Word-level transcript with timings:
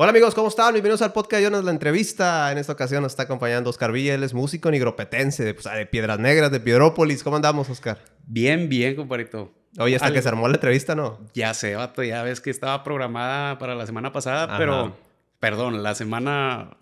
Hola 0.00 0.10
amigos, 0.10 0.32
¿cómo 0.32 0.46
están? 0.46 0.74
Bienvenidos 0.74 1.02
al 1.02 1.12
podcast 1.12 1.42
Jonas 1.42 1.64
La 1.64 1.72
Entrevista. 1.72 2.52
En 2.52 2.58
esta 2.58 2.72
ocasión 2.72 3.02
nos 3.02 3.10
está 3.10 3.24
acompañando 3.24 3.68
Oscar 3.68 3.90
Villa, 3.90 4.14
él 4.14 4.22
es 4.22 4.32
músico 4.32 4.70
nigropetense 4.70 5.42
de, 5.42 5.54
pues, 5.54 5.66
de 5.74 5.86
Piedras 5.86 6.20
Negras, 6.20 6.52
de 6.52 6.60
Piedrópolis. 6.60 7.24
¿Cómo 7.24 7.34
andamos, 7.34 7.68
Oscar? 7.68 7.98
Bien, 8.24 8.68
bien, 8.68 8.94
compadrito. 8.94 9.52
Oye, 9.76 9.96
hasta 9.96 10.12
que 10.12 10.22
se 10.22 10.28
armó 10.28 10.46
la 10.46 10.54
entrevista, 10.54 10.94
¿no? 10.94 11.18
Ya 11.34 11.52
sé, 11.52 11.74
vato, 11.74 12.04
ya 12.04 12.22
ves 12.22 12.40
que 12.40 12.50
estaba 12.50 12.84
programada 12.84 13.58
para 13.58 13.74
la 13.74 13.86
semana 13.86 14.12
pasada, 14.12 14.56
pero, 14.56 14.96
perdón, 15.40 15.82
la 15.82 15.96
semana... 15.96 16.76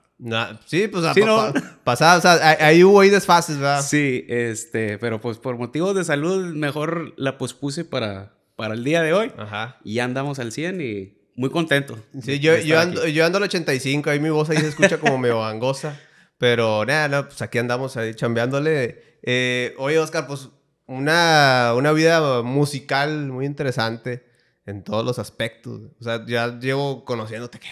sí, 0.66 0.86
pues 0.86 1.02
sí, 1.14 1.22
¿no? 1.22 1.54
pasada, 1.84 2.18
o 2.18 2.20
sea, 2.20 2.66
ahí 2.66 2.84
hubo 2.84 3.00
ahí 3.00 3.08
desfases, 3.08 3.56
¿verdad? 3.56 3.80
Sí, 3.80 4.26
este, 4.28 4.98
pero 4.98 5.22
pues 5.22 5.38
por 5.38 5.56
motivos 5.56 5.94
de 5.94 6.04
salud 6.04 6.52
mejor 6.54 7.14
la 7.16 7.38
pospuse 7.38 7.86
para, 7.86 8.34
para 8.56 8.74
el 8.74 8.84
día 8.84 9.00
de 9.00 9.14
hoy. 9.14 9.32
Ajá. 9.38 9.78
Y 9.84 9.94
ya 9.94 10.04
andamos 10.04 10.38
al 10.38 10.52
100 10.52 10.80
y 10.82 11.16
muy 11.36 11.50
contento. 11.50 11.98
Sí, 12.22 12.40
yo, 12.40 12.56
yo, 12.58 12.80
ando, 12.80 13.06
yo 13.06 13.24
ando 13.24 13.38
al 13.38 13.44
85, 13.44 14.10
ahí 14.10 14.20
mi 14.20 14.30
voz 14.30 14.50
ahí 14.50 14.56
se 14.56 14.68
escucha 14.68 14.98
como 14.98 15.18
medio 15.18 15.40
gangosa. 15.40 16.00
Pero 16.38 16.84
nada, 16.84 17.08
no, 17.08 17.28
pues 17.28 17.40
aquí 17.42 17.58
andamos 17.58 17.96
ahí 17.96 18.14
chambeándole. 18.14 19.18
Eh, 19.22 19.74
oye, 19.78 19.98
Oscar, 19.98 20.26
pues 20.26 20.48
una, 20.86 21.72
una 21.76 21.92
vida 21.92 22.42
musical 22.42 23.26
muy 23.28 23.46
interesante 23.46 24.26
en 24.66 24.82
todos 24.82 25.04
los 25.04 25.18
aspectos. 25.18 25.80
O 26.00 26.04
sea, 26.04 26.24
ya 26.26 26.58
llevo 26.58 27.04
conociéndote, 27.04 27.58
¿qué? 27.58 27.68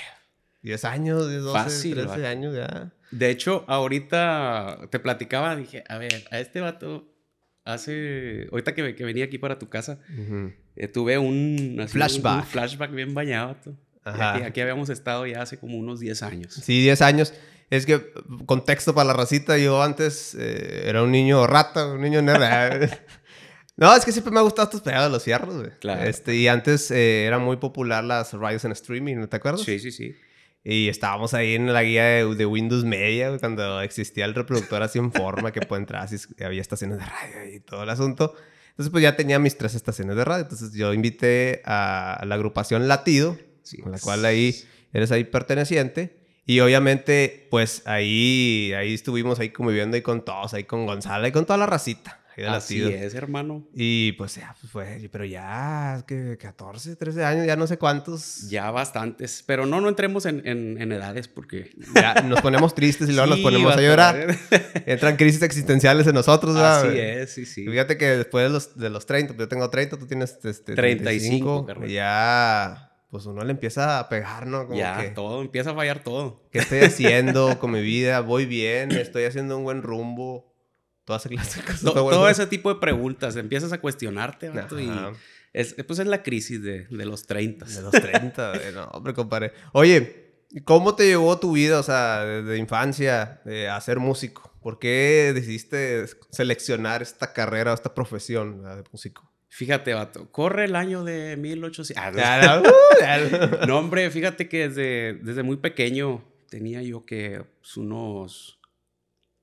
10 0.62 0.84
años, 0.86 1.28
10, 1.28 1.42
12, 1.42 1.58
Fácil, 1.64 1.94
13 1.94 2.26
años 2.26 2.54
ya. 2.54 2.92
De 3.10 3.30
hecho, 3.30 3.64
ahorita 3.68 4.88
te 4.90 4.98
platicaba, 4.98 5.54
dije, 5.56 5.84
a 5.88 5.98
ver, 5.98 6.24
a 6.30 6.40
este 6.40 6.60
vato 6.60 7.13
hace, 7.64 8.48
ahorita 8.52 8.74
que, 8.74 8.94
que 8.94 9.04
venía 9.04 9.24
aquí 9.24 9.38
para 9.38 9.58
tu 9.58 9.68
casa, 9.68 9.98
eh, 10.76 10.88
tuve 10.88 11.18
un, 11.18 11.84
flashback. 11.88 12.46
flashback 12.46 12.92
bien 12.92 13.14
bañado. 13.14 13.56
Aquí, 14.04 14.60
habíamos 14.60 14.90
estado 14.90 15.26
ya 15.26 15.42
hace 15.42 15.58
como 15.58 15.78
unos 15.78 15.98
10 16.00 16.22
años. 16.22 16.54
Sí, 16.54 16.82
10 16.82 17.00
años. 17.02 17.32
Es 17.70 17.86
que, 17.86 18.12
contexto 18.44 18.94
para 18.94 19.08
la 19.08 19.12
racita, 19.14 19.56
yo 19.56 19.82
antes 19.82 20.36
eh, 20.38 20.84
era 20.86 21.02
un 21.02 21.10
niño 21.10 21.46
rata, 21.46 21.86
un 21.86 22.02
niño 22.02 22.20
nerd. 22.20 22.90
no, 23.76 23.96
es 23.96 24.04
que 24.04 24.12
siempre 24.12 24.32
me 24.32 24.40
ha 24.40 24.42
gustado 24.42 24.66
estos 24.66 24.82
pegados 24.82 25.08
de 25.08 25.12
los 25.12 25.24
fierros, 25.24 25.56
güey. 25.56 25.70
Claro. 25.80 26.02
Este, 26.02 26.36
y 26.36 26.48
antes 26.48 26.90
eh, 26.90 27.24
era 27.24 27.38
muy 27.38 27.56
popular 27.56 28.04
las 28.04 28.34
radios 28.34 28.66
en 28.66 28.72
streaming, 28.72 29.16
¿no 29.16 29.28
te 29.28 29.36
acuerdas? 29.36 29.62
Sí, 29.62 29.78
sí, 29.78 29.90
sí. 29.90 30.14
Y 30.66 30.88
estábamos 30.88 31.34
ahí 31.34 31.54
en 31.54 31.70
la 31.72 31.82
guía 31.82 32.04
de, 32.04 32.46
Windows 32.46 32.84
Media, 32.84 33.36
cuando 33.38 33.82
existía 33.82 34.24
el 34.24 34.34
reproductor 34.34 34.82
así 34.82 34.98
en 34.98 35.12
forma 35.12 35.52
que 35.52 35.60
puede 35.60 35.82
entrar, 35.82 36.02
así 36.04 36.16
había 36.42 36.62
estaciones 36.62 36.98
de 36.98 37.04
radio 37.04 37.54
y 37.54 37.60
todo 37.60 37.82
el 37.82 37.90
asunto. 37.90 38.34
Entonces, 38.70 38.90
pues 38.90 39.02
ya 39.02 39.14
tenía 39.14 39.38
mis 39.38 39.58
tres 39.58 39.74
estaciones 39.74 40.16
de 40.16 40.24
radio. 40.24 40.42
Entonces, 40.44 40.72
yo 40.72 40.94
invité 40.94 41.60
a, 41.66 42.24
la 42.26 42.34
agrupación 42.34 42.88
Latido, 42.88 43.38
con 43.82 43.92
la 43.92 43.98
cual 43.98 44.24
ahí 44.24 44.56
eres 44.94 45.12
ahí 45.12 45.24
perteneciente. 45.24 46.16
Y 46.46 46.60
obviamente, 46.60 47.46
pues 47.50 47.82
ahí, 47.86 48.72
ahí 48.76 48.94
estuvimos 48.94 49.38
ahí 49.40 49.50
conviviendo 49.50 49.96
ahí 49.96 50.02
con 50.02 50.24
todos, 50.24 50.54
ahí 50.54 50.64
con 50.64 50.86
Gonzalo 50.86 51.26
y 51.26 51.32
con 51.32 51.44
toda 51.44 51.58
la 51.58 51.66
racita. 51.66 52.23
Así 52.48 52.82
es, 52.82 53.14
hermano. 53.14 53.66
Y 53.74 54.12
pues 54.12 54.34
ya, 54.36 54.54
pues 54.60 54.72
fue, 54.72 55.08
pero 55.12 55.24
ya, 55.24 56.04
que 56.06 56.36
14, 56.36 56.96
13 56.96 57.24
años, 57.24 57.46
ya 57.46 57.56
no 57.56 57.66
sé 57.66 57.78
cuántos. 57.78 58.48
Ya 58.50 58.70
bastantes, 58.70 59.44
pero 59.46 59.66
no, 59.66 59.80
no 59.80 59.88
entremos 59.88 60.26
en, 60.26 60.46
en, 60.46 60.92
edades 60.92 61.28
porque... 61.28 61.70
Ya 61.94 62.14
nos 62.22 62.40
ponemos 62.40 62.74
tristes 62.74 63.08
y 63.08 63.12
luego 63.12 63.28
nos 63.28 63.40
ponemos 63.40 63.76
a 63.76 63.80
llorar. 63.80 64.36
Entran 64.86 65.16
crisis 65.16 65.42
existenciales 65.42 66.06
en 66.06 66.14
nosotros, 66.14 66.54
¿verdad? 66.54 66.88
Así 66.88 66.98
es, 66.98 67.32
sí, 67.32 67.46
sí. 67.46 67.66
Fíjate 67.66 67.96
que 67.96 68.16
después 68.16 68.44
de 68.44 68.50
los, 68.50 68.76
de 68.76 68.90
los 68.90 69.06
30, 69.06 69.34
pues 69.34 69.46
yo 69.46 69.48
tengo 69.48 69.70
30, 69.70 69.98
tú 69.98 70.06
tienes 70.06 70.38
este, 70.44 70.74
35, 70.74 71.66
ya 71.86 72.90
pues 73.14 73.26
uno 73.26 73.44
le 73.44 73.52
empieza 73.52 74.00
a 74.00 74.08
pegar, 74.08 74.48
¿no? 74.48 74.66
Como 74.66 74.76
ya, 74.76 75.14
todo, 75.14 75.40
empieza 75.40 75.70
a 75.70 75.74
fallar 75.76 76.02
todo. 76.02 76.42
¿Qué 76.50 76.58
estoy 76.58 76.80
haciendo 76.80 77.60
con 77.60 77.70
mi 77.70 77.80
vida? 77.80 78.18
¿Voy 78.18 78.44
bien? 78.44 78.90
¿Estoy 78.90 79.22
haciendo 79.22 79.56
un 79.56 79.62
buen 79.62 79.82
rumbo? 79.82 80.52
Todas 81.04 81.24
todo 81.82 82.28
ese 82.28 82.46
tipo 82.46 82.72
de 82.72 82.80
preguntas, 82.80 83.36
empiezas 83.36 83.72
a 83.72 83.80
cuestionarte, 83.80 84.50
y 84.78 84.90
es, 85.52 85.74
pues 85.86 85.98
es 85.98 86.06
la 86.06 86.22
crisis 86.22 86.62
de, 86.62 86.86
de 86.86 87.06
los 87.06 87.26
30. 87.26 87.66
De 87.66 87.82
los 87.82 87.92
30, 87.92 88.52
no, 88.72 88.84
hombre, 88.86 89.14
compadre. 89.14 89.52
Oye, 89.72 90.42
¿cómo 90.64 90.94
te 90.94 91.06
llevó 91.06 91.38
tu 91.38 91.52
vida, 91.52 91.78
o 91.78 91.82
sea, 91.82 92.24
desde 92.24 92.58
infancia, 92.58 93.40
a 93.70 93.80
ser 93.80 93.98
músico? 94.00 94.52
¿Por 94.62 94.78
qué 94.78 95.32
decidiste 95.34 96.06
seleccionar 96.30 97.02
esta 97.02 97.32
carrera, 97.32 97.74
esta 97.74 97.94
profesión 97.94 98.62
de 98.62 98.82
músico? 98.90 99.30
Fíjate, 99.54 99.94
vato, 99.94 100.32
corre 100.32 100.64
el 100.64 100.74
año 100.74 101.04
de 101.04 101.36
1800. 101.36 102.20
Ah, 102.20 102.60
uh, 102.60 103.66
no, 103.68 103.78
hombre, 103.78 104.10
fíjate 104.10 104.48
que 104.48 104.68
desde, 104.68 105.14
desde 105.22 105.44
muy 105.44 105.58
pequeño 105.58 106.24
tenía 106.48 106.82
yo 106.82 107.04
que 107.04 107.44
pues, 107.60 107.76
unos 107.76 108.58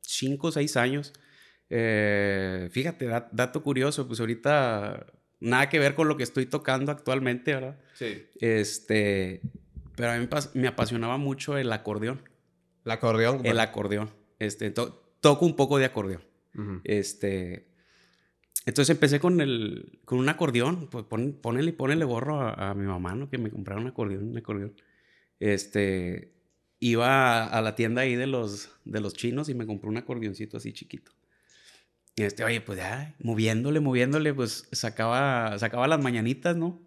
5 0.02 0.48
o 0.48 0.52
6 0.52 0.76
años 0.76 1.14
eh, 1.74 2.68
fíjate, 2.70 3.08
dato 3.32 3.64
curioso, 3.64 4.06
pues 4.06 4.20
ahorita 4.20 5.06
nada 5.40 5.70
que 5.70 5.80
ver 5.80 5.96
con 5.96 6.10
lo 6.10 6.18
que 6.18 6.24
estoy 6.24 6.46
tocando 6.46 6.92
actualmente, 6.92 7.54
¿verdad? 7.54 7.80
Sí. 7.94 8.26
Este, 8.42 9.42
pero 9.96 10.12
a 10.12 10.18
mí 10.18 10.28
me 10.56 10.68
apasionaba 10.68 11.18
mucho 11.18 11.58
el 11.58 11.72
acordeón. 11.72 12.22
¿El 12.84 12.92
acordeón? 12.92 13.46
El 13.46 13.60
acordeón. 13.62 14.10
Este, 14.38 14.72
toco 14.72 15.46
un 15.46 15.56
poco 15.56 15.78
de 15.78 15.86
acordeón. 15.86 16.22
Este, 16.84 17.70
entonces 18.66 18.94
empecé 18.94 19.22
con 19.22 19.40
el, 19.40 20.02
con 20.04 20.20
un 20.20 20.28
acordeón, 20.28 20.90
pues 20.90 21.06
pon, 21.06 21.40
ponele 21.42 21.70
y 21.70 21.74
ponele 21.74 22.04
gorro 22.04 22.42
a, 22.42 22.74
mi 22.74 22.86
mamá, 22.86 23.16
¿no? 23.16 23.30
Que 23.30 23.38
me 23.38 23.50
comprara 23.50 23.80
un 23.80 23.88
acordeón, 23.88 24.28
un 24.28 24.38
acordeón. 24.38 24.76
Este, 25.40 26.34
iba 26.80 27.46
a, 27.46 27.62
la 27.62 27.76
tienda 27.76 28.02
ahí 28.02 28.16
de 28.16 28.28
los, 28.28 28.72
de 28.84 29.00
los 29.00 29.14
chinos 29.14 29.48
y 29.48 29.54
me 29.54 29.66
compré 29.66 29.90
un 29.90 29.98
acordeoncito 29.98 30.58
así 30.58 30.74
chiquito. 30.74 31.14
Y 32.16 32.24
este, 32.24 32.44
oye, 32.44 32.62
pues 32.62 32.78
ya, 32.78 33.16
moviéndole, 33.20 33.80
moviéndole, 33.80 34.34
pues 34.34 34.68
sacaba, 34.72 35.58
sacaba 35.60 35.88
las 35.88 36.02
mañanitas, 36.02 36.56
¿no? 36.56 36.82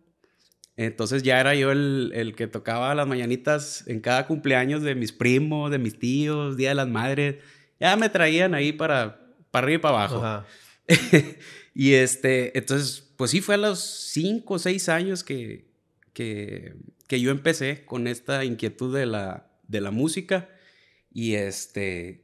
Entonces 0.77 1.23
ya 1.23 1.41
era 1.41 1.55
yo 1.55 1.71
el, 1.71 2.12
el, 2.15 2.35
que 2.35 2.47
tocaba 2.47 2.95
las 2.95 3.07
mañanitas 3.07 3.85
en 3.87 4.01
cada 4.01 4.27
cumpleaños 4.27 4.83
de 4.83 4.95
mis 4.95 5.12
primos, 5.12 5.71
de 5.71 5.79
mis 5.79 5.99
tíos, 5.99 6.57
Día 6.57 6.71
de 6.71 6.75
las 6.75 6.89
Madres. 6.89 7.37
Ya 7.79 7.97
me 7.97 8.09
traían 8.09 8.55
ahí 8.55 8.73
para, 8.73 9.21
para 9.51 9.67
arriba 9.67 9.79
y 9.79 9.83
para 9.83 9.95
abajo. 9.95 10.47
y 11.75 11.93
este, 11.93 12.59
entonces, 12.59 13.01
pues 13.17 13.31
sí, 13.31 13.41
fue 13.41 13.55
a 13.55 13.59
los 13.59 13.81
cinco 13.81 14.55
o 14.55 14.59
seis 14.59 14.89
años 14.89 15.23
que, 15.23 15.71
que, 16.12 16.75
que, 17.06 17.21
yo 17.21 17.31
empecé 17.31 17.85
con 17.85 18.09
esta 18.09 18.45
inquietud 18.45 18.95
de 18.95 19.06
la, 19.06 19.47
de 19.69 19.81
la 19.81 19.93
música. 19.93 20.51
Y 21.12 21.35
este, 21.35 22.24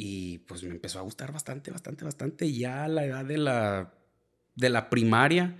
y 0.00 0.38
pues 0.38 0.62
me 0.62 0.70
empezó 0.70 1.00
a 1.00 1.02
gustar 1.02 1.32
bastante, 1.32 1.72
bastante, 1.72 2.04
bastante. 2.04 2.52
Ya 2.52 2.84
a 2.84 2.88
la 2.88 3.04
edad 3.04 3.24
de 3.24 3.36
la, 3.36 3.94
de 4.54 4.68
la 4.68 4.90
primaria, 4.90 5.56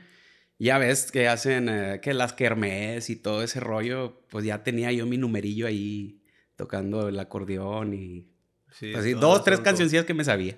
ya 0.60 0.78
ves 0.78 1.10
que 1.10 1.26
hacen 1.26 1.68
eh, 1.68 1.98
que 2.00 2.14
las 2.14 2.34
kermés 2.34 3.10
y 3.10 3.16
todo 3.16 3.42
ese 3.42 3.58
rollo, 3.58 4.22
pues 4.30 4.44
ya 4.44 4.62
tenía 4.62 4.92
yo 4.92 5.06
mi 5.06 5.18
numerillo 5.18 5.66
ahí 5.66 6.22
tocando 6.54 7.08
el 7.08 7.18
acordeón 7.18 7.94
y 7.94 8.28
sí, 8.70 8.94
así, 8.94 9.10
pues 9.10 9.20
dos, 9.20 9.42
tres 9.42 9.58
cancioncillas 9.58 10.04
que 10.04 10.14
me 10.14 10.22
sabía. 10.22 10.56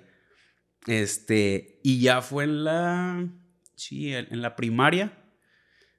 Este, 0.85 1.79
y 1.81 2.01
ya 2.01 2.21
fue 2.21 2.43
en 2.43 2.63
la, 2.63 3.29
sí, 3.75 4.13
en 4.13 4.43
la 4.43 4.55
primaria. 4.55 5.17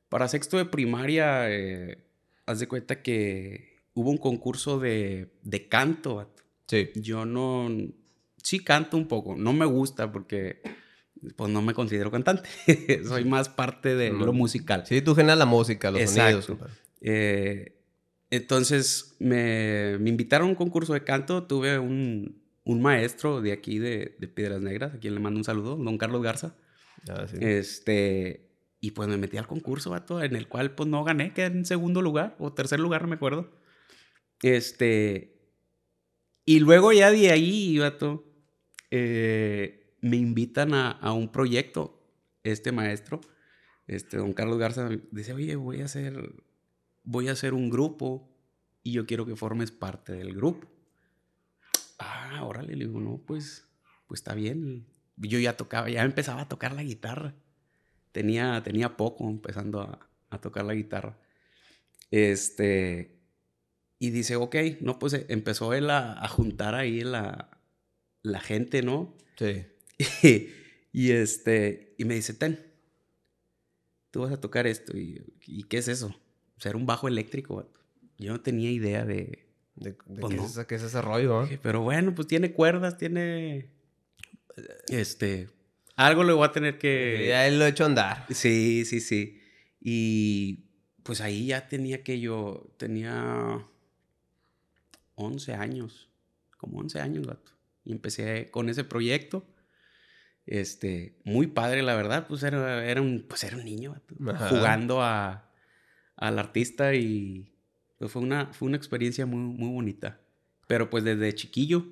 Para 0.08 0.28
sexto 0.28 0.56
de 0.56 0.66
primaria, 0.66 1.50
eh, 1.50 2.06
haz 2.46 2.60
de 2.60 2.68
cuenta 2.68 3.02
que 3.02 3.82
hubo 3.94 4.08
un 4.08 4.18
concurso 4.18 4.78
de, 4.78 5.32
de 5.42 5.68
canto, 5.68 6.32
Sí. 6.66 6.90
Yo 6.94 7.24
no. 7.24 7.68
Sí 8.42 8.60
canto 8.60 8.96
un 8.96 9.08
poco. 9.08 9.36
No 9.36 9.52
me 9.52 9.66
gusta 9.66 10.10
porque. 10.10 10.62
Pues 11.36 11.50
no 11.50 11.62
me 11.62 11.72
considero 11.72 12.10
cantante. 12.10 12.48
Soy 13.04 13.24
más 13.24 13.48
parte 13.48 13.94
de 13.94 14.10
lo 14.10 14.32
musical. 14.32 14.84
Sí, 14.86 15.02
tú 15.02 15.14
generas 15.14 15.38
la 15.38 15.46
música, 15.46 15.90
los 15.90 16.10
sonidos. 16.10 16.50
Eh, 17.00 17.78
entonces 18.30 19.16
me, 19.18 19.98
me, 19.98 20.08
invitaron 20.08 20.48
a 20.48 20.50
un 20.50 20.56
concurso 20.56 20.94
de 20.94 21.04
canto. 21.04 21.44
Tuve 21.44 21.78
un, 21.78 22.42
un 22.64 22.80
maestro 22.80 23.40
de 23.40 23.52
aquí 23.52 23.78
de, 23.78 24.16
de, 24.18 24.28
Piedras 24.28 24.62
Negras, 24.62 24.94
a 24.94 24.98
quien 24.98 25.14
le 25.14 25.20
mando 25.20 25.38
un 25.38 25.44
saludo, 25.44 25.76
don 25.76 25.98
Carlos 25.98 26.22
Garza. 26.22 26.54
Ah, 27.08 27.26
sí. 27.28 27.36
Este. 27.40 28.48
Y 28.80 28.92
pues 28.92 29.08
me 29.08 29.16
metí 29.16 29.36
al 29.36 29.46
concurso, 29.46 29.90
vato, 29.90 30.22
en 30.22 30.34
el 30.34 30.48
cual 30.48 30.74
pues 30.74 30.88
no 30.88 31.04
gané, 31.04 31.32
quedé 31.32 31.46
en 31.46 31.64
segundo 31.64 32.02
lugar 32.02 32.34
o 32.40 32.52
tercer 32.52 32.80
lugar, 32.80 33.02
no 33.02 33.08
me 33.08 33.16
acuerdo. 33.16 33.50
Este. 34.42 35.41
Y 36.44 36.60
luego 36.60 36.92
ya 36.92 37.10
de 37.10 37.30
ahí, 37.30 37.78
vato, 37.78 38.24
eh, 38.90 39.96
me 40.00 40.16
invitan 40.16 40.74
a, 40.74 41.12
un 41.12 41.30
proyecto, 41.30 42.02
este 42.42 42.72
maestro, 42.72 43.20
este 43.86 44.16
don 44.16 44.32
Carlos 44.32 44.58
Garza, 44.58 44.88
dice, 45.12 45.32
oye, 45.32 45.54
voy 45.54 45.80
a 45.80 45.84
hacer, 45.84 46.34
voy 47.04 47.28
a 47.28 47.32
hacer 47.32 47.54
un 47.54 47.70
grupo 47.70 48.28
y 48.82 48.92
yo 48.92 49.06
quiero 49.06 49.24
que 49.24 49.36
formes 49.36 49.70
parte 49.70 50.12
del 50.12 50.34
grupo. 50.34 50.66
Ah, 51.98 52.44
órale, 52.44 52.74
le 52.74 52.86
digo, 52.86 53.00
no, 53.00 53.18
pues, 53.18 53.68
pues 54.08 54.20
está 54.20 54.34
bien. 54.34 54.86
Yo 55.16 55.38
ya 55.38 55.56
tocaba, 55.56 55.88
ya 55.88 56.02
empezaba 56.02 56.42
a 56.42 56.48
tocar 56.48 56.72
la 56.72 56.82
guitarra. 56.82 57.34
Tenía, 58.10 58.60
tenía 58.64 58.96
poco 58.96 59.28
empezando 59.28 59.80
a 60.30 60.40
tocar 60.40 60.64
la 60.64 60.74
guitarra. 60.74 61.16
Este, 62.10 63.21
Y 64.02 64.10
dice, 64.10 64.34
ok, 64.34 64.56
no, 64.80 64.98
pues 64.98 65.12
eh, 65.12 65.26
empezó 65.28 65.74
él 65.74 65.88
a, 65.88 66.26
juntar 66.26 66.74
ahí 66.74 67.02
la, 67.02 67.56
la 68.22 68.40
gente, 68.40 68.82
¿no? 68.82 69.16
Sí. 69.38 69.64
Y, 70.94 71.12
este, 71.12 71.94
y 71.96 72.04
me 72.04 72.16
dice, 72.16 72.34
ten, 72.34 72.66
tú 74.10 74.22
vas 74.22 74.32
a 74.32 74.40
tocar 74.40 74.66
esto. 74.66 74.94
¿Y, 74.98 75.22
¿y 75.46 75.62
qué 75.62 75.78
es 75.78 75.86
eso? 75.86 76.08
O 76.08 76.60
sea, 76.60 76.70
era 76.70 76.78
un 76.78 76.84
bajo 76.84 77.06
eléctrico. 77.06 77.70
Yo 78.18 78.32
no 78.32 78.40
tenía 78.40 78.72
idea 78.72 79.04
de... 79.04 79.46
¿De, 79.76 79.92
pues 79.92 80.34
qué, 80.66 80.74
es, 80.74 80.82
ese 80.82 81.00
rollo? 81.00 81.48
Pero 81.62 81.80
bueno, 81.80 82.12
pues 82.12 82.26
tiene 82.26 82.52
cuerdas, 82.52 82.98
tiene... 82.98 83.70
Este... 84.88 85.48
Algo 85.94 86.24
le 86.24 86.32
voy 86.32 86.44
a 86.44 86.52
tener 86.52 86.76
que... 86.76 87.26
Ya 87.28 87.46
él 87.46 87.60
lo 87.60 87.66
he 87.66 87.68
hecho 87.68 87.84
andar. 87.84 88.26
Sí, 88.30 88.84
sí, 88.84 89.00
sí. 89.00 89.40
Y 89.80 90.64
pues 91.04 91.20
ahí 91.20 91.46
ya 91.46 91.68
tenía 91.68 92.02
que 92.02 92.18
yo... 92.18 92.74
Tenía 92.76 93.64
11 95.26 95.54
años, 95.54 96.10
como 96.56 96.78
11 96.78 97.00
años, 97.00 97.26
gato. 97.26 97.52
Y 97.84 97.92
empecé 97.92 98.50
con 98.50 98.68
ese 98.68 98.84
proyecto. 98.84 99.46
Este, 100.46 101.20
muy 101.24 101.46
padre, 101.46 101.82
la 101.82 101.94
verdad, 101.94 102.26
pues 102.26 102.42
era, 102.42 102.84
era, 102.84 103.00
un, 103.00 103.26
pues 103.28 103.44
era 103.44 103.56
un 103.56 103.64
niño 103.64 104.00
jugando 104.48 105.00
a, 105.00 105.52
al 106.16 106.38
artista 106.38 106.94
y 106.94 107.52
pues 107.98 108.10
fue 108.10 108.22
una, 108.22 108.52
fue 108.52 108.66
una 108.66 108.76
experiencia 108.76 109.26
muy, 109.26 109.38
muy 109.38 109.68
bonita. 109.68 110.20
Pero 110.66 110.90
pues 110.90 111.04
desde 111.04 111.34
chiquillo. 111.34 111.86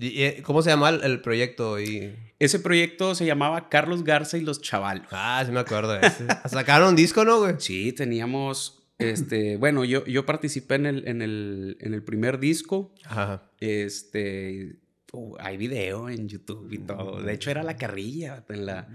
Eh, 0.00 0.42
¿Cómo 0.44 0.62
se 0.62 0.70
llama 0.70 0.88
el, 0.88 1.20
proyecto? 1.20 1.78
Y... 1.78 2.16
Ese 2.38 2.58
proyecto 2.58 3.14
se 3.14 3.26
llamaba 3.26 3.68
Carlos 3.68 4.02
Garza 4.02 4.38
y 4.38 4.40
los 4.40 4.60
Chavalos. 4.62 5.06
Ah, 5.10 5.42
sí 5.44 5.52
me 5.52 5.60
acuerdo. 5.60 5.98
Sacaron 6.46 6.90
un 6.90 6.96
disco, 6.96 7.24
¿no, 7.24 7.38
güey? 7.38 7.56
Sí, 7.58 7.92
teníamos 7.92 8.83
este, 8.98 9.56
bueno, 9.56 9.84
yo, 9.84 10.04
yo 10.06 10.24
participé 10.24 10.76
en 10.76 10.86
el, 10.86 11.08
en, 11.08 11.22
el, 11.22 11.76
en 11.80 11.94
el 11.94 12.02
primer 12.02 12.38
disco. 12.38 12.94
Ajá. 13.04 13.42
Este, 13.60 14.76
uh, 15.12 15.36
hay 15.40 15.56
video 15.56 16.08
en 16.08 16.28
YouTube 16.28 16.72
y 16.72 16.78
todo. 16.78 17.20
De 17.20 17.32
hecho, 17.32 17.50
era 17.50 17.62
la 17.62 17.76
carrilla 17.76 18.44
en 18.48 18.66
la, 18.66 18.88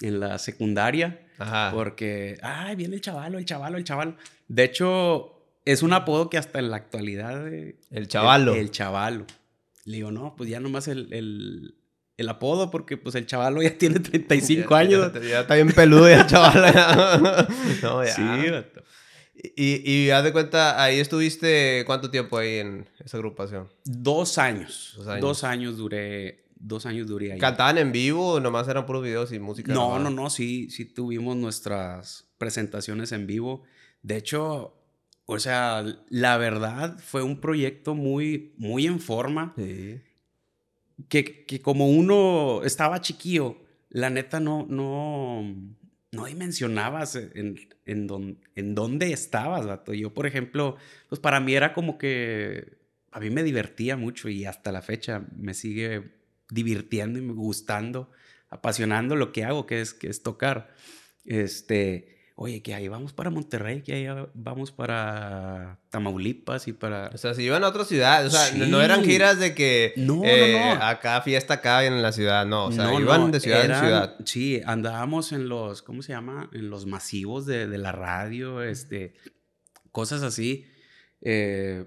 en 0.00 0.20
la 0.20 0.38
secundaria. 0.38 1.26
Ajá. 1.38 1.70
Porque, 1.72 2.38
ay, 2.42 2.76
viene 2.76 2.96
el 2.96 3.00
chavalo, 3.00 3.38
el 3.38 3.44
chavalo, 3.44 3.76
el 3.76 3.84
chavalo. 3.84 4.16
De 4.48 4.64
hecho, 4.64 5.42
es 5.64 5.82
un 5.82 5.92
apodo 5.92 6.30
que 6.30 6.38
hasta 6.38 6.58
en 6.58 6.70
la 6.70 6.76
actualidad... 6.76 7.46
el 7.46 8.08
chavalo. 8.08 8.54
El, 8.54 8.70
chavalo. 8.70 9.26
Le 9.84 9.96
digo, 9.96 10.10
no, 10.10 10.34
pues 10.36 10.48
ya 10.48 10.60
nomás 10.60 10.88
el, 10.88 11.12
el, 11.12 11.74
el 12.16 12.28
apodo 12.28 12.70
porque 12.70 12.96
pues 12.96 13.14
el 13.16 13.26
chavalo 13.26 13.62
ya 13.62 13.76
tiene 13.76 14.00
35 14.00 14.74
años. 14.74 15.12
Ya, 15.28 15.40
está 15.40 15.54
bien 15.56 15.72
peludo 15.72 16.08
ya 16.08 16.22
el 16.22 16.26
chavalo. 16.26 17.48
no, 17.82 18.04
ya. 18.04 18.14
Sí, 18.14 18.22
y, 19.42 19.90
y 19.90 20.10
haz 20.10 20.24
de 20.24 20.32
cuenta, 20.32 20.82
ahí 20.82 21.00
estuviste, 21.00 21.82
¿cuánto 21.86 22.10
tiempo 22.10 22.38
ahí 22.38 22.58
en 22.58 22.88
esa 23.04 23.16
agrupación? 23.16 23.68
Dos 23.84 24.38
años. 24.38 24.98
Dos 25.20 25.42
años, 25.42 25.76
duré, 25.76 26.44
dos 26.54 26.86
años 26.86 27.08
duré 27.08 27.32
ahí. 27.32 27.38
¿Cantaban 27.38 27.78
en 27.78 27.90
vivo 27.90 28.34
o 28.34 28.40
nomás 28.40 28.68
eran 28.68 28.86
puros 28.86 29.02
videos 29.02 29.32
y 29.32 29.38
música? 29.38 29.72
No, 29.72 29.98
no, 29.98 30.10
no, 30.10 30.30
sí, 30.30 30.70
sí 30.70 30.84
tuvimos 30.84 31.36
nuestras 31.36 32.28
presentaciones 32.38 33.10
en 33.12 33.26
vivo. 33.26 33.64
De 34.02 34.16
hecho, 34.16 34.74
o 35.26 35.38
sea, 35.38 35.84
la 36.08 36.36
verdad 36.36 36.98
fue 36.98 37.22
un 37.22 37.40
proyecto 37.40 37.94
muy, 37.94 38.54
muy 38.58 38.86
en 38.86 39.00
forma. 39.00 39.54
Sí. 39.56 40.00
Que, 41.08 41.44
que 41.46 41.60
como 41.60 41.88
uno 41.88 42.62
estaba 42.62 43.00
chiquillo, 43.00 43.56
la 43.90 44.08
neta 44.08 44.40
no, 44.40 44.66
no, 44.68 45.44
no 46.12 46.26
dimensionabas 46.26 47.16
en, 47.16 47.58
en, 47.86 48.38
en 48.54 48.74
dónde 48.74 49.12
estabas, 49.12 49.66
vato. 49.66 49.94
Yo, 49.94 50.12
por 50.12 50.26
ejemplo, 50.26 50.76
pues 51.08 51.20
para 51.20 51.40
mí 51.40 51.54
era 51.54 51.72
como 51.72 51.96
que 51.98 52.78
a 53.10 53.20
mí 53.20 53.30
me 53.30 53.42
divertía 53.42 53.96
mucho 53.96 54.28
y 54.28 54.44
hasta 54.44 54.72
la 54.72 54.82
fecha 54.82 55.26
me 55.36 55.54
sigue 55.54 56.12
divirtiendo 56.50 57.18
y 57.18 57.26
gustando, 57.28 58.10
apasionando 58.50 59.16
lo 59.16 59.32
que 59.32 59.44
hago, 59.44 59.66
que 59.66 59.80
es, 59.80 59.94
que 59.94 60.08
es 60.08 60.22
tocar. 60.22 60.74
Este, 61.24 62.21
oye, 62.34 62.62
que 62.62 62.74
ahí 62.74 62.88
vamos 62.88 63.12
para 63.12 63.30
Monterrey, 63.30 63.82
que 63.82 63.92
ahí 63.92 64.06
vamos 64.34 64.72
para 64.72 65.78
Tamaulipas 65.90 66.68
y 66.68 66.72
para... 66.72 67.10
O 67.14 67.18
sea, 67.18 67.34
si 67.34 67.42
iban 67.42 67.64
a 67.64 67.68
otra 67.68 67.84
ciudad, 67.84 68.26
o 68.26 68.30
sea, 68.30 68.52
no 68.66 68.80
eran 68.80 69.04
giras 69.04 69.38
de 69.38 69.54
que... 69.54 69.92
No, 69.96 70.16
no, 70.16 70.24
eh, 70.24 70.74
no. 70.76 70.84
Acá, 70.84 71.20
fiesta 71.22 71.54
acá 71.54 71.84
en 71.84 72.02
la 72.02 72.12
ciudad, 72.12 72.46
no, 72.46 72.66
o 72.66 72.72
sea, 72.72 72.92
iban 72.94 73.30
de 73.30 73.40
ciudad 73.40 73.64
en 73.64 73.74
ciudad. 73.78 74.16
Sí, 74.24 74.60
andábamos 74.64 75.32
en 75.32 75.48
los, 75.48 75.82
¿cómo 75.82 76.02
se 76.02 76.12
llama? 76.12 76.48
En 76.52 76.70
los 76.70 76.86
masivos 76.86 77.46
de, 77.46 77.68
de 77.68 77.78
la 77.78 77.92
radio, 77.92 78.62
este, 78.62 79.14
cosas 79.90 80.22
así. 80.22 80.66
Eh, 81.20 81.84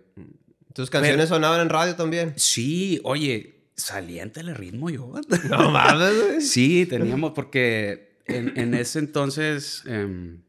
¿Tus 0.73 0.89
canciones 0.89 1.29
sonaban 1.29 1.61
en 1.61 1.69
radio 1.69 1.95
también? 1.95 2.33
Sí, 2.35 2.99
oye, 3.03 3.69
salía 3.75 4.23
en 4.23 4.55
ritmo 4.55 4.89
yo. 4.89 5.13
No 5.49 5.71
mames, 5.71 6.49
Sí, 6.51 6.85
teníamos, 6.85 7.31
porque 7.33 8.04
en, 8.25 8.57
en 8.57 8.73
ese 8.73 8.99
entonces... 8.99 9.83
Em, 9.85 10.45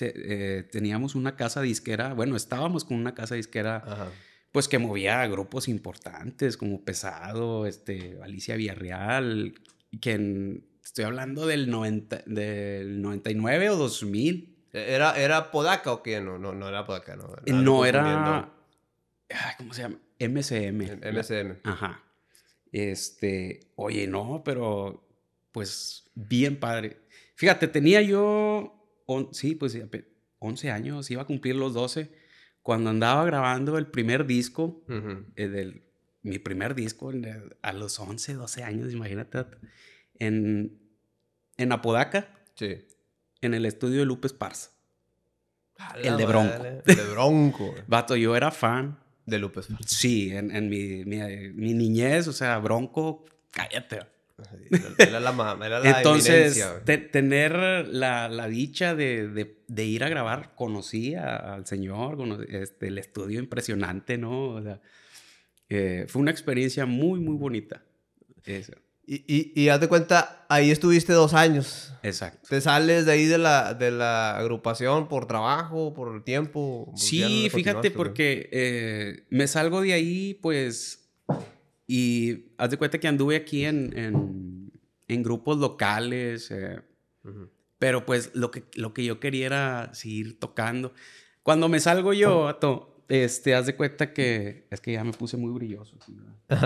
eh, 0.00 0.68
teníamos 0.70 1.14
una 1.14 1.36
casa 1.36 1.60
disquera, 1.60 2.14
bueno, 2.14 2.36
estábamos 2.36 2.84
con 2.84 2.96
una 2.96 3.14
casa 3.14 3.34
disquera, 3.34 4.12
pues 4.52 4.68
que 4.68 4.78
movía 4.78 5.26
grupos 5.26 5.68
importantes 5.68 6.56
como 6.56 6.84
Pesado, 6.84 7.66
este, 7.66 8.18
Alicia 8.22 8.56
Villarreal, 8.56 9.54
que 10.00 10.62
estoy 10.84 11.04
hablando 11.04 11.46
del, 11.46 11.70
90, 11.70 12.22
del 12.26 13.02
99 13.02 13.70
o 13.70 13.76
2000. 13.76 14.56
¿Era, 14.72 15.18
¿Era 15.18 15.50
Podaca 15.50 15.92
o 15.92 16.02
qué? 16.02 16.20
No, 16.20 16.38
no, 16.38 16.52
no 16.52 16.68
era 16.68 16.84
Podaca, 16.84 17.16
no. 17.16 17.34
no, 17.46 17.84
era... 17.84 18.52
¿Cómo 19.58 19.74
se 19.74 19.82
llama? 19.82 19.98
MCM. 20.18 21.00
MCM. 21.12 21.58
Ajá. 21.64 22.02
Este, 22.72 23.60
oye, 23.76 24.06
no, 24.06 24.42
pero 24.44 25.07
pues 25.58 26.08
bien 26.14 26.60
padre. 26.60 27.00
Fíjate, 27.34 27.66
tenía 27.66 28.00
yo 28.00 28.78
sí, 29.32 29.56
pues 29.56 29.76
11 30.38 30.70
años, 30.70 31.10
iba 31.10 31.22
a 31.22 31.26
cumplir 31.26 31.56
los 31.56 31.74
12, 31.74 32.12
cuando 32.62 32.90
andaba 32.90 33.24
grabando 33.24 33.76
el 33.76 33.88
primer 33.88 34.24
disco, 34.24 34.84
eh, 35.34 35.48
del, 35.48 35.82
mi 36.22 36.38
primer 36.38 36.76
disco 36.76 37.10
a 37.62 37.72
los 37.72 37.98
11, 37.98 38.34
12 38.34 38.62
años, 38.62 38.92
imagínate, 38.92 39.46
en, 40.20 40.78
en 41.56 41.72
Apodaca, 41.72 42.32
sí. 42.54 42.86
en 43.40 43.54
el 43.54 43.66
estudio 43.66 43.98
de 43.98 44.06
Lupe 44.06 44.28
Esparza. 44.28 44.70
El 46.00 46.18
de 46.18 46.24
Bronco. 46.24 46.64
el 46.64 46.96
de 46.96 47.10
Bronco. 47.10 47.74
Vato, 47.88 48.14
yo 48.14 48.36
era 48.36 48.52
fan. 48.52 48.96
De 49.26 49.40
Lupe 49.40 49.58
Esparza. 49.58 49.88
Sí, 49.88 50.30
en, 50.30 50.54
en 50.54 50.68
mi, 50.68 51.04
mi, 51.04 51.18
mi, 51.52 51.74
niñez, 51.74 52.28
o 52.28 52.32
sea, 52.32 52.58
Bronco, 52.58 53.24
cállate. 53.50 54.17
Era 54.98 55.20
la, 55.20 55.58
era 55.64 55.80
la 55.80 55.98
Entonces, 55.98 56.64
tener 57.10 57.88
la, 57.88 58.28
la 58.28 58.48
dicha 58.48 58.94
de, 58.94 59.28
de, 59.28 59.58
de, 59.66 59.84
ir 59.84 60.04
a 60.04 60.08
grabar, 60.08 60.54
conocí 60.54 61.14
al 61.14 61.66
señor, 61.66 62.46
este, 62.48 62.88
el 62.88 62.98
estudio 62.98 63.40
impresionante, 63.40 64.16
¿no? 64.16 64.50
O 64.50 64.62
sea, 64.62 64.80
eh, 65.68 66.06
fue 66.08 66.22
una 66.22 66.30
experiencia 66.30 66.86
muy, 66.86 67.20
muy 67.20 67.36
bonita. 67.36 67.82
Y, 69.06 69.24
y, 69.26 69.52
y 69.60 69.68
haz 69.70 69.80
de 69.80 69.88
cuenta, 69.88 70.46
ahí 70.48 70.70
estuviste 70.70 71.12
dos 71.12 71.34
años. 71.34 71.92
Exacto. 72.02 72.46
¿Te 72.48 72.60
sales 72.60 73.06
de 73.06 73.12
ahí 73.12 73.24
de 73.24 73.38
la, 73.38 73.74
de 73.74 73.90
la 73.90 74.36
agrupación 74.36 75.08
por 75.08 75.26
trabajo, 75.26 75.94
por 75.94 76.22
tiempo? 76.24 76.92
Sí, 76.94 77.48
fíjate, 77.50 77.90
porque 77.90 78.48
eh, 78.52 79.24
me 79.30 79.48
salgo 79.48 79.80
de 79.80 79.94
ahí, 79.94 80.34
pues 80.34 81.07
y 81.90 82.52
haz 82.58 82.70
de 82.70 82.76
cuenta 82.76 82.98
que 82.98 83.08
anduve 83.08 83.34
aquí 83.34 83.64
en, 83.64 84.70
en, 85.08 85.22
grupos 85.22 85.56
locales, 85.56 86.50
eh, 86.50 86.80
pero 87.78 88.04
pues 88.04 88.30
lo 88.34 88.50
que, 88.50 88.64
lo 88.74 88.92
que 88.92 89.06
yo 89.06 89.18
quería 89.18 89.46
era 89.46 89.90
seguir 89.94 90.38
tocando. 90.38 90.92
Cuando 91.42 91.70
me 91.70 91.80
salgo 91.80 92.12
yo, 92.12 92.58
este, 93.08 93.54
haz 93.54 93.64
de 93.64 93.74
cuenta 93.74 94.12
que 94.12 94.66
es 94.70 94.82
que 94.82 94.92
ya 94.92 95.02
me 95.02 95.12
puse 95.12 95.38
muy 95.38 95.50
brilloso. 95.50 95.96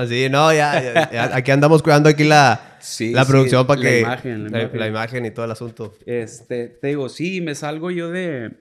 Sí, 0.09 0.29
no, 0.31 0.53
ya, 0.53 1.31
aquí 1.33 1.53
andamos 1.53 1.85
cuidando 1.85 2.09
aquí 2.09 2.25
la, 2.25 2.81
la 3.13 3.25
producción 3.25 3.65
para 3.65 3.81
que... 3.81 4.01
Imagen, 4.01 4.51
la, 4.51 4.63
imagen. 4.63 4.81
la, 4.81 4.89
imagen. 4.89 5.27
y 5.27 5.31
todo 5.31 5.45
el 5.45 5.53
asunto. 5.53 5.95
Este, 6.05 6.67
te 6.67 6.89
digo, 6.89 7.09
sí, 7.09 7.41
me 7.41 7.55
salgo 7.55 7.93
yo 7.93 8.11
de... 8.11 8.61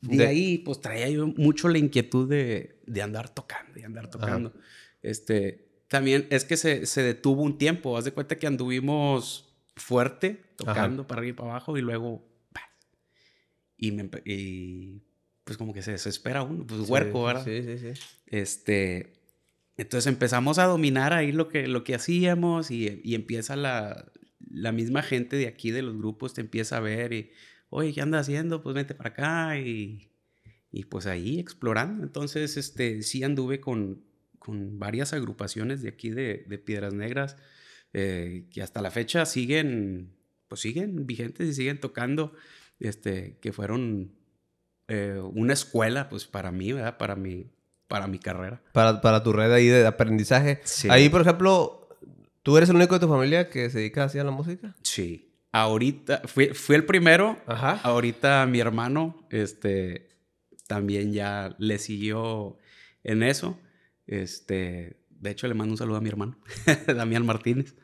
De, 0.00 0.26
ahí, 0.26 0.58
pues 0.58 0.80
traía 0.80 1.08
yo 1.08 1.28
mucho 1.28 1.68
la 1.68 1.78
inquietud 1.78 2.28
de, 2.28 2.80
de 2.84 3.02
andar 3.02 3.28
tocando, 3.28 3.72
de 3.72 3.84
andar 3.84 4.10
tocando. 4.10 4.52
Este, 5.02 5.84
también 5.88 6.26
es 6.30 6.44
que 6.44 6.56
se, 6.56 6.86
se, 6.86 7.02
detuvo 7.02 7.42
un 7.42 7.58
tiempo. 7.58 7.96
Haz 7.96 8.04
de 8.04 8.12
cuenta 8.12 8.38
que 8.38 8.46
anduvimos 8.46 9.52
fuerte, 9.76 10.42
tocando 10.56 11.06
para 11.06 11.20
arriba 11.20 11.34
y 11.34 11.36
para 11.36 11.50
abajo, 11.50 11.76
y 11.76 11.82
luego. 11.82 12.26
Y, 13.76 13.90
me, 13.92 14.08
y 14.24 15.02
pues 15.44 15.58
como 15.58 15.74
que 15.74 15.82
se 15.82 15.90
desespera 15.90 16.42
uno, 16.42 16.64
pues 16.66 16.88
huerco, 16.88 17.24
¿verdad? 17.24 17.44
Sí, 17.44 17.62
sí, 17.62 17.78
sí. 17.78 18.00
Este. 18.26 19.12
Entonces 19.76 20.06
empezamos 20.06 20.58
a 20.58 20.66
dominar 20.66 21.12
ahí 21.12 21.32
lo 21.32 21.48
que, 21.48 21.66
lo 21.66 21.82
que 21.82 21.94
hacíamos 21.94 22.70
y, 22.70 23.00
y 23.02 23.14
empieza 23.14 23.56
la, 23.56 24.12
la 24.50 24.70
misma 24.70 25.02
gente 25.02 25.36
de 25.36 25.48
aquí, 25.48 25.70
de 25.70 25.82
los 25.82 25.96
grupos, 25.96 26.34
te 26.34 26.42
empieza 26.42 26.76
a 26.76 26.80
ver 26.80 27.12
y, 27.14 27.30
oye, 27.70 27.92
¿qué 27.92 28.02
anda 28.02 28.18
haciendo? 28.18 28.62
Pues 28.62 28.74
vente 28.74 28.94
para 28.94 29.08
acá 29.10 29.58
y 29.58 30.12
y 30.72 30.86
pues 30.86 31.06
ahí 31.06 31.38
explorando. 31.38 32.02
Entonces, 32.02 32.56
este, 32.56 33.02
sí 33.02 33.22
anduve 33.22 33.60
con, 33.60 34.02
con 34.42 34.78
varias 34.78 35.12
agrupaciones 35.12 35.82
de 35.82 35.88
aquí 35.88 36.10
de, 36.10 36.44
de 36.48 36.58
Piedras 36.58 36.92
Negras 36.92 37.36
eh, 37.94 38.46
que 38.50 38.62
hasta 38.62 38.80
la 38.80 38.90
fecha 38.90 39.26
siguen, 39.26 40.14
pues 40.48 40.62
siguen 40.62 41.06
vigentes 41.06 41.46
y 41.46 41.52
siguen 41.52 41.78
tocando, 41.78 42.32
este, 42.80 43.36
que 43.40 43.52
fueron 43.52 44.12
eh, 44.88 45.20
una 45.34 45.52
escuela, 45.52 46.08
pues 46.08 46.26
para 46.26 46.50
mí, 46.50 46.72
¿verdad? 46.72 46.96
Para 46.96 47.16
mi, 47.16 47.50
para 47.88 48.06
mi 48.06 48.18
carrera. 48.18 48.62
Para, 48.72 49.02
para 49.02 49.22
tu 49.22 49.32
red 49.34 49.52
ahí 49.52 49.66
de 49.66 49.86
aprendizaje. 49.86 50.60
Sí. 50.64 50.88
Ahí, 50.90 51.10
por 51.10 51.20
ejemplo, 51.20 51.88
¿tú 52.42 52.56
eres 52.56 52.70
el 52.70 52.76
único 52.76 52.94
de 52.94 53.00
tu 53.00 53.08
familia 53.08 53.50
que 53.50 53.68
se 53.68 53.78
dedica 53.78 54.04
así 54.04 54.18
a 54.18 54.24
la 54.24 54.30
música? 54.30 54.74
Sí. 54.82 55.28
Ahorita, 55.52 56.22
fui, 56.24 56.46
fui 56.48 56.76
el 56.76 56.86
primero. 56.86 57.38
Ajá. 57.46 57.78
Ahorita 57.82 58.46
mi 58.46 58.58
hermano, 58.58 59.26
este, 59.30 60.08
también 60.66 61.12
ya 61.12 61.54
le 61.58 61.78
siguió 61.78 62.56
en 63.04 63.22
eso. 63.22 63.58
Este, 64.06 64.96
de 65.10 65.30
hecho, 65.30 65.46
le 65.48 65.54
mando 65.54 65.72
un 65.72 65.78
saludo 65.78 65.96
a 65.96 66.00
mi 66.00 66.08
hermano, 66.08 66.38
Damián 66.86 67.24
Martínez. 67.26 67.74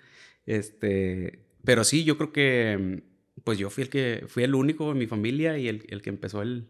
Este, 0.46 1.44
pero 1.64 1.84
sí, 1.84 2.04
yo 2.04 2.16
creo 2.16 2.32
que, 2.32 3.02
pues 3.44 3.58
yo 3.58 3.70
fui 3.70 3.82
el 3.84 3.90
que, 3.90 4.24
fui 4.28 4.42
el 4.44 4.54
único 4.54 4.90
en 4.92 4.98
mi 4.98 5.06
familia 5.06 5.58
y 5.58 5.68
el, 5.68 5.84
el 5.88 6.02
que 6.02 6.10
empezó 6.10 6.42
el, 6.42 6.68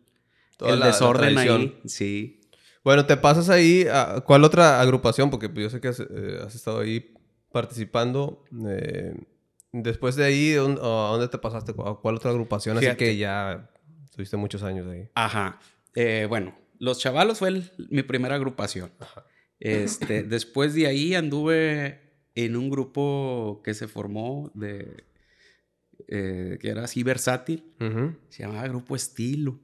el 0.60 0.68
la- 0.70 0.76
la 0.76 0.86
desorden 0.86 1.38
ahí. 1.38 1.80
Sí. 1.86 2.40
Bueno, 2.84 3.06
te 3.06 3.16
pasas 3.16 3.48
ahí. 3.48 3.86
A, 3.90 4.20
¿Cuál 4.26 4.44
otra 4.44 4.80
agrupación? 4.80 5.30
Porque 5.30 5.50
yo 5.54 5.70
sé 5.70 5.80
que 5.80 5.88
has, 5.88 6.00
eh, 6.00 6.38
has 6.44 6.54
estado 6.54 6.80
ahí 6.80 7.14
participando. 7.52 8.44
eh, 8.68 9.14
después 9.72 10.16
de 10.16 10.24
ahí, 10.24 10.52
¿dónde- 10.52 10.80
¿a 10.82 11.10
dónde 11.12 11.28
te 11.28 11.38
pasaste? 11.38 11.72
¿A 11.72 11.94
cuál 11.94 12.16
otra 12.16 12.30
agrupación? 12.30 12.76
Así 12.78 12.86
que 12.96 13.16
ya 13.16 13.70
tuviste 14.14 14.36
muchos 14.36 14.62
años 14.62 14.86
ahí. 14.88 15.08
Ajá. 15.14 15.58
Eh, 15.94 16.26
bueno, 16.28 16.56
Los 16.80 17.00
Chavalos 17.00 17.38
fue 17.40 17.48
el- 17.48 17.70
mi 17.90 18.02
primera 18.02 18.36
agrupación. 18.36 18.90
Este, 19.60 20.22
después 20.22 20.74
de 20.74 20.86
ahí 20.86 21.14
anduve 21.14 22.00
en 22.34 22.56
un 22.56 22.70
grupo 22.70 23.60
que 23.64 23.74
se 23.74 23.88
formó 23.88 24.52
de... 24.54 25.04
eh, 26.06 26.58
que 26.60 26.68
era 26.68 26.84
así 26.84 27.02
versátil. 27.02 27.64
Se 28.28 28.42
llamaba 28.42 28.68
Grupo 28.68 28.94
Estilo. 28.94 29.60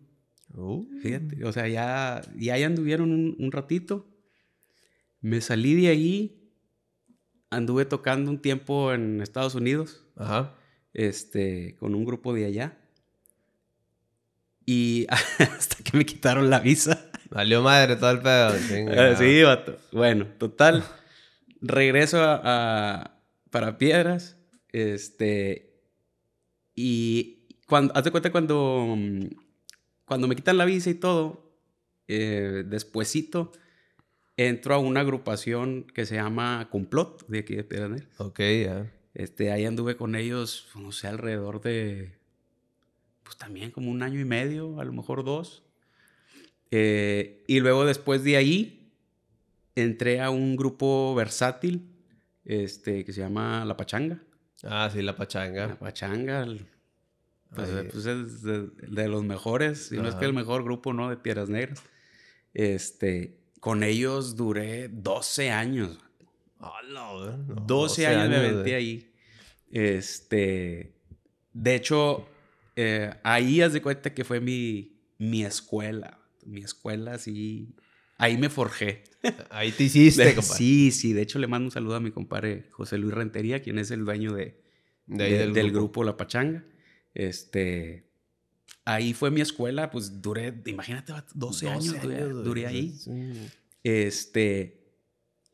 Uh. 0.53 0.85
Fíjate, 1.01 1.45
o 1.45 1.53
sea, 1.53 1.69
ya, 1.69 2.23
ya 2.37 2.55
anduvieron 2.67 3.13
un, 3.13 3.37
un 3.39 3.53
ratito. 3.53 4.07
Me 5.21 5.41
salí 5.41 5.75
de 5.75 5.89
ahí. 5.89 6.41
Anduve 7.51 7.85
tocando 7.85 8.31
un 8.31 8.41
tiempo 8.43 8.93
en 8.93 9.21
Estados 9.21 9.55
Unidos 9.55 10.05
Ajá. 10.17 10.57
este, 10.93 11.77
con 11.77 11.95
un 11.95 12.05
grupo 12.05 12.35
de 12.35 12.47
allá. 12.47 12.79
Y 14.67 15.07
hasta 15.39 15.77
que 15.85 15.97
me 15.97 16.05
quitaron 16.05 16.51
la 16.51 16.59
visa. 16.59 17.11
Valió 17.35 17.61
madre 17.63 17.97
todo 17.97 18.11
el 18.13 18.21
pedo. 18.21 18.51
Ah, 18.97 19.15
sí, 19.19 19.43
vato. 19.43 19.77
Bueno, 19.93 20.27
total. 20.39 20.85
Regreso 21.61 22.23
a, 22.23 22.41
a- 22.45 23.21
para 23.51 23.77
Piedras. 23.77 24.37
Este. 24.73 25.75
Y 26.75 27.47
cuando, 27.67 27.95
haz 27.97 28.05
de 28.05 28.11
cuenta 28.11 28.31
cuando, 28.33 28.95
mm, 28.97 29.27
cuando 30.07 30.29
me 30.29 30.37
quitan 30.37 30.59
la 30.59 30.65
visa 30.65 30.91
y 30.91 30.95
todo, 30.95 31.53
eh, 32.09 32.65
despuesito 32.67 33.53
entro 34.37 34.75
a 34.75 34.79
una 34.79 35.01
agrupación 35.01 35.85
que 35.95 36.07
se 36.07 36.17
llama 36.17 36.69
Complot 36.71 37.27
de 37.29 37.39
aquí 37.41 37.55
de 37.55 37.65
Piedras. 37.65 38.03
Ok, 38.19 38.41
ya. 38.65 38.93
Este, 39.15 39.53
ahí 39.53 39.65
anduve 39.65 39.97
con 39.97 40.17
ellos, 40.17 40.69
no 40.75 40.91
sé, 40.91 41.07
alrededor 41.07 41.61
de, 41.61 42.19
pues 43.23 43.37
también 43.37 43.71
como 43.71 43.91
un 43.93 44.03
año 44.03 44.19
y 44.21 44.25
medio, 44.25 44.81
a 44.81 44.85
lo 44.85 44.93
mejor 44.93 45.25
dos. 45.25 45.64
Eh, 46.77 47.45
y 47.47 47.61
luego 47.61 47.85
después 47.85 48.25
de 48.25 48.37
ahí, 48.37 48.93
entré 49.77 50.21
a 50.21 50.31
un 50.31 50.57
grupo 50.57 51.15
versátil, 51.15 51.89
este, 52.45 53.05
que 53.05 53.13
se 53.13 53.21
llama 53.21 53.65
La 53.65 53.77
Pachanga. 53.77 54.21
Ah, 54.65 54.89
sí, 54.93 54.99
la 55.03 55.13
La 55.13 55.17
pachanga. 55.17 55.79
Pachanga, 55.79 56.43
el- 56.43 56.67
pues, 57.55 57.69
pues 57.93 58.07
es 58.07 58.43
de, 58.43 58.67
de 58.89 59.09
los 59.09 59.23
mejores, 59.23 59.87
si 59.87 59.97
no 59.99 60.09
es 60.09 60.17
que 60.17 60.25
el 60.25 60.33
mejor 60.33 60.65
grupo, 60.65 60.93
¿no? 60.93 61.11
De 61.11 61.17
Piedras 61.17 61.49
Negras. 61.49 61.81
Este, 62.53 63.39
con 63.61 63.85
ellos 63.85 64.35
duré 64.35 64.89
12 64.89 65.51
años. 65.53 65.99
Hola, 66.59 67.13
güey. 67.13 67.37
No, 67.47 67.55
12, 67.67 68.07
años, 68.09 68.29
me 68.31 68.37
aventé 68.37 68.71
de- 68.71 68.75
ahí. 68.75 69.13
Este. 69.71 70.95
De 71.53 71.75
hecho, 71.77 72.27
eh, 72.75 73.15
ahí 73.23 73.61
haz 73.61 73.73
de 73.73 73.83
cuenta 73.83 74.13
que 74.13 74.25
fue 74.25 74.41
mi, 74.41 74.99
mi 75.19 75.45
escuela. 75.45 76.19
Mi 76.47 76.63
escuela, 76.63 77.19
sí. 77.19 77.75
Ahí 78.19 78.39
me 78.39 78.49
forjé. 78.49 79.05
Ahí 79.51 79.73
te 79.73 79.85
hiciste, 79.85 80.25
De- 80.25 80.35
compadre. 80.37 80.57
sí, 80.59 80.91
sí. 80.93 81.13
De 81.13 81.23
hecho, 81.23 81.39
le 81.39 81.47
mando 81.47 81.67
un 81.67 81.71
saludo 81.73 81.97
a 81.97 82.01
mi 82.01 82.11
compadre 82.11 82.69
José 82.71 82.99
Luis 82.99 83.13
Rentería, 83.15 83.61
quien 83.63 83.79
es 83.79 83.91
el 83.91 84.05
dueño 84.05 84.33
de, 84.35 84.61
del, 85.07 85.53
del, 85.53 85.67
grupo. 85.71 86.01
grupo. 86.01 86.05
La 86.05 86.17
Pachanga. 86.17 86.65
Este. 87.15 88.09
Ahí 88.85 89.15
fue 89.15 89.31
mi 89.31 89.41
escuela, 89.41 89.91
pues 89.91 90.21
duré, 90.21 90.55
imagínate, 90.67 91.13
vato, 91.13 91.33
12, 91.35 91.69
años, 91.71 92.03
duré, 92.03 92.21
duré 92.29 92.67
ahí. 92.67 92.91
Sí. 92.93 93.49
Este, 93.83 94.85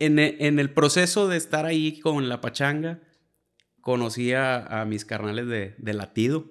en 0.00 0.18
e- 0.18 0.36
en 0.40 0.58
el 0.58 0.72
proceso 0.72 1.28
de 1.28 1.36
estar 1.36 1.64
ahí 1.64 2.00
con 2.00 2.28
la 2.28 2.40
pachanga, 2.40 3.00
conocí 3.80 4.32
a, 4.32 4.80
a 4.80 4.84
mis 4.84 5.04
carnales 5.04 5.46
de, 5.46 5.74
de 5.78 5.94
latido. 5.94 6.50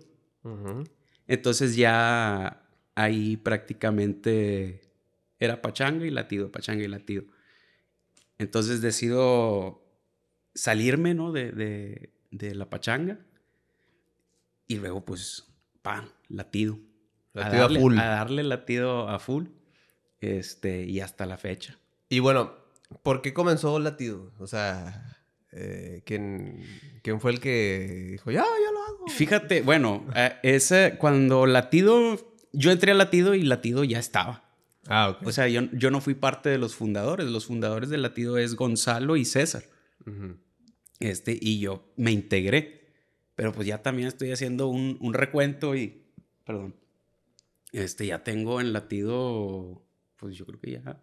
Entonces 1.28 1.76
ya 1.76 2.59
ahí 3.02 3.38
prácticamente 3.38 4.82
era 5.40 5.62
pachanga 5.62 6.06
y 6.06 6.10
latido, 6.12 6.52
pachanga 6.52 6.84
y 6.84 6.88
latido. 6.88 7.24
Entonces 8.38 8.82
decido 8.82 9.84
salirme, 10.54 11.14
¿no? 11.14 11.32
De, 11.32 11.52
de- 11.52 12.12
de 12.32 12.54
la 12.56 12.70
pachanga. 12.70 13.20
Y 14.68 14.76
luego, 14.76 15.04
pues, 15.04 15.46
pan, 15.82 16.10
latido. 16.28 16.78
Latido 17.34 17.58
a 17.58 17.62
darle, 17.62 17.80
full. 17.80 17.98
A 17.98 18.06
darle 18.06 18.44
latido 18.44 19.10
a 19.10 19.20
full. 19.20 19.46
Este, 20.22 20.84
y 20.84 21.00
hasta 21.00 21.26
la 21.26 21.38
fecha. 21.38 21.78
Y 22.10 22.20
bueno, 22.20 22.54
¿por 23.04 23.22
qué 23.22 23.34
comenzó 23.34 23.80
Latido? 23.80 24.32
O 24.40 24.48
sea, 24.48 25.18
eh, 25.52 26.04
¿quién, 26.06 26.64
quién 27.02 27.20
fue 27.22 27.32
el 27.32 27.40
que 27.40 28.10
dijo, 28.12 28.30
ya, 28.32 28.44
ya 28.44 28.72
lo 28.72 28.84
hago? 28.84 29.08
Fíjate, 29.08 29.62
bueno, 29.62 30.06
eh, 30.16 30.34
ese, 30.44 30.98
cuando 31.00 31.46
Latido, 31.46 32.29
yo 32.54 32.72
entré 32.72 32.92
a 32.92 32.96
Latido 32.96 33.36
y 33.36 33.44
Latido 33.44 33.84
ya 33.84 34.00
estaba. 34.00 34.44
Ah, 34.88 35.10
ok. 35.10 35.28
O 35.28 35.32
sea, 35.32 35.48
yo, 35.48 35.62
yo 35.74 35.92
no 35.92 36.02
fui 36.02 36.14
parte 36.16 36.50
de 36.50 36.58
los 36.58 36.76
fundadores. 36.76 37.28
Los 37.28 37.46
fundadores 37.46 37.90
de 37.90 37.98
Latido 37.98 38.38
es 38.38 38.56
Gonzalo 38.56 39.18
y 39.18 39.26
César. 39.26 39.64
Este, 41.00 41.38
y 41.40 41.60
yo 41.60 41.92
me 41.96 42.12
integré. 42.12 42.80
Pero 43.36 43.54
pues 43.54 43.68
ya 43.68 43.82
también 43.82 44.08
estoy 44.08 44.32
haciendo 44.32 44.68
un, 44.68 44.98
un 45.00 45.14
recuento 45.14 45.76
y, 45.76 46.04
perdón, 46.46 46.76
este, 47.72 48.06
ya 48.08 48.24
tengo 48.24 48.60
en 48.60 48.74
Latido, 48.74 49.86
pues 50.18 50.36
yo 50.36 50.46
creo 50.46 50.60
que 50.60 50.72
ya 50.72 51.00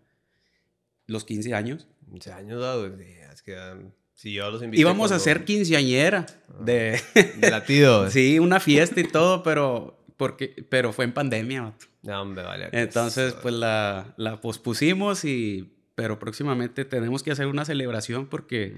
los 1.07 1.25
15 1.25 1.55
años. 1.55 1.87
15 2.11 2.33
años, 2.33 2.63
ah, 2.63 2.77
güey. 2.77 2.91
Sí, 2.99 3.13
es 3.33 3.43
que 3.43 3.57
ah, 3.57 3.79
si 4.15 4.33
yo 4.35 4.51
los 4.51 4.63
invité. 4.63 4.81
Íbamos 4.81 5.07
a 5.07 5.15
cuando- 5.15 5.23
hacer 5.23 5.45
quinceañera 5.45 6.27
de... 6.61 7.01
De 7.41 7.51
Latido. 7.51 8.11
sí, 8.11 8.39
una 8.39 8.61
fiesta 8.61 9.01
y 9.01 9.05
todo, 9.05 9.43
pero, 9.43 9.96
porque, 10.17 10.67
pero 10.69 10.93
fue 10.93 11.05
en 11.05 11.13
pandemia, 11.13 11.63
vato. 11.63 11.87
No, 12.03 12.23
hombre, 12.23 12.45
vale. 12.45 12.69
Entonces, 12.73 13.35
pues 13.35 13.55
la, 13.55 14.15
la 14.17 14.41
pospusimos 14.41 15.25
y... 15.25 15.73
Pero 15.95 16.19
próximamente 16.19 16.85
tenemos 16.85 17.23
que 17.23 17.31
hacer 17.31 17.47
una 17.47 17.65
celebración 17.65 18.27
porque, 18.27 18.77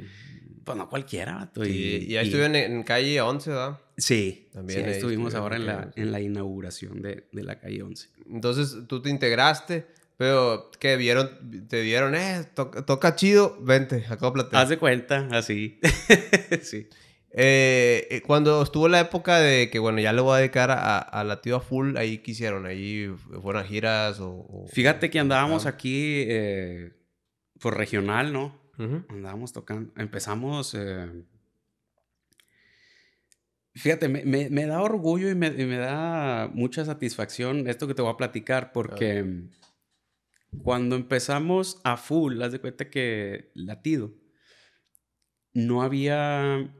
pues 0.62 0.78
no 0.78 0.88
cualquiera, 0.88 1.34
vato. 1.34 1.64
Sí, 1.64 2.06
y 2.08 2.16
ahí 2.16 2.26
estuvieron 2.26 2.54
en, 2.54 2.72
en 2.72 2.82
calle 2.84 3.20
11, 3.20 3.50
¿verdad? 3.50 3.80
Sí, 3.96 4.48
También 4.52 4.78
sí, 4.78 4.84
ahí 4.86 4.92
estuvimos 4.92 5.34
ahora 5.34 5.56
en 5.56 5.66
la, 5.66 5.90
en 5.96 6.12
la 6.12 6.20
inauguración 6.20 7.02
de, 7.02 7.26
de 7.32 7.42
la 7.42 7.58
calle 7.58 7.82
11. 7.82 8.08
Entonces 8.30 8.86
tú 8.86 9.02
te 9.02 9.10
integraste, 9.10 9.88
pero 10.16 10.70
que 10.78 10.96
vieron, 10.96 11.66
te 11.68 11.82
vieron, 11.82 12.14
eh, 12.14 12.44
toca, 12.54 12.86
toca 12.86 13.16
chido, 13.16 13.58
vente, 13.60 14.04
acóplate. 14.08 14.56
Haz 14.56 14.68
de 14.68 14.78
cuenta, 14.78 15.26
así. 15.32 15.80
sí. 16.62 16.88
Eh, 17.30 18.06
eh, 18.10 18.22
cuando 18.22 18.62
estuvo 18.62 18.88
la 18.88 19.00
época 19.00 19.38
de 19.38 19.68
que, 19.70 19.78
bueno, 19.78 20.00
ya 20.00 20.12
le 20.12 20.22
voy 20.22 20.34
a 20.34 20.38
dedicar 20.38 20.70
a, 20.70 20.98
a 20.98 21.24
Latido 21.24 21.56
a 21.58 21.60
full, 21.60 21.96
ahí 21.96 22.18
quisieron, 22.18 22.64
ahí 22.66 23.08
fueron 23.42 23.62
a 23.62 23.66
giras 23.66 24.18
o... 24.20 24.30
o- 24.30 24.66
Fíjate 24.72 25.10
que 25.10 25.18
andábamos 25.18 25.66
Ah. 25.66 25.70
aquí 25.70 26.24
eh, 26.28 26.92
por 27.60 27.76
regional, 27.76 28.32
¿no? 28.32 28.58
Ujú. 28.78 29.04
Andábamos 29.10 29.52
tocando, 29.52 29.92
empezamos... 30.00 30.74
eh, 30.74 31.06
Fíjate, 33.74 34.08
me, 34.08 34.24
me- 34.24 34.50
me 34.50 34.66
da 34.66 34.80
orgullo 34.82 35.30
y 35.30 35.34
me, 35.34 35.48
y 35.48 35.64
me 35.66 35.76
da 35.76 36.50
mucha 36.52 36.84
satisfacción 36.84 37.68
esto 37.68 37.86
que 37.86 37.94
te 37.94 38.02
voy 38.02 38.10
a 38.12 38.16
platicar 38.16 38.72
porque 38.72 39.44
cuando 40.62 40.96
empezamos 40.96 41.80
a 41.84 41.96
full, 41.96 42.42
haz 42.42 42.52
de 42.52 42.60
cuenta 42.60 42.90
que 42.90 43.52
latido, 43.54 44.12
no 45.52 45.82
había, 45.82 46.74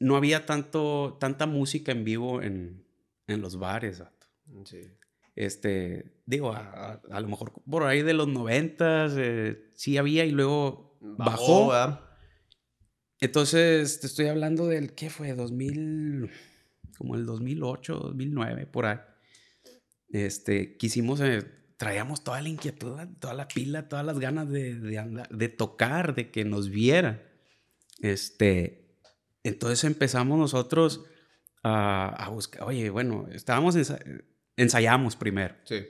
no 0.00 0.16
había 0.16 0.46
tanto, 0.46 1.18
tanta 1.20 1.46
música 1.46 1.92
en 1.92 2.04
vivo 2.04 2.42
en, 2.42 2.84
en 3.26 3.40
los 3.40 3.58
bares. 3.58 4.02
Sí. 4.64 4.80
Este, 5.36 6.20
digo, 6.26 6.52
a, 6.52 7.00
lo 7.08 7.28
mejor 7.28 7.52
por 7.68 7.84
ahí 7.84 8.02
de 8.02 8.14
los 8.14 8.26
noventas 8.26 9.14
eh, 9.16 9.70
sí 9.74 9.96
había 9.96 10.24
y 10.24 10.32
luego 10.32 10.98
bajó. 11.00 11.72
Entonces, 13.20 14.00
te 14.00 14.06
estoy 14.06 14.26
hablando 14.26 14.66
del, 14.66 14.94
¿qué 14.94 15.10
fue? 15.10 15.34
2000, 15.34 16.30
como 16.96 17.14
el 17.14 17.26
2008, 17.26 17.94
2009, 17.94 18.66
por 18.66 18.86
ahí. 18.86 18.98
Este, 20.08 20.76
quisimos, 20.78 21.20
eh, 21.20 21.42
traíamos 21.76 22.24
toda 22.24 22.40
la 22.40 22.48
inquietud, 22.48 22.98
toda 23.20 23.34
la 23.34 23.46
pila, 23.46 23.88
todas 23.88 24.04
las 24.04 24.18
ganas 24.18 24.50
de, 24.50 24.74
de, 24.74 25.24
de 25.30 25.48
tocar, 25.48 26.14
de 26.14 26.30
que 26.30 26.44
nos 26.44 26.70
vieran. 26.70 27.22
Este, 28.00 28.89
entonces 29.42 29.84
empezamos 29.84 30.38
nosotros 30.38 31.04
a, 31.62 32.28
buscar, 32.30 32.62
oye, 32.62 32.90
bueno, 32.90 33.26
estábamos, 33.32 33.76
ensayamos 34.56 35.16
primero. 35.16 35.54
Sí. 35.64 35.86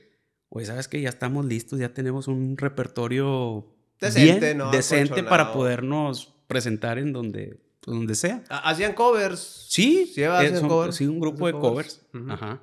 Oye, 0.49 0.67
¿sabes 0.67 0.89
que 0.89 1.01
Ya 1.01 1.09
estamos 1.09 1.45
listos, 1.45 1.79
ya 1.79 1.95
tenemos 1.95 2.29
un 2.29 2.57
repertorio 2.57 3.77
decente, 4.01 4.55
¿no? 4.55 4.71
decente 4.71 5.23
para 5.23 5.53
podernos 5.53 6.35
presentar 6.47 6.99
en 6.99 7.13
donde, 7.13 7.61
pues, 7.81 7.97
donde 7.97 8.15
sea. 8.15 8.43
¿Hacían 8.49 8.95
covers? 8.95 9.67
Sí, 9.69 10.11
sí, 10.13 10.25
hacían 10.25 10.67
covers? 10.67 10.97
sí 10.97 11.07
un 11.07 11.21
grupo 11.21 11.47
de 11.47 11.53
covers. 11.53 12.05
Ajá. 12.29 12.63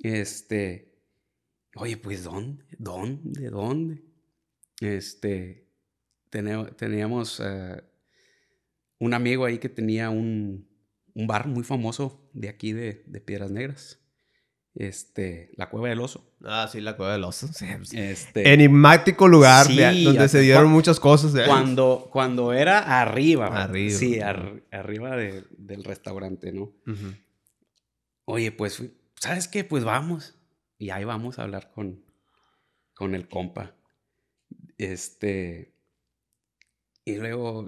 Este, 0.00 0.92
oye, 1.76 1.96
pues, 1.96 2.24
¿dónde? 2.24 2.64
¿Dónde? 2.78 3.40
¿De 3.40 3.50
dónde? 3.50 4.02
Este, 4.80 5.68
teníamos 6.30 7.40
eh, 7.44 7.82
un 9.00 9.14
amigo 9.14 9.44
ahí 9.44 9.58
que 9.58 9.68
tenía 9.68 10.10
un, 10.10 10.68
un 11.14 11.26
bar 11.26 11.48
muy 11.48 11.64
famoso 11.64 12.30
de 12.32 12.48
aquí 12.48 12.72
de, 12.72 13.02
de 13.06 13.20
Piedras 13.20 13.50
Negras 13.50 14.00
este, 14.74 15.50
la 15.56 15.68
Cueva 15.68 15.88
del 15.88 16.00
Oso. 16.00 16.32
Ah, 16.44 16.68
sí, 16.70 16.80
la 16.80 16.96
Cueva 16.96 17.12
del 17.12 17.24
Oso. 17.24 17.48
Pues, 17.76 17.92
este, 17.92 18.52
enigmático 18.52 19.28
lugar 19.28 19.66
donde 19.66 20.28
se 20.28 20.40
dieron 20.40 20.70
muchas 20.70 21.00
cosas. 21.00 21.32
Cuando, 21.46 22.08
cuando 22.12 22.52
era 22.52 23.00
arriba. 23.00 23.46
Arriba. 23.46 23.96
Sí, 23.96 24.20
arriba 24.20 25.16
del 25.16 25.84
restaurante, 25.84 26.52
¿no? 26.52 26.72
Oye, 28.24 28.52
pues, 28.52 28.82
¿sabes 29.16 29.48
qué? 29.48 29.64
Pues 29.64 29.84
vamos. 29.84 30.36
Y 30.78 30.90
ahí 30.90 31.04
vamos 31.04 31.38
a 31.38 31.42
hablar 31.42 31.70
con, 31.72 32.04
con 32.94 33.14
el 33.14 33.28
compa. 33.28 33.74
Este. 34.78 35.74
Y 37.04 37.16
luego, 37.16 37.66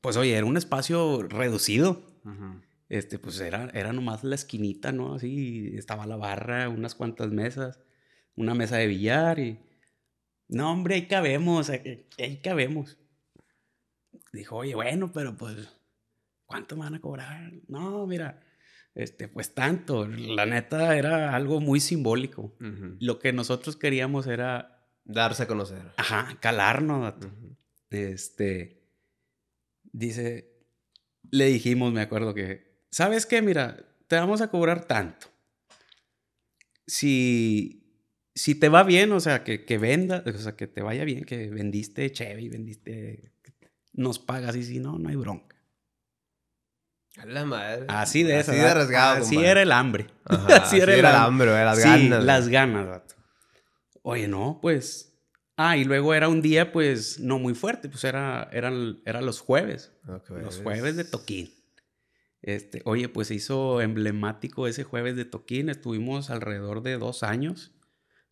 pues, 0.00 0.16
oye, 0.16 0.36
era 0.36 0.46
un 0.46 0.56
espacio 0.56 1.22
reducido 1.22 2.10
este, 2.90 3.20
pues 3.20 3.40
era, 3.40 3.70
era 3.72 3.92
nomás 3.92 4.24
la 4.24 4.34
esquinita, 4.34 4.90
¿no? 4.90 5.14
Así 5.14 5.72
estaba 5.76 6.06
la 6.06 6.16
barra, 6.16 6.68
unas 6.68 6.96
cuantas 6.96 7.30
mesas, 7.30 7.80
una 8.34 8.52
mesa 8.54 8.76
de 8.76 8.88
billar 8.88 9.38
y... 9.38 9.60
No, 10.48 10.72
hombre, 10.72 10.96
ahí 10.96 11.06
cabemos, 11.06 11.70
ahí 11.70 12.40
cabemos. 12.42 12.98
Dijo, 14.32 14.56
oye, 14.56 14.74
bueno, 14.74 15.12
pero 15.12 15.36
pues, 15.36 15.72
¿cuánto 16.44 16.74
me 16.74 16.82
van 16.82 16.96
a 16.96 17.00
cobrar? 17.00 17.52
No, 17.68 18.04
mira, 18.08 18.40
este, 18.96 19.28
pues 19.28 19.54
tanto. 19.54 20.08
La 20.08 20.44
neta 20.44 20.96
era 20.96 21.36
algo 21.36 21.60
muy 21.60 21.78
simbólico. 21.78 22.56
Lo 22.98 23.20
que 23.20 23.32
nosotros 23.32 23.76
queríamos 23.76 24.26
era... 24.26 24.84
Darse 25.04 25.44
a 25.44 25.46
conocer. 25.46 25.92
Ajá, 25.96 26.36
calarnos. 26.40 27.14
Este, 27.90 28.79
dice, 29.92 30.50
le 31.30 31.46
dijimos, 31.46 31.92
me 31.92 32.02
acuerdo 32.02 32.34
que 32.34 32.70
¿sabes 32.90 33.26
qué? 33.26 33.42
Mira, 33.42 33.76
te 34.08 34.16
vamos 34.16 34.40
a 34.40 34.48
cobrar 34.48 34.84
tanto. 34.84 35.28
Si, 36.86 38.04
si 38.34 38.54
te 38.56 38.68
va 38.68 38.82
bien, 38.82 39.12
o 39.12 39.20
sea, 39.20 39.44
que, 39.44 39.64
que 39.64 39.78
venda, 39.78 40.24
o 40.26 40.38
sea, 40.38 40.56
que 40.56 40.66
te 40.66 40.82
vaya 40.82 41.04
bien, 41.04 41.24
que 41.24 41.48
vendiste 41.48 42.10
Chevy, 42.10 42.48
vendiste, 42.48 43.32
nos 43.92 44.18
pagas 44.18 44.56
y 44.56 44.64
si 44.64 44.80
no, 44.80 44.98
no 44.98 45.08
hay 45.08 45.16
bronca. 45.16 45.56
A 47.16 47.26
la 47.26 47.44
madre. 47.44 47.86
Así 47.88 48.22
de 48.22 48.36
Así 48.36 48.52
de 48.52 48.62
arriesgado. 48.62 49.16
Así 49.22 49.36
era 49.38 49.62
el 49.62 49.72
hambre. 49.72 50.06
así, 50.24 50.78
era, 50.78 50.94
el 50.94 51.04
hambre, 51.04 51.50
las 51.50 51.78
ganas. 51.78 52.24
las 52.24 52.48
ganas, 52.48 53.02
Oye, 54.02 54.28
no, 54.28 54.58
pues. 54.62 55.09
Ah, 55.62 55.76
y 55.76 55.84
luego 55.84 56.14
era 56.14 56.30
un 56.30 56.40
día, 56.40 56.72
pues, 56.72 57.20
no 57.20 57.38
muy 57.38 57.52
fuerte, 57.52 57.90
pues 57.90 58.04
era, 58.04 58.48
eran, 58.50 59.02
eran 59.04 59.26
los 59.26 59.40
jueves. 59.40 59.92
Los 60.30 60.62
jueves 60.62 60.96
de 60.96 61.04
toquín. 61.04 61.52
Este, 62.40 62.80
oye, 62.86 63.10
pues 63.10 63.28
se 63.28 63.34
hizo 63.34 63.82
emblemático 63.82 64.66
ese 64.66 64.84
jueves 64.84 65.16
de 65.16 65.26
toquín. 65.26 65.68
Estuvimos 65.68 66.30
alrededor 66.30 66.82
de 66.82 66.96
dos 66.96 67.22
años. 67.22 67.72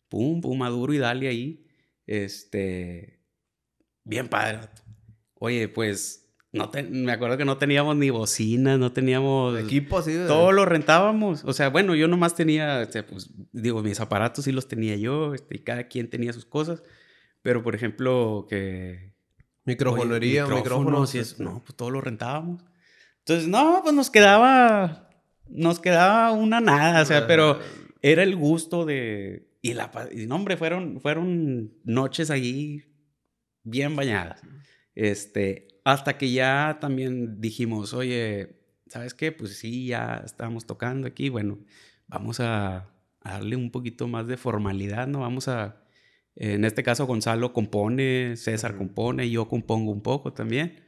Pum, 0.07 0.41
pum, 0.41 0.57
maduro 0.57 0.91
y 0.91 0.97
dale 0.97 1.27
ahí. 1.27 1.67
Este, 2.07 3.21
bien 4.03 4.27
padre. 4.27 4.61
Oye, 5.35 5.67
pues 5.67 6.33
no 6.51 6.71
me 6.89 7.11
acuerdo 7.11 7.37
que 7.37 7.45
no 7.45 7.59
teníamos 7.59 7.95
ni 7.95 8.09
bocinas, 8.09 8.79
no 8.79 8.91
teníamos 8.91 9.59
equipo 9.59 9.99
así. 9.99 10.17
Todo 10.25 10.51
lo 10.51 10.65
rentábamos. 10.65 11.43
O 11.45 11.53
sea, 11.53 11.69
bueno, 11.69 11.93
yo 11.93 12.07
nomás 12.07 12.33
tenía, 12.33 12.83
sea, 12.85 13.05
pues 13.05 13.29
digo, 13.51 13.83
mis 13.83 13.99
aparatos 13.99 14.45
sí 14.45 14.51
los 14.51 14.67
tenía 14.67 14.95
yo, 14.95 15.35
este, 15.35 15.57
y 15.57 15.59
cada 15.59 15.83
quien 15.87 16.09
tenía 16.09 16.33
sus 16.33 16.45
cosas. 16.45 16.81
Pero 17.41 17.63
por 17.63 17.75
ejemplo, 17.75 18.45
que 18.49 19.13
microfonería, 19.65 20.45
micrófonos, 20.45 21.15
este. 21.15 21.43
no, 21.43 21.63
pues 21.63 21.75
todo 21.75 21.89
lo 21.89 22.01
rentábamos. 22.01 22.63
Entonces, 23.19 23.47
no, 23.47 23.81
pues 23.83 23.93
nos 23.93 24.09
quedaba, 24.09 25.09
nos 25.47 25.79
quedaba 25.79 26.31
una 26.31 26.59
nada, 26.59 27.01
o 27.01 27.05
sea, 27.05 27.27
pero 27.27 27.59
era 28.01 28.23
el 28.23 28.35
gusto 28.35 28.85
de... 28.85 29.47
Y, 29.61 29.73
la, 29.73 29.91
y 30.11 30.25
no, 30.25 30.35
hombre, 30.35 30.57
fueron, 30.57 31.01
fueron 31.01 31.73
noches 31.83 32.31
ahí 32.31 32.85
bien 33.63 33.95
bañadas. 33.95 34.41
Este, 34.95 35.67
hasta 35.83 36.17
que 36.17 36.31
ya 36.31 36.77
también 36.79 37.39
dijimos, 37.41 37.93
oye, 37.93 38.59
¿sabes 38.87 39.13
qué? 39.13 39.31
Pues 39.31 39.57
sí, 39.57 39.87
ya 39.87 40.21
estábamos 40.25 40.65
tocando 40.65 41.07
aquí, 41.07 41.29
bueno, 41.29 41.59
vamos 42.07 42.39
a, 42.39 42.89
darle 43.23 43.55
un 43.55 43.69
poquito 43.69 44.07
más 44.07 44.27
de 44.27 44.37
formalidad, 44.37 45.07
¿no? 45.07 45.19
Vamos 45.19 45.47
a, 45.47 45.83
en 46.39 46.63
este 46.63 46.83
caso 46.83 47.05
Gonzalo 47.05 47.51
compone, 47.51 48.35
César 48.37 48.77
compone, 48.77 49.29
yo 49.29 49.47
compongo 49.49 49.91
un 49.91 50.01
poco 50.01 50.33
también 50.33 50.81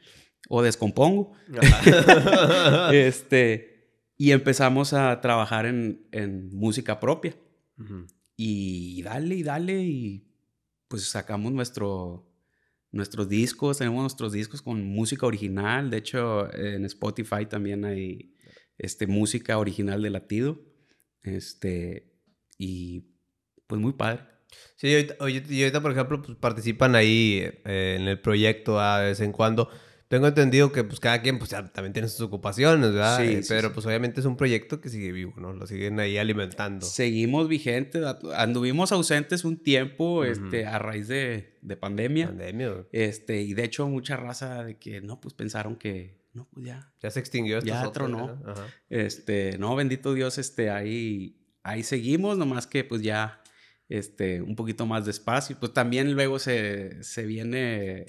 o 0.47 0.61
descompongo. 0.61 1.33
este, 2.93 3.99
y 4.17 4.31
empezamos 4.31 4.93
a 4.93 5.19
trabajar 5.21 5.65
en, 5.65 6.07
en 6.11 6.55
música 6.55 6.99
propia. 6.99 7.35
Y 8.37 9.01
dale, 9.01 9.35
y 9.35 9.43
dale, 9.43 9.83
y 9.83 10.27
pues 10.87 11.09
sacamos 11.09 11.51
nuestro, 11.51 12.31
nuestros 12.91 13.27
discos, 13.27 13.79
tenemos 13.79 14.01
nuestros 14.01 14.31
discos 14.31 14.61
con 14.61 14.85
música 14.85 15.25
original. 15.25 15.89
De 15.89 15.97
hecho, 15.97 16.53
en 16.53 16.85
Spotify 16.85 17.45
también 17.49 17.85
hay 17.85 18.35
este, 18.77 19.07
música 19.07 19.57
original 19.57 20.01
de 20.01 20.09
latido. 20.11 20.61
Este, 21.23 22.13
y 22.57 23.15
pues 23.67 23.81
muy 23.81 23.93
padre. 23.93 24.23
Sí, 24.75 24.87
y 24.87 25.61
ahorita, 25.61 25.81
por 25.81 25.91
ejemplo, 25.91 26.21
pues 26.21 26.37
participan 26.37 26.95
ahí 26.95 27.43
eh, 27.65 27.97
en 27.99 28.07
el 28.07 28.19
proyecto 28.19 28.79
a 28.79 28.99
vez 29.01 29.19
en 29.19 29.31
cuando. 29.31 29.69
Tengo 30.11 30.27
entendido 30.27 30.73
que 30.73 30.83
pues 30.83 30.99
cada 30.99 31.21
quien 31.21 31.39
pues 31.39 31.51
también 31.51 31.93
tiene 31.93 32.09
sus 32.09 32.19
ocupaciones, 32.19 32.91
¿verdad? 32.91 33.19
Sí, 33.19 33.35
eh, 33.35 33.41
pero 33.47 33.71
pues 33.71 33.85
obviamente 33.85 34.19
es 34.19 34.25
un 34.25 34.35
proyecto 34.35 34.81
que 34.81 34.89
sigue 34.89 35.13
vivo, 35.13 35.35
¿no? 35.37 35.53
Lo 35.53 35.65
siguen 35.65 36.01
ahí 36.01 36.17
alimentando. 36.17 36.85
Seguimos 36.85 37.47
vigentes, 37.47 38.03
anduvimos 38.35 38.91
ausentes 38.91 39.45
un 39.45 39.63
tiempo 39.63 40.25
este, 40.25 40.65
a 40.65 40.79
raíz 40.79 41.07
de, 41.07 41.57
de 41.61 41.77
pandemia. 41.77 42.27
Pandemia. 42.27 42.87
Este, 42.91 43.41
y 43.41 43.53
de 43.53 43.63
hecho 43.63 43.87
mucha 43.87 44.17
raza 44.17 44.65
de 44.65 44.77
que, 44.77 44.99
no, 44.99 45.21
pues 45.21 45.33
pensaron 45.33 45.77
que, 45.77 46.19
no, 46.33 46.45
pues 46.51 46.65
ya. 46.65 46.91
Ya 47.01 47.09
se 47.09 47.21
extinguió. 47.21 47.61
Ya 47.61 47.89
tronó. 47.93 48.37
Este, 48.89 49.57
no, 49.59 49.73
bendito 49.77 50.13
Dios, 50.13 50.37
este, 50.39 50.71
ahí, 50.71 51.37
ahí 51.63 51.83
seguimos, 51.83 52.37
nomás 52.37 52.67
que 52.67 52.83
pues 52.83 53.01
ya, 53.01 53.41
este, 53.91 54.41
un 54.41 54.55
poquito 54.55 54.85
más 54.85 55.05
despacio. 55.05 55.57
Pues 55.59 55.73
también 55.73 56.13
luego 56.13 56.39
se, 56.39 57.03
se 57.03 57.25
viene 57.25 58.05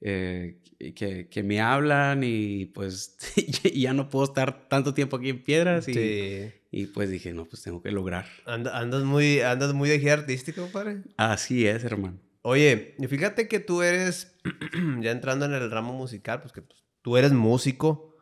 eh, 0.00 0.58
que, 0.96 1.28
que, 1.28 1.42
me 1.42 1.60
hablan 1.60 2.22
y 2.24 2.66
pues 2.66 3.18
ya 3.74 3.92
no 3.92 4.08
puedo 4.08 4.24
estar 4.24 4.66
tanto 4.68 4.94
tiempo 4.94 5.18
aquí 5.18 5.28
en 5.28 5.44
Piedras 5.44 5.86
y, 5.88 6.50
y 6.70 6.86
pues 6.86 7.10
dije, 7.10 7.34
no, 7.34 7.44
pues 7.44 7.62
tengo 7.62 7.82
que 7.82 7.90
lograr. 7.90 8.26
andas, 8.46 9.04
muy, 9.04 9.40
andas 9.40 9.74
muy 9.74 9.90
de 9.90 9.98
guía 9.98 10.14
artístico, 10.14 10.68
padre. 10.72 11.02
Así 11.18 11.66
es, 11.66 11.84
hermano. 11.84 12.18
Oye, 12.42 12.96
fíjate 13.06 13.46
que 13.46 13.60
tú 13.60 13.82
eres, 13.82 14.34
ya 15.02 15.10
entrando 15.10 15.44
en 15.44 15.52
el 15.52 15.70
ramo 15.70 15.92
musical, 15.92 16.40
pues 16.40 16.54
que 16.54 16.62
pues, 16.62 16.82
tú 17.02 17.18
eres 17.18 17.32
músico, 17.32 18.16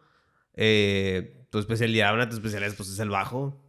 eh, 0.54 1.46
tu 1.50 1.60
especialidad, 1.60 2.12
una 2.12 2.24
de 2.24 2.30
tus 2.30 2.38
especialidades 2.38 2.76
pues 2.76 2.88
es 2.88 2.98
el 2.98 3.10
bajo. 3.10 3.64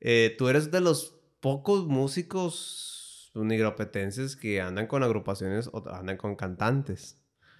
Eh, 0.00 0.34
tú 0.36 0.48
eres 0.50 0.70
de 0.70 0.82
los 0.82 1.21
pocos 1.42 1.86
músicos 1.86 3.32
unigropetenses 3.34 4.36
que 4.36 4.60
andan 4.60 4.86
con 4.86 5.02
agrupaciones 5.02 5.68
o 5.72 5.82
andan 5.92 6.16
con 6.16 6.36
cantantes. 6.36 7.18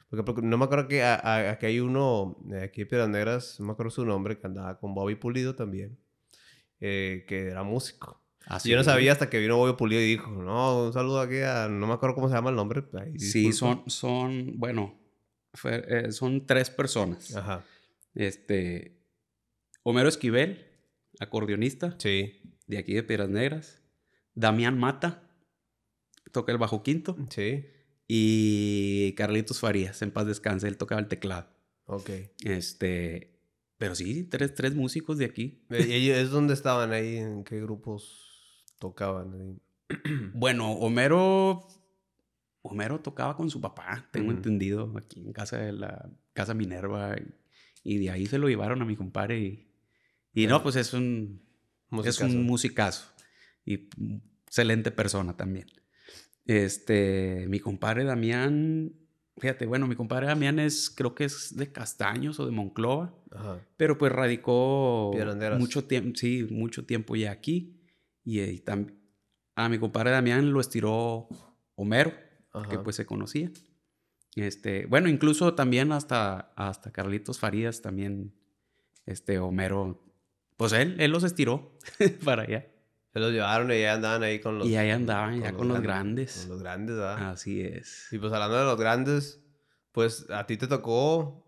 Porque, 0.09 0.43
no 0.43 0.57
me 0.57 0.67
acuerdo 0.67 0.89
que 0.89 1.03
aquí 1.03 1.67
hay 1.67 1.81
uno, 1.81 2.39
eh, 2.53 2.65
aquí 2.65 2.83
en 2.83 2.89
Piedras 2.89 3.09
Negras, 3.09 3.57
no 3.59 3.67
me 3.67 3.73
acuerdo 3.73 3.91
su 3.91 4.05
nombre, 4.05 4.39
que 4.39 4.47
andaba 4.47 4.79
con 4.79 4.95
Bobby 4.95 5.17
Pulido 5.17 5.55
también, 5.57 5.99
eh, 6.81 7.25
que 7.27 7.49
era 7.49 7.63
músico. 7.63 8.23
Así 8.47 8.71
yo 8.71 8.77
no 8.77 8.85
sabía 8.85 9.13
hasta 9.13 9.31
que 9.31 9.39
vino 9.39 9.57
Boyo 9.57 9.77
Pulido 9.77 10.01
y 10.01 10.05
dijo, 10.05 10.31
no, 10.31 10.87
un 10.87 10.93
saludo 10.93 11.21
aquí 11.21 11.41
a, 11.41 11.69
no 11.69 11.87
me 11.87 11.95
acuerdo 11.95 12.15
cómo 12.15 12.29
se 12.29 12.35
llama 12.35 12.51
el 12.51 12.57
nombre. 12.57 12.85
sí, 13.17 13.53
son, 13.53 13.85
son, 13.89 14.59
bueno, 14.59 14.97
eh, 15.65 16.13
son 16.13 16.47
tres 16.47 16.71
personas. 16.71 17.35
Ajá. 17.35 17.65
Este, 18.15 19.01
Homero 19.83 20.09
Esquivel, 20.09 20.67
acordeonista. 21.19 21.97
Sí. 21.99 22.43
De 22.73 22.79
aquí 22.79 22.95
de 22.95 23.03
Piedras 23.03 23.29
Negras. 23.29 23.83
Damián 24.35 24.79
Mata, 24.79 25.29
toca 26.33 26.53
el 26.53 26.59
bajo 26.59 26.83
quinto. 26.83 27.19
Sí. 27.29 27.67
Y 28.09 29.13
Carlitos 29.13 29.61
Farías, 29.61 30.01
en 30.01 30.11
paz 30.11 30.27
descanse, 30.27 30.69
él 30.69 30.79
tocaba 30.79 30.99
el 30.99 31.07
teclado. 31.07 31.51
Ok. 31.85 32.09
Este, 32.43 33.39
pero 33.77 33.95
sí, 33.95 34.25
tres, 34.25 34.55
tres 34.55 34.75
músicos 34.75 35.19
de 35.19 35.27
aquí. 35.27 35.67
¿Y 35.69 35.93
ellos 35.93 36.31
dónde 36.31 36.55
estaban 36.55 36.95
ahí? 36.95 37.19
¿En 37.19 37.45
qué 37.45 37.61
grupos 37.61 38.65
tocaban? 38.79 39.61
bueno, 40.33 40.73
Homero 40.73 41.69
Homero 42.63 43.01
tocaba 43.01 43.37
con 43.37 43.51
su 43.51 43.61
papá, 43.61 44.09
tengo 44.13 44.31
entendido, 44.31 44.95
aquí 44.97 45.21
en 45.21 45.35
casa 45.35 45.59
de 45.59 45.73
la 45.73 46.09
casa 46.33 46.55
Minerva. 46.55 47.17
Y, 47.85 47.99
de 47.99 48.09
ahí 48.09 48.25
se 48.25 48.39
lo 48.39 48.49
llevaron 48.49 48.81
a 48.81 48.87
mi 48.87 48.97
compadre. 48.97 49.41
Y, 49.41 49.69
y 50.33 50.47
no, 50.47 50.63
pues 50.63 50.77
es 50.77 50.95
un, 50.95 51.52
es 52.05 52.21
un 52.21 52.45
musicazo. 52.45 53.07
Y 53.65 53.89
excelente 54.47 54.91
persona 54.91 55.37
también. 55.37 55.67
Este, 56.47 57.47
mi 57.49 57.61
compadre 57.61 58.05
Damián, 58.05 58.93
fíjate, 59.37 59.67
bueno, 59.67 59.87
mi 59.87 59.95
compadre 59.95 60.27
Damián 60.27 60.59
es, 60.59 60.91
creo 60.91 61.15
que 61.15 61.25
es 61.25 61.57
de 61.57 61.71
Castaños 61.71 62.41
o 62.41 62.47
de 62.47 62.53
Monclova. 62.53 63.15
Pero 63.77 63.97
pues 63.97 64.13
radicó 64.13 65.13
mucho 65.59 65.85
tiempo, 65.85 66.19
sí, 66.19 66.47
mucho 66.51 66.85
tiempo 66.85 67.17
ya 67.17 67.31
aquí. 67.31 67.81
Y, 68.25 68.41
y 68.41 68.59
también 68.59 69.03
a 69.55 69.69
mi 69.69 69.79
compadre 69.79 70.11
Damián 70.11 70.53
lo 70.53 70.61
estiró 70.61 71.29
Homero 71.75 72.13
que 72.69 72.79
pues 72.79 72.97
se 72.97 73.07
conocía. 73.07 73.51
Este, 74.35 74.87
bueno, 74.87 75.09
incluso 75.09 75.55
también 75.55 75.93
hasta, 75.93 76.53
hasta 76.57 76.91
Carlitos 76.91 77.39
Farías, 77.39 77.83
también, 77.83 78.35
este, 79.07 79.39
Homero, 79.39 80.03
pues 80.57 80.73
él, 80.73 80.97
él 80.99 81.11
los 81.11 81.25
estiró 81.25 81.79
para 82.25 82.43
allá. 82.43 82.67
Se 83.13 83.21
los 83.21 83.31
llevaron 83.33 83.71
y 83.71 83.81
ya 83.81 83.95
andaban 83.95 84.23
ahí 84.23 84.41
con 84.41 84.59
los... 84.59 84.67
Y 84.67 84.77
ahí 84.77 84.91
andaban 84.91 85.41
ya 85.43 85.53
con 85.53 85.69
los 85.69 85.83
grandes. 85.83 86.47
Con 86.47 86.49
los 86.51 86.63
grandes, 86.63 86.97
¿verdad? 86.97 87.31
Así 87.31 87.61
es. 87.61 88.09
Y 88.11 88.19
pues 88.19 88.33
hablando 88.33 88.59
de 88.59 88.65
los 88.65 88.79
grandes, 88.79 89.41
pues 89.93 90.27
a 90.31 90.47
ti 90.47 90.57
te 90.57 90.67
tocó 90.67 91.45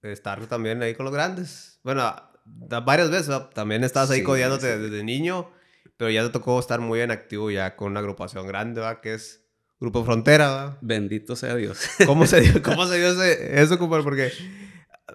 estar 0.00 0.46
también 0.46 0.82
ahí 0.82 0.94
con 0.94 1.04
los 1.04 1.14
grandes. 1.14 1.80
Bueno, 1.84 2.14
varias 2.84 3.10
veces, 3.10 3.34
también 3.54 3.84
estabas 3.84 4.10
ahí 4.10 4.24
sí, 4.24 4.32
desde 4.32 5.04
niño, 5.04 5.50
pero 5.98 6.10
ya 6.10 6.22
te 6.22 6.30
tocó 6.30 6.58
estar 6.58 6.80
muy 6.80 7.00
en 7.00 7.10
activo 7.10 7.50
ya 7.50 7.76
con 7.76 7.92
una 7.92 8.00
agrupación 8.00 8.46
grande, 8.46 8.80
¿verdad? 8.80 9.00
Que 9.00 9.14
es 9.14 9.44
Grupo 9.78 10.04
Frontera, 10.04 10.48
¿verdad? 10.48 10.78
Bendito 10.80 11.36
sea 11.36 11.54
Dios. 11.56 11.90
¿Cómo 12.06 12.26
se 12.26 12.40
dio, 12.40 12.62
cómo 12.62 12.86
se 12.88 12.98
dio 12.98 13.22
eso, 13.22 13.78
compadre? 13.78 14.04
Porque 14.04 14.32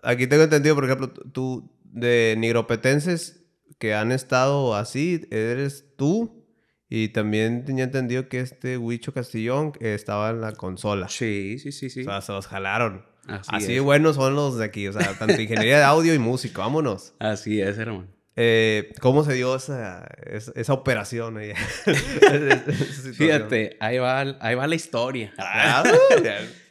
aquí 0.03 0.27
tengo 0.27 0.43
entendido, 0.43 0.75
por 0.75 0.85
ejemplo, 0.85 1.09
tú 1.09 1.76
de 1.99 2.35
nigropetenses 2.37 3.45
que 3.79 3.93
han 3.93 4.11
estado 4.11 4.75
así, 4.75 5.27
eres 5.31 5.95
tú. 5.97 6.45
Y 6.89 7.09
también 7.09 7.65
tenía 7.65 7.83
entendido 7.83 8.29
que 8.29 8.39
este 8.39 8.77
Huicho 8.77 9.13
Castillón 9.13 9.73
estaba 9.81 10.29
en 10.29 10.39
la 10.39 10.53
consola. 10.53 11.09
Sí, 11.09 11.59
sí, 11.59 11.73
sí, 11.73 11.89
sí. 11.89 12.01
O 12.01 12.03
sea, 12.05 12.21
se 12.21 12.31
los 12.31 12.47
jalaron. 12.47 13.05
Así, 13.27 13.73
de 13.73 13.79
buenos 13.81 14.15
son 14.15 14.35
los 14.35 14.57
de 14.57 14.63
aquí. 14.63 14.87
O 14.87 14.93
sea, 14.93 15.13
tanto 15.19 15.41
ingeniería 15.41 15.79
de 15.79 15.83
audio 15.83 16.13
y 16.13 16.19
música. 16.19 16.61
Vámonos. 16.61 17.13
Así 17.19 17.59
es, 17.59 17.77
hermano. 17.77 18.07
Eh, 18.39 18.93
¿Cómo 19.01 19.23
se 19.23 19.33
dio 19.33 19.55
esa, 19.55 20.07
esa, 20.55 20.73
operación? 20.73 21.37
Ahí? 21.37 21.53
Fíjate, 23.15 23.75
ahí 23.79 23.97
va, 23.97 24.21
ahí 24.39 24.55
va 24.55 24.67
la 24.67 24.75
historia. 24.75 25.33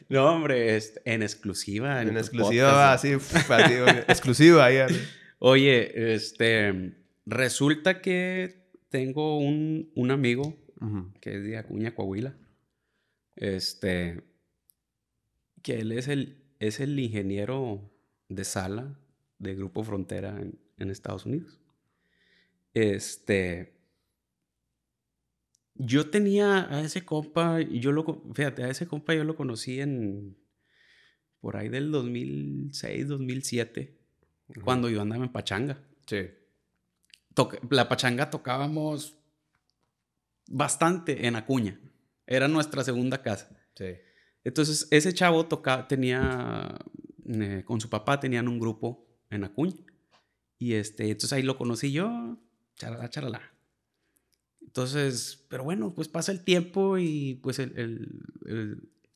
No, 0.09 0.33
hombre, 0.33 0.79
en 1.05 1.21
exclusiva. 1.21 2.01
En, 2.01 2.15
exclusiva, 2.17 2.93
así, 2.93 3.11
exclusiva. 4.07 4.67
Oye, 5.39 6.13
este, 6.13 6.95
resulta 7.25 8.01
que 8.01 8.71
tengo 8.89 9.37
un, 9.37 9.91
un 9.95 10.11
amigo 10.11 10.55
que 11.19 11.35
es 11.35 11.43
de 11.43 11.57
Acuña, 11.57 11.93
Coahuila. 11.93 12.35
Este, 13.35 14.23
que 15.61 15.79
él 15.79 15.91
es 15.91 16.07
el, 16.07 16.43
es 16.59 16.79
el 16.79 16.97
ingeniero 16.99 17.91
de 18.29 18.43
sala 18.43 18.99
de 19.39 19.55
Grupo 19.55 19.83
Frontera 19.83 20.39
en, 20.39 20.59
en 20.77 20.89
Estados 20.89 21.25
Unidos. 21.25 21.59
Este. 22.73 23.76
Yo 25.79 26.09
tenía 26.09 26.73
a 26.73 26.81
ese 26.81 27.05
compa, 27.05 27.61
yo 27.61 27.91
lo, 27.91 28.23
fíjate, 28.33 28.63
a 28.63 28.69
ese 28.69 28.87
compa 28.87 29.13
yo 29.13 29.23
lo 29.23 29.35
conocí 29.35 29.79
en, 29.79 30.37
por 31.39 31.55
ahí 31.55 31.69
del 31.69 31.91
2006, 31.91 33.07
2007, 33.07 33.97
cuando 34.63 34.89
yo 34.89 35.01
andaba 35.01 35.23
en 35.23 35.31
Pachanga. 35.31 35.79
Sí. 36.05 36.29
la 37.69 37.87
Pachanga 37.87 38.29
tocábamos 38.29 39.17
bastante 40.49 41.27
en 41.27 41.35
Acuña. 41.35 41.79
Era 42.25 42.47
nuestra 42.47 42.83
segunda 42.83 43.21
casa. 43.21 43.49
Sí. 43.75 43.95
Entonces, 44.43 44.87
ese 44.91 45.13
chavo 45.13 45.45
tocaba, 45.45 45.87
tenía, 45.87 46.79
eh, 47.25 47.63
con 47.65 47.79
su 47.81 47.89
papá 47.89 48.19
tenían 48.19 48.47
un 48.47 48.59
grupo 48.59 49.05
en 49.29 49.43
Acuña. 49.43 49.75
Y 50.57 50.73
este, 50.73 51.03
entonces 51.03 51.33
ahí 51.33 51.43
lo 51.43 51.57
conocí 51.57 51.91
yo, 51.91 52.37
charala, 52.75 53.09
charala. 53.09 53.56
Entonces, 54.67 55.45
pero 55.49 55.63
bueno, 55.63 55.95
pues 55.95 56.07
pasa 56.07 56.31
el 56.31 56.43
tiempo 56.43 56.97
y 56.97 57.39
pues 57.41 57.59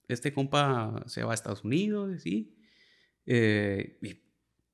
este 0.08 0.34
compa 0.34 1.04
se 1.06 1.24
va 1.24 1.32
a 1.32 1.36
Estados 1.36 1.64
Unidos, 1.64 2.22
¿sí? 2.24 2.56
Eh, 3.26 4.00
y 4.02 4.16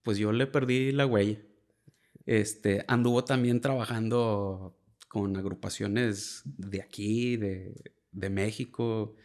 pues 0.04 0.18
yo 0.18 0.32
le 0.32 0.48
perdí 0.48 0.92
la 0.92 1.06
huella. 1.06 1.40
Este, 2.26 2.86
anduvo 2.88 3.26
también 3.26 3.60
trabajando 3.60 4.78
con 5.08 5.36
agrupaciones 5.36 6.44
de 6.46 6.82
aquí, 6.82 7.38
de, 7.38 7.74
México. 8.30 9.16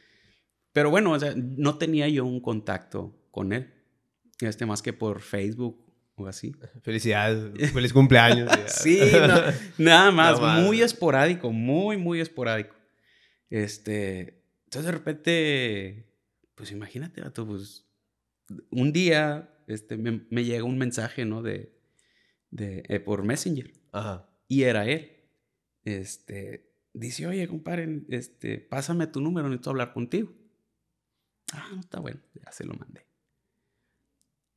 Pero 0.73 0.91
bueno, 0.91 1.17
no 1.37 1.79
tenía 1.79 2.09
yo 2.09 2.25
un 2.25 2.41
contacto 2.41 3.15
con 3.31 3.53
él. 3.53 3.73
Este, 4.41 4.67
más 4.67 4.83
que 4.83 4.93
por 4.93 5.21
Facebook 5.21 5.92
o 6.23 6.27
así. 6.29 6.55
Felicidades, 6.83 7.73
feliz 7.73 7.93
cumpleaños. 7.93 8.51
sí, 8.67 9.01
nada 9.79 10.11
más, 10.13 10.41
muy 10.63 10.83
esporádico, 10.83 11.53
muy, 11.53 11.97
muy 11.97 12.21
esporádico. 12.21 12.75
Este, 13.51 14.43
entonces 14.65 14.87
de 14.87 14.93
repente, 14.93 16.07
pues 16.55 16.71
imagínate, 16.71 17.23
pues 17.31 17.87
un 18.71 18.93
día 18.93 19.53
este, 19.67 19.97
me, 19.97 20.45
llega 20.45 20.65
un 20.65 20.79
mensaje, 20.79 21.25
¿no? 21.25 21.43
De, 21.43 21.79
de 22.51 22.83
eh, 22.89 23.01
por 23.01 23.25
Messenger. 23.25 23.73
Ajá. 23.93 24.29
Y 24.49 24.63
era 24.63 24.87
él. 24.87 25.13
Este, 25.85 26.73
dice, 26.93 27.27
oye, 27.27 27.47
compadre, 27.49 28.03
este, 28.09 28.59
pásame 28.59 29.07
tu 29.07 29.21
número, 29.21 29.49
necesito 29.49 29.71
hablar 29.71 29.93
contigo. 29.93 30.33
Ah, 31.53 31.77
está 31.79 32.01
bueno, 32.01 32.21
ya 32.35 32.51
se 32.53 32.65
lo 32.65 32.75
mandé. 32.75 33.07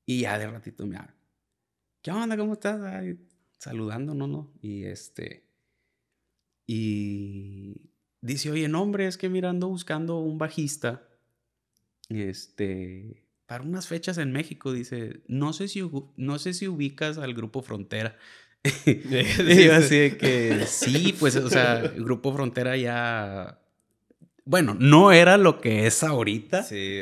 Y 0.06 0.22
ya 0.22 0.38
de 0.38 0.48
ratito 0.48 0.86
me 0.86 0.98
habla. 0.98 1.16
¿Qué 2.06 2.12
onda? 2.12 2.38
¿Cómo 2.38 2.54
estás? 2.54 2.80
saludándonos, 3.58 4.30
¿no? 4.30 4.54
Y 4.62 4.84
este, 4.84 5.44
y 6.68 7.90
dice, 8.22 8.52
oye, 8.52 8.68
no, 8.68 8.84
hombre, 8.84 9.08
es 9.08 9.18
que 9.18 9.28
mira, 9.28 9.50
ando 9.50 9.70
buscando 9.70 10.20
un 10.20 10.38
bajista, 10.38 11.02
este, 12.10 13.26
para 13.48 13.64
unas 13.64 13.88
fechas 13.88 14.20
en 14.20 14.32
México, 14.32 14.72
dice, 14.72 15.24
no 15.28 15.52
sé 15.52 15.68
si, 15.68 15.82
no 16.16 16.38
sé 16.38 16.54
si 16.54 16.68
ubicas 16.68 17.18
al 17.18 17.34
Grupo 17.34 17.64
Frontera. 17.64 18.16
y 18.86 19.70
así 19.70 20.12
que 20.12 20.68
sí, 20.68 21.16
pues, 21.20 21.36
o 21.38 21.50
sea, 21.50 21.80
el 21.80 22.04
Grupo 22.04 22.32
Frontera 22.34 22.78
ya, 22.78 23.60
bueno, 24.44 24.76
no 24.80 25.12
era 25.12 25.38
lo 25.38 25.60
que 25.60 25.88
es 25.88 26.04
ahorita. 26.04 26.62
Sí. 26.62 27.02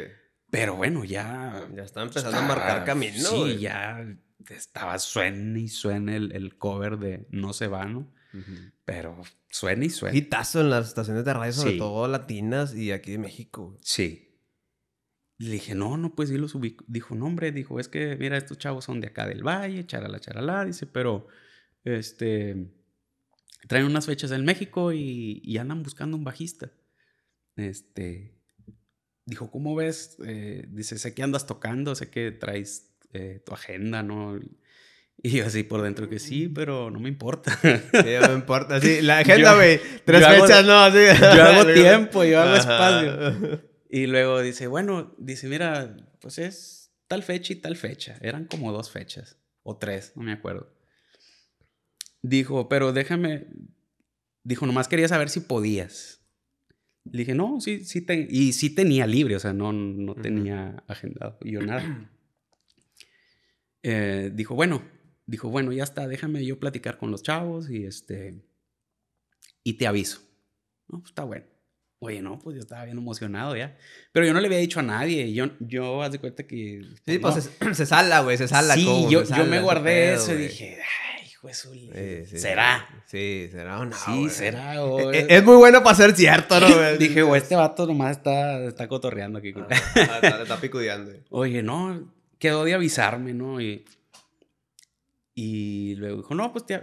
Pero 0.50 0.78
bueno, 0.78 1.04
ya. 1.04 1.68
Ya 1.76 1.84
está 1.84 2.04
empezando 2.04 2.38
a 2.38 2.44
marcar 2.44 2.86
camino. 2.86 3.18
Sí, 3.18 3.58
ya 3.58 4.06
estaba 4.50 5.00
suena 5.00 5.60
y 5.60 5.68
suena 5.68 6.16
el, 6.16 6.58
cover 6.58 6.98
de 6.98 7.28
No 7.30 7.54
se 7.54 7.68
va, 7.68 7.86
¿no? 7.86 8.12
Pero 8.84 9.22
suena 9.50 9.86
y 9.86 9.90
suena. 9.90 10.18
Hitazo 10.18 10.62
en 10.62 10.70
las 10.72 10.88
estaciones 10.88 11.24
de 11.24 11.34
radio, 11.34 11.54
sobre 11.54 11.78
todo 11.78 12.08
latinas 12.08 12.76
y 12.76 12.92
aquí 12.92 13.12
de 13.12 13.20
México. 13.20 13.78
Sí. 13.82 14.40
le 15.38 15.52
dije, 15.52 15.76
no, 15.76 15.98
no, 15.98 16.16
pues 16.16 16.30
sí 16.30 16.38
los 16.38 16.52
subí. 16.52 16.78
Dijo, 16.88 17.16
no, 17.16 17.28
hombre, 17.28 17.52
dijo, 17.52 17.80
es 17.80 17.88
que, 17.88 18.16
mira, 18.18 18.38
estos 18.38 18.58
chavos 18.58 18.86
son 18.86 19.02
de 19.02 19.08
acá 19.08 19.28
del 19.28 19.44
valle, 19.44 19.86
charala, 19.86 20.20
charala. 20.20 20.66
Dice, 20.66 20.88
pero, 20.88 21.28
este, 21.84 22.74
traen 23.68 23.86
unas 23.86 24.08
fechas 24.08 24.32
en 24.32 24.46
México 24.46 24.94
y, 24.94 25.42
y 25.44 25.58
andan 25.58 25.84
buscando 25.84 26.18
un 26.18 26.24
bajista. 26.24 26.72
Este, 27.56 28.36
dijo, 29.26 29.50
¿cómo 29.52 29.76
ves? 29.76 30.18
Eh, 30.26 30.66
dice, 30.70 30.98
sé 30.98 31.14
que 31.14 31.24
andas 31.24 31.46
tocando, 31.46 31.96
sé 31.96 32.10
que 32.10 32.32
traes 32.32 32.93
eh, 33.14 33.42
tu 33.46 33.54
agenda, 33.54 34.04
¿no? 34.04 34.40
Y 35.22 35.30
yo 35.30 35.46
así 35.46 35.64
por 35.64 35.82
dentro 35.82 36.10
que 36.10 36.20
sí, 36.20 36.50
pero 36.50 36.92
no 36.92 37.00
me 37.00 37.08
importa. 37.08 37.58
Sí, 37.62 37.70
no 38.22 38.28
me 38.28 38.34
importa. 38.34 38.82
Sí, 38.82 39.02
la 39.02 39.20
agenda, 39.20 39.56
güey. 39.56 39.80
Tres 40.04 40.28
fechas, 40.28 40.66
no, 40.66 40.80
así. 40.80 41.00
Yo 41.20 41.44
hago 41.44 41.74
tiempo, 41.74 42.24
yo 42.26 42.42
hago 42.42 42.56
espacio. 42.56 43.62
Y 43.90 44.08
luego 44.08 44.42
dice, 44.42 44.68
bueno, 44.68 45.16
dice, 45.18 45.48
mira, 45.48 45.96
pues 46.20 46.40
es 46.40 46.92
tal 47.08 47.24
fecha 47.24 47.54
y 47.54 47.58
tal 47.58 47.78
fecha. 47.78 48.18
Eran 48.22 48.46
como 48.46 48.72
dos 48.72 48.92
fechas. 48.92 49.38
O 49.62 49.78
tres, 49.78 50.12
no 50.16 50.24
me 50.24 50.34
acuerdo. 50.34 50.74
Dijo, 52.22 52.68
pero 52.68 52.92
déjame. 52.92 53.48
Dijo, 54.44 54.66
nomás 54.66 54.88
quería 54.88 55.08
saber 55.08 55.30
si 55.30 55.40
podías. 55.42 56.22
Le 57.06 57.20
dije, 57.20 57.34
no, 57.36 57.62
sí, 57.62 57.86
sí. 57.86 58.02
Te... 58.02 58.28
Y 58.30 58.54
sí 58.54 58.70
tenía 58.72 59.08
libre, 59.08 59.36
o 59.36 59.40
sea, 59.40 59.54
no, 59.54 59.72
no 59.72 60.16
tenía 60.16 60.84
agendado. 60.88 61.38
Y 61.42 61.52
yo 61.52 61.62
nada. 61.62 62.10
Eh, 63.84 64.32
dijo, 64.34 64.56
bueno, 64.56 64.82
dijo, 65.26 65.50
bueno, 65.50 65.72
ya 65.72 65.84
está, 65.84 66.08
déjame 66.08 66.46
yo 66.46 66.60
platicar 66.60 66.98
con 66.98 67.12
los 67.12 67.22
chavos 67.22 67.70
y 67.70 67.86
este, 67.86 68.42
y 69.64 69.74
te 69.74 69.88
aviso. 69.88 70.22
No, 70.88 71.00
pues 71.00 71.12
está 71.12 71.24
bueno. 71.24 71.46
Oye, 72.00 72.22
no, 72.22 72.38
pues 72.40 72.56
yo 72.56 72.62
estaba 72.62 72.84
bien 72.84 72.98
emocionado 72.98 73.56
ya. 73.56 73.78
Pero 74.12 74.26
yo 74.26 74.34
no 74.34 74.42
le 74.42 74.48
había 74.48 74.58
dicho 74.58 74.82
a 74.82 74.84
nadie. 74.84 75.34
Yo, 75.34 75.52
yo 75.60 76.02
haz 76.02 76.12
de 76.12 76.20
cuenta 76.20 76.46
que. 76.46 76.82
Sí, 77.06 77.18
pues 77.18 77.50
se, 77.74 77.86
sala, 77.86 78.20
güey, 78.20 78.38
se 78.38 78.48
sala. 78.50 78.76
Sí, 78.76 79.08
yo, 79.10 79.24
yo 79.24 79.46
me 79.46 79.62
guardé 79.62 80.14
eso 80.14 80.34
y 80.34 80.38
dije, 80.38 80.80
ay, 80.82 81.28
hijo 81.28 81.48
de 81.48 81.54
su... 81.54 81.74
¿Será? 82.38 82.90
Sí, 83.06 83.48
será 83.50 83.80
o 83.80 83.86
no. 83.86 83.96
Sí, 83.96 84.30
será. 84.30 84.76
E, 84.76 85.18
e, 85.18 85.38
es, 85.38 85.44
muy 85.46 85.56
bueno 85.56 85.82
para 85.82 85.96
ser 85.96 86.14
cierto, 86.14 86.60
¿no? 86.60 86.68
dije, 87.00 87.22
güey, 87.22 87.42
este 87.42 87.56
vato 87.56 87.88
nomás 87.88 88.18
está, 88.18 88.66
está 88.66 88.90
cotorreando 88.90 89.40
aquí. 89.40 89.54
Ah, 89.56 90.20
está, 90.22 90.42
está 90.42 90.58
picudeando. 90.60 91.14
Oye, 91.30 91.64
no, 91.64 92.14
quedó 92.44 92.66
de 92.66 92.74
avisarme, 92.74 93.34
¿no? 93.34 93.62
Y 93.62 93.86
y 95.36 95.96
luego 95.96 96.18
dijo, 96.18 96.36
no, 96.36 96.52
pues 96.52 96.66
te, 96.66 96.80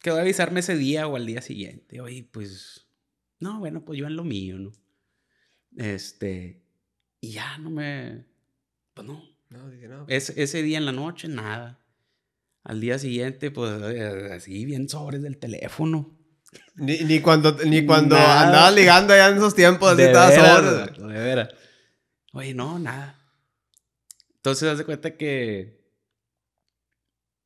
quedó 0.00 0.16
de 0.16 0.22
avisarme 0.22 0.60
ese 0.60 0.76
día 0.76 1.06
o 1.06 1.16
al 1.16 1.26
día 1.26 1.40
siguiente. 1.40 2.00
Oye, 2.00 2.28
pues, 2.30 2.86
no, 3.40 3.58
bueno, 3.58 3.84
pues 3.84 3.98
yo 3.98 4.06
en 4.06 4.16
lo 4.16 4.24
mío, 4.24 4.58
¿no? 4.58 4.72
Este, 5.76 6.62
y 7.20 7.32
ya 7.32 7.58
no 7.58 7.70
me, 7.70 8.26
pues 8.94 9.06
no. 9.06 9.22
No, 9.50 9.70
dije 9.70 9.88
no. 9.88 10.04
ese 10.08 10.62
día 10.62 10.76
en 10.76 10.84
la 10.84 10.92
noche, 10.92 11.26
nada. 11.26 11.80
Al 12.64 12.82
día 12.82 12.98
siguiente, 12.98 13.50
pues 13.50 13.80
así, 14.30 14.66
bien 14.66 14.90
sobres 14.90 15.22
del 15.22 15.38
teléfono. 15.38 16.14
Ni, 16.74 16.98
ni 17.00 17.20
cuando, 17.20 17.56
ni 17.64 17.86
cuando 17.86 18.16
andabas 18.16 18.74
ligando 18.74 19.14
allá 19.14 19.28
en 19.28 19.38
esos 19.38 19.54
tiempos, 19.54 19.92
así 19.92 20.02
estabas 20.02 20.34
sobres. 20.34 20.98
De 20.98 21.06
veras. 21.06 21.48
Oye, 22.32 22.52
no, 22.52 22.78
nada. 22.78 23.17
Entonces, 24.48 24.70
haz 24.70 24.78
de 24.78 24.84
cuenta 24.86 25.14
que 25.14 25.78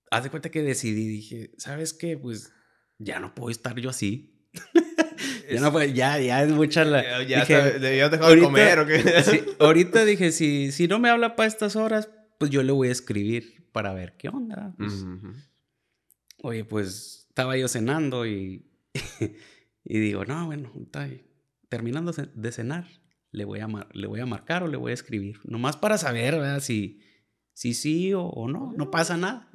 haz 0.09 0.23
de 0.23 0.31
cuenta 0.31 0.51
que 0.51 0.62
decidí, 0.62 1.09
dije, 1.09 1.51
¿sabes 1.57 1.93
qué? 1.95 2.17
Pues 2.17 2.53
ya 2.99 3.19
no 3.19 3.35
puedo 3.35 3.51
estar 3.51 3.75
yo 3.81 3.91
así. 3.91 4.47
ya, 5.51 5.61
no 5.61 5.73
puedo, 5.73 5.87
ya, 5.87 6.21
ya 6.21 6.45
es 6.45 6.53
mucha 6.53 6.85
la... 6.85 7.25
Ya, 7.25 7.41
dije, 7.41 7.79
debías 7.81 8.11
dejar 8.11 8.35
de 8.35 8.41
comer 8.41 8.79
o 8.79 8.87
qué. 8.87 9.03
ahorita 9.59 10.05
dije, 10.05 10.31
si, 10.31 10.71
si 10.71 10.87
no 10.87 11.01
me 11.01 11.09
habla 11.09 11.35
para 11.35 11.49
estas 11.49 11.75
horas, 11.75 12.09
pues 12.38 12.53
yo 12.53 12.62
le 12.62 12.71
voy 12.71 12.88
a 12.88 12.93
escribir 12.93 13.69
para 13.73 13.93
ver 13.95 14.17
qué 14.17 14.29
onda. 14.29 14.75
Pues, 14.79 15.05
oye, 16.43 16.65
pues 16.65 17.27
estaba 17.31 17.57
yo 17.57 17.67
cenando 17.67 18.27
y, 18.27 18.71
y 19.83 19.99
digo, 19.99 20.25
no, 20.25 20.47
bueno, 20.47 20.71
está 20.79 21.09
terminando 21.69 22.12
de 22.12 22.53
cenar, 22.53 22.87
le 23.33 23.45
voy, 23.47 23.61
a 23.61 23.68
le 23.92 24.07
voy 24.07 24.21
a 24.21 24.27
marcar 24.27 24.62
o 24.62 24.68
le 24.68 24.77
voy 24.77 24.90
a 24.90 24.95
escribir. 24.95 25.40
Nomás 25.45 25.77
para 25.77 25.99
saber, 25.99 26.35
¿verdad? 26.35 26.61
Si, 26.61 27.01
si 27.55 27.75
sí 27.75 28.12
o, 28.12 28.25
o 28.25 28.49
no, 28.49 28.73
no 28.77 28.90
pasa 28.90 29.16
nada. 29.16 29.51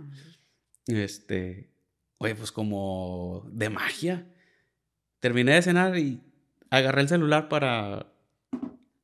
Este, 0.88 1.70
oye, 2.18 2.36
pues 2.36 2.52
como 2.52 3.48
de 3.52 3.70
magia. 3.70 4.28
Terminé 5.20 5.54
de 5.54 5.62
cenar 5.62 5.98
y 5.98 6.22
agarré 6.70 7.02
el 7.02 7.10
celular 7.10 7.50
para... 7.50 8.14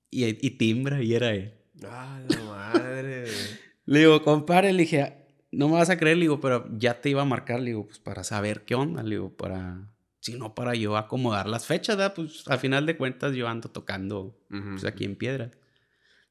Y, 0.09 0.25
y 0.25 0.51
timbra 0.57 1.01
y 1.01 1.13
era 1.13 1.31
él. 1.33 1.53
¡Ah, 1.85 2.21
la 2.27 2.43
madre! 2.43 3.25
le 3.85 3.99
digo, 3.99 4.23
compadre, 4.23 4.73
le 4.73 4.83
dije, 4.83 5.25
no 5.51 5.67
me 5.67 5.75
vas 5.75 5.89
a 5.89 5.97
creer, 5.97 6.17
le 6.17 6.23
digo, 6.23 6.39
pero 6.39 6.67
ya 6.77 7.01
te 7.01 7.09
iba 7.09 7.21
a 7.21 7.25
marcar, 7.25 7.59
le 7.59 7.67
digo, 7.67 7.85
pues 7.85 7.99
para 7.99 8.23
saber 8.23 8.65
qué 8.65 8.75
onda, 8.75 9.03
le 9.03 9.15
digo, 9.15 9.35
para... 9.35 9.92
Si 10.23 10.35
no, 10.35 10.55
para 10.55 10.73
yo 10.73 10.95
acomodar 10.95 11.49
las 11.49 11.65
fechas, 11.65 11.97
¿verdad? 11.97 12.13
Pues 12.15 12.47
al 12.47 12.57
final 12.57 12.85
de 12.85 12.95
cuentas 12.95 13.35
yo 13.35 13.49
ando 13.49 13.69
tocando 13.69 14.41
pues, 14.47 14.85
aquí 14.85 15.03
en 15.03 15.17
Piedra. 15.17 15.51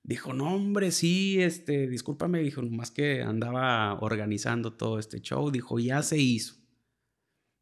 Dijo, 0.03 0.33
no, 0.33 0.55
hombre, 0.55 0.93
sí, 0.93 1.43
este, 1.43 1.89
discúlpame, 1.89 2.39
dijo, 2.39 2.63
más 2.63 2.91
que 2.91 3.21
andaba 3.21 4.01
organizando 4.01 4.73
todo 4.73 4.99
este 4.99 5.21
show. 5.21 5.51
Dijo, 5.51 5.79
ya 5.79 6.03
se 6.03 6.17
hizo. 6.17 6.55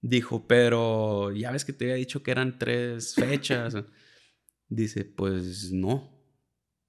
Dijo, 0.03 0.47
pero 0.47 1.33
ya 1.33 1.51
ves 1.51 1.65
que 1.65 1.73
te 1.73 1.87
había 1.87 1.97
dicho 1.97 2.23
que 2.23 2.31
eran 2.31 2.61
tres 2.61 3.13
fechas. 3.17 3.75
Dice, 4.69 5.05
pues 5.05 5.73
no, 5.73 6.17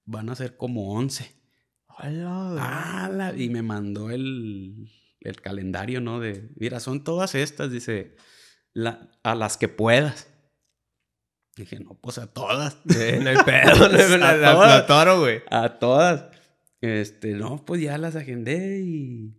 van 0.04 0.28
a 0.28 0.36
ser 0.36 0.56
como 0.56 0.92
once. 0.92 1.34
¡Hala! 1.88 3.34
Y 3.36 3.48
me 3.48 3.62
mandó 3.62 4.08
el, 4.08 4.88
el, 5.18 5.40
calendario, 5.40 6.00
¿no? 6.00 6.20
De, 6.20 6.48
mira, 6.54 6.78
son 6.78 7.02
todas 7.02 7.34
estas, 7.34 7.72
dice, 7.72 8.14
la, 8.74 9.10
a 9.22 9.34
las 9.34 9.56
que 9.56 9.68
puedas. 9.68 10.28
Dije, 11.56 11.80
no, 11.80 11.94
pues 11.94 12.18
a 12.18 12.26
todas. 12.32 12.78
no 12.84 12.94
hay 12.94 13.36
pedo, 13.44 13.88
no 13.88 14.24
a, 14.24 14.36
la, 14.36 14.86
toro, 14.86 15.20
güey. 15.20 15.42
A 15.50 15.78
todas. 15.78 16.26
Este, 16.80 17.34
no, 17.34 17.64
pues 17.64 17.80
ya 17.80 17.98
las 17.98 18.16
agendé 18.16 18.80
y 18.80 19.34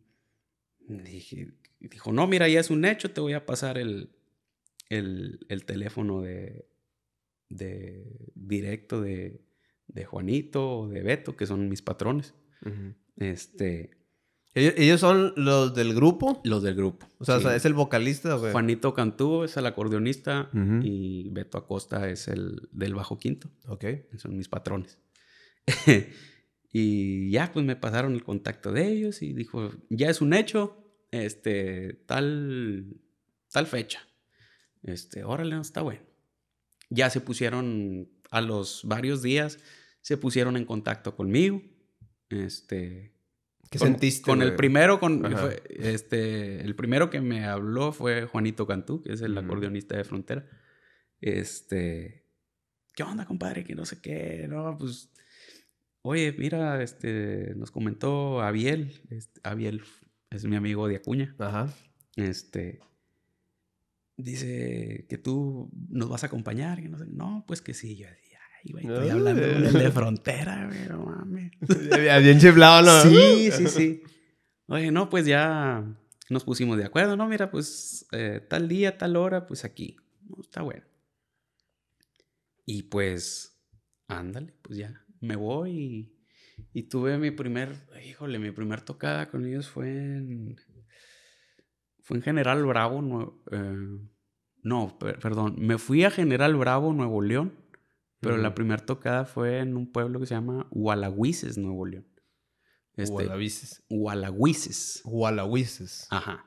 dije, 0.88 1.52
dijo, 1.80 2.12
no, 2.12 2.28
mira, 2.28 2.48
ya 2.48 2.60
es 2.60 2.70
un 2.70 2.86
hecho, 2.86 3.12
te 3.12 3.22
voy 3.22 3.34
a 3.34 3.46
pasar 3.46 3.78
el, 3.78 4.12
el, 4.90 5.46
el 5.50 5.66
teléfono 5.66 6.22
de, 6.22 6.68
de 7.50 8.06
directo 8.36 9.02
de, 9.02 9.42
de, 9.88 10.06
Juanito 10.06 10.80
o 10.80 10.88
de 10.88 11.02
Beto, 11.02 11.36
que 11.36 11.46
son 11.46 11.68
mis 11.68 11.82
patrones. 11.82 12.34
Este, 13.18 13.92
¿Ellos 14.56 15.00
son 15.00 15.34
los 15.36 15.74
del 15.74 15.96
grupo? 15.96 16.40
Los 16.44 16.62
del 16.62 16.76
grupo. 16.76 17.08
O 17.18 17.26
sea, 17.26 17.38
es 17.56 17.66
el 17.66 17.74
vocalista, 17.74 18.36
güey. 18.36 18.52
Juanito 18.52 18.94
Cantú 18.94 19.44
es 19.44 19.58
el 19.58 19.66
acordeonista 19.66 20.50
y 20.54 21.30
Beto 21.30 21.58
Acosta 21.58 22.08
es 22.10 22.28
el 22.28 22.70
del 22.72 22.94
bajo 22.94 23.18
quinto. 23.18 23.50
Ok. 23.68 23.86
Son 24.18 24.38
mis 24.38 24.50
patrones. 24.50 25.00
y 26.72 27.32
ya, 27.32 27.52
pues 27.52 27.66
me 27.66 27.76
pasaron 27.76 28.14
el 28.14 28.24
contacto 28.24 28.72
de 28.72 28.88
ellos 28.90 29.24
y 29.24 29.34
dijo, 29.34 29.72
ya 29.90 30.10
es 30.10 30.22
un 30.22 30.34
hecho, 30.34 30.78
este, 31.10 32.04
tal, 32.06 32.98
tal 33.52 33.66
fecha. 33.66 34.08
Este, 34.84 35.24
órale, 35.24 35.60
está 35.60 35.82
bueno. 35.82 36.02
Ya 36.90 37.10
se 37.10 37.22
pusieron 37.22 38.10
a 38.30 38.42
los 38.42 38.82
varios 38.84 39.24
días, 39.24 39.58
se 40.02 40.18
pusieron 40.18 40.58
en 40.58 40.66
contacto 40.66 41.16
conmigo. 41.16 41.62
Este, 42.30 43.13
¿Qué 43.74 43.80
con, 43.80 43.88
sentiste? 43.88 44.22
Con 44.22 44.44
el 44.44 44.56
primero, 44.56 45.00
con, 45.00 45.26
este, 45.68 46.62
el 46.62 46.76
primero 46.76 47.10
que 47.10 47.22
me 47.22 47.46
habló 47.46 47.92
fue 47.92 48.28
Juanito 48.28 48.68
Cantú, 48.68 49.02
que 49.02 49.14
es 49.14 49.22
el 49.22 49.36
acordeonista 49.36 49.98
de 49.98 50.04
Frontera. 50.04 50.48
Este, 51.20 52.24
¿qué 52.94 53.02
onda, 53.02 53.26
compadre? 53.26 53.64
Que 53.64 53.74
no 53.74 53.84
sé 53.86 54.00
qué, 54.00 54.46
no, 54.48 54.78
pues, 54.78 55.12
oye, 56.04 56.36
mira, 56.38 56.84
este, 56.84 57.56
nos 57.56 57.72
comentó 57.72 58.44
Abiel, 58.44 59.02
este, 59.10 59.42
Abiel 59.44 59.82
es 60.30 60.46
mi 60.46 60.56
amigo 60.56 60.88
de 60.88 60.98
Acuña. 60.98 61.36
Ajá. 61.40 61.74
Este, 62.16 62.80
dice 64.18 65.08
que 65.10 65.18
tú 65.18 65.72
nos 65.90 66.10
vas 66.10 66.24
a 66.24 66.28
acompañar, 66.28 66.80
que 66.80 66.90
no 66.90 67.00
sé, 67.00 67.08
no, 67.08 67.44
pues 67.48 67.64
que 67.64 67.74
sí, 67.74 67.96
yo 67.96 68.06
decía 68.64 68.94
estoy 68.94 69.10
hablando 69.10 69.42
con 69.42 69.66
el 69.66 69.74
de 69.74 69.92
frontera, 69.92 70.68
güey, 70.68 70.88
no 70.88 71.06
mames. 71.06 71.52
Bien 72.24 72.40
chiflado, 72.40 72.82
¿no? 72.82 73.02
Sí, 73.10 73.52
sí, 73.52 73.68
sí. 73.68 74.04
Oye, 74.68 74.92
no, 74.92 75.10
pues 75.10 75.26
ya 75.26 75.84
nos 76.30 76.44
pusimos 76.44 76.78
de 76.78 76.86
acuerdo, 76.86 77.18
¿no? 77.18 77.28
Mira, 77.28 77.52
pues 77.52 78.08
eh, 78.12 78.46
tal 78.50 78.68
día, 78.68 78.98
tal 78.98 79.16
hora, 79.16 79.46
pues 79.46 79.66
aquí. 79.66 79.98
está 80.42 80.62
bueno. 80.62 80.86
Y 82.66 82.84
pues, 82.84 83.62
ándale, 84.08 84.54
pues 84.62 84.78
ya, 84.78 85.06
me 85.20 85.36
voy 85.36 86.14
y, 86.74 86.84
tuve 86.84 87.18
mi 87.18 87.32
primer, 87.32 87.76
híjole, 88.06 88.40
mi 88.40 88.52
primer 88.52 88.82
tocada 88.82 89.30
con 89.30 89.46
ellos 89.46 89.70
fue 89.70 89.90
en, 89.90 90.56
fue 92.02 92.18
en 92.18 92.24
General 92.24 92.64
Bravo, 92.66 93.44
eh, 93.52 93.76
no, 94.62 94.98
perdón, 94.98 95.56
me 95.58 95.78
fui 95.78 96.06
a 96.06 96.12
General 96.12 96.56
Bravo, 96.56 96.94
Nuevo 96.94 97.22
León 97.22 97.63
pero 98.24 98.38
la 98.38 98.56
primera 98.56 98.84
tocada 98.84 99.26
fue 99.26 99.60
en 99.60 99.78
un 99.78 99.92
pueblo 99.92 100.20
que 100.20 100.26
se 100.26 100.34
llama 100.34 100.68
Hualahuises, 100.72 101.58
Nuevo 101.58 101.86
León. 101.86 102.08
Este, 102.96 103.14
Hualahuises. 103.14 103.84
Ajá. 106.10 106.46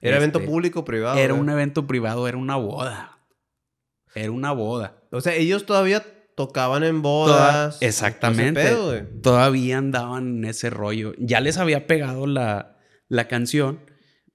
¿Era 0.00 0.18
evento 0.18 0.38
este, 0.38 0.50
público 0.50 0.80
o 0.80 0.84
privado? 0.84 1.18
Era 1.18 1.34
un 1.34 1.48
evento 1.48 1.86
privado, 1.86 2.28
era 2.28 2.36
una 2.36 2.56
boda. 2.56 3.18
Era 4.14 4.30
una 4.30 4.52
boda. 4.52 5.02
O 5.10 5.20
sea, 5.20 5.34
ellos 5.34 5.66
todavía 5.66 6.04
tocaban 6.36 6.84
en 6.84 7.02
bodas. 7.02 7.78
exactamente. 7.80 8.76
todavía 9.22 9.78
andaban 9.78 10.38
en 10.38 10.44
ese 10.44 10.70
rollo. 10.70 11.14
Ya 11.18 11.40
les 11.40 11.58
había 11.58 11.86
pegado 11.86 12.26
la, 12.26 12.76
la 13.08 13.28
canción, 13.28 13.80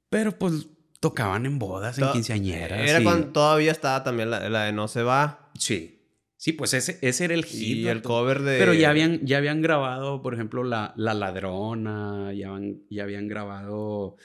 Pero 0.10 0.38
pues 0.38 0.68
tocaban 1.00 1.46
en 1.46 1.60
bodas, 1.60 1.98
en 1.98 2.12
quinceañeras. 2.12 2.90
Era 2.90 3.04
cuando 3.04 3.28
todavía 3.28 3.72
estaba 3.72 4.04
también 4.04 4.30
la, 4.30 4.64
de 4.64 4.72
No 4.72 4.88
se 4.88 5.04
va. 5.04 5.52
Sí. 5.58 6.01
Sí, 6.42 6.54
pues 6.54 6.74
ese, 6.74 6.98
ese 7.04 7.26
era 7.26 7.36
el 7.36 7.46
hit. 7.46 7.78
Y 7.78 7.88
el 7.88 8.02
cover 8.02 8.42
de... 8.42 8.58
Pero 8.58 8.74
ya 8.74 8.90
habían, 8.90 9.24
ya 9.24 9.38
habían 9.38 9.62
grabado, 9.62 10.24
por 10.24 10.34
ejemplo, 10.34 10.64
La, 10.64 10.92
la 10.98 11.14
Ladrona, 11.14 12.34
ya, 12.34 12.50
ya 12.90 13.04
habían 13.04 13.28
grabado... 13.28 14.16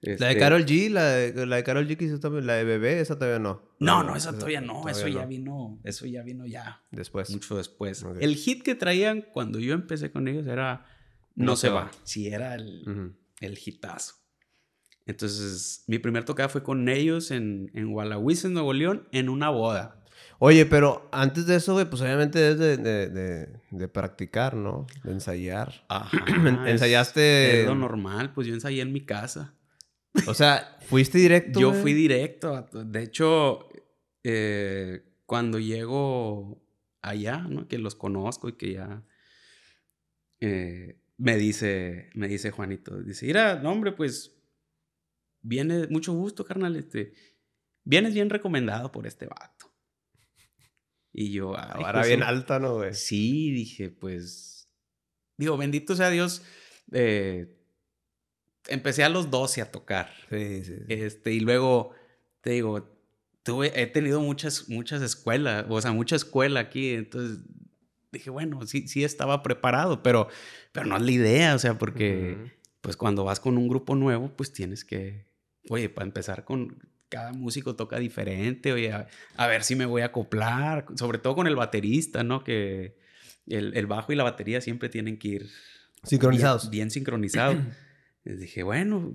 La 0.00 0.28
de 0.28 0.38
Carol 0.38 0.64
G, 0.66 0.88
la 0.88 1.08
de, 1.08 1.46
la 1.46 1.56
de 1.56 1.64
Carol 1.64 1.88
G 1.88 1.96
que 1.96 2.04
hizo 2.04 2.20
también, 2.20 2.46
la 2.46 2.54
de 2.54 2.62
Bebé, 2.62 3.00
esa 3.00 3.16
todavía 3.16 3.40
no. 3.40 3.74
No, 3.80 4.04
no, 4.04 4.14
esa, 4.14 4.32
todavía 4.32 4.60
no, 4.60 4.88
eso 4.88 5.08
ya 5.08 5.26
vino, 5.26 5.80
eso 5.82 6.06
ya 6.06 6.22
vino 6.22 6.46
ya. 6.46 6.80
Después. 6.92 7.28
Mucho 7.30 7.56
después. 7.56 8.06
El 8.20 8.36
hit 8.36 8.62
que 8.62 8.76
traían 8.76 9.22
cuando 9.32 9.58
yo 9.58 9.74
empecé 9.74 10.12
con 10.12 10.28
ellos 10.28 10.46
era 10.46 10.86
No, 11.34 11.56
se, 11.56 11.70
va. 11.70 11.90
Sí, 12.04 12.28
era 12.28 12.54
el, 12.54 13.16
el 13.40 13.58
hitazo. 13.58 14.14
Entonces, 15.06 15.82
mi 15.88 15.98
primer 15.98 16.24
tocada 16.24 16.48
fue 16.48 16.62
con 16.62 16.88
ellos 16.88 17.32
en, 17.32 17.72
en 17.74 17.88
en 17.88 18.52
Nuevo 18.52 18.72
León, 18.72 19.08
en 19.10 19.28
una 19.28 19.48
boda. 19.50 20.03
Oye, 20.46 20.66
pero 20.66 21.08
antes 21.10 21.46
de 21.46 21.56
eso, 21.56 21.72
güey, 21.72 21.88
pues 21.88 22.02
obviamente 22.02 22.50
es 22.50 22.58
de, 22.58 22.76
de, 22.76 23.48
de, 23.70 23.88
practicar, 23.88 24.54
¿no? 24.54 24.86
De 25.02 25.12
ensayar. 25.12 25.86
Ajá. 25.88 26.22
Ensayaste. 26.66 27.60
Es 27.60 27.66
lo 27.66 27.74
normal, 27.74 28.34
pues 28.34 28.46
yo 28.46 28.52
ensayé 28.52 28.82
en 28.82 28.92
mi 28.92 29.06
casa. 29.06 29.54
O 30.26 30.34
sea, 30.34 30.76
¿fuiste 30.82 31.16
directo? 31.16 31.58
Yo 31.58 31.72
fui 31.72 31.94
directo. 31.94 32.68
De 32.72 33.02
hecho, 33.02 33.70
eh, 34.22 35.14
cuando 35.24 35.58
llego 35.58 36.62
allá, 37.00 37.38
¿no? 37.38 37.66
Que 37.66 37.78
los 37.78 37.94
conozco 37.94 38.50
y 38.50 38.52
que 38.58 38.74
ya. 38.74 39.02
Eh, 40.40 41.00
me 41.16 41.38
dice, 41.38 42.10
me 42.12 42.28
dice 42.28 42.50
Juanito, 42.50 43.02
dice, 43.02 43.24
mira, 43.24 43.60
no, 43.62 43.72
hombre, 43.72 43.92
pues 43.92 44.36
viene, 45.40 45.86
mucho 45.86 46.12
gusto, 46.12 46.44
carnal, 46.44 46.76
este, 46.76 47.14
vienes 47.82 48.12
bien 48.12 48.28
recomendado 48.28 48.92
por 48.92 49.06
este 49.06 49.26
vato. 49.26 49.53
Y 51.16 51.30
yo, 51.30 51.56
ahora 51.56 52.04
bien 52.04 52.24
alta, 52.24 52.58
¿no, 52.58 52.74
güey? 52.74 52.92
Sí, 52.92 53.52
dije, 53.52 53.88
pues, 53.88 54.68
digo, 55.36 55.56
bendito 55.56 55.94
sea 55.94 56.10
Dios, 56.10 56.42
eh, 56.90 57.56
empecé 58.66 59.04
a 59.04 59.08
los 59.08 59.30
12 59.30 59.62
a 59.62 59.70
tocar. 59.70 60.10
Sí, 60.28 60.64
sí, 60.64 60.74
Este, 60.88 61.32
y 61.32 61.38
luego, 61.38 61.92
te 62.40 62.50
digo, 62.50 62.98
tuve, 63.44 63.80
he 63.80 63.86
tenido 63.86 64.20
muchas, 64.20 64.68
muchas 64.68 65.02
escuelas, 65.02 65.66
o 65.68 65.80
sea, 65.80 65.92
mucha 65.92 66.16
escuela 66.16 66.58
aquí, 66.58 66.94
entonces 66.94 67.38
dije, 68.10 68.30
bueno, 68.30 68.66
sí, 68.66 68.88
sí 68.88 69.04
estaba 69.04 69.44
preparado, 69.44 70.02
pero, 70.02 70.26
pero 70.72 70.86
no 70.86 70.96
es 70.96 71.02
la 71.02 71.10
idea, 71.12 71.54
o 71.54 71.58
sea, 71.60 71.78
porque 71.78 72.36
pues 72.80 72.96
cuando 72.96 73.22
vas 73.22 73.38
con 73.38 73.56
un 73.56 73.68
grupo 73.68 73.94
nuevo, 73.94 74.32
pues 74.36 74.52
tienes 74.52 74.84
que, 74.84 75.26
oye, 75.68 75.88
para 75.88 76.06
empezar 76.06 76.44
con, 76.44 76.76
cada 77.14 77.32
músico 77.32 77.76
toca 77.76 78.00
diferente, 78.00 78.72
oye, 78.72 78.92
a, 78.92 79.46
ver 79.46 79.62
si 79.62 79.76
me 79.76 79.86
voy 79.86 80.02
a 80.02 80.06
acoplar, 80.06 80.84
sobre 80.96 81.18
todo 81.18 81.36
con 81.36 81.46
el 81.46 81.54
baterista, 81.54 82.24
¿no? 82.24 82.42
Que 82.42 82.96
el, 83.46 83.76
el 83.76 83.86
bajo 83.86 84.12
y 84.12 84.16
la 84.16 84.24
batería 84.24 84.60
siempre 84.60 84.88
tienen 84.88 85.16
que 85.16 85.28
ir 85.28 85.50
sincronizados. 86.02 86.70
Bien, 86.70 86.90
sincronizados. 86.90 87.56
dije, 88.24 88.64
bueno, 88.64 89.14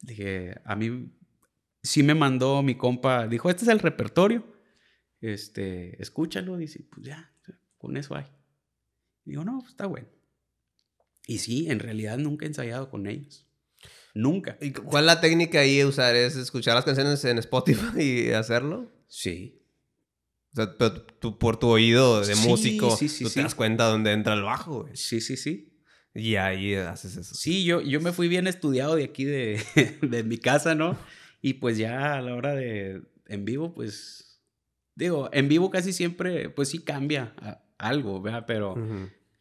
dije, 0.00 0.62
a 0.64 0.76
mí 0.76 1.12
sí 1.82 2.02
me 2.02 2.14
mandó 2.14 2.62
mi 2.62 2.74
compa, 2.74 3.28
dijo, 3.28 3.50
este 3.50 3.64
es 3.64 3.68
el 3.68 3.80
repertorio, 3.80 4.42
este, 5.20 6.00
escúchalo, 6.00 6.56
dice, 6.56 6.86
pues 6.90 7.06
ya, 7.06 7.34
con 7.76 7.98
eso 7.98 8.14
hay. 8.14 8.24
digo, 9.26 9.44
no, 9.44 9.58
pues 9.58 9.72
está 9.72 9.84
bueno. 9.84 10.08
Y 11.26 11.36
sí, 11.38 11.70
en 11.70 11.80
realidad 11.80 12.16
nunca 12.16 12.46
he 12.46 12.48
ensayado 12.48 12.88
con 12.88 13.06
ellos. 13.06 13.45
Nunca. 14.16 14.56
¿Y 14.62 14.72
cuál 14.72 15.04
es 15.04 15.06
la 15.06 15.20
técnica 15.20 15.60
ahí 15.60 15.76
de 15.76 15.84
usar? 15.84 16.16
¿Es 16.16 16.36
escuchar 16.36 16.74
las 16.74 16.86
canciones 16.86 17.22
en 17.26 17.36
Spotify 17.36 18.00
y 18.00 18.30
hacerlo? 18.30 18.90
Sí. 19.08 19.60
O 20.52 20.56
sea, 20.56 20.74
pero 20.78 21.02
tú 21.02 21.38
por 21.38 21.58
tu 21.58 21.68
oído 21.68 22.22
de 22.22 22.34
músico, 22.34 22.96
tú 22.96 23.28
te 23.28 23.42
das 23.42 23.54
cuenta 23.54 23.84
dónde 23.84 24.12
entra 24.12 24.32
el 24.32 24.42
bajo. 24.42 24.88
Sí, 24.94 25.20
sí, 25.20 25.36
sí. 25.36 25.70
Y 26.14 26.36
ahí 26.36 26.74
haces 26.76 27.18
eso. 27.18 27.34
Sí, 27.34 27.64
yo, 27.64 27.82
yo 27.82 28.00
me 28.00 28.10
fui 28.10 28.26
bien 28.26 28.46
estudiado 28.46 28.96
de 28.96 29.04
aquí 29.04 29.24
de, 29.24 29.60
de 30.00 30.22
mi 30.22 30.38
casa, 30.38 30.74
¿no? 30.74 30.96
Y 31.42 31.54
pues 31.54 31.76
ya 31.76 32.14
a 32.14 32.22
la 32.22 32.34
hora 32.34 32.54
de 32.54 33.02
en 33.26 33.44
vivo, 33.44 33.74
pues 33.74 34.40
digo, 34.94 35.28
en 35.34 35.48
vivo 35.48 35.70
casi 35.70 35.92
siempre, 35.92 36.48
pues 36.48 36.70
sí 36.70 36.78
cambia 36.78 37.34
algo, 37.76 38.22
¿verdad? 38.22 38.44
Pero 38.46 38.76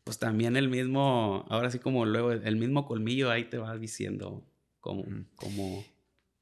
pues 0.03 0.19
también 0.19 0.57
el 0.57 0.67
mismo, 0.67 1.45
ahora 1.47 1.71
sí 1.71 1.79
como 1.79 2.05
luego, 2.05 2.33
el 2.33 2.57
mismo 2.57 2.85
colmillo 2.85 3.31
ahí 3.31 3.45
te 3.45 3.57
va 3.57 3.77
diciendo 3.77 4.45
cómo, 4.85 5.03
cómo... 5.35 5.83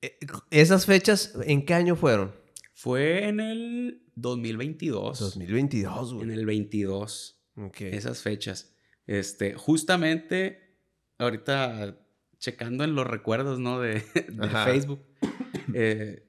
Eh, 0.01 0.17
¿Esas 0.51 0.85
fechas 0.85 1.33
en 1.45 1.65
qué 1.65 1.73
año 1.73 1.95
fueron? 1.95 2.33
Fue 2.73 3.29
en 3.29 3.39
el 3.39 4.03
2022. 4.15 5.17
2022, 5.17 6.13
güey. 6.13 6.25
En 6.25 6.31
el 6.31 6.45
22. 6.45 7.39
Ok. 7.55 7.81
Esas 7.81 8.21
fechas. 8.21 8.75
Este, 9.07 9.53
justamente, 9.53 10.75
ahorita 11.19 11.97
checando 12.37 12.83
en 12.83 12.95
los 12.95 13.07
recuerdos, 13.07 13.59
¿no? 13.59 13.79
De, 13.79 14.01
Facebook. 14.65 14.99
Eh, 15.73 16.27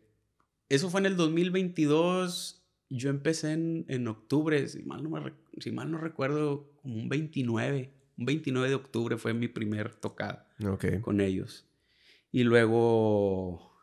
eso 0.69 0.89
fue 0.91 1.01
en 1.01 1.07
el 1.07 1.17
2022. 1.17 2.65
Yo 2.91 3.11
empecé 3.11 3.53
en, 3.53 3.87
en 3.89 4.07
octubre, 4.07 4.69
si 4.69 4.85
mal, 4.85 5.03
no 5.03 5.11
me, 5.11 5.33
si 5.59 5.73
mal 5.73 5.91
no 5.91 5.99
recuerdo, 5.99 6.71
como 6.81 6.95
un 6.95 7.09
29. 7.09 7.93
Un 8.19 8.25
29 8.25 8.69
de 8.69 8.75
octubre 8.77 9.17
fue 9.19 9.35
mi 9.35 9.49
primer 9.49 9.97
tocada 9.97 10.49
con 11.03 11.21
ellos. 11.21 11.67
Y 12.35 12.43
luego. 12.43 13.79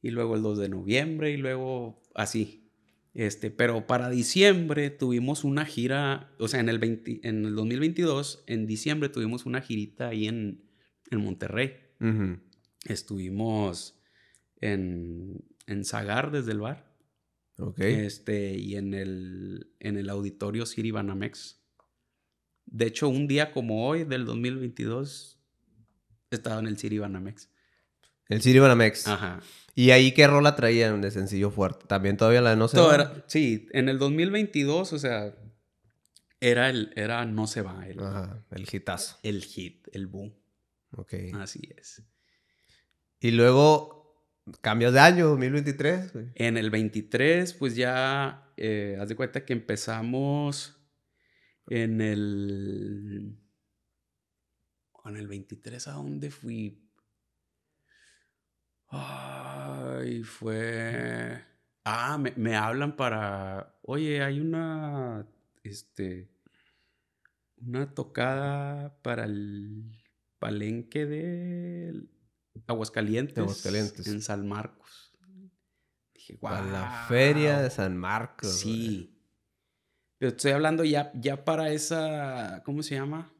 Y 0.00 0.08
luego 0.08 0.34
el 0.34 0.40
2 0.42 0.60
de 0.60 0.70
noviembre, 0.70 1.30
y 1.30 1.36
luego 1.36 2.00
así. 2.14 2.70
Este, 3.12 3.50
pero 3.50 3.86
para 3.86 4.08
diciembre 4.08 4.88
tuvimos 4.88 5.44
una 5.44 5.66
gira, 5.66 6.34
o 6.38 6.48
sea, 6.48 6.60
en 6.60 6.70
el, 6.70 6.82
en 7.22 7.44
el 7.44 7.54
2022, 7.54 8.44
en 8.46 8.66
diciembre 8.66 9.10
tuvimos 9.10 9.44
una 9.44 9.60
girita 9.60 10.08
ahí 10.08 10.26
en, 10.26 10.64
en 11.10 11.20
Monterrey. 11.20 11.74
Estuvimos 12.86 14.00
en, 14.62 15.44
en 15.66 15.84
Zagar 15.84 16.30
desde 16.30 16.52
el 16.52 16.60
bar. 16.60 16.96
Ok. 17.58 17.80
Este, 17.80 18.56
y 18.56 18.76
en 18.76 18.94
el, 18.94 19.70
en 19.80 19.98
el 19.98 20.08
auditorio 20.08 20.64
City 20.64 20.92
Banamex. 20.92 21.62
De 22.64 22.86
hecho, 22.86 23.10
un 23.10 23.26
día 23.26 23.52
como 23.52 23.86
hoy 23.86 24.04
del 24.04 24.24
2022, 24.24 25.33
estaba 26.34 26.60
en 26.60 26.66
el 26.66 26.78
City 26.78 26.98
Banamex. 26.98 27.48
El 28.28 28.42
City 28.42 28.58
Banamex. 28.58 29.08
Ajá. 29.08 29.40
¿Y 29.74 29.90
ahí 29.90 30.12
qué 30.12 30.26
rola 30.26 30.54
traían 30.54 31.00
de 31.00 31.10
sencillo 31.10 31.50
fuerte? 31.50 31.86
¿También 31.86 32.16
todavía 32.16 32.40
la 32.40 32.50
de 32.50 32.56
No 32.56 32.68
se 32.68 32.78
va? 32.78 33.24
sí, 33.26 33.66
en 33.72 33.88
el 33.88 33.98
2022, 33.98 34.92
o 34.92 34.98
sea, 34.98 35.34
era 36.40 36.70
el 36.70 36.92
era 36.94 37.24
No 37.24 37.46
se 37.46 37.62
va. 37.62 37.86
El, 37.86 38.00
Ajá, 38.00 38.44
el 38.50 38.68
hitazo. 38.70 39.18
El 39.22 39.42
hit, 39.42 39.88
el 39.92 40.06
boom. 40.06 40.32
Ok. 40.92 41.14
Así 41.34 41.60
es. 41.76 42.02
Y 43.18 43.32
luego, 43.32 44.22
cambios 44.60 44.92
de 44.92 45.00
año, 45.00 45.28
2023. 45.28 46.12
En 46.34 46.56
el 46.56 46.70
23, 46.70 47.54
pues 47.54 47.74
ya, 47.74 48.52
eh, 48.56 48.96
haz 49.00 49.08
de 49.08 49.16
cuenta 49.16 49.44
que 49.44 49.54
empezamos 49.54 50.76
en 51.68 52.00
el... 52.00 53.38
En 55.04 55.16
el 55.16 55.26
23, 55.28 55.86
¿a 55.88 55.92
dónde 55.92 56.30
fui? 56.30 56.84
Ay, 58.88 60.22
fue. 60.22 61.44
Ah, 61.84 62.18
me, 62.18 62.56
hablan 62.56 62.96
para. 62.96 63.78
Oye, 63.82 64.22
hay 64.22 64.40
una. 64.40 65.26
Este. 65.62 66.30
Una 67.56 67.94
tocada 67.94 68.96
para 69.02 69.24
el 69.24 70.02
palenque 70.38 71.06
de 71.06 72.06
Aguascalientes. 72.66 73.38
Aguascalientes. 73.38 74.06
En 74.06 74.22
San 74.22 74.46
Marcos. 74.46 75.12
Dije, 76.14 76.36
guau. 76.40 76.64
la 76.70 77.06
feria 77.08 77.60
de 77.60 77.70
San 77.70 77.96
Marcos. 77.96 78.58
Sí. 78.60 79.18
Pero 80.18 80.30
estoy 80.30 80.52
hablando 80.52 80.84
ya, 80.84 81.12
ya 81.14 81.44
para 81.44 81.70
esa. 81.72 82.62
¿Cómo 82.64 82.82
se 82.82 82.94
llama? 82.94 83.32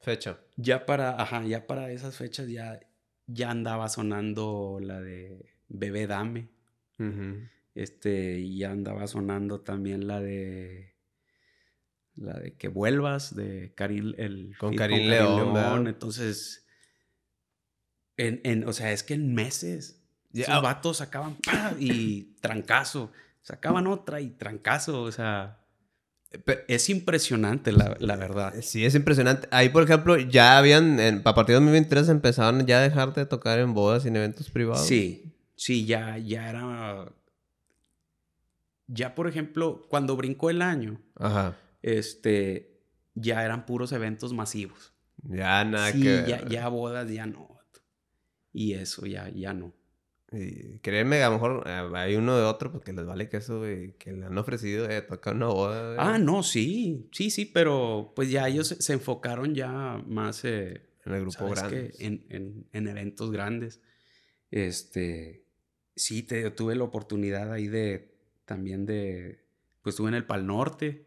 Fecha. 0.00 0.38
Ya 0.56 0.86
para. 0.86 1.20
Ajá, 1.20 1.44
ya 1.44 1.66
para 1.66 1.90
esas 1.90 2.16
fechas 2.16 2.48
ya 2.48 2.80
ya 3.26 3.50
andaba 3.50 3.88
sonando 3.88 4.78
la 4.80 5.00
de 5.00 5.54
Bebé 5.68 6.06
Dame. 6.06 6.48
Este, 7.74 8.56
ya 8.56 8.70
andaba 8.70 9.06
sonando 9.06 9.60
también 9.60 10.06
la 10.06 10.20
de. 10.20 10.94
La 12.14 12.38
de 12.38 12.54
Que 12.54 12.68
Vuelvas, 12.68 13.34
de 13.34 13.72
Karim, 13.74 14.14
el. 14.16 14.56
Con 14.58 14.76
Karim 14.76 15.08
León. 15.08 15.86
Entonces. 15.88 16.66
En, 18.16 18.40
en, 18.44 18.68
o 18.68 18.72
sea, 18.72 18.92
es 18.92 19.02
que 19.02 19.14
en 19.14 19.34
meses. 19.34 20.00
Esos 20.32 20.62
vatos 20.62 20.98
sacaban 20.98 21.36
y 21.78 22.34
trancazo. 22.40 23.12
Sacaban 23.42 23.86
otra 23.86 24.20
y 24.20 24.30
trancazo. 24.30 25.02
O 25.02 25.12
sea. 25.12 25.63
Es 26.68 26.90
impresionante, 26.90 27.72
la, 27.72 27.96
la, 27.98 28.16
verdad. 28.16 28.54
Sí, 28.62 28.84
es 28.84 28.94
impresionante. 28.94 29.48
Ahí, 29.50 29.68
por 29.68 29.82
ejemplo, 29.82 30.16
ya 30.16 30.58
habían, 30.58 31.00
en, 31.00 31.22
a 31.24 31.34
partir 31.34 31.54
de 31.54 31.60
2023 31.60 32.08
empezaron 32.08 32.66
ya 32.66 32.78
a 32.78 32.82
dejar 32.82 33.14
de 33.14 33.26
tocar 33.26 33.58
en 33.58 33.74
bodas 33.74 34.04
y 34.04 34.08
en 34.08 34.16
eventos 34.16 34.50
privados. 34.50 34.86
Sí, 34.86 35.34
sí, 35.56 35.84
ya, 35.86 36.18
ya 36.18 36.48
era... 36.48 37.12
Ya, 38.86 39.14
por 39.14 39.28
ejemplo, 39.28 39.86
cuando 39.88 40.16
brincó 40.16 40.50
el 40.50 40.60
año, 40.60 41.00
Ajá. 41.16 41.56
este, 41.82 42.80
ya 43.14 43.44
eran 43.44 43.64
puros 43.64 43.92
eventos 43.92 44.32
masivos. 44.32 44.92
Ya 45.22 45.64
nada 45.64 45.90
sí, 45.90 46.02
que... 46.02 46.24
ya, 46.28 46.46
ya 46.46 46.68
bodas, 46.68 47.10
ya 47.10 47.26
no. 47.26 47.48
Y 48.52 48.74
eso, 48.74 49.06
ya, 49.06 49.28
ya 49.30 49.52
no. 49.52 49.72
Y 50.36 50.78
créeme, 50.80 51.22
a 51.22 51.28
lo 51.28 51.34
mejor 51.34 51.64
eh, 51.66 51.90
hay 51.94 52.16
uno 52.16 52.36
de 52.36 52.44
otro 52.44 52.72
porque 52.72 52.92
les 52.92 53.06
vale 53.06 53.28
que 53.28 53.36
eso, 53.36 53.62
que 53.62 54.12
le 54.12 54.26
han 54.26 54.36
ofrecido 54.36 54.88
de 54.88 55.02
tocar 55.02 55.34
una 55.34 55.46
boda. 55.46 55.96
Ah, 55.98 56.18
no, 56.18 56.42
sí, 56.42 57.08
sí, 57.12 57.30
sí, 57.30 57.44
pero 57.44 58.12
pues 58.16 58.30
ya 58.30 58.48
ellos 58.48 58.76
se, 58.78 58.92
enfocaron 58.92 59.54
ya 59.54 60.02
más 60.06 60.44
eh, 60.44 60.82
en 61.04 61.12
el 61.12 61.20
grupo 61.20 61.48
grande. 61.48 61.92
En, 61.98 62.66
en, 62.72 62.88
eventos 62.88 63.30
grandes. 63.30 63.80
Este, 64.50 65.44
sí, 65.94 66.22
te, 66.22 66.50
tuve 66.50 66.74
la 66.74 66.84
oportunidad 66.84 67.52
ahí 67.52 67.68
de, 67.68 68.16
también 68.44 68.86
de, 68.86 69.44
pues 69.82 69.94
estuve 69.94 70.08
en 70.08 70.14
el 70.14 70.26
Pal 70.26 70.46
Norte, 70.46 71.06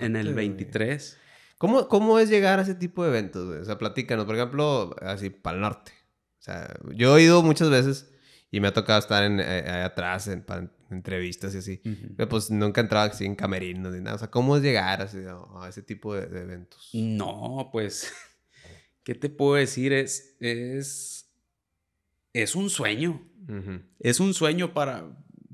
en 0.00 0.16
el 0.16 0.34
23. 0.34 1.18
¿Cómo, 1.58 1.88
¿Cómo 1.88 2.18
es 2.18 2.28
llegar 2.28 2.58
a 2.58 2.62
ese 2.62 2.74
tipo 2.74 3.04
de 3.04 3.10
eventos? 3.10 3.48
O 3.48 3.64
sea, 3.64 3.78
platícanos, 3.78 4.26
por 4.26 4.34
ejemplo, 4.34 4.96
así, 5.00 5.30
Pal 5.30 5.60
Norte. 5.60 5.92
O 6.38 6.42
sea, 6.44 6.76
yo 6.94 7.16
he 7.16 7.22
ido 7.22 7.42
muchas 7.42 7.70
veces 7.70 8.13
y 8.54 8.60
me 8.60 8.68
ha 8.68 8.72
tocado 8.72 9.00
estar 9.00 9.24
en, 9.24 9.40
eh, 9.40 9.82
atrás 9.84 10.28
en, 10.28 10.46
entrevistas 10.88 11.56
y 11.56 11.58
así. 11.58 11.82
Pero 12.16 12.28
pues 12.28 12.52
nunca 12.52 12.80
he 12.80 12.84
entrado 12.84 13.10
así 13.10 13.24
en 13.24 13.34
camerinos 13.34 13.92
ni 13.92 14.00
nada. 14.00 14.14
O 14.14 14.18
sea, 14.20 14.30
¿cómo 14.30 14.56
es 14.56 14.62
llegar 14.62 15.02
a, 15.02 15.68
ese 15.68 15.82
tipo 15.82 16.14
de, 16.14 16.22
eventos? 16.40 16.88
No, 16.92 17.70
pues, 17.72 18.12
¿qué 19.02 19.16
te 19.16 19.28
puedo 19.28 19.56
decir? 19.56 19.92
Es, 19.92 20.36
es, 20.38 21.34
es 22.32 22.54
un 22.54 22.70
sueño. 22.70 23.28
Es 23.98 24.20
un 24.20 24.34
sueño 24.34 24.72
para, 24.72 25.04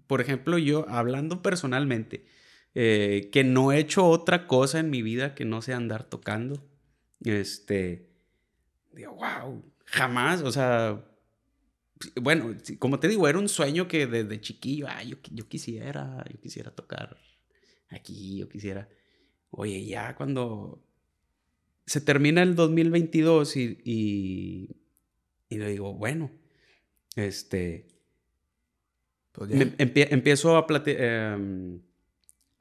por 0.07 0.21
ejemplo, 0.21 0.59
yo 0.59 0.87
hablando 0.91 1.41
personalmente, 1.41 2.27
eh, 2.75 3.31
que 3.33 3.45
no 3.45 3.73
he 3.73 3.79
hecho 3.79 4.07
otra 4.07 4.47
cosa 4.47 4.79
en 4.79 4.91
mi 4.91 5.01
vida 5.01 5.35
que 5.35 5.47
no 5.47 5.63
sea 5.63 5.79
andar 5.79 6.05
tocando. 6.05 6.69
Este, 7.25 8.11
digo, 8.93 9.15
wow, 9.15 9.65
jamás, 9.87 10.43
o 10.43 10.53
sea, 10.53 11.03
bueno, 12.21 12.57
como 12.79 12.99
te 12.99 13.09
digo, 13.09 13.29
era 13.29 13.39
un 13.39 13.49
sueño 13.49 13.89
que 13.89 14.07
desde 14.07 14.41
chiquillo, 14.41 14.87
ah, 14.89 15.03
yo, 15.03 15.17
yo 15.33 15.49
quisiera, 15.49 16.25
yo 16.31 16.41
quisiera 16.41 16.71
tocar 16.71 17.19
aquí, 17.91 18.39
yo 18.39 18.49
quisiera. 18.49 18.89
Oye, 19.51 19.85
ya 19.85 20.15
cuando 20.15 20.83
se 21.87 22.01
termina 22.01 22.43
el 22.43 22.55
2022 22.55 23.57
y, 23.57 23.79
y, 23.85 24.77
y 25.49 25.59
le 25.59 25.71
digo, 25.71 25.93
bueno, 25.95 26.31
este, 27.17 27.89
pues 29.33 29.51
empiezo 29.79 30.57
a 30.57 30.67
platicar, 30.67 31.03
em, 31.03 31.83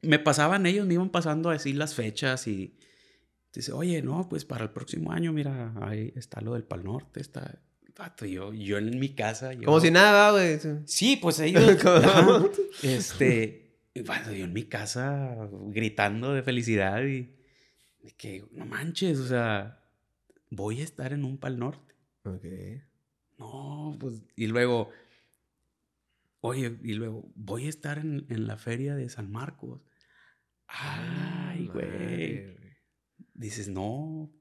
me 0.02 0.20
pasaban 0.20 0.66
ellos, 0.66 0.88
me 0.88 0.96
iban 0.96 1.10
pasando 1.10 1.50
a 1.50 1.54
decir 1.54 1.76
las 1.76 1.94
fechas 1.94 2.48
y 2.48 2.76
dice, 3.54 3.72
oye, 3.72 4.02
no, 4.02 4.28
pues 4.28 4.46
para 4.46 4.64
el 4.64 4.72
próximo 4.72 5.12
año, 5.12 5.32
mira, 5.32 5.74
ahí 5.82 6.12
está 6.16 6.42
lo 6.42 6.54
del 6.54 6.64
Pal 6.64 6.84
Norte, 6.84 7.22
está 7.22 7.62
yo, 8.22 8.54
yo 8.54 8.78
en 8.78 9.00
mi 9.00 9.10
casa. 9.10 9.52
Como 9.64 9.80
si 9.80 9.92
nada, 9.92 10.32
güey. 10.32 10.60
Sí, 10.86 11.18
pues 11.18 11.40
ellos. 11.40 11.64
este. 12.84 13.78
Bueno, 14.06 14.32
yo 14.32 14.46
en 14.46 14.54
mi 14.54 14.64
casa 14.64 15.36
gritando 15.68 16.34
de 16.34 16.44
felicidad 16.44 17.04
y. 17.04 17.36
De 18.02 18.12
que, 18.16 18.46
no 18.52 18.66
manches, 18.66 19.20
o 19.20 19.28
sea, 19.28 19.84
voy 20.50 20.80
a 20.80 20.84
estar 20.84 21.12
en 21.12 21.26
un 21.26 21.38
Pal 21.38 21.60
Norte. 21.60 21.96
Ok. 22.24 22.46
No, 23.38 23.98
pues. 24.00 24.22
Y 24.36 24.48
luego. 24.48 24.90
Oye, 26.42 26.78
y 26.84 26.94
luego, 26.94 27.30
voy 27.36 27.66
a 27.66 27.70
estar 27.70 27.98
en, 27.98 28.26
en 28.30 28.48
la 28.48 28.56
feria 28.56 28.96
de 28.96 29.10
San 29.10 29.30
Marcos. 29.30 29.82
Ay, 30.68 31.68
güey. 31.68 32.56
Dices, 33.34 33.68
no, 33.68 34.32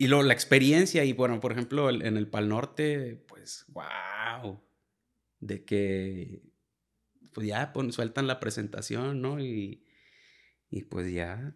y 0.00 0.06
luego 0.06 0.22
la 0.22 0.32
experiencia, 0.32 1.04
y 1.04 1.12
bueno, 1.12 1.40
por 1.40 1.50
ejemplo, 1.50 1.90
en 1.90 2.16
el 2.16 2.28
Pal 2.28 2.48
Norte, 2.48 3.24
pues, 3.26 3.64
wow, 3.68 4.62
de 5.40 5.64
que, 5.64 6.42
pues 7.34 7.48
ya 7.48 7.72
sueltan 7.90 8.28
la 8.28 8.38
presentación, 8.38 9.20
¿no? 9.20 9.40
Y, 9.40 9.84
y 10.70 10.84
pues 10.84 11.12
ya, 11.12 11.52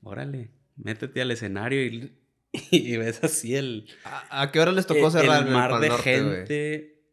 órale, 0.00 0.52
métete 0.76 1.20
al 1.20 1.30
escenario 1.30 1.84
y, 1.84 2.18
y 2.70 2.96
ves 2.96 3.22
así 3.22 3.54
el... 3.54 3.86
¿A, 4.04 4.50
qué 4.50 4.60
hora 4.60 4.72
les 4.72 4.86
tocó 4.86 5.10
cerrar 5.10 5.46
el, 5.46 5.52
mar 5.52 5.78
de 5.78 5.90
gente? 5.90 7.04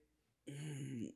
Mm, 0.48 1.08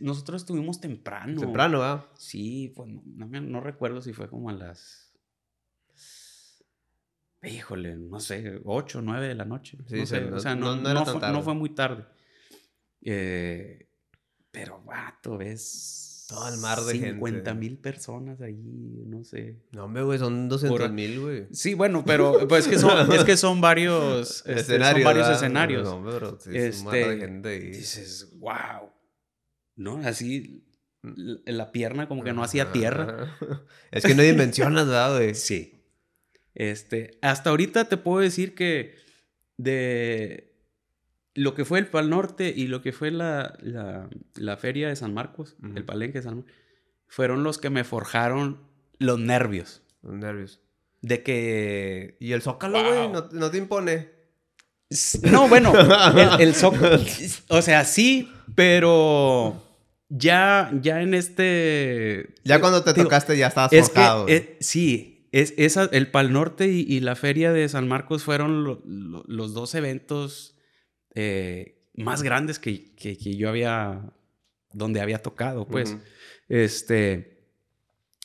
nosotros 0.00 0.42
estuvimos 0.42 0.80
temprano. 0.80 1.40
Temprano, 1.40 1.80
¿ah? 1.84 2.10
Sí, 2.16 2.72
pues 2.74 2.90
no, 3.04 3.26
no 3.28 3.60
recuerdo 3.60 4.02
si 4.02 4.12
fue 4.12 4.28
como 4.28 4.50
a 4.50 4.52
las 4.52 5.05
híjole, 7.46 7.96
no 7.96 8.20
sé, 8.20 8.60
8, 8.64 9.02
9 9.02 9.28
de 9.28 9.34
la 9.34 9.44
noche. 9.44 9.78
Sí, 9.88 9.96
no 9.96 10.06
sé, 10.06 10.24
o 10.24 10.40
sea, 10.40 10.54
no, 10.54 10.76
no, 10.76 11.04
fue, 11.04 11.20
no, 11.20 11.42
fue, 11.42 11.54
muy 11.54 11.70
tarde. 11.70 12.04
Eh, 13.02 13.88
pero, 14.50 14.82
vato, 14.84 15.38
ves. 15.38 16.24
Todo 16.28 16.48
el 16.48 16.58
mar 16.58 16.80
de 16.80 16.92
50 16.94 17.54
mil 17.54 17.78
personas 17.78 18.40
ahí, 18.40 19.04
no 19.06 19.22
sé. 19.22 19.62
No, 19.70 19.84
hombre, 19.84 20.02
güey, 20.02 20.18
son 20.18 20.48
200 20.48 20.90
mil, 20.90 21.20
güey. 21.20 21.46
Sí, 21.52 21.74
bueno, 21.74 22.02
pero 22.04 22.36
pues, 22.48 22.64
es, 22.64 22.72
que 22.72 22.78
son, 22.80 23.12
es 23.12 23.22
que 23.22 23.36
son 23.36 23.60
varios 23.60 24.38
este, 24.44 24.60
escenarios. 24.60 25.04
Son 25.04 25.14
varios 25.14 25.28
escenarios. 25.28 25.84
No, 25.84 26.04
pero 26.04 26.40
sí, 26.40 26.50
este, 26.52 26.78
un 26.78 26.84
mar 26.84 26.94
de 26.94 27.02
este, 27.02 27.18
gente 27.20 27.56
y... 27.56 27.66
Dices, 27.68 28.32
wow. 28.40 28.90
¿No? 29.76 29.98
Así 29.98 30.64
mm. 31.02 31.34
la 31.46 31.70
pierna 31.70 32.08
como 32.08 32.24
que 32.24 32.32
no 32.32 32.42
hacía 32.42 32.72
tierra. 32.72 33.38
Es 33.92 34.04
que 34.04 34.16
no 34.16 34.22
dimensionas, 34.22 34.86
¿verdad, 34.86 35.16
güey? 35.16 35.36
Sí. 35.36 35.75
Este, 36.56 37.18
hasta 37.20 37.50
ahorita 37.50 37.84
te 37.84 37.98
puedo 37.98 38.20
decir 38.20 38.54
que 38.54 38.94
de 39.58 40.54
lo 41.34 41.54
que 41.54 41.66
fue 41.66 41.78
el 41.78 41.86
Pal 41.86 42.08
Norte 42.08 42.52
y 42.56 42.66
lo 42.66 42.80
que 42.80 42.92
fue 42.92 43.10
la, 43.10 43.58
la, 43.60 44.56
feria 44.56 44.88
de 44.88 44.96
San 44.96 45.12
Marcos, 45.12 45.54
el 45.74 45.84
palenque 45.84 46.18
de 46.18 46.24
San 46.24 46.36
Marcos, 46.36 46.52
fueron 47.08 47.44
los 47.44 47.58
que 47.58 47.68
me 47.68 47.84
forjaron 47.84 48.62
los 48.98 49.18
nervios. 49.18 49.82
Los 50.02 50.14
nervios. 50.14 50.60
De 51.02 51.22
que... 51.22 52.16
¿Y 52.20 52.32
el 52.32 52.40
Zócalo, 52.40 52.82
güey? 52.82 53.22
¿No, 53.32 53.50
te 53.50 53.58
impone? 53.58 54.08
No, 55.24 55.48
bueno, 55.48 55.74
el, 56.38 56.54
Zócalo... 56.54 56.98
O 57.48 57.60
sea, 57.60 57.84
sí, 57.84 58.32
pero 58.54 59.62
ya, 60.08 60.70
ya 60.80 61.02
en 61.02 61.12
este... 61.12 62.34
Ya 62.44 62.60
cuando 62.60 62.82
te 62.82 62.94
tocaste 62.94 63.36
ya 63.36 63.48
estabas 63.48 63.70
forjado. 63.70 64.26
Eh, 64.26 64.56
sí, 64.60 65.15
es, 65.32 65.54
esa, 65.56 65.84
el 65.92 66.10
Pal 66.10 66.32
Norte 66.32 66.68
y, 66.68 67.00
la 67.00 67.16
Feria 67.16 67.52
de 67.52 67.68
San 67.68 67.88
Marcos 67.88 68.22
fueron 68.22 68.64
los 69.26 69.54
dos 69.54 69.74
eventos 69.74 70.56
eh, 71.14 71.82
más 71.94 72.22
grandes 72.22 72.58
que, 72.58 72.94
que, 72.94 73.16
yo 73.36 73.48
había, 73.48 74.12
donde 74.72 75.00
había 75.00 75.22
tocado, 75.22 75.66
pues. 75.66 75.96
Este, 76.48 77.44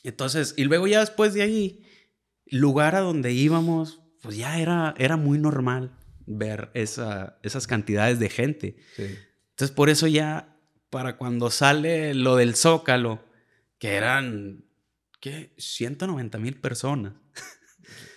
entonces, 0.02 0.54
y 0.56 0.64
luego 0.64 0.86
ya 0.86 1.00
después 1.00 1.34
de 1.34 1.42
ahí, 1.42 1.84
lugar 2.46 2.94
a 2.94 3.00
donde 3.00 3.32
íbamos, 3.32 4.00
pues 4.20 4.36
ya 4.36 4.58
era, 4.58 4.94
era 4.98 5.16
muy 5.16 5.38
normal 5.38 5.96
ver 6.26 6.70
esa, 6.74 7.38
esas 7.42 7.66
cantidades 7.66 8.18
de 8.18 8.28
gente. 8.28 8.76
Entonces, 8.96 9.74
por 9.74 9.90
eso 9.90 10.06
ya, 10.06 10.56
para 10.90 11.16
cuando 11.16 11.50
sale 11.50 12.14
lo 12.14 12.36
del 12.36 12.54
Zócalo, 12.54 13.24
que 13.78 13.94
eran 13.94 14.64
¿qué? 15.22 15.54
190 15.56 16.38
mil 16.38 16.60
personas. 16.60 17.14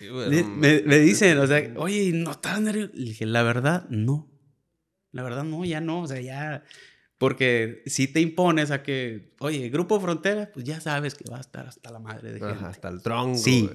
me, 0.00 0.98
dicen, 0.98 1.38
o 1.38 1.46
sea, 1.46 1.72
oye, 1.76 2.10
¿no 2.12 2.32
estás 2.32 2.60
nervioso? 2.60 2.92
Le 2.94 3.04
dije, 3.04 3.24
la 3.24 3.42
verdad, 3.42 3.88
no. 3.88 4.28
La 5.12 5.22
verdad, 5.22 5.44
no, 5.44 5.64
ya 5.64 5.80
no. 5.80 6.02
O 6.02 6.06
sea, 6.06 6.20
ya. 6.20 6.64
Porque 7.16 7.82
si 7.86 8.08
te 8.08 8.20
impones 8.20 8.70
a 8.70 8.82
que, 8.82 9.34
oye, 9.38 9.70
Grupo 9.70 9.98
Frontera, 10.00 10.50
pues 10.52 10.66
ya 10.66 10.80
sabes 10.80 11.14
que 11.14 11.24
va 11.30 11.38
a 11.38 11.40
estar 11.40 11.66
hasta 11.66 11.90
la 11.90 11.98
madre 11.98 12.32
de 12.32 12.40
gente. 12.40 12.64
hasta 12.64 12.88
el 12.88 13.00
tronco. 13.00 13.38
Sí. 13.38 13.70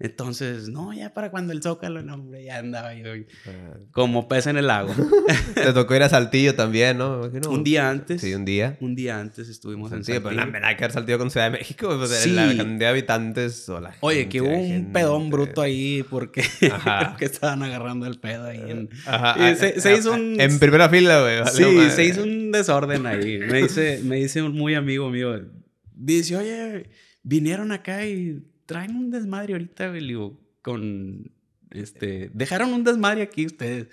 Entonces, 0.00 0.68
no, 0.68 0.92
ya 0.92 1.12
para 1.12 1.32
cuando 1.32 1.52
el 1.52 1.60
Zócalo, 1.60 2.02
no, 2.02 2.14
hombre, 2.14 2.44
ya 2.44 2.58
andaba 2.58 2.94
yo 2.94 3.10
ah. 3.46 3.78
como 3.90 4.28
pez 4.28 4.46
en 4.46 4.56
el 4.56 4.68
lago. 4.68 4.94
Te 5.54 5.72
tocó 5.72 5.96
ir 5.96 6.04
a 6.04 6.08
Saltillo 6.08 6.54
también, 6.54 6.98
¿no? 6.98 7.22
Un 7.48 7.64
día 7.64 7.90
antes. 7.90 8.20
Sí, 8.20 8.32
un 8.32 8.44
día. 8.44 8.76
Un 8.80 8.94
día 8.94 9.18
antes 9.18 9.48
estuvimos 9.48 9.90
en 9.90 10.04
Saltillo. 10.04 10.22
pero 10.22 10.36
la 10.36 10.46
verdad 10.46 10.76
que 10.76 10.84
haber 10.84 10.92
Saltillo 10.92 11.18
con 11.18 11.32
Ciudad 11.32 11.50
de 11.50 11.58
México, 11.58 11.96
pues, 11.98 12.10
sí. 12.10 12.30
la 12.30 12.46
cantidad 12.46 12.78
de 12.78 12.86
habitantes 12.86 13.68
o 13.68 13.80
la 13.80 13.92
Oye, 13.98 14.28
que 14.28 14.40
hubo 14.40 14.56
un 14.56 14.92
pedón 14.92 15.30
bruto 15.30 15.62
ahí 15.62 16.04
porque 16.08 16.44
que 17.18 17.24
estaban 17.24 17.64
agarrando 17.64 18.06
el 18.06 18.20
pedo 18.20 18.46
ahí. 18.46 18.62
En... 18.68 18.90
Ajá. 19.04 19.34
se, 19.56 19.96
hizo 19.96 20.12
un... 20.12 20.40
En 20.40 20.60
primera 20.60 20.88
fila, 20.88 21.22
güey. 21.22 21.38
Sí, 21.52 21.90
se 21.90 22.04
hizo 22.04 22.22
un 22.22 22.52
desorden 22.52 23.04
ahí. 23.04 23.38
Me 23.38 23.62
dice, 23.62 24.00
me 24.04 24.14
dice 24.16 24.42
un 24.42 24.52
muy 24.52 24.76
amigo 24.76 25.10
mío, 25.10 25.44
dice, 25.92 26.36
oye, 26.36 26.88
vinieron 27.24 27.72
acá 27.72 28.06
y 28.06 28.44
traen 28.68 28.94
un 28.94 29.10
desmadre 29.10 29.54
ahorita, 29.54 29.88
güey, 29.88 30.06
digo, 30.06 30.38
con, 30.60 31.32
este, 31.70 32.30
dejaron 32.34 32.74
un 32.74 32.84
desmadre 32.84 33.22
aquí 33.22 33.46
ustedes, 33.46 33.88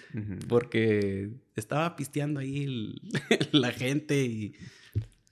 porque 0.49 1.29
estaba 1.55 1.95
pisteando 1.95 2.41
ahí 2.41 2.93
la 3.51 3.71
gente 3.71 4.21
y... 4.21 4.53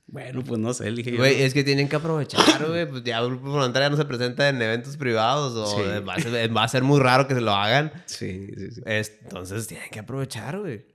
Bueno, 0.05 0.43
pues 0.43 0.59
no 0.59 0.71
sé, 0.75 0.91
dije 0.91 1.17
Güey, 1.17 1.41
es 1.41 1.55
que 1.55 1.63
tienen 1.63 1.89
que 1.89 1.95
aprovechar, 1.95 2.67
güey. 2.67 2.87
Pues 2.87 3.03
ya 3.03 3.19
Grupo 3.21 3.49
Voluntaria 3.49 3.89
no 3.89 3.97
se 3.97 4.05
presenta 4.05 4.47
en 4.47 4.61
eventos 4.61 4.95
privados 4.95 5.53
o 5.55 6.05
va, 6.05 6.63
a 6.63 6.67
ser, 6.67 6.83
muy 6.83 6.99
raro 6.99 7.27
que 7.27 7.33
se 7.33 7.41
lo 7.41 7.51
hagan. 7.51 7.91
Sí, 8.05 8.47
sí, 8.55 8.71
sí. 8.73 8.81
entonces 9.23 9.65
tienen 9.65 9.89
que 9.89 9.99
aprovechar, 9.99 10.59
güey. 10.59 10.85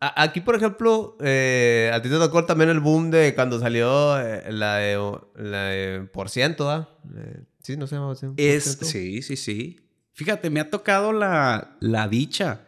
Aquí, 0.00 0.40
por 0.40 0.56
ejemplo, 0.56 1.16
eh, 1.20 1.92
a 1.94 2.02
ti 2.02 2.08
te 2.08 2.16
tocó 2.16 2.44
también 2.44 2.70
el 2.70 2.80
boom 2.80 3.12
de 3.12 3.36
cuando 3.36 3.60
salió 3.60 4.20
eh, 4.20 4.50
la, 4.50 4.78
de, 4.78 4.98
la 5.36 6.08
por 6.12 6.28
ciento, 6.28 6.68
¿ah? 6.68 6.88
Sí, 7.62 7.76
no 7.76 7.86
sé. 7.86 7.96
Es, 8.36 8.78
sí, 8.82 9.22
sí, 9.22 9.36
sí. 9.36 9.80
Fíjate, 10.12 10.50
me 10.50 10.60
ha 10.60 10.70
tocado 10.70 11.12
la, 11.12 11.76
la 11.80 12.08
dicha 12.08 12.66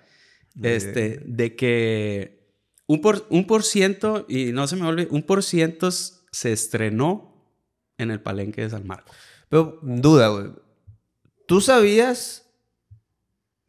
este, 0.63 1.21
de 1.25 1.57
que 1.57 2.53
un 2.87 3.01
por, 3.01 3.27
un 3.31 3.47
por 3.47 3.63
ciento, 3.63 4.25
y 4.29 4.53
no 4.53 4.67
se 4.67 4.77
me 4.77 4.87
olvide, 4.87 5.09
un 5.11 5.23
por 5.23 5.43
ciento 5.43 5.91
se 5.91 6.53
estrenó 6.53 7.35
en 7.99 8.11
el 8.11 8.21
palenque 8.21 8.63
de 8.63 8.71
San 8.71 8.87
Marcos. 8.87 9.15
Pero, 9.49 9.79
duda, 9.83 10.29
güey. 10.29 10.53
¿Tú 11.47 11.61
sabías 11.61 12.51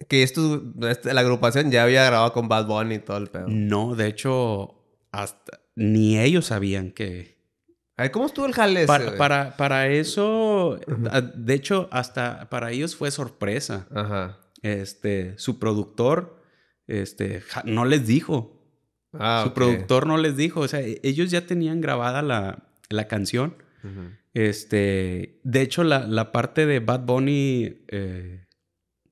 que 0.08 0.24
esto, 0.24 0.64
este, 0.90 1.14
la 1.14 1.22
agrupación 1.22 1.72
ya 1.72 1.84
había 1.84 2.06
grabado 2.06 2.34
con 2.34 2.48
Bad 2.48 2.68
Bunny 2.68 2.96
y 2.96 3.00
todo 3.00 3.18
el 3.18 3.28
pedo? 3.28 3.48
No, 3.48 3.96
de 3.96 4.08
hecho, 4.08 4.84
hasta 5.12 5.62
ni 5.76 6.20
ellos 6.20 6.46
sabían 6.46 6.92
que... 6.92 7.35
¿cómo 8.12 8.26
estuvo 8.26 8.46
el 8.46 8.54
jale 8.54 8.86
para, 8.86 9.16
para, 9.18 9.58
para, 9.58 9.88
eso, 9.88 10.80
de 11.36 11.54
hecho, 11.54 11.88
hasta 11.92 12.50
para 12.50 12.72
ellos 12.72 12.96
fue 12.96 13.12
sorpresa. 13.12 13.88
Ajá. 13.94 14.40
Este, 14.62 15.38
su 15.38 15.60
productor, 15.60 16.42
este, 16.88 17.44
no 17.66 17.86
les 17.86 18.08
dijo. 18.08 18.52
Ah, 19.14 19.44
Su 19.46 19.54
productor 19.54 20.08
no 20.08 20.18
les 20.18 20.36
dijo, 20.36 20.62
o 20.62 20.68
sea, 20.68 20.82
e-, 20.82 21.00
ellos 21.04 21.30
ya 21.30 21.46
tenían 21.46 21.82
grabada 21.82 22.22
la, 22.22 23.08
canción. 23.08 23.56
Este, 24.34 25.40
de 25.44 25.62
hecho, 25.62 25.84
la, 25.84 26.32
parte 26.32 26.66
de 26.66 26.80
Bad 26.80 27.06
Bunny, 27.06 27.86
eh, 27.88 28.48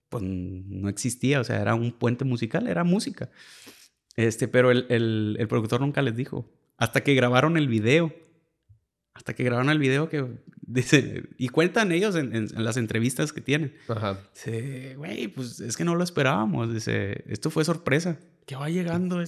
pues 0.09 0.23
no 0.23 0.89
existía, 0.89 1.39
o 1.39 1.43
sea, 1.43 1.61
era 1.61 1.75
un 1.75 1.91
puente 1.91 2.25
musical, 2.25 2.67
era 2.67 2.83
música. 2.83 3.29
Este, 4.15 4.47
pero 4.47 4.71
el, 4.71 5.45
productor 5.47 5.81
nunca 5.81 6.01
les 6.01 6.15
dijo. 6.15 6.51
Hasta 6.77 7.01
que 7.01 7.13
grabaron 7.13 7.57
el 7.57 7.67
video. 7.67 8.13
Hasta 9.13 9.33
que 9.35 9.43
grabaron 9.43 9.69
el 9.69 9.79
video 9.79 10.09
que 10.09 10.25
dice, 10.61 11.23
y 11.37 11.49
cuentan 11.49 11.91
ellos 11.91 12.15
en, 12.15 12.47
las 12.55 12.77
entrevistas 12.77 13.33
que 13.33 13.41
tienen. 13.41 13.75
Ajá. 13.87 14.19
Dice, 14.33 14.95
güey, 14.95 15.27
pues 15.27 15.59
es 15.59 15.77
que 15.77 15.85
no 15.85 15.95
lo 15.95 16.03
esperábamos. 16.03 16.73
Dice, 16.73 17.23
esto 17.27 17.49
fue 17.49 17.65
sorpresa. 17.65 18.17
Que 18.45 18.55
va 18.55 18.69
llegando 18.69 19.23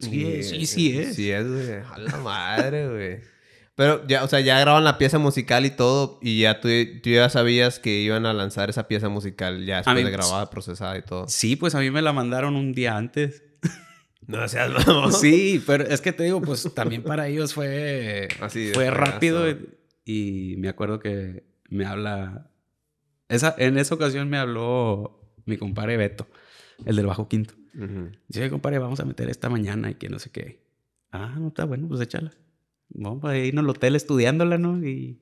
Sí, 0.00 0.42
sí, 0.42 0.66
sí 0.66 0.98
es. 0.98 1.14
Sí 1.14 1.30
es, 1.30 1.46
güey. 1.46 1.74
A 1.92 1.98
la 1.98 2.16
madre, 2.18 2.88
güey. 2.88 3.32
Pero 3.74 4.06
ya, 4.06 4.22
o 4.22 4.28
sea, 4.28 4.40
ya 4.40 4.60
graban 4.60 4.84
la 4.84 4.98
pieza 4.98 5.18
musical 5.18 5.64
y 5.64 5.70
todo, 5.70 6.18
y 6.20 6.40
ya 6.40 6.60
tú, 6.60 6.68
ya 7.04 7.28
sabías 7.30 7.78
que 7.78 8.00
iban 8.00 8.26
a 8.26 8.34
lanzar 8.34 8.68
esa 8.68 8.86
pieza 8.86 9.08
musical 9.08 9.64
ya 9.64 9.78
después 9.78 10.04
de 10.04 10.10
grabada, 10.10 10.50
procesada 10.50 10.98
y 10.98 11.02
todo. 11.02 11.26
Sí, 11.28 11.56
pues 11.56 11.74
a 11.74 11.80
mí 11.80 11.90
me 11.90 12.02
la 12.02 12.12
mandaron 12.12 12.54
un 12.56 12.74
día 12.74 12.96
antes. 12.96 13.42
No 14.26 14.46
seas 14.48 14.70
Sí, 15.20 15.62
pero 15.66 15.84
es 15.84 16.00
que 16.00 16.12
te 16.12 16.24
digo, 16.24 16.40
pues 16.40 16.72
también 16.74 17.02
para 17.02 17.28
ellos 17.28 17.54
fue, 17.54 18.28
Así 18.40 18.70
fue 18.72 18.90
rápido. 18.90 19.44
Y, 20.04 20.56
me 20.58 20.68
acuerdo 20.68 20.98
que 20.98 21.44
me 21.68 21.86
habla. 21.86 22.50
Esa, 23.28 23.54
en 23.58 23.78
esa 23.78 23.94
ocasión 23.94 24.28
me 24.28 24.38
habló 24.38 25.36
mi 25.46 25.56
compadre 25.56 25.96
Beto, 25.96 26.26
el 26.84 26.96
del 26.96 27.06
bajo 27.06 27.28
quinto. 27.28 27.54
Dice, 28.28 28.50
compadre, 28.50 28.78
vamos 28.78 29.00
a 29.00 29.04
meter 29.04 29.30
esta 29.30 29.48
mañana 29.48 29.90
y 29.90 29.94
que 29.94 30.08
no 30.08 30.18
sé 30.18 30.30
qué. 30.30 30.62
Ah, 31.10 31.34
no 31.38 31.48
está 31.48 31.64
bueno, 31.64 31.88
pues 31.88 32.00
échala. 32.00 32.32
Vamos 32.90 33.24
a 33.24 33.36
irnos 33.36 33.64
al 33.64 33.70
hotel 33.70 33.96
estudiándola, 33.96 34.58
¿no? 34.58 34.84
Y, 34.86 35.18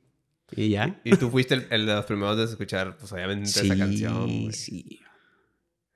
y 0.56 0.70
ya. 0.70 1.00
Y 1.04 1.16
tú 1.16 1.30
fuiste 1.30 1.66
el, 1.70 1.86
de 1.86 1.94
los 1.94 2.04
primeros 2.04 2.36
de 2.36 2.44
escuchar, 2.44 2.96
pues 2.96 3.12
obviamente, 3.12 3.48
esa 3.48 3.76
canción. 3.76 4.28
Sí, 4.28 4.52
sí. 4.52 5.00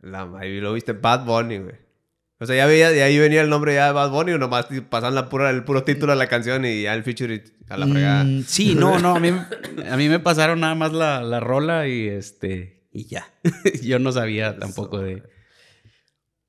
La, 0.00 0.30
ahí 0.38 0.60
lo 0.60 0.72
viste 0.74 0.92
Bad 0.92 1.24
Bunny, 1.24 1.58
güey. 1.58 1.83
O 2.44 2.46
sea, 2.46 2.56
ya 2.56 2.66
veía, 2.66 2.90
de 2.90 3.02
ahí 3.02 3.18
venía 3.18 3.40
el 3.40 3.48
nombre 3.48 3.74
ya 3.74 3.86
de 3.86 3.92
Bad 3.92 4.10
Bunny 4.10 4.32
o 4.32 4.38
nomás 4.38 4.66
pasaban 4.90 5.14
la 5.14 5.30
pura, 5.30 5.48
el 5.48 5.64
puro 5.64 5.82
título 5.82 6.12
de 6.12 6.18
la 6.18 6.26
canción 6.26 6.66
y 6.66 6.82
ya 6.82 6.92
el 6.92 7.02
feature 7.02 7.42
a 7.70 7.78
la 7.78 7.86
fregada. 7.86 8.24
Mm, 8.24 8.42
sí, 8.42 8.74
no, 8.74 8.98
no, 8.98 9.16
a 9.16 9.18
mí, 9.20 9.30
a 9.90 9.96
mí 9.96 10.08
me 10.10 10.20
pasaron 10.20 10.60
nada 10.60 10.74
más 10.74 10.92
la, 10.92 11.22
la 11.22 11.40
rola 11.40 11.88
y 11.88 12.06
este, 12.06 12.86
y 12.92 13.06
ya. 13.06 13.32
Yo 13.82 13.98
no 13.98 14.12
sabía 14.12 14.58
tampoco 14.58 14.98
de, 14.98 15.22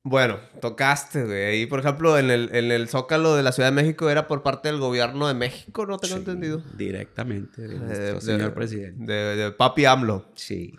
bueno, 0.04 0.38
tocaste, 0.60 1.24
güey. 1.24 1.46
Ahí, 1.46 1.66
por 1.66 1.80
ejemplo, 1.80 2.20
en 2.20 2.30
el, 2.30 2.50
en 2.54 2.72
el 2.72 2.89
Zócalo 2.89 3.36
de 3.36 3.41
la 3.41 3.54
Ciudad 3.54 3.70
de 3.70 3.76
México 3.76 4.10
era 4.10 4.28
por 4.28 4.43
parte 4.43 4.68
del 4.68 4.80
gobierno 4.80 5.30
de 5.30 5.34
México, 5.34 5.86
¿no 5.86 5.98
tengo 5.98 6.18
entendido? 6.18 6.62
Directamente, 6.78 7.68
de 7.68 8.20
señor 8.20 8.54
presidente. 8.54 9.12
De, 9.12 9.52
Papi 9.54 9.86
AMLO. 9.86 10.32
Sí. 10.36 10.76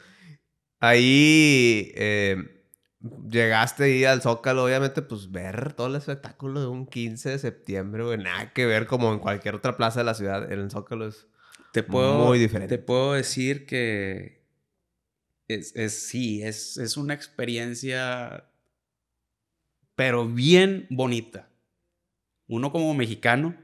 Ahí 0.79 1.91
eh, 1.97 2.56
llegaste 3.31 3.85
ahí 3.85 4.05
al 4.05 4.23
Zócalo, 4.23 4.65
obviamente, 4.65 5.03
pues 5.03 5.31
ver 5.31 5.73
todo 5.73 5.87
el 5.89 5.97
espectáculo 5.97 6.61
de 6.61 6.67
un 6.67 6.87
15 6.87 7.31
de 7.31 7.39
septiembre, 7.39 8.05
güey. 8.05 8.19
Nada 8.19 8.53
que 8.53 8.67
ver 8.67 8.87
como 8.87 9.13
en 9.13 9.19
cualquier 9.19 9.55
otra 9.55 9.77
plaza 9.77 10.01
de 10.01 10.05
la 10.05 10.15
ciudad. 10.15 10.51
En 10.51 10.61
el 10.61 10.71
Zócalo 10.71 11.09
es 11.09 11.27
te 11.73 11.83
puedo, 11.83 12.27
muy 12.27 12.39
diferente. 12.39 12.79
Te 12.79 12.83
puedo 12.83 13.13
decir 13.13 13.67
que 13.67 14.45
es, 15.49 15.75
es 15.77 16.09
sí, 16.09 16.43
es, 16.43 16.77
es 16.79 16.97
una 16.97 17.15
experiencia 17.15 18.45
pero 19.97 20.29
bien 20.29 20.87
bonita. 20.91 21.49
Uno 22.47 22.71
como 22.71 22.95
mexicano, 22.95 23.57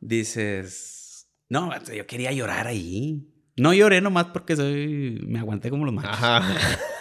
dices, 0.00 1.30
no, 1.48 1.70
yo 1.84 2.06
quería 2.06 2.32
llorar 2.32 2.66
ahí. 2.66 3.30
No 3.56 3.72
lloré 3.72 4.00
nomás 4.00 4.26
porque 4.26 4.56
soy, 4.56 5.24
me 5.26 5.38
aguanté 5.38 5.70
como 5.70 5.86
los 5.86 5.94
machos. 5.94 6.44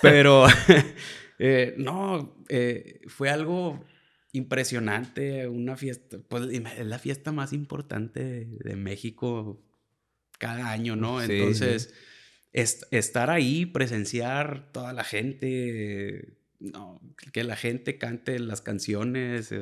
Pero, 0.01 0.45
eh, 1.45 1.75
no, 1.77 2.37
eh, 2.47 3.01
fue 3.07 3.29
algo 3.29 3.83
impresionante, 4.31 5.45
una 5.49 5.75
fiesta, 5.75 6.17
pues 6.29 6.45
es 6.49 6.85
la 6.85 6.99
fiesta 6.99 7.33
más 7.33 7.51
importante 7.51 8.45
de 8.63 8.75
México 8.77 9.61
cada 10.39 10.71
año, 10.71 10.95
¿no? 10.95 11.21
Entonces, 11.21 11.93
estar 12.53 13.29
ahí, 13.29 13.65
presenciar 13.65 14.71
toda 14.71 14.93
la 14.93 15.03
gente, 15.03 16.37
no, 16.61 17.01
que 17.33 17.43
la 17.43 17.57
gente 17.57 17.97
cante 17.97 18.39
las 18.39 18.61
canciones. 18.61 19.53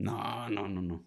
No, 0.00 0.50
no, 0.50 0.66
no, 0.66 0.82
no. 0.82 1.06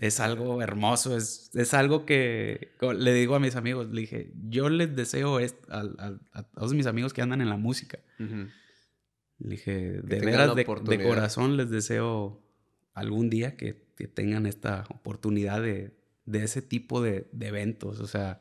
Es 0.00 0.20
algo 0.20 0.62
hermoso, 0.62 1.18
es, 1.18 1.50
es 1.52 1.74
algo 1.74 2.06
que 2.06 2.72
le 2.80 3.12
digo 3.12 3.34
a 3.34 3.40
mis 3.40 3.56
amigos, 3.56 3.88
le 3.92 4.00
dije, 4.00 4.32
yo 4.48 4.70
les 4.70 4.96
deseo 4.96 5.38
a, 5.68 6.44
todos 6.54 6.72
mis 6.72 6.86
amigos 6.86 7.12
que 7.12 7.20
andan 7.20 7.42
en 7.42 7.50
la 7.50 7.58
música. 7.58 7.98
Le 9.38 9.50
dije, 9.50 10.00
de 10.02 10.20
veras, 10.20 10.54
de, 10.54 10.64
corazón 10.64 11.56
les 11.56 11.70
deseo 11.70 12.42
algún 12.94 13.28
día 13.28 13.56
que, 13.56 13.84
tengan 14.14 14.46
esta 14.46 14.84
oportunidad 14.90 15.62
de, 15.62 15.94
ese 16.32 16.62
tipo 16.62 17.00
de, 17.00 17.28
de 17.32 17.46
eventos. 17.48 18.00
O 18.00 18.06
sea, 18.06 18.40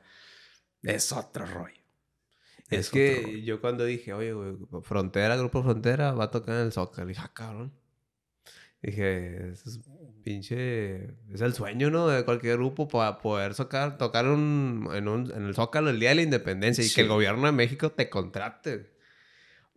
es 0.83 1.11
otro 1.11 1.45
rollo. 1.45 1.85
Es, 2.69 2.89
que 2.89 3.43
yo 3.43 3.61
cuando 3.61 3.85
dije, 3.85 4.13
oye, 4.13 4.33
güey, 4.33 4.55
Frontera, 4.81 5.37
Grupo 5.37 5.61
Frontera, 5.61 6.13
va 6.13 6.25
a 6.25 6.31
tocar 6.31 6.55
en 6.55 6.61
el 6.61 6.71
Zócalo. 6.71 7.07
Dije, 7.07 7.21
ah, 7.23 7.31
cabrón. 7.33 7.73
Dije, 8.81 9.51
es 9.51 9.79
pinche. 10.23 11.05
Es 11.31 11.41
el 11.41 11.53
sueño, 11.53 11.91
¿no? 11.91 12.07
De 12.07 12.25
cualquier 12.25 12.57
grupo 12.57 12.87
para 12.87 13.19
poder 13.19 13.55
tocar, 13.55 13.97
tocar 13.97 14.27
un, 14.27 14.89
en, 14.93 15.07
un, 15.07 15.31
en, 15.31 15.45
el 15.45 15.55
Zócalo 15.55 15.89
el 15.89 15.99
día 15.99 16.09
de 16.09 16.15
la 16.15 16.21
independencia 16.23 16.83
y 16.83 16.89
que 16.89 17.01
el 17.01 17.07
gobierno 17.07 17.45
de 17.45 17.51
México 17.51 17.91
te 17.91 18.09
contrate 18.09 18.94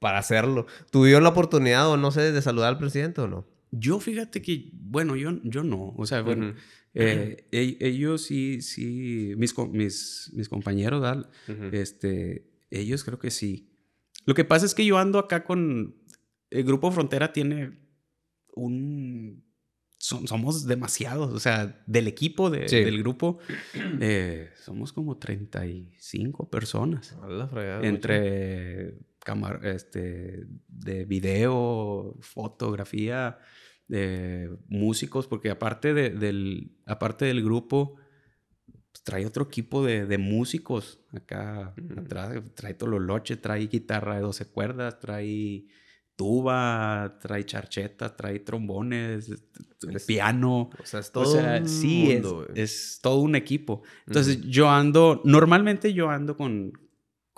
para 0.00 0.18
hacerlo. 0.18 0.66
¿Tuvieron 0.90 1.22
la 1.22 1.30
oportunidad 1.30 1.88
o 1.90 1.96
no 1.96 2.10
sé 2.10 2.32
de 2.32 2.42
saludar 2.42 2.68
al 2.68 2.78
presidente 2.78 3.20
o 3.20 3.28
no? 3.28 3.46
Yo 3.70 4.00
fíjate 4.00 4.40
que, 4.40 4.70
bueno, 4.72 5.16
yo, 5.16 5.32
yo 5.44 5.62
no. 5.62 5.94
O 5.96 6.06
sea, 6.06 6.22
bueno, 6.22 6.54
eh, 6.94 7.46
e, 7.52 7.76
ellos 7.80 8.22
sí, 8.22 8.62
sí, 8.62 9.34
mis, 9.36 9.54
mis, 9.58 10.30
mis 10.34 10.48
compañeros, 10.48 11.26
este 11.72 12.48
ellos 12.70 13.04
creo 13.04 13.18
que 13.18 13.30
sí. 13.30 13.70
Lo 14.24 14.34
que 14.34 14.44
pasa 14.44 14.66
es 14.66 14.74
que 14.74 14.84
yo 14.84 14.98
ando 14.98 15.18
acá 15.18 15.44
con... 15.44 15.96
El 16.50 16.64
Grupo 16.64 16.90
Frontera 16.90 17.32
tiene 17.32 17.78
un... 18.54 19.44
somos 19.98 20.66
demasiados, 20.66 21.32
o 21.32 21.40
sea, 21.40 21.82
del 21.86 22.08
equipo, 22.08 22.50
del 22.50 22.98
grupo, 22.98 23.38
eh, 24.00 24.50
somos 24.64 24.92
como 24.92 25.18
35 25.18 26.50
personas. 26.50 27.16
entre 27.82 28.98
este, 29.62 30.46
de 30.68 31.04
video, 31.04 32.16
fotografía, 32.20 33.38
de 33.88 34.50
músicos, 34.68 35.26
porque 35.26 35.50
aparte, 35.50 35.94
del, 35.94 36.72
aparte 36.86 37.24
del 37.24 37.42
grupo, 37.42 37.96
pues, 38.66 39.02
trae 39.02 39.26
otro 39.26 39.44
equipo 39.44 39.84
de, 39.84 40.06
de 40.06 40.18
músicos 40.18 41.00
acá 41.12 41.74
atrás. 41.96 42.42
Trae 42.54 42.74
tololoche, 42.74 43.36
trae 43.36 43.66
guitarra 43.66 44.16
de 44.16 44.22
12 44.22 44.46
cuerdas, 44.46 44.98
trae 44.98 45.66
tuba, 46.16 47.16
trae 47.20 47.46
charcheta, 47.46 48.16
trae 48.16 48.40
trombones, 48.40 49.30
piano. 50.06 50.68
O 50.82 50.84
sea, 50.84 50.98
es 50.98 51.12
todo 51.12 51.38
un 51.38 51.68
sí, 51.68 52.10
es, 52.10 52.24
es, 52.56 52.98
todo 53.00 53.20
un 53.20 53.36
equipo. 53.36 53.82
Entonces 54.06 54.40
yo 54.40 54.68
ando, 54.68 55.22
normalmente 55.24 55.94
yo 55.94 56.10
ando 56.10 56.36
con, 56.36 56.72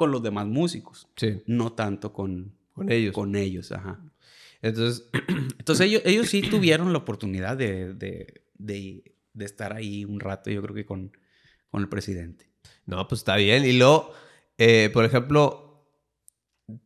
con 0.01 0.13
los 0.13 0.23
demás 0.23 0.47
músicos. 0.47 1.07
Sí. 1.15 1.43
No 1.45 1.75
tanto 1.75 2.15
con, 2.15 2.55
con 2.73 2.91
ellos. 2.91 3.13
Con 3.13 3.37
ellos, 3.37 3.71
ajá. 3.71 4.01
Entonces, 4.63 5.11
Entonces 5.59 5.87
ellos, 5.87 6.01
ellos 6.07 6.27
sí 6.27 6.41
tuvieron 6.41 6.91
la 6.95 7.01
oportunidad 7.01 7.59
de, 7.59 7.93
de, 7.93 8.45
de, 8.55 9.13
de, 9.35 9.45
estar 9.45 9.75
ahí 9.75 10.07
un 10.07 10.19
rato, 10.19 10.51
yo 10.51 10.63
creo 10.63 10.75
que 10.75 10.87
con, 10.87 11.15
con 11.71 11.83
el 11.83 11.91
presidente. 11.91 12.49
No, 12.87 13.07
pues 13.09 13.21
está 13.21 13.37
bien. 13.37 13.67
Y 13.67 13.75
luego, 13.75 14.15
eh, 14.57 14.89
por 14.91 15.05
ejemplo, 15.05 15.87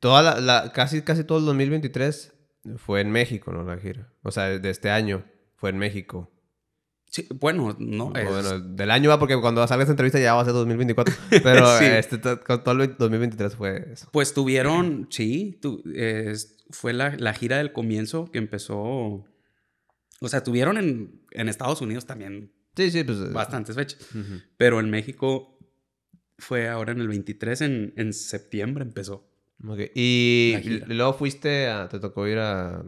toda 0.00 0.40
la, 0.40 0.72
casi, 0.72 1.02
casi 1.02 1.22
todo 1.22 1.38
el 1.38 1.44
2023 1.44 2.32
fue 2.78 3.00
en 3.00 3.12
México, 3.12 3.52
¿no? 3.52 3.62
La 3.62 3.78
gira. 3.78 4.12
O 4.24 4.32
sea, 4.32 4.58
de 4.58 4.70
este 4.70 4.90
año 4.90 5.24
fue 5.54 5.70
en 5.70 5.78
México. 5.78 6.32
Sí, 7.14 7.28
bueno, 7.38 7.76
no. 7.78 8.12
Es... 8.16 8.28
Bueno, 8.28 8.58
del 8.58 8.90
año 8.90 9.08
va 9.08 9.20
porque 9.20 9.40
cuando 9.40 9.64
salga 9.68 9.84
esta 9.84 9.92
entrevista 9.92 10.18
ya 10.18 10.34
va 10.34 10.42
a 10.42 10.44
ser 10.44 10.52
2024. 10.52 11.14
Pero 11.44 11.78
sí. 11.78 11.84
este, 11.84 12.18
todo 12.18 12.72
el 12.72 12.96
2023 12.98 13.54
fue 13.54 13.92
eso. 13.92 14.08
Pues 14.10 14.34
tuvieron, 14.34 15.06
sí, 15.10 15.56
tu, 15.62 15.80
eh, 15.94 16.34
fue 16.70 16.92
la, 16.92 17.14
la, 17.16 17.32
gira 17.32 17.58
del 17.58 17.72
comienzo 17.72 18.32
que 18.32 18.38
empezó. 18.38 18.78
O 18.78 20.28
sea, 20.28 20.42
tuvieron 20.42 20.76
en, 20.76 21.20
en 21.30 21.48
Estados 21.48 21.80
Unidos 21.82 22.04
también. 22.04 22.50
Sí, 22.74 22.90
sí, 22.90 23.04
pues. 23.04 23.32
Bastantes 23.32 23.76
fechas. 23.76 24.00
Uh 24.12 24.18
-huh. 24.18 24.42
Pero 24.56 24.80
en 24.80 24.90
México 24.90 25.56
fue 26.38 26.68
ahora 26.68 26.90
en 26.90 27.00
el 27.00 27.06
23, 27.06 27.60
en, 27.60 27.94
en 27.96 28.12
septiembre 28.12 28.82
empezó. 28.82 29.24
Okay. 29.64 29.92
Y, 29.94 30.56
y 30.64 30.80
luego 30.88 31.14
fuiste 31.14 31.68
a. 31.68 31.88
¿Te 31.88 32.00
tocó 32.00 32.26
ir 32.26 32.38
a. 32.38 32.82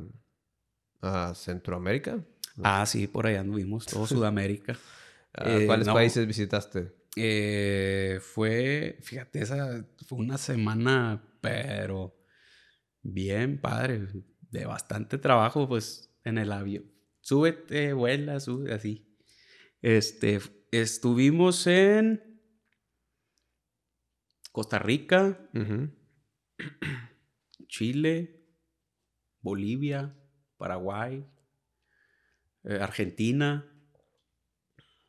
a 1.03 1.33
Centroamérica? 1.37 2.19
Ah, 2.63 2.85
sí, 2.87 3.07
por 3.07 3.27
allá 3.27 3.41
anduvimos, 3.41 3.87
todo 3.87 4.07
Sudamérica. 4.07 4.77
eh, 5.35 5.65
¿Cuáles 5.67 5.87
no, 5.87 5.95
países 5.95 6.27
visitaste? 6.27 6.93
Eh, 7.17 8.19
fue, 8.21 8.99
fíjate, 9.03 9.41
esa 9.41 9.87
fue 10.07 10.19
una 10.19 10.39
semana, 10.39 11.23
pero 11.41 12.15
bien 13.03 13.61
padre, 13.61 14.09
de 14.51 14.67
bastante 14.67 15.19
trabajo, 15.19 15.69
pues 15.69 16.15
en 16.25 16.39
el 16.39 16.53
avión. 16.53 16.91
Súbete, 17.21 17.93
vuela, 17.93 18.39
sube, 18.41 18.73
así. 18.73 19.07
Este, 19.83 20.41
estuvimos 20.71 21.67
en 21.67 22.23
Costa 24.53 24.79
Rica, 24.79 25.49
uh 25.55 25.59
-huh. 25.59 25.95
Chile, 27.69 28.47
Bolivia, 29.41 30.15
Paraguay, 30.57 31.27
eh, 32.67 32.79
Argentina. 32.81 33.65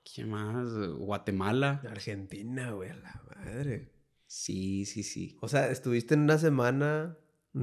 ¿Qué 0.04 0.26
más? 0.26 0.72
Guatemala. 0.98 1.82
Argentina, 1.90 2.72
güey, 2.72 2.92
a 2.92 2.96
la 2.96 3.22
madre. 3.36 3.92
Sí, 4.28 4.86
sí, 4.86 5.04
sí. 5.04 5.38
O 5.42 5.48
sea, 5.48 5.70
estuviste 5.70 6.14
en 6.14 6.22
una 6.22 6.38
semana 6.38 7.18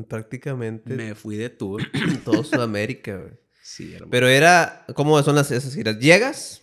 prácticamente. 0.08 0.94
Me 0.94 1.14
fui 1.14 1.36
de 1.36 1.48
tour. 1.48 1.82
todo 2.24 2.42
Sudamérica, 2.42 3.16
güey. 3.16 3.32
Sí, 3.62 3.94
hermano. 3.94 4.10
Pero 4.10 4.28
era. 4.28 4.84
¿Cómo 4.94 5.22
son 5.22 5.36
las, 5.36 5.50
esas 5.50 5.74
giras? 5.74 5.98
¿Llegas? 5.98 6.62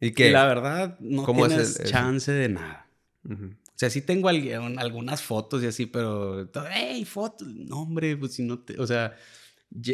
¿Y 0.00 0.12
qué? 0.12 0.30
La 0.30 0.46
verdad, 0.46 0.98
no 1.00 1.24
¿Cómo 1.24 1.46
tienes 1.46 1.70
es 1.70 1.80
el, 1.80 1.86
chance 1.86 2.32
de 2.32 2.48
nada. 2.48 2.88
Uh 3.24 3.32
-huh. 3.32 3.54
O 3.54 3.76
sea, 3.76 3.90
sí 3.90 4.00
tengo 4.02 4.28
algunas 4.28 5.22
fotos 5.22 5.62
y 5.62 5.66
así, 5.66 5.86
pero. 5.86 6.48
¡Ey, 6.74 7.04
fotos! 7.04 7.46
No, 7.48 7.82
hombre, 7.82 8.16
pues 8.16 8.32
si 8.32 8.42
no 8.42 8.58
te. 8.60 8.80
O 8.80 8.86
sea 8.86 9.14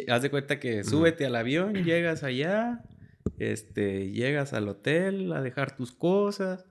haz 0.08 0.22
de 0.22 0.30
cuenta 0.30 0.60
que 0.60 0.84
súbete 0.84 1.26
al 1.26 1.36
avión, 1.36 1.74
llegas 1.84 2.22
allá, 2.22 2.84
este, 3.38 4.10
llegas 4.10 4.52
al 4.52 4.68
hotel 4.68 5.32
a 5.32 5.40
dejar 5.40 5.76
tus 5.76 5.92
cosas, 5.92 6.66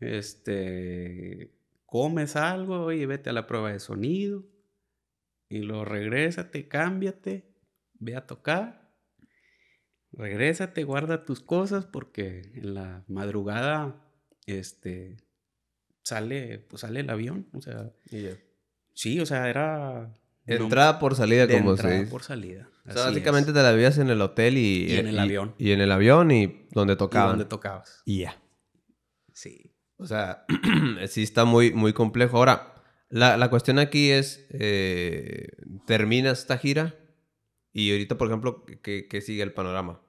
este, 0.00 1.54
comes 1.86 2.36
algo 2.36 2.92
y 2.92 3.06
vete 3.06 3.30
a 3.30 3.32
la 3.32 3.46
prueba 3.46 3.72
de 3.72 3.80
sonido 3.80 4.44
y 5.48 5.58
luego 5.60 5.84
regrésate, 5.84 6.68
cámbiate, 6.68 7.52
ve 7.94 8.16
a 8.16 8.26
tocar, 8.26 8.92
regrésate, 10.12 10.84
guarda 10.84 11.24
tus 11.24 11.40
cosas 11.40 11.86
porque 11.86 12.42
en 12.54 12.74
la 12.74 13.04
madrugada, 13.08 14.02
este, 14.46 15.16
sale, 16.02 16.58
pues 16.58 16.80
sale 16.80 17.00
el 17.00 17.10
avión, 17.10 17.48
o 17.52 17.60
sea, 17.60 17.92
yeah. 18.10 18.38
sí, 18.94 19.20
o 19.20 19.26
sea, 19.26 19.48
era 19.48 20.14
Entrada 20.56 20.98
por 20.98 21.14
salida, 21.14 21.46
de 21.46 21.58
como 21.58 21.70
entrada 21.72 21.94
se 21.94 22.00
dice. 22.00 22.10
por 22.10 22.22
salida. 22.22 22.68
O 22.86 22.92
sea, 22.92 23.04
básicamente 23.06 23.50
es. 23.50 23.54
te 23.54 23.62
la 23.62 23.72
vivías 23.72 23.98
en 23.98 24.10
el 24.10 24.20
hotel 24.20 24.58
y... 24.58 24.86
Y 24.88 24.96
en 24.96 25.06
el 25.08 25.18
avión. 25.18 25.54
Y 25.58 25.72
en 25.72 25.80
el 25.80 25.92
avión 25.92 26.30
y 26.30 26.66
donde 26.72 26.96
tocaban. 26.96 27.28
Y 27.28 27.30
donde 27.30 27.44
tocabas. 27.44 28.02
Y 28.04 28.20
ya. 28.20 28.40
Sí. 29.32 29.72
O 29.96 30.06
sea, 30.06 30.44
sí 31.08 31.22
está 31.22 31.44
muy, 31.44 31.72
muy 31.72 31.92
complejo. 31.92 32.38
Ahora, 32.38 32.74
la, 33.08 33.36
la 33.36 33.50
cuestión 33.50 33.78
aquí 33.78 34.10
es, 34.10 34.46
eh, 34.50 35.48
terminas 35.86 36.40
esta 36.40 36.58
gira 36.58 36.94
y 37.72 37.92
ahorita, 37.92 38.18
por 38.18 38.28
ejemplo, 38.28 38.64
¿qué, 38.82 39.06
qué 39.08 39.20
sigue 39.20 39.42
el 39.42 39.52
panorama? 39.52 40.00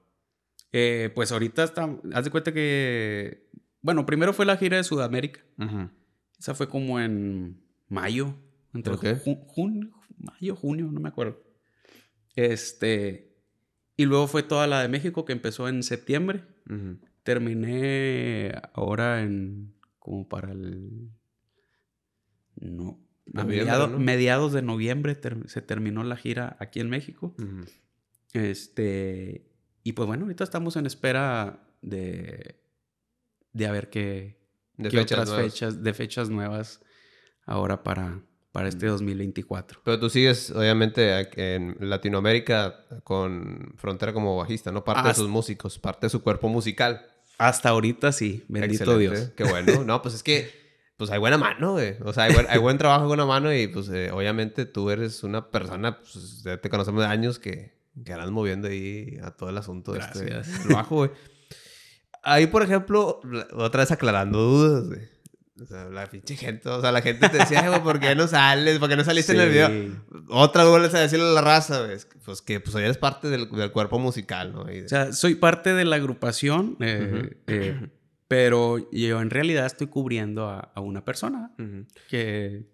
Eh, 0.72 1.10
pues 1.14 1.30
ahorita 1.32 1.62
está, 1.64 1.96
haz 2.14 2.24
de 2.24 2.30
cuenta 2.30 2.52
que, 2.52 3.48
bueno, 3.82 4.06
primero 4.06 4.32
fue 4.32 4.46
la 4.46 4.56
gira 4.56 4.78
de 4.78 4.84
Sudamérica. 4.84 5.40
Uh 5.58 5.64
-huh. 5.64 5.90
Esa 6.38 6.54
fue 6.54 6.68
como 6.68 6.98
en 6.98 7.62
mayo, 7.88 8.34
entre 8.74 8.94
okay. 8.94 9.20
junio, 9.46 9.90
mayo, 10.18 10.56
junio, 10.56 10.90
no 10.90 11.00
me 11.00 11.08
acuerdo. 11.08 11.42
Este, 12.34 13.36
y 13.96 14.04
luego 14.06 14.26
fue 14.26 14.42
toda 14.42 14.66
la 14.66 14.82
de 14.82 14.88
México 14.88 15.24
que 15.24 15.32
empezó 15.32 15.68
en 15.68 15.82
septiembre. 15.82 16.44
Uh 16.68 16.72
-huh. 16.72 16.98
Terminé 17.22 18.52
ahora 18.72 19.22
en, 19.22 19.74
como 19.98 20.28
para 20.28 20.52
el, 20.52 21.10
no, 22.56 22.98
a 23.34 23.44
mediado, 23.44 23.86
¿no? 23.86 23.98
mediados 23.98 24.52
de 24.52 24.62
noviembre 24.62 25.14
ter, 25.14 25.36
se 25.48 25.62
terminó 25.62 26.02
la 26.04 26.16
gira 26.16 26.56
aquí 26.58 26.80
en 26.80 26.90
México. 26.90 27.34
Uh 27.38 27.42
-huh. 27.42 27.70
Este, 28.32 29.46
y 29.84 29.92
pues 29.92 30.06
bueno, 30.06 30.24
ahorita 30.24 30.42
estamos 30.44 30.76
en 30.76 30.86
espera 30.86 31.68
de, 31.82 32.60
de 33.52 33.66
a 33.66 33.72
ver 33.72 33.90
qué, 33.90 34.40
de 34.76 34.88
qué 34.88 34.98
fechas 34.98 35.18
otras 35.18 35.28
nuevas. 35.28 35.52
fechas, 35.52 35.82
de 35.82 35.94
fechas 35.94 36.30
nuevas 36.30 36.80
ahora 37.44 37.82
para, 37.82 38.22
para 38.52 38.68
este 38.68 38.86
2024. 38.86 39.80
Pero 39.82 39.98
tú 39.98 40.10
sigues, 40.10 40.50
obviamente, 40.50 41.28
en 41.36 41.76
Latinoamérica 41.80 42.84
con 43.02 43.72
Frontera 43.76 44.12
como 44.12 44.36
bajista, 44.36 44.70
¿no? 44.70 44.84
Parte 44.84 45.00
Hasta, 45.00 45.08
de 45.08 45.14
sus 45.14 45.28
músicos, 45.28 45.78
parte 45.78 46.06
de 46.06 46.10
su 46.10 46.22
cuerpo 46.22 46.48
musical. 46.48 47.06
Hasta 47.38 47.70
ahorita 47.70 48.12
sí, 48.12 48.44
bendito 48.48 48.84
Excelente. 48.84 49.16
Dios. 49.16 49.32
Qué 49.34 49.44
bueno. 49.44 49.84
No, 49.84 50.02
pues 50.02 50.14
es 50.14 50.22
que, 50.22 50.50
pues 50.98 51.10
hay 51.10 51.18
buena 51.18 51.38
mano, 51.38 51.72
güey. 51.72 51.96
O 52.04 52.12
sea, 52.12 52.24
hay 52.24 52.34
buen, 52.34 52.46
hay 52.48 52.58
buen 52.58 52.76
trabajo 52.76 53.04
con 53.08 53.14
una 53.14 53.26
mano 53.26 53.52
y, 53.52 53.66
pues, 53.68 53.88
eh, 53.88 54.10
obviamente 54.12 54.66
tú 54.66 54.90
eres 54.90 55.24
una 55.24 55.50
persona, 55.50 55.98
pues, 55.98 56.42
ya 56.44 56.60
te 56.60 56.68
conocemos 56.68 57.02
de 57.02 57.08
años 57.08 57.38
que, 57.38 57.72
que 58.04 58.12
andas 58.12 58.30
moviendo 58.30 58.68
ahí 58.68 59.18
a 59.22 59.30
todo 59.30 59.48
el 59.48 59.56
asunto 59.56 59.92
Gracias. 59.92 60.20
de 60.24 60.40
este 60.40 60.68
trabajo, 60.68 60.96
güey. 60.96 61.10
Ahí, 62.22 62.46
por 62.46 62.62
ejemplo, 62.62 63.20
otra 63.54 63.80
vez 63.80 63.90
aclarando 63.90 64.38
dudas, 64.38 64.88
güey. 64.88 65.11
O 65.60 65.66
sea, 65.66 65.84
la 65.90 66.06
pinche 66.06 66.34
gente, 66.34 66.66
o 66.70 66.80
sea, 66.80 66.92
la 66.92 67.02
gente 67.02 67.28
te 67.28 67.36
decía, 67.36 67.68
güey, 67.68 67.82
¿por 67.82 68.00
qué 68.00 68.14
no 68.14 68.26
sales? 68.26 68.78
¿Por 68.78 68.88
qué 68.88 68.96
no 68.96 69.04
saliste 69.04 69.32
sí. 69.32 69.38
en 69.38 69.44
el 69.44 69.50
video? 69.50 70.02
Otra 70.30 70.62
vez 70.62 70.70
vuelves 70.70 70.94
a 70.94 71.00
decirle 71.00 71.26
a 71.26 71.32
la 71.32 71.42
raza, 71.42 71.84
güey, 71.84 71.98
pues 72.24 72.40
que 72.40 72.58
pues 72.58 72.74
eres 72.76 72.96
parte 72.96 73.28
del, 73.28 73.50
del 73.50 73.70
cuerpo 73.70 73.98
musical, 73.98 74.52
¿no? 74.52 74.64
De... 74.64 74.84
O 74.84 74.88
sea, 74.88 75.12
soy 75.12 75.34
parte 75.34 75.74
de 75.74 75.84
la 75.84 75.96
agrupación, 75.96 76.78
eh, 76.80 77.10
uh 77.12 77.16
-huh. 77.16 77.36
eh, 77.48 77.90
pero 78.28 78.88
yo 78.90 79.20
en 79.20 79.28
realidad 79.28 79.66
estoy 79.66 79.88
cubriendo 79.88 80.48
a, 80.48 80.72
a 80.74 80.80
una 80.80 81.04
persona 81.04 81.52
uh 81.58 81.62
-huh. 81.62 81.86
que, 82.08 82.64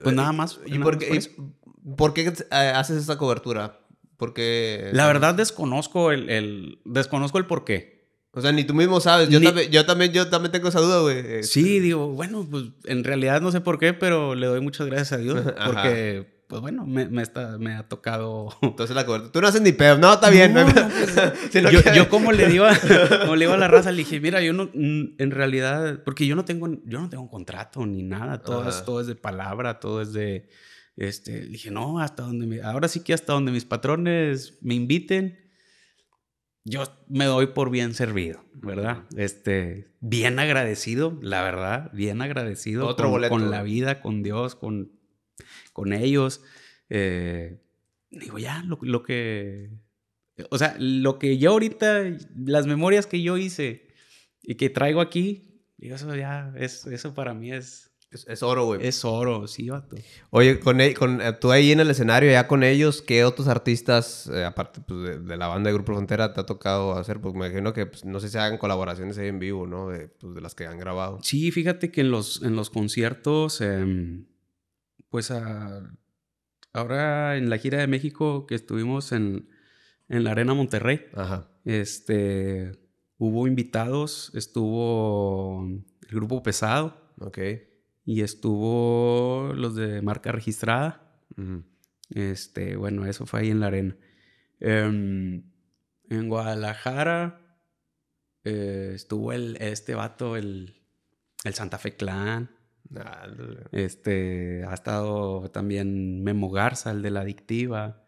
pues 0.00 0.14
nada 0.14 0.32
más. 0.32 0.58
¿Y 0.66 0.80
por 0.80 0.98
qué, 0.98 1.14
y, 1.14 1.92
por 1.96 2.14
qué 2.14 2.32
haces 2.50 2.96
esa 3.00 3.16
cobertura? 3.16 3.78
Porque... 4.16 4.90
La 4.92 5.06
verdad 5.06 5.34
desconozco 5.34 6.10
el, 6.10 6.30
el, 6.30 6.78
desconozco 6.84 7.38
el 7.38 7.46
por 7.46 7.64
qué. 7.64 7.93
O 8.34 8.40
sea, 8.40 8.50
ni 8.52 8.64
tú 8.64 8.74
mismo 8.74 9.00
sabes. 9.00 9.28
Yo, 9.28 9.38
ni... 9.38 9.46
también, 9.46 9.70
yo, 9.70 9.86
también, 9.86 10.12
yo 10.12 10.28
también 10.28 10.50
tengo 10.50 10.68
esa 10.68 10.80
duda, 10.80 11.00
güey. 11.00 11.18
Este, 11.18 11.42
Sí, 11.44 11.78
digo, 11.78 12.08
bueno, 12.08 12.46
pues 12.50 12.64
en 12.84 13.04
realidad 13.04 13.40
no 13.40 13.52
sé 13.52 13.60
por 13.60 13.78
qué, 13.78 13.94
pero 13.94 14.34
le 14.34 14.46
doy 14.46 14.60
muchas 14.60 14.86
gracias 14.86 15.12
a 15.12 15.18
Dios. 15.18 15.40
Porque, 15.66 16.42
pues 16.48 16.60
bueno, 16.60 16.84
me, 16.84 17.06
me, 17.06 17.22
está, 17.22 17.58
me 17.58 17.74
ha 17.74 17.88
tocado. 17.88 18.48
Entonces 18.62 18.96
la 18.96 19.06
cobertura. 19.06 19.32
Tú 19.32 19.40
no 19.40 19.46
haces 19.46 19.62
ni 19.62 19.70
pedo. 19.70 19.98
No, 19.98 20.12
está 20.12 20.30
bien. 20.30 20.52
No, 20.52 20.66
pues, 20.66 21.54
yo, 21.94 22.08
como 22.08 22.32
le 22.32 22.48
digo 22.48 22.64
a, 22.64 22.76
como 23.20 23.36
le 23.36 23.44
digo 23.44 23.54
a 23.54 23.58
la 23.58 23.68
raza, 23.68 23.92
le 23.92 23.98
dije, 23.98 24.18
mira, 24.18 24.42
yo 24.42 24.52
no, 24.52 24.68
en 24.74 25.30
realidad, 25.30 26.00
porque 26.04 26.26
yo 26.26 26.34
no 26.34 26.44
tengo, 26.44 26.68
yo 26.84 27.00
no 27.00 27.08
tengo 27.08 27.22
un 27.22 27.30
contrato 27.30 27.86
ni 27.86 28.02
nada. 28.02 28.42
Todo, 28.42 28.68
es, 28.68 28.84
todo 28.84 29.00
es 29.00 29.06
de 29.06 29.14
palabra, 29.14 29.78
todo 29.78 30.02
es 30.02 30.12
de. 30.12 30.48
Este, 30.96 31.46
dije, 31.46 31.70
no, 31.70 31.98
hasta 31.98 32.22
donde 32.22 32.46
me, 32.46 32.62
ahora 32.62 32.86
sí 32.86 33.00
que 33.00 33.14
hasta 33.14 33.32
donde 33.32 33.50
mis 33.50 33.64
patrones 33.64 34.58
me 34.60 34.74
inviten 34.74 35.43
yo 36.64 36.84
me 37.08 37.26
doy 37.26 37.48
por 37.48 37.70
bien 37.70 37.94
servido, 37.94 38.42
¿verdad? 38.54 39.04
Este, 39.16 39.88
bien 40.00 40.38
agradecido, 40.38 41.18
la 41.20 41.42
verdad, 41.42 41.90
bien 41.92 42.22
agradecido 42.22 42.86
Otro 42.86 43.06
con, 43.06 43.12
boleto. 43.12 43.30
con 43.30 43.50
la 43.50 43.62
vida, 43.62 44.00
con 44.00 44.22
Dios, 44.22 44.54
con, 44.54 44.92
con 45.72 45.92
ellos. 45.92 46.42
Eh, 46.88 47.60
digo, 48.10 48.38
ya, 48.38 48.62
lo, 48.62 48.78
lo 48.80 49.02
que, 49.02 49.70
o 50.50 50.56
sea, 50.56 50.74
lo 50.78 51.18
que 51.18 51.36
yo 51.36 51.50
ahorita, 51.50 52.04
las 52.34 52.66
memorias 52.66 53.06
que 53.06 53.22
yo 53.22 53.36
hice 53.36 53.88
y 54.42 54.54
que 54.54 54.70
traigo 54.70 55.02
aquí, 55.02 55.66
digo, 55.76 55.96
eso 55.96 56.14
ya, 56.16 56.52
es, 56.56 56.86
eso 56.86 57.12
para 57.12 57.34
mí 57.34 57.52
es, 57.52 57.93
Es, 58.14 58.24
es 58.28 58.42
oro, 58.44 58.64
güey. 58.66 58.86
es 58.86 59.04
oro, 59.04 59.48
sí, 59.48 59.68
vato. 59.68 59.96
Oye, 60.30 60.60
con, 60.60 60.80
e- 60.80 60.94
con 60.94 61.20
eh, 61.20 61.32
tú 61.32 61.50
ahí 61.50 61.72
en 61.72 61.80
el 61.80 61.90
escenario, 61.90 62.30
ya 62.30 62.46
con 62.46 62.62
ellos, 62.62 63.02
¿qué 63.02 63.24
otros 63.24 63.48
artistas, 63.48 64.30
eh, 64.32 64.44
aparte 64.44 64.80
pues, 64.86 65.00
de, 65.02 65.18
de 65.18 65.36
la 65.36 65.48
banda 65.48 65.68
de 65.68 65.74
Grupo 65.74 65.92
Frontera, 65.94 66.32
te 66.32 66.40
ha 66.40 66.46
tocado 66.46 66.92
hacer? 66.96 67.20
Pues 67.20 67.34
me 67.34 67.46
imagino 67.46 67.72
que 67.72 67.86
pues, 67.86 68.04
no 68.04 68.20
sé 68.20 68.28
si 68.28 68.38
hagan 68.38 68.56
colaboraciones 68.58 69.18
ahí 69.18 69.26
en 69.26 69.40
vivo, 69.40 69.66
¿no? 69.66 69.88
De, 69.88 70.06
pues, 70.06 70.32
de 70.34 70.40
las 70.40 70.54
que 70.54 70.66
han 70.66 70.78
grabado. 70.78 71.18
Sí, 71.22 71.50
fíjate 71.50 71.90
que 71.90 72.02
en 72.02 72.12
los, 72.12 72.40
en 72.42 72.54
los 72.54 72.70
conciertos, 72.70 73.60
em, 73.60 74.26
pues 75.08 75.32
a- 75.32 75.92
ahora 76.72 77.36
en 77.36 77.50
la 77.50 77.58
gira 77.58 77.78
de 77.78 77.86
México 77.88 78.46
que 78.46 78.54
estuvimos 78.54 79.10
en, 79.12 79.48
en 80.08 80.22
la 80.24 80.30
Arena 80.30 80.54
Monterrey, 80.54 81.06
Ajá. 81.14 81.48
este, 81.64 82.72
hubo 83.18 83.46
invitados, 83.48 84.30
estuvo 84.34 85.66
el 85.66 86.14
grupo 86.14 86.42
Pesado 86.42 87.02
Ok. 87.20 87.38
Y 88.04 88.22
estuvo 88.22 89.52
los 89.54 89.74
de 89.74 90.02
marca 90.02 90.32
registrada. 90.32 91.22
Este, 92.10 92.76
bueno, 92.76 93.06
eso 93.06 93.26
fue 93.26 93.40
ahí 93.40 93.50
en 93.50 93.60
la 93.60 93.66
arena. 93.68 93.96
Em, 94.60 95.42
en 96.10 96.28
Guadalajara 96.28 97.58
eh, 98.44 98.92
estuvo 98.94 99.32
el, 99.32 99.56
este 99.60 99.94
vato, 99.94 100.36
el, 100.36 100.82
el 101.44 101.54
Santa 101.54 101.78
Fe 101.78 101.96
Clan. 101.96 102.50
Ah, 102.94 103.26
Este, 103.72 104.64
ha 104.68 104.74
estado 104.74 105.50
también 105.50 106.22
Memo 106.22 106.50
Garza, 106.50 106.90
el 106.90 107.02
de 107.02 107.10
la 107.10 107.20
adictiva. 107.20 108.04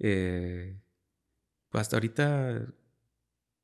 Eh, 0.00 0.80
pues 1.70 1.82
hasta 1.82 1.96
ahorita 1.96 2.66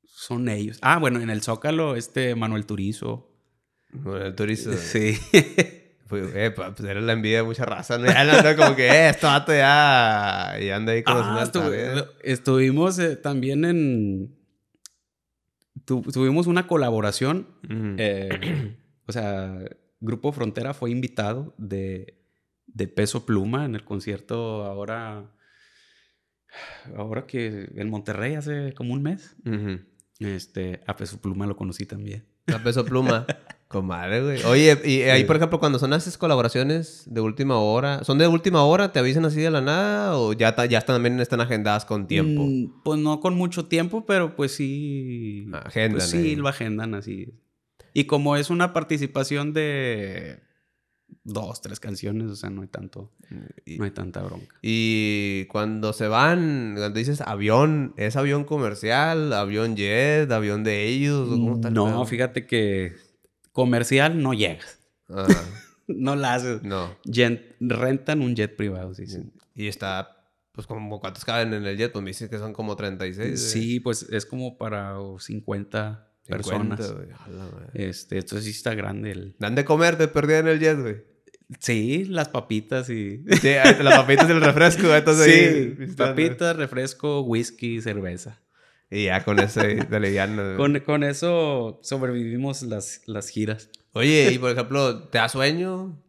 son 0.05 0.49
ellos. 0.49 0.79
Ah, 0.83 0.99
bueno, 0.99 1.21
en 1.21 1.31
el 1.31 1.43
Zócalo, 1.43 1.97
este 1.97 2.35
Manuel 2.37 2.67
Turizo. 2.67 3.34
Bueno, 4.03 4.27
el 4.27 4.35
turista. 4.35 4.73
Sí. 4.77 5.17
Pues, 6.09 6.31
eh, 6.35 6.51
pues 6.55 6.79
era 6.81 7.01
la 7.01 7.15
envidia 7.15 7.39
de 7.39 7.43
mucha 7.45 7.65
raza, 7.65 7.97
¿no? 7.99 8.05
Ya 8.07 8.21
anda 8.21 8.55
como 8.57 8.77
que, 8.77 8.87
eh, 8.89 9.09
esto 9.09 9.27
vato 9.27 9.53
ya. 9.53 10.55
Y 10.61 10.69
anda 10.71 10.93
ahí 10.93 11.03
con 11.03 11.15
los 11.17 11.27
Ah, 11.27 11.45
estu- 11.45 12.09
estuvimos 12.23 12.99
eh, 12.99 13.17
también 13.17 13.65
en. 13.65 14.37
tu- 15.87 16.03
tuvimos 16.03 16.47
una 16.47 16.67
colaboración. 16.67 17.49
Eh, 17.99 18.77
o 19.07 19.13
sea, 19.13 19.59
Grupo 20.01 20.31
Frontera 20.33 20.75
fue 20.75 20.91
invitado 20.91 21.55
de, 21.57 22.21
de 22.67 22.87
Peso 22.87 23.25
Pluma 23.25 23.65
en 23.65 23.75
el 23.75 23.85
concierto 23.85 24.65
ahora. 24.65 25.31
Ahora 26.97 27.27
que 27.27 27.71
en 27.75 27.91
Monterrey 27.91 28.35
hace 28.35 28.75
como 28.75 28.93
un 28.93 29.03
mes. 29.03 29.37
Este, 30.21 30.81
a 30.87 30.95
Peso 30.97 31.21
Pluma 31.21 31.47
lo 31.47 31.57
conocí 31.57 31.87
también. 31.87 32.25
A 32.55 32.59
peso 32.59 32.85
pluma. 32.85 33.27
Comadre, 33.69 34.23
güey. 34.23 34.43
Oye, 34.45 34.79
y 34.85 35.03
ahí, 35.03 35.21
Sí. 35.23 35.27
por 35.27 35.37
ejemplo, 35.37 35.59
cuando 35.59 35.79
son 35.79 35.93
esas 35.95 36.17
colaboraciones 36.19 37.03
de 37.07 37.21
última 37.21 37.59
hora, 37.59 38.05
¿son 38.05 38.19
de 38.19 38.27
última 38.29 38.63
hora? 38.63 38.93
¿Te 38.93 38.99
avisan 39.01 39.25
así 39.25 39.41
de 39.41 39.51
la 39.51 39.61
nada? 39.61 40.17
¿O 40.19 40.33
ya, 40.33 40.55
ta- 40.55 40.67
ya 40.67 40.79
están, 40.79 40.97
también 40.97 41.19
están 41.19 41.41
agendadas 41.41 41.85
con 41.85 42.07
tiempo? 42.07 42.43
Mm, 42.45 42.83
pues 42.85 43.01
no 43.01 43.19
con 43.21 43.35
mucho 43.35 43.67
tiempo, 43.67 44.05
pero 44.07 44.37
pues 44.37 44.53
sí. 44.53 45.49
Agendan 45.65 45.93
Pues 45.93 46.11
sí, 46.11 46.19
ahí. 46.19 46.37
lo 46.37 46.47
agendan 46.49 46.95
así. 46.95 47.35
Y 47.95 48.05
como 48.05 48.37
es 48.37 48.51
una 48.51 48.73
participación 48.73 49.53
de 49.53 50.41
dos, 51.25 51.61
tres 51.61 51.81
canciones, 51.81 52.31
o 52.31 52.37
sea, 52.37 52.51
no 52.51 52.63
hay 52.63 52.69
tanto, 52.69 53.13
Y, 53.67 53.79
no 53.79 53.85
hay 53.85 53.91
tanta 53.93 54.23
bronca. 54.23 54.55
y 54.63 55.47
cuando 55.47 55.93
se 55.93 56.07
van, 56.09 56.75
cuando 56.77 56.99
dices 56.99 57.21
avión, 57.23 57.95
¿es 57.97 58.17
avión 58.17 58.45
comercial, 58.45 59.33
avión 59.33 59.75
jet, 59.77 60.31
avión 60.31 60.65
de 60.65 60.87
ellos? 60.87 61.29
¿o 61.29 61.33
¿Cómo 61.33 61.55
está 61.55 61.71
No, 61.71 62.05
fíjate 62.05 62.47
que 62.47 62.93
comercial 63.55 64.21
no 64.23 64.35
llegas. 64.35 64.79
No 65.87 66.17
la 66.17 66.33
haces. 66.33 66.63
no. 66.63 66.97
Jet- 67.05 67.57
rentan 67.61 68.23
un 68.23 68.35
jet 68.35 68.57
privado, 68.57 68.95
sí, 68.95 69.07
sí. 69.07 69.19
Y 69.55 69.69
está, 69.69 70.17
pues, 70.53 70.67
como 70.67 70.99
¿cuántos 70.99 71.27
caben 71.27 71.53
en 71.53 71.67
el 71.67 71.77
jet? 71.77 71.93
Pues 71.93 72.03
me 72.03 72.09
dices 72.09 72.31
que 72.31 72.39
son 72.39 72.55
como 72.55 72.75
36. 72.75 73.29
güey. 73.29 73.37
Sí, 73.37 73.81
pues 73.81 74.07
es 74.11 74.25
como 74.25 74.57
para 74.57 74.99
oh, 74.99 75.21
50 75.21 76.11
50, 76.23 76.77
personas. 76.77 76.95
Este, 77.75 78.17
entonces 78.17 78.45
sí 78.47 78.53
está 78.53 78.75
grande 78.75 79.11
el... 79.11 79.37
Dan 79.39 79.55
de 79.55 79.67
comer, 79.67 79.99
te 79.99 80.09
perdí 80.09 80.33
en 80.33 80.49
el 80.49 80.59
jet, 80.59 80.81
güey. 80.81 81.05
Sí, 81.61 82.07
las 82.07 82.31
papitas 82.31 82.89
y... 82.89 83.23
Sí, 83.43 83.51
las 83.83 83.99
papitas 83.99 84.27
y 84.27 84.33
el 84.33 84.41
refresco, 84.41 84.95
entonces 84.95 85.77
Sí, 85.79 85.87
papitas, 85.99 86.57
refresco, 86.57 87.21
whisky, 87.21 87.83
cerveza. 87.83 88.41
Y 88.95 89.05
ya 89.07 89.25
con 89.25 89.39
ese 89.41 89.61
de 89.77 90.01
liviano. 90.01 90.57
Con, 90.57 90.79
con 90.81 91.03
eso 91.03 91.81
sobrevivimos 91.83 92.63
las, 92.63 93.03
las 93.07 93.29
giras. 93.29 93.69
Oye, 93.93 94.31
y 94.33 94.39
por 94.39 94.51
ejemplo, 94.51 95.05
¿te 95.09 95.19
da 95.19 95.29
sueño? 95.29 96.01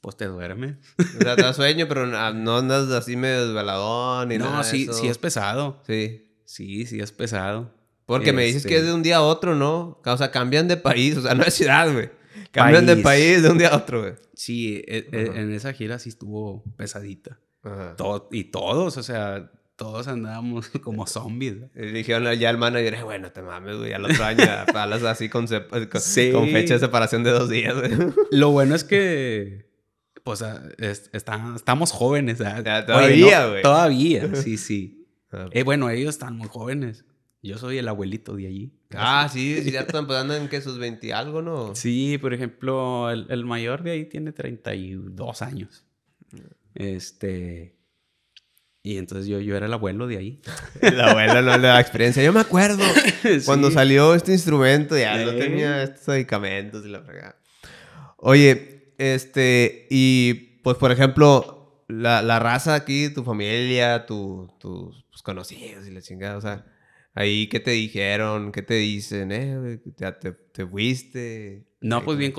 Pues 0.00 0.16
te 0.16 0.26
duerme. 0.26 0.78
O 0.98 1.22
sea, 1.22 1.34
te 1.36 1.42
da 1.42 1.52
sueño, 1.52 1.86
pero 1.88 2.06
no 2.06 2.32
no 2.34 2.58
andas 2.58 2.90
así 2.90 3.16
medio 3.16 3.46
desveladón 3.46 4.28
ni 4.28 4.38
nada 4.38 4.52
No, 4.52 4.58
de 4.58 4.64
sí, 4.64 4.82
eso. 4.84 4.92
sí 4.92 5.08
es 5.08 5.18
pesado. 5.18 5.82
Sí. 5.86 6.24
Sí, 6.44 6.86
sí 6.86 7.00
es 7.00 7.10
pesado. 7.12 7.74
Porque 8.06 8.32
me 8.32 8.42
dices 8.44 8.58
Este- 8.64 8.68
que 8.70 8.76
es 8.78 8.86
de 8.86 8.92
un 8.94 9.02
día 9.02 9.16
a 9.16 9.22
otro, 9.22 9.54
¿no? 9.54 10.00
O 10.04 10.16
sea, 10.16 10.30
cambian 10.30 10.68
de 10.68 10.76
país, 10.76 11.16
o 11.16 11.22
sea, 11.22 11.34
no 11.34 11.44
de 11.44 11.50
ciudad, 11.50 11.92
güey. 11.92 12.10
Cambian 12.52 12.86
de 12.86 12.94
País. 12.96 13.04
país 13.04 13.42
de 13.42 13.50
un 13.50 13.58
día 13.58 13.68
a 13.68 13.76
otro, 13.76 14.00
güey. 14.02 14.14
Sí, 14.34 14.82
e- 14.86 15.08
e- 15.12 15.28
Ajá. 15.30 15.40
en 15.40 15.52
esa 15.52 15.72
gira 15.72 15.98
sí 15.98 16.08
estuvo 16.08 16.62
pesadita. 16.76 17.38
Ajá. 17.62 17.96
To- 17.96 18.28
y 18.32 18.44
todos, 18.44 18.96
o 18.96 19.02
sea, 19.02 19.50
todos 19.78 20.08
andábamos 20.08 20.68
como 20.82 21.06
zombies. 21.06 21.56
dijeron 21.74 22.30
ya 22.38 22.50
al 22.50 22.58
manager, 22.58 22.94
"Eh, 22.94 23.02
bueno, 23.04 23.30
te 23.32 23.40
mames, 23.40 23.76
güey, 23.78 23.92
al 23.94 24.04
otro 24.04 24.22
año 24.24 24.44
palas 24.74 25.02
así 25.04 25.30
con, 25.30 25.46
sep- 25.46 25.88
con, 25.88 26.00
Sí. 26.02 26.32
con 26.32 26.48
fecha 26.50 26.74
de 26.74 26.80
separación 26.80 27.22
de 27.24 27.30
dos 27.30 27.48
días, 27.48 27.74
güey. 27.74 27.92
Lo 28.32 28.50
bueno 28.50 28.74
es 28.74 28.84
que, 28.84 29.70
pues, 30.24 30.42
ah, 30.42 30.62
es- 30.78 31.08
está- 31.14 31.52
estamos 31.56 31.92
jóvenes. 31.92 32.38
Ya, 32.38 32.56
Oye, 32.58 32.82
todavía, 32.82 33.40
no, 33.44 33.50
güey. 33.50 33.62
Todavía, 33.62 34.34
sí, 34.34 34.58
sí. 34.58 35.06
Ah, 35.32 35.48
Eh, 35.52 35.62
bueno, 35.62 35.88
ellos 35.88 36.10
están 36.10 36.36
muy 36.36 36.48
jóvenes. 36.48 37.04
Yo 37.40 37.56
soy 37.56 37.78
el 37.78 37.86
abuelito 37.86 38.34
de 38.34 38.48
allí. 38.48 38.72
Ah, 38.94 39.28
sí, 39.32 39.62
sí, 39.62 39.70
ya 39.70 39.82
están 39.82 40.06
pues 40.08 40.18
andan 40.18 40.48
que 40.48 40.60
sus 40.60 40.78
20 40.78 41.06
y 41.06 41.10
algo, 41.12 41.40
¿no? 41.40 41.74
Sí, 41.76 42.18
por 42.18 42.34
ejemplo, 42.34 43.10
el, 43.10 43.26
el 43.30 43.44
mayor 43.44 43.84
de 43.84 43.92
ahí 43.92 44.04
tiene 44.06 44.32
32 44.32 45.40
años. 45.42 45.84
Este. 46.74 47.77
Y 48.88 48.96
entonces 48.96 49.26
yo, 49.26 49.38
yo 49.40 49.54
era 49.54 49.66
el 49.66 49.72
abuelo 49.74 50.06
de 50.06 50.16
ahí. 50.16 50.40
La 50.80 51.10
abuela 51.10 51.42
no 51.42 51.58
le 51.58 51.66
da 51.68 51.78
experiencia. 51.80 52.22
Yo 52.22 52.32
me 52.32 52.40
acuerdo 52.40 52.82
cuando 53.44 53.68
Sí. 53.68 53.74
salió 53.74 54.14
este 54.14 54.32
instrumento, 54.32 54.96
ya 54.96 55.18
no 55.24 55.34
tenía 55.34 55.82
estos 55.82 56.08
medicamentos 56.08 56.86
y 56.86 56.88
la 56.88 57.02
fregada. 57.02 57.36
Oye, 58.16 58.94
este, 58.98 59.86
y 59.90 60.60
pues 60.62 60.76
por 60.78 60.90
ejemplo, 60.90 61.84
la, 61.88 62.22
la 62.22 62.38
raza 62.38 62.74
aquí, 62.74 63.10
tu 63.10 63.24
familia, 63.24 64.06
tu- 64.06 64.48
tus 64.58 65.04
pues, 65.10 65.22
conocidos 65.22 65.86
y 65.86 65.90
la 65.90 66.00
chingada, 66.00 66.36
o 66.36 66.40
sea, 66.40 66.64
ahí, 67.14 67.46
¿qué 67.48 67.60
te 67.60 67.72
dijeron? 67.72 68.52
¿Qué 68.52 68.62
te 68.62 68.74
dicen? 68.74 69.32
Eh, 69.32 69.80
ya 69.96 70.18
te, 70.18 70.32
te 70.32 70.66
fuiste. 70.66 71.66
No, 71.80 72.04
pues 72.04 72.16
bien, 72.18 72.32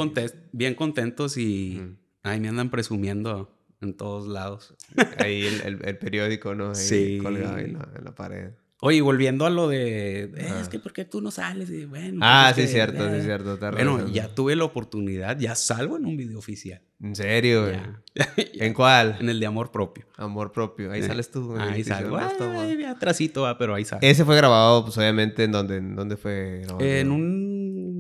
bien 0.52 0.74
contentos 0.76 1.38
y 1.38 1.78
Ujú. 1.80 1.96
ahí 2.24 2.40
me 2.40 2.50
andan 2.50 2.70
presumiendo 2.72 3.56
en 3.82 3.94
todos 3.96 4.28
lados. 4.28 4.74
Ahí 5.18 5.46
el, 5.46 5.62
el- 5.62 5.86
el 5.88 5.98
periódico, 5.98 6.56
¿no? 6.56 6.70
Ahí 6.70 6.76
Sí. 6.76 7.20
colgado 7.22 7.56
ahí 7.56 7.66
en 7.66 7.74
la, 7.74 7.90
en 7.98 8.04
la 8.06 8.16
pared. 8.16 8.50
Oye, 8.82 9.02
volviendo 9.02 9.46
a 9.46 9.50
lo 9.50 9.68
de, 9.68 10.22
eh, 10.38 10.46
Ajá. 10.46 10.62
es 10.62 10.70
que 10.70 10.80
¿por 10.80 10.94
qué 10.94 11.04
tú 11.04 11.20
no 11.20 11.32
sales? 11.32 11.70
Y 11.70 11.84
bueno, 11.84 12.20
Ah, 12.24 12.52
pues 12.56 12.56
sí, 12.56 12.62
que, 12.62 12.68
cierto, 12.80 13.10
sí, 13.10 13.18
eh. 13.18 13.22
cierto. 13.24 13.58
te 13.60 13.72
Bueno, 13.72 14.08
ya 14.08 14.34
tuve 14.34 14.56
la 14.56 14.64
oportunidad, 14.64 15.38
ya 15.38 15.54
salgo 15.56 15.98
en 15.98 16.06
un 16.06 16.16
video 16.16 16.40
oficial. 16.40 16.82
¿En 17.02 17.14
serio? 17.14 17.70
Ya. 17.70 18.02
¿En 18.54 18.74
cuál? 18.74 19.18
en 19.20 19.28
el 19.28 19.38
de 19.42 19.46
amor 19.48 19.72
propio. 19.72 20.06
Amor 20.16 20.54
propio. 20.54 20.94
Ahí 20.94 21.02
Eh, 21.02 21.08
sales 21.08 21.30
tú. 21.30 21.58
Ahí 21.58 21.84
Sí, 21.84 21.90
salgo. 21.90 22.18
sí. 22.20 22.26
Ay, 22.42 22.84
atrasito, 22.86 23.46
ah, 23.46 23.58
pero 23.58 23.76
ahí 23.76 23.84
salgo. 23.84 24.06
Ese 24.06 24.24
fue 24.24 24.38
grabado, 24.38 24.86
pues 24.86 24.98
obviamente, 24.98 25.44
¿en 25.44 25.52
dónde, 25.52 25.76
en 25.78 25.96
dónde 25.98 26.16
fue 26.16 26.60
grabado? 26.64 26.80
En 26.86 27.12
un 27.12 27.49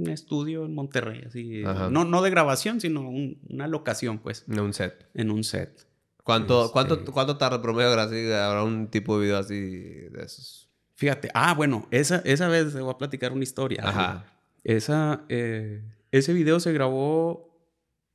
estudio 0.07 0.65
en 0.65 0.73
Monterrey, 0.75 1.23
así. 1.27 1.63
Ajá. 1.63 1.89
No, 1.89 2.05
no 2.05 2.21
de 2.21 2.29
grabación, 2.29 2.79
sino 2.81 3.01
un- 3.01 3.39
una 3.49 3.67
locación, 3.67 4.19
pues, 4.19 4.45
En 4.47 4.59
un 4.59 4.73
set. 4.73 5.07
en 5.13 5.31
un 5.31 5.43
set. 5.43 5.87
¿Cuánto, 6.23 6.61
Este- 6.65 6.73
cuánto, 6.73 7.05
¿Cuánto 7.11 7.37
tarda 7.37 7.61
promedio 7.61 7.91
así? 7.99 8.31
Habrá 8.31 8.63
un 8.63 8.87
tipo 8.87 9.17
de 9.17 9.23
video 9.25 9.37
así 9.37 9.59
de 9.59 10.21
esos. 10.23 10.69
Fíjate, 10.95 11.29
ah, 11.33 11.53
bueno, 11.53 11.87
esa, 11.91 12.17
esa 12.25 12.47
vez 12.47 12.73
te 12.73 12.81
voy 12.81 12.91
a 12.93 12.97
platicar 12.97 13.31
una 13.31 13.43
historia. 13.43 13.81
Ajá. 13.83 14.25
Esa, 14.63 15.23
eh, 15.29 15.81
ese 16.11 16.33
video 16.33 16.59
se 16.59 16.73
grabó 16.73 17.49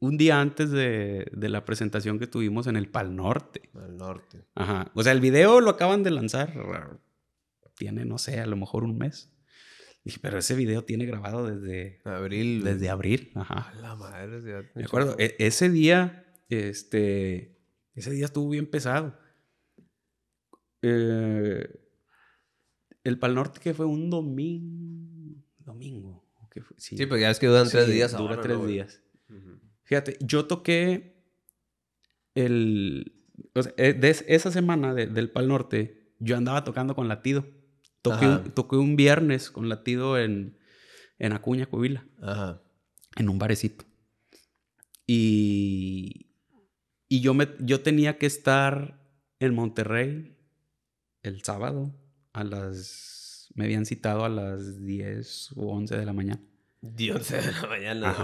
un 0.00 0.18
día 0.18 0.40
antes 0.40 0.70
de, 0.70 1.26
de 1.32 1.48
la 1.48 1.64
presentación 1.64 2.18
que 2.18 2.26
tuvimos 2.26 2.66
en 2.66 2.76
el 2.76 2.88
Pal 2.88 3.16
Norte. 3.16 3.62
Al 3.74 3.96
norte. 3.96 4.44
Ajá. 4.54 4.90
O 4.94 5.02
sea, 5.02 5.12
el 5.12 5.20
video 5.20 5.60
lo 5.60 5.70
acaban 5.70 6.02
de 6.02 6.10
lanzar 6.10 6.52
tiene, 7.76 8.04
no 8.04 8.18
sé, 8.18 8.38
a 8.40 8.46
lo 8.46 8.56
mejor 8.56 8.84
un 8.84 8.98
mes. 8.98 9.32
Dije, 10.04 10.18
pero 10.20 10.38
ese 10.38 10.54
video 10.54 10.84
tiene 10.84 11.06
grabado 11.06 11.46
desde 11.46 12.00
abril. 12.04 12.62
Desde 12.62 12.90
abril, 12.90 13.32
ajá. 13.34 13.72
La 13.80 13.94
madre, 13.94 14.70
Me 14.74 14.84
acuerdo, 14.84 15.16
e, 15.18 15.34
ese 15.38 15.70
día, 15.70 16.26
este, 16.50 17.56
ese 17.94 18.10
día 18.10 18.26
estuvo 18.26 18.50
bien 18.50 18.66
pesado. 18.66 19.18
Eh, 20.82 21.80
el 23.02 23.18
Pal 23.18 23.34
Norte 23.34 23.60
que 23.60 23.72
fue 23.72 23.86
un 23.86 24.10
domingo, 24.10 25.42
domingo. 25.58 26.22
Sí, 26.76 26.96
sí, 26.96 27.06
porque 27.06 27.22
ya 27.22 27.30
es 27.30 27.38
que 27.38 27.46
duran 27.46 27.68
tres 27.68 27.88
días. 27.88 28.16
Dura 28.16 28.40
tres 28.40 28.64
días. 28.66 29.02
Fíjate, 29.84 30.16
yo 30.20 30.46
toqué 30.46 31.14
el, 32.34 33.16
o 33.54 33.62
sea, 33.62 33.72
eh, 33.76 33.94
de 33.94 34.10
esa 34.10 34.50
semana 34.50 34.94
del 34.94 35.30
Pal 35.30 35.48
Norte, 35.48 36.12
yo 36.18 36.36
andaba 36.36 36.62
tocando 36.62 36.94
con 36.94 37.08
latido. 37.08 37.46
Toqué, 38.04 38.26
un, 38.26 38.50
toqué 38.50 38.76
un, 38.76 38.96
viernes 38.96 39.50
con 39.50 39.70
latido 39.70 40.18
en, 40.18 40.58
en 41.18 41.32
Acuña, 41.32 41.64
Covila. 41.64 42.06
Ajá. 42.20 42.60
En 43.16 43.30
un 43.30 43.38
barecito. 43.38 43.86
Y, 45.06 46.26
y 47.08 47.20
yo, 47.22 47.32
me, 47.32 47.48
yo 47.60 47.80
tenía 47.80 48.18
que 48.18 48.26
estar 48.26 49.00
en 49.40 49.54
Monterrey 49.54 50.36
el 51.22 51.42
sábado 51.42 51.94
a 52.34 52.44
las... 52.44 53.50
Me 53.54 53.64
habían 53.64 53.86
citado 53.86 54.26
a 54.26 54.28
las 54.28 54.84
10 54.84 55.52
o 55.56 55.74
11 55.74 55.96
de 55.96 56.04
la 56.04 56.12
mañana. 56.12 56.42
10 56.82 57.30
de 57.30 57.52
la 57.52 57.68
mañana. 57.68 58.16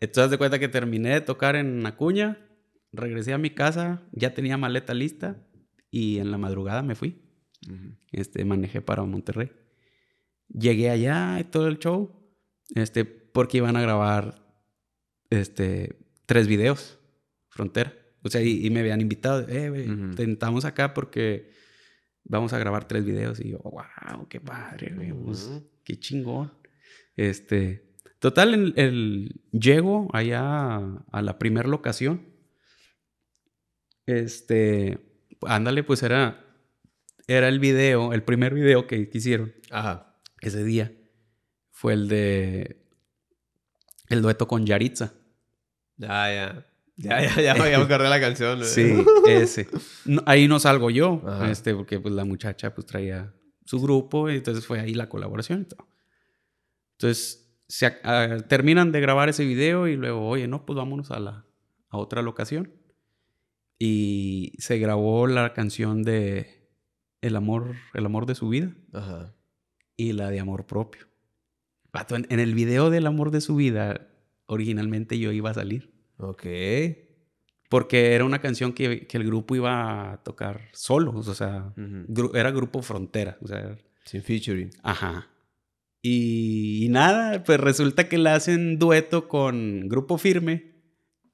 Entonces, 0.00 0.30
de 0.30 0.36
cuenta 0.36 0.58
que 0.58 0.68
terminé 0.68 1.14
de 1.14 1.20
tocar 1.22 1.56
en 1.56 1.86
Acuña, 1.86 2.38
regresé 2.92 3.32
a 3.32 3.38
mi 3.38 3.48
casa, 3.48 4.02
ya 4.12 4.34
tenía 4.34 4.58
maleta 4.58 4.92
lista 4.92 5.42
y 5.90 6.18
en 6.18 6.30
la 6.30 6.36
madrugada 6.36 6.82
me 6.82 6.96
fui. 6.96 7.21
Este, 8.10 8.44
manejé 8.44 8.80
para 8.80 9.04
Monterrey. 9.04 9.52
Llegué 10.48 10.90
allá 10.90 11.38
y 11.40 11.44
todo 11.44 11.68
el 11.68 11.78
show, 11.78 12.10
este, 12.74 13.04
porque 13.04 13.58
iban 13.58 13.76
a 13.76 13.82
grabar 13.82 14.46
este, 15.30 15.98
tres 16.26 16.46
videos, 16.46 16.98
Frontera. 17.48 17.94
O 18.22 18.28
sea, 18.28 18.42
y, 18.42 18.68
me 18.70 18.80
habían 18.80 19.00
invitado, 19.00 19.46
eh, 19.48 19.86
tentamos 20.14 20.64
acá 20.64 20.94
porque 20.94 21.50
vamos 22.24 22.52
a 22.52 22.58
grabar 22.58 22.86
tres 22.86 23.04
videos. 23.04 23.40
Y 23.40 23.50
yo, 23.50 23.58
wow, 23.58 24.28
qué 24.28 24.40
padre, 24.40 24.94
pues, 25.24 25.50
qué 25.84 25.98
chingón. 25.98 26.52
Este, 27.16 27.96
total, 28.20 28.54
el, 28.54 28.74
el, 28.76 29.40
llego 29.50 30.08
allá 30.12 30.76
a 31.10 31.22
la 31.22 31.38
primera 31.38 31.68
locación 31.68 32.32
este, 34.06 34.98
ándale, 35.42 35.84
pues 35.84 36.02
era, 36.02 36.44
era 37.32 37.48
el 37.48 37.58
video, 37.58 38.12
el 38.12 38.22
primer 38.22 38.54
video 38.54 38.86
que, 38.86 39.08
hicieron. 39.12 39.52
Ajá. 39.70 40.16
Ese 40.40 40.64
día 40.64 40.92
fue 41.70 41.94
el 41.94 42.08
de, 42.08 42.84
el 44.08 44.22
dueto 44.22 44.46
con 44.48 44.66
Yaritza. 44.66 45.12
Ya, 45.96 46.32
ya. 46.32 46.66
Ya, 46.96 47.22
ya, 47.22 47.34
ya, 47.36 47.56
ya 47.56 47.78
me 47.78 47.84
acordé 47.84 48.08
la 48.08 48.20
canción. 48.20 48.64
Sí, 48.64 49.04
ese. 49.26 49.66
ahí 50.26 50.46
no 50.46 50.60
salgo 50.60 50.90
yo, 50.90 51.22
este, 51.48 51.74
porque 51.74 51.98
pues 51.98 52.14
la 52.14 52.24
muchacha 52.24 52.74
pues 52.74 52.86
traía 52.86 53.32
su 53.64 53.80
grupo 53.80 54.30
y 54.30 54.36
entonces 54.36 54.66
fue 54.66 54.78
ahí 54.78 54.94
la 54.94 55.08
colaboración 55.08 55.66
Entonces, 56.92 57.50
se, 57.66 57.90
terminan 58.48 58.92
de 58.92 59.00
grabar 59.00 59.30
ese 59.30 59.44
video 59.44 59.88
y 59.88 59.96
luego, 59.96 60.28
oye, 60.28 60.46
no, 60.46 60.66
pues 60.66 60.76
vámonos 60.76 61.10
a 61.10 61.18
la 61.18 61.46
a 61.92 61.98
otra 61.98 62.22
locación 62.22 62.72
y 63.78 64.54
se 64.58 64.78
grabó 64.78 65.26
la 65.26 65.52
canción 65.52 66.02
de 66.02 66.61
El 67.22 67.36
amor, 67.36 67.76
el 67.94 68.04
amor 68.04 68.26
de 68.26 68.34
su 68.34 68.48
vida 68.48 68.74
Ajá. 68.92 69.34
y 69.96 70.12
la 70.12 70.30
de 70.30 70.40
amor 70.40 70.66
propio. 70.66 71.06
en, 72.10 72.40
el 72.40 72.54
video 72.54 72.90
del 72.90 73.06
amor 73.06 73.30
de 73.30 73.40
su 73.40 73.56
vida, 73.56 74.08
originalmente 74.46 75.18
yo 75.18 75.32
iba 75.32 75.50
a 75.50 75.54
salir. 75.54 75.94
Ok. 76.18 76.44
Porque 77.70 78.12
era 78.12 78.24
una 78.24 78.40
canción 78.40 78.74
que, 78.74 79.08
el 79.10 79.24
grupo 79.24 79.56
iba 79.56 80.12
a 80.12 80.22
tocar 80.22 80.68
solos, 80.72 81.26
o 81.26 81.34
sea, 81.34 81.72
era 82.34 82.50
grupo 82.50 82.82
frontera, 82.82 83.38
o 83.40 83.48
sea. 83.48 83.78
Sin 84.04 84.22
featuring. 84.22 84.70
Ajá. 84.82 85.28
Y, 86.02 86.84
y, 86.84 86.88
nada, 86.90 87.44
pues 87.44 87.58
resulta 87.58 88.08
que 88.08 88.18
la 88.18 88.34
hacen 88.34 88.78
dueto 88.78 89.28
con 89.28 89.88
Grupo 89.88 90.18
Firme 90.18 90.72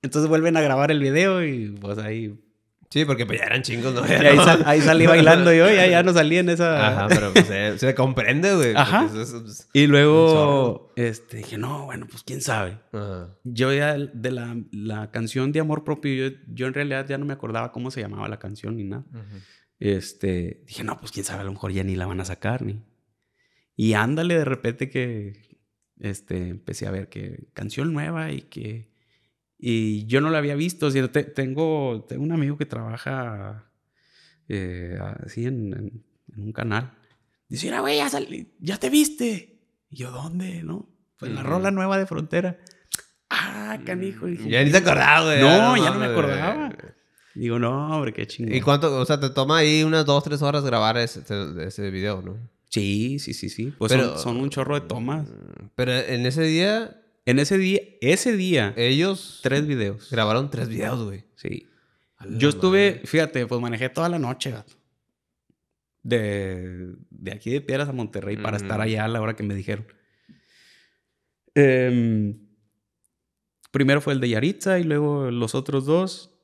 entonces 0.02 0.28
vuelven 0.28 0.56
a 0.56 0.60
grabar 0.60 0.90
el 0.90 1.00
video 1.00 1.44
y 1.44 1.70
pues 1.70 1.98
ahí... 1.98 2.38
Sí, 2.90 3.04
porque 3.04 3.26
pues 3.26 3.38
ya 3.38 3.46
eran 3.46 3.62
chingos, 3.62 3.92
¿no? 3.92 4.02
ahí, 4.64 4.80
salí 4.80 5.06
bailando 5.06 5.52
yo, 5.52 5.68
ya, 5.70 5.86
ya 5.86 6.02
no 6.02 6.12
salí 6.14 6.38
en 6.38 6.48
esa... 6.48 6.88
Ajá, 6.88 7.08
pero 7.08 7.32
pues 7.34 7.46
se, 7.80 7.94
comprende, 7.94 8.54
güey. 8.54 8.72
Ajá. 8.74 9.10
Y 9.74 9.86
luego, 9.86 10.90
este, 10.96 11.38
dije, 11.38 11.58
no, 11.58 11.84
bueno, 11.84 12.06
pues 12.10 12.22
quién 12.22 12.40
sabe. 12.40 12.78
Ajá. 12.92 13.36
Yo 13.44 13.74
ya 13.74 13.94
de 13.96 14.30
la, 14.30 14.56
la, 14.72 15.10
canción 15.10 15.52
de 15.52 15.60
Amor 15.60 15.84
Propio, 15.84 16.30
yo, 16.30 16.36
yo, 16.48 16.66
en 16.66 16.74
realidad 16.74 17.06
ya 17.06 17.18
no 17.18 17.26
me 17.26 17.34
acordaba 17.34 17.72
cómo 17.72 17.90
se 17.90 18.00
llamaba 18.00 18.26
la 18.26 18.38
canción 18.38 18.76
ni 18.76 18.84
nada. 18.84 19.04
Este, 19.78 20.62
dije, 20.66 20.82
no, 20.82 20.98
pues 20.98 21.12
quién 21.12 21.24
sabe, 21.24 21.42
a 21.42 21.44
lo 21.44 21.52
mejor 21.52 21.72
ya 21.72 21.84
ni 21.84 21.94
la 21.94 22.06
van 22.06 22.20
a 22.20 22.24
sacar, 22.24 22.62
ni... 22.62 22.82
Y 23.76 23.92
ándale 23.92 24.36
de 24.36 24.44
repente 24.44 24.88
que, 24.88 25.58
este, 26.00 26.48
empecé 26.48 26.86
a 26.86 26.90
ver 26.90 27.08
que 27.08 27.48
canción 27.52 27.92
nueva 27.92 28.32
y 28.32 28.42
que 28.42 28.90
y 29.58 30.06
yo 30.06 30.20
no 30.20 30.30
la 30.30 30.38
había 30.38 30.54
visto. 30.54 30.90
tengo, 31.34 32.06
tengo 32.08 32.22
un 32.22 32.32
amigo 32.32 32.56
que 32.56 32.66
trabaja 32.66 33.68
eh, 34.48 34.96
así 35.24 35.46
en, 35.46 36.04
un 36.36 36.52
canal. 36.52 36.92
Dice, 37.48 37.66
mira, 37.66 37.80
güey, 37.80 37.96
ya, 37.96 38.08
ya, 38.60 38.76
te 38.78 38.88
viste. 38.90 39.58
Y 39.90 39.96
yo, 39.96 40.10
¿dónde? 40.10 40.62
¿No? 40.62 40.88
Pues 41.18 41.32
la 41.32 41.42
rola 41.42 41.70
nueva 41.70 41.98
de 41.98 42.06
Frontera. 42.06 42.58
Ah, 43.30 43.78
canijo. 43.84 44.26
Mm, 44.26 44.48
ya 44.48 44.62
ni 44.62 44.70
te 44.70 44.78
acordaba, 44.78 45.24
güey. 45.24 45.40
No, 45.40 45.76
ya 45.76 45.90
no, 45.90 45.98
me 45.98 46.06
acordaba. 46.06 46.72
Digo, 47.34 47.58
no, 47.58 47.96
hombre, 47.96 48.12
qué 48.12 48.26
chingón. 48.26 48.54
¿Y 48.54 48.60
cuánto? 48.60 48.94
O 48.96 49.04
sea, 49.04 49.18
te 49.18 49.30
toma 49.30 49.58
ahí 49.58 49.82
unas 49.82 50.06
dos, 50.06 50.22
tres 50.22 50.42
horas 50.42 50.64
grabar 50.64 50.96
ese, 50.98 51.22
ese 51.60 51.90
video, 51.90 52.22
¿no? 52.22 52.36
Sí, 52.68 53.18
sí, 53.18 53.34
sí, 53.34 53.48
sí. 53.48 53.72
Pues 53.76 53.92
son, 53.92 54.18
son, 54.18 54.36
un 54.36 54.50
chorro 54.50 54.78
de 54.78 54.86
tomas. 54.86 55.28
Pero 55.74 55.92
en 55.92 56.26
ese 56.26 56.42
día 56.42 57.00
en 57.28 57.38
ese 57.38 57.58
día, 57.58 57.82
ese 58.00 58.34
día. 58.38 58.72
Ellos. 58.74 59.40
Tres 59.42 59.66
videos. 59.66 60.10
Grabaron 60.10 60.48
tres 60.48 60.70
videos, 60.70 61.04
güey. 61.04 61.24
Sí. 61.34 61.68
Yo 62.30 62.48
estuve, 62.48 63.02
fíjate, 63.04 63.46
pues 63.46 63.60
manejé 63.60 63.90
toda 63.90 64.08
la 64.08 64.18
noche, 64.18 64.50
gato. 64.50 64.72
De, 66.02 66.94
de 67.10 67.32
aquí 67.32 67.50
de 67.50 67.60
Piedras 67.60 67.90
a 67.90 67.92
Monterrey 67.92 68.38
para 68.38 68.56
estar 68.56 68.80
allá 68.80 69.04
a 69.04 69.08
la 69.08 69.20
hora 69.20 69.36
que 69.36 69.42
me 69.42 69.54
dijeron. 69.54 69.86
Em, 71.54 72.48
primero 73.72 74.00
fue 74.00 74.14
el 74.14 74.20
de 74.20 74.30
Yaritza 74.30 74.78
y 74.78 74.84
luego 74.84 75.30
los 75.30 75.54
otros 75.54 75.84
dos. 75.84 76.34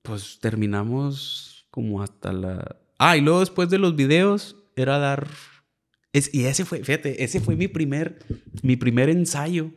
Pues 0.00 0.38
terminamos 0.40 1.66
como 1.70 2.02
hasta 2.02 2.32
la. 2.32 2.80
Ah, 2.96 3.18
y 3.18 3.20
luego 3.20 3.40
después 3.40 3.68
de 3.68 3.76
los 3.76 3.94
videos 3.96 4.56
era 4.76 4.98
dar. 4.98 5.28
y 6.14 6.44
ese 6.44 6.64
fue, 6.64 6.82
fíjate, 6.82 7.22
ese 7.22 7.38
fue 7.38 7.54
mi 7.54 7.68
primer, 7.68 8.24
mi 8.62 8.76
primer 8.76 9.10
ensayo 9.10 9.74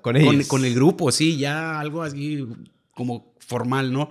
con 0.00 0.16
ellos. 0.16 0.48
Con, 0.48 0.64
el 0.64 0.74
grupo, 0.74 1.12
sí, 1.12 1.36
ya 1.38 1.80
algo 1.80 2.02
así 2.02 2.46
como 2.94 3.34
formal, 3.38 3.92
¿no? 3.92 4.10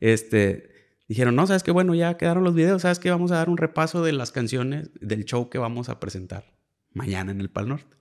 Este, 0.00 0.70
dijeron, 1.08 1.36
no, 1.36 1.46
sabes 1.46 1.62
qué, 1.62 1.70
bueno, 1.70 1.94
ya 1.94 2.16
quedaron 2.16 2.44
los 2.44 2.54
videos, 2.54 2.82
sabes 2.82 2.98
que 2.98 3.10
vamos 3.10 3.32
a 3.32 3.36
dar 3.36 3.48
un 3.48 3.56
repaso 3.56 4.02
de 4.02 4.12
las 4.12 4.32
canciones 4.32 4.90
del 5.00 5.24
show 5.24 5.48
que 5.48 5.58
vamos 5.58 5.88
a 5.88 6.00
presentar 6.00 6.54
mañana 6.92 7.32
en 7.32 7.40
el 7.40 7.50
Pal 7.50 7.68
Norte. 7.68 7.96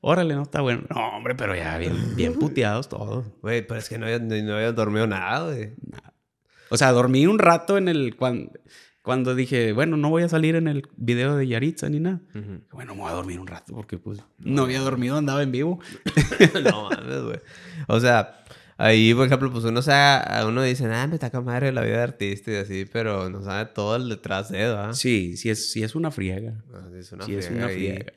Órale, 0.00 0.34
no 0.34 0.42
está 0.42 0.60
bueno. 0.60 0.82
No, 0.90 1.16
hombre, 1.16 1.34
pero 1.34 1.54
ya 1.54 1.76
bien, 1.78 2.16
bien 2.16 2.34
puteados 2.38 2.88
todos. 2.88 3.26
Güey, 3.40 3.66
pero 3.66 3.78
es 3.78 3.88
que 3.88 3.98
no 3.98 4.06
habían, 4.06 4.28
no 4.28 4.72
dormido 4.72 5.06
nada, 5.06 5.52
güey. 5.52 5.72
O 6.70 6.76
sea, 6.76 6.90
dormí 6.92 7.26
un 7.26 7.38
rato 7.38 7.76
en 7.76 7.88
el... 7.88 8.16
Cuando, 8.16 8.50
cuando 9.02 9.34
dije, 9.34 9.72
bueno, 9.72 9.96
no 9.96 10.10
voy 10.10 10.22
a 10.22 10.28
salir 10.28 10.54
en 10.54 10.68
el 10.68 10.88
video 10.96 11.36
de 11.36 11.48
Yaritza 11.48 11.88
ni 11.88 11.98
nada. 11.98 12.20
Bueno, 12.70 12.94
me 12.94 13.02
voy 13.02 13.10
a 13.10 13.14
dormir 13.14 13.40
un 13.40 13.48
rato 13.48 13.74
porque 13.74 13.98
pues 13.98 14.20
no 14.38 14.62
había 14.62 14.80
dormido, 14.80 15.16
andaba 15.16 15.42
en 15.42 15.50
vivo. 15.50 15.80
no 16.70 16.88
mames, 16.88 17.22
güey. 17.22 17.38
O 17.88 17.98
sea, 17.98 18.44
ahí, 18.76 19.12
por 19.12 19.26
ejemplo, 19.26 19.50
pues 19.50 19.64
uno, 19.64 19.82
sea, 19.82 20.44
uno 20.46 20.62
dice, 20.62 20.86
ah, 20.86 21.06
me 21.08 21.16
está 21.16 21.40
madre 21.40 21.72
la 21.72 21.82
vida 21.82 21.96
de 21.96 22.02
artista 22.02 22.52
y 22.52 22.56
así, 22.56 22.84
pero 22.84 23.28
no 23.28 23.42
sabe 23.42 23.66
todo 23.66 23.96
el 23.96 24.08
detrás 24.08 24.50
de 24.50 24.62
eso, 24.62 24.78
¿ah? 24.78 24.94
Sí, 24.94 25.36
sí 25.36 25.50
es, 25.50 25.72
sí 25.72 25.82
es 25.82 25.96
una 25.96 26.12
friega. 26.12 26.62
Sí 26.92 26.98
es 26.98 27.12
una 27.12 27.24
friega. 27.24 27.40
Es 27.40 27.50
una 27.50 27.68
friega. 27.68 28.12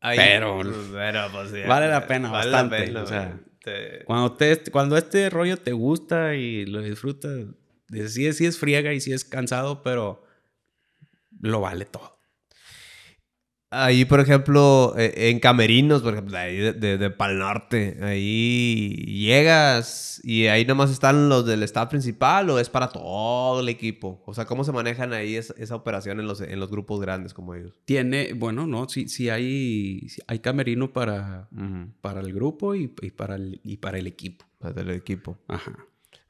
pero, 0.00 0.60
pero 0.92 1.20
pues, 1.32 1.66
vale 1.66 1.88
la 1.88 2.06
pena 2.06 2.30
vale 2.30 2.50
bastante. 2.52 2.78
La 2.78 2.84
pena, 2.86 3.02
o 3.02 3.06
sea, 3.06 3.40
cuando, 4.04 4.34
te, 4.34 4.70
cuando 4.70 4.96
este 4.96 5.30
rollo 5.30 5.56
te 5.56 5.72
gusta 5.72 6.36
y 6.36 6.64
lo 6.64 6.80
disfrutas 6.80 7.46
Sí 8.08 8.26
es, 8.26 8.36
sí 8.36 8.46
es 8.46 8.58
friega 8.58 8.92
y 8.92 9.00
sí 9.00 9.12
es 9.12 9.24
cansado, 9.24 9.82
pero 9.82 10.24
lo 11.40 11.60
vale 11.60 11.84
todo. 11.84 12.14
Ahí, 13.76 14.04
por 14.04 14.20
ejemplo, 14.20 14.94
e, 14.96 15.30
en 15.30 15.40
Camerinos, 15.40 16.00
por 16.02 16.12
ejemplo, 16.12 16.38
ahí 16.38 16.56
de, 16.56 16.96
de, 16.96 17.10
Pal 17.10 17.38
Norte, 17.40 17.98
ahí 18.02 18.94
llegas 19.04 20.20
y 20.22 20.46
ahí 20.46 20.64
nomás 20.64 20.90
están 20.90 21.28
los 21.28 21.44
del 21.44 21.64
staff 21.64 21.88
principal 21.88 22.48
o 22.50 22.60
es 22.60 22.70
para 22.70 22.88
todo 22.88 23.60
el 23.60 23.68
equipo. 23.68 24.22
O 24.26 24.34
sea, 24.34 24.44
¿cómo 24.44 24.62
se 24.62 24.70
manejan 24.70 25.12
ahí 25.12 25.34
esa, 25.34 25.74
operación 25.74 26.20
en 26.20 26.28
los, 26.28 26.40
en 26.40 26.60
los 26.60 26.70
grupos 26.70 27.00
grandes 27.00 27.34
como 27.34 27.54
ellos? 27.54 27.72
Tiene, 27.84 28.32
bueno, 28.34 28.68
no, 28.68 28.88
sí, 28.88 29.08
sí 29.08 29.28
hay, 29.28 30.06
hay 30.28 30.38
camerino 30.38 30.92
para, 30.92 31.48
para 32.00 32.20
el 32.20 32.32
grupo 32.32 32.76
y, 32.76 32.86
para 32.86 33.34
el, 33.34 33.60
y 33.64 33.78
para 33.78 33.98
el 33.98 34.06
equipo. 34.06 34.44
Para 34.60 34.82
el 34.82 34.90
equipo. 34.90 35.36
Ajá. 35.48 35.72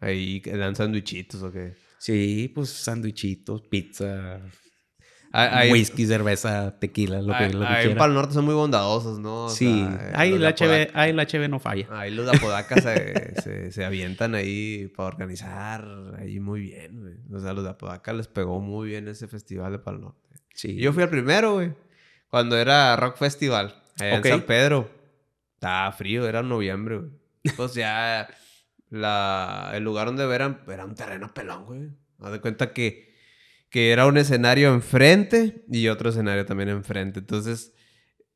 Ahí 0.05 0.41
dan 0.41 0.77
sandwichitos 0.77 1.43
o 1.43 1.51
qué. 1.51 1.75
Sí, 1.99 2.53
pues 2.55 2.69
sandwichitos, 2.69 3.63
pizza, 3.63 4.41
hay, 5.37 5.73
Whisky, 5.73 6.07
cerveza, 6.07 6.79
tequila, 6.79 7.21
lo 7.21 7.37
que, 7.37 7.53
lo 7.53 7.67
que 7.67 7.97
Para 7.97 8.07
el 8.07 8.15
norte 8.15 8.35
son 8.35 8.45
muy 8.45 8.55
bondadosos, 8.55 9.19
¿no? 9.19 9.49
sí, 9.49 9.85
ahí, 10.13 10.39
la 10.39 10.51
HB, 10.51 10.91
ahí 10.95 11.13
la 11.13 11.25
HB 11.25 11.49
no 11.49 11.59
falla. 11.59 11.89
Ahí 11.91 12.13
los 12.13 12.31
de 12.31 12.37
Apodaca 12.37 12.77
se, 13.43 13.73
se, 13.73 13.85
avientan 13.85 14.37
ahí 14.37 14.93
para 14.97 15.09
organizar 15.09 15.85
ahí 16.19 16.39
muy 16.39 16.61
bien, 16.61 17.01
güey. 17.01 17.15
O 17.33 17.41
sea, 17.41 17.53
los 17.53 17.65
de 17.65 17.71
Apodaca 17.71 18.13
les 18.13 18.29
pegó 18.29 18.61
muy 18.61 18.91
bien 18.91 19.09
ese 19.09 19.27
festival 19.27 19.73
de 19.73 19.81
Pal 19.81 20.01
Norte. 20.01 20.37
Sí. 20.55 20.77
Yo 20.77 20.93
fui 20.93 21.03
al 21.03 21.11
primero, 21.11 21.55
güey. 21.55 21.73
Cuando 22.29 22.57
era 22.57 22.95
Rock 22.95 23.17
Festival, 23.17 23.75
allá 23.99 24.17
en 24.17 24.23
San 24.23 24.43
Pedro. 24.43 24.89
Estaba 25.55 25.91
frío, 25.91 26.29
era 26.29 26.45
noviembre, 26.45 26.99
güey. 26.99 27.11
Pues 27.57 27.75
ya 27.75 28.29
la, 28.95 29.73
el 29.75 29.85
lugar 29.85 30.07
donde 30.07 30.25
eran 30.35 30.63
era 30.69 30.85
un 30.85 30.95
terreno 30.95 31.33
pelón, 31.35 31.67
güey. 31.67 31.91
Haz 32.21 32.33
de 32.33 32.41
cuenta 32.41 32.73
que 32.73 33.15
que 33.75 33.91
era 33.91 34.07
un 34.07 34.17
escenario 34.17 34.73
enfrente 34.73 35.65
y 35.69 35.89
otro 35.89 36.11
escenario 36.11 36.47
también 36.47 36.69
enfrente. 36.69 37.19
Entonces, 37.19 37.73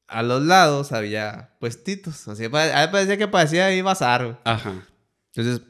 a 0.08 0.24
los 0.24 0.42
lados 0.42 0.90
había 0.90 1.54
puestitos. 1.60 2.26
Así 2.26 2.48
parecía 2.48 3.16
que 3.16 3.28
parecía 3.28 3.66
ahí 3.66 3.80
bazar. 3.80 4.40
Ajá. 4.42 4.84
Entonces, 5.32 5.64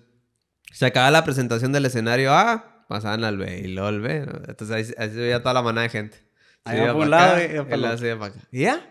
se 0.72 0.86
acaba 0.86 1.10
la 1.10 1.22
presentación 1.22 1.70
del 1.72 1.84
escenario 1.84 2.32
A, 2.32 2.86
pasaban 2.88 3.24
al 3.24 3.36
B 3.36 3.58
y 3.58 3.68
luego 3.68 3.88
al 3.88 4.00
B. 4.00 4.26
Entonces, 4.48 4.94
ahí, 4.98 5.10
se 5.10 5.16
veía 5.16 5.42
toda 5.42 5.52
la 5.52 5.60
manada 5.60 5.82
de 5.82 5.90
gente. 5.90 6.16
Ahí 6.64 6.80
por 6.86 7.02
un 7.02 7.10
lado 7.10 7.38
y 7.38 7.48
por 7.58 8.24
acá. 8.24 8.40
Y 8.50 8.62
ya. 8.62 8.90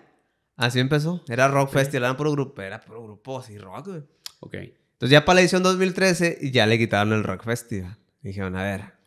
Así 0.58 0.80
empezó. 0.80 1.24
Era 1.28 1.48
Rock 1.48 1.72
Festival, 1.72 2.04
era 2.04 2.18
puro 2.18 2.32
grupo. 2.34 2.62
Era 2.62 2.82
puro 2.82 3.02
grupo 3.02 3.40
así, 3.40 3.58
rock, 3.58 3.88
güey. 3.88 4.04
Ok. 4.42 4.56
Entonces, 4.98 5.12
ya 5.12 5.26
para 5.26 5.36
la 5.36 5.42
edición 5.42 5.64
2013, 5.64 6.52
ya 6.52 6.66
le 6.66 6.78
quitaron 6.78 7.14
el 7.14 7.24
Rock 7.24 7.44
Festival. 7.44 7.98
Dijeron, 8.22 8.56
a 8.56 8.64
ver, 8.64 8.98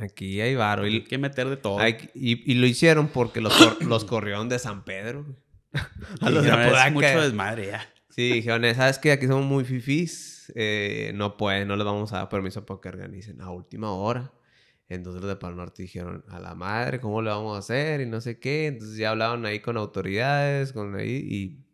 Aquí 0.00 0.40
hay 0.40 0.54
varo. 0.54 0.84
Hay 0.84 1.04
que 1.04 1.18
meter 1.18 1.48
de 1.48 1.56
todo. 1.56 1.78
y, 2.14 2.54
lo 2.54 2.66
hicieron 2.66 3.08
porque 3.08 3.40
los, 3.40 3.52
los 3.82 4.04
corrieron 4.04 4.48
de 4.48 4.58
San 4.58 4.84
Pedro. 4.84 5.26
a 6.20 6.30
los 6.30 6.42
de 6.42 6.50
Es 6.50 6.92
mucho 6.92 7.22
desmadre 7.22 7.66
ya. 7.68 7.86
Sí, 8.08 8.32
dijeron, 8.32 8.62
¿sabes 8.74 8.98
qué? 8.98 9.12
Aquí 9.12 9.26
somos 9.26 9.44
muy 9.44 9.64
fifís. 9.64 10.52
Eh, 10.56 11.12
no 11.14 11.36
pueden, 11.36 11.68
no 11.68 11.76
les 11.76 11.84
vamos 11.84 12.12
a 12.12 12.18
dar 12.18 12.28
permiso 12.28 12.66
para 12.66 12.80
que 12.80 12.88
organicen 12.88 13.40
a 13.40 13.50
última 13.50 13.92
hora. 13.92 14.32
Entonces 14.88 15.22
los 15.22 15.28
de 15.28 15.36
Pal 15.36 15.54
Norte 15.54 15.82
dijeron, 15.82 16.24
a 16.28 16.40
la 16.40 16.54
madre, 16.54 16.98
¿cómo 16.98 17.22
le 17.22 17.30
vamos 17.30 17.54
a 17.54 17.60
hacer? 17.60 18.00
Y 18.00 18.06
no 18.06 18.20
sé 18.20 18.40
qué. 18.40 18.66
Entonces 18.66 18.96
ya 18.96 19.10
hablaban 19.10 19.46
ahí 19.46 19.60
con 19.60 19.76
autoridades, 19.76 20.72
con 20.72 20.96
ahí, 20.96 21.24
y 21.30 21.64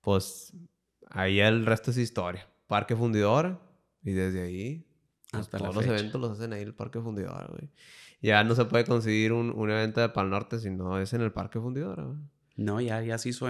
pues 0.00 0.54
ahí 1.10 1.40
el 1.40 1.66
resto 1.66 1.90
es 1.90 1.98
historia. 1.98 2.48
Parque 2.66 2.96
Fundidora, 2.96 3.60
y 4.02 4.12
desde 4.12 4.42
ahí 4.42 4.86
hasta 5.32 5.58
todos 5.58 5.74
los 5.74 5.86
eventos 5.86 6.20
los 6.20 6.32
hacen 6.32 6.52
ahí 6.52 6.62
en 6.62 6.68
el 6.68 6.74
Parque 6.74 7.00
Fundidora, 7.00 7.46
güey. 7.48 7.70
Ya 8.22 8.42
no 8.44 8.54
se 8.54 8.64
puede 8.64 8.84
conseguir 8.84 9.32
un, 9.32 9.50
un, 9.50 9.70
evento 9.70 10.00
de 10.00 10.08
Pal 10.08 10.30
Norte 10.30 10.58
si 10.58 10.70
no 10.70 10.98
es 10.98 11.12
en 11.12 11.20
el 11.20 11.32
Parque 11.32 11.60
Fundidora, 11.60 12.04
güey. 12.04 12.18
No, 12.56 12.80
ya, 12.80 13.02
ya 13.02 13.18
se 13.18 13.28
hizo 13.28 13.46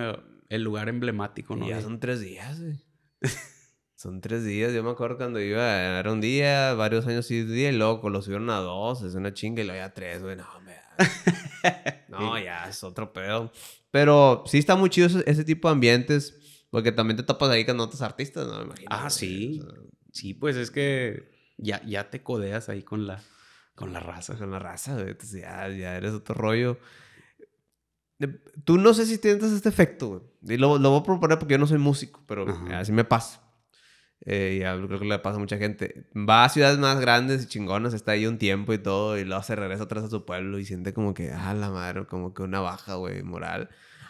el 0.48 0.62
lugar 0.62 0.88
emblemático, 0.88 1.56
¿no? 1.56 1.68
ya 1.68 1.80
son 1.80 2.00
tres 2.00 2.20
días, 2.20 2.60
güey. 2.60 2.84
son 3.94 4.20
tres 4.20 4.44
días. 4.44 4.72
Yo 4.72 4.82
me 4.82 4.90
acuerdo 4.90 5.16
cuando 5.16 5.40
iba, 5.40 5.98
era 5.98 6.12
un 6.12 6.20
día, 6.20 6.74
varios 6.74 7.06
años 7.06 7.26
sí, 7.26 7.44
día, 7.44 7.70
y 7.70 7.76
luego 7.76 8.10
lo 8.10 8.20
subieron 8.22 8.50
a 8.50 8.56
dos, 8.56 9.02
es 9.02 9.14
una 9.14 9.32
chinga, 9.32 9.62
y 9.62 9.66
luego 9.66 9.80
ya 9.80 9.94
tres, 9.94 10.22
güey. 10.22 10.36
No, 10.36 10.44
me 10.64 10.76
No, 12.08 12.38
ya 12.38 12.68
es 12.68 12.82
otro 12.82 13.12
pedo. 13.12 13.52
Pero 13.90 14.44
sí 14.46 14.58
está 14.58 14.76
muy 14.76 14.90
chido 14.90 15.06
ese, 15.06 15.44
tipo 15.44 15.68
de 15.68 15.72
ambientes, 15.72 16.34
porque 16.70 16.92
también 16.92 17.16
te 17.16 17.22
topas 17.22 17.50
ahí 17.50 17.64
con 17.64 17.80
otros 17.80 18.02
artistas, 18.02 18.46
¿no? 18.46 18.58
Me 18.58 18.64
imagino. 18.64 18.88
Ah, 18.90 19.10
sí. 19.10 19.62
sí, 20.12 20.34
pues 20.34 20.56
es 20.56 20.70
que 20.70 21.30
ya, 21.56 21.82
ya 21.84 22.10
te 22.10 22.22
codeas 22.22 22.68
ahí 22.68 22.82
con 22.82 23.06
la, 23.06 23.22
con 23.74 23.92
la 23.92 24.00
raza. 24.00 24.36
Con 24.36 24.50
la 24.50 24.58
raza, 24.58 24.94
güey. 24.94 25.10
Entonces 25.10 25.42
ya, 25.42 25.68
ya 25.68 25.96
eres 25.96 26.12
otro 26.12 26.34
rollo. 26.34 26.78
Tú 28.64 28.78
no 28.78 28.94
sé 28.94 29.06
si 29.06 29.18
tienes 29.18 29.44
este 29.44 29.68
efecto, 29.68 30.08
güey. 30.08 30.22
Y 30.42 30.56
lo, 30.58 30.78
lo, 30.78 30.90
voy 30.90 31.00
a 31.00 31.02
proponer 31.02 31.38
porque 31.38 31.54
yo 31.54 31.58
no 31.58 31.66
soy 31.66 31.78
músico, 31.78 32.24
pero 32.26 32.46
así 32.72 32.92
me 32.92 33.04
pasa. 33.04 33.42
Eh, 34.24 34.58
ya 34.60 34.74
creo 34.86 34.98
que 34.98 35.04
le 35.04 35.18
pasa 35.18 35.36
a 35.36 35.40
mucha 35.40 35.58
gente. 35.58 36.08
Va 36.16 36.44
a 36.44 36.48
ciudades 36.48 36.78
más 36.78 36.98
grandes 37.00 37.44
y 37.44 37.46
chingonas, 37.46 37.94
está 37.94 38.12
ahí 38.12 38.26
un 38.26 38.38
tiempo 38.38 38.72
y 38.72 38.78
todo, 38.78 39.18
y 39.18 39.24
luego 39.24 39.42
se 39.42 39.54
regresa 39.54 39.84
atrás 39.84 40.04
a 40.04 40.08
su 40.08 40.24
pueblo 40.24 40.58
y 40.58 40.64
siente 40.64 40.94
como 40.94 41.14
que, 41.14 41.30
ah, 41.30 41.54
la 41.54 41.70
madre, 41.70 42.06
como 42.06 42.32
que 42.32 42.42
una 42.42 42.60
baja, 42.60 42.94
güey, 42.94 43.22
moral. 43.22 43.68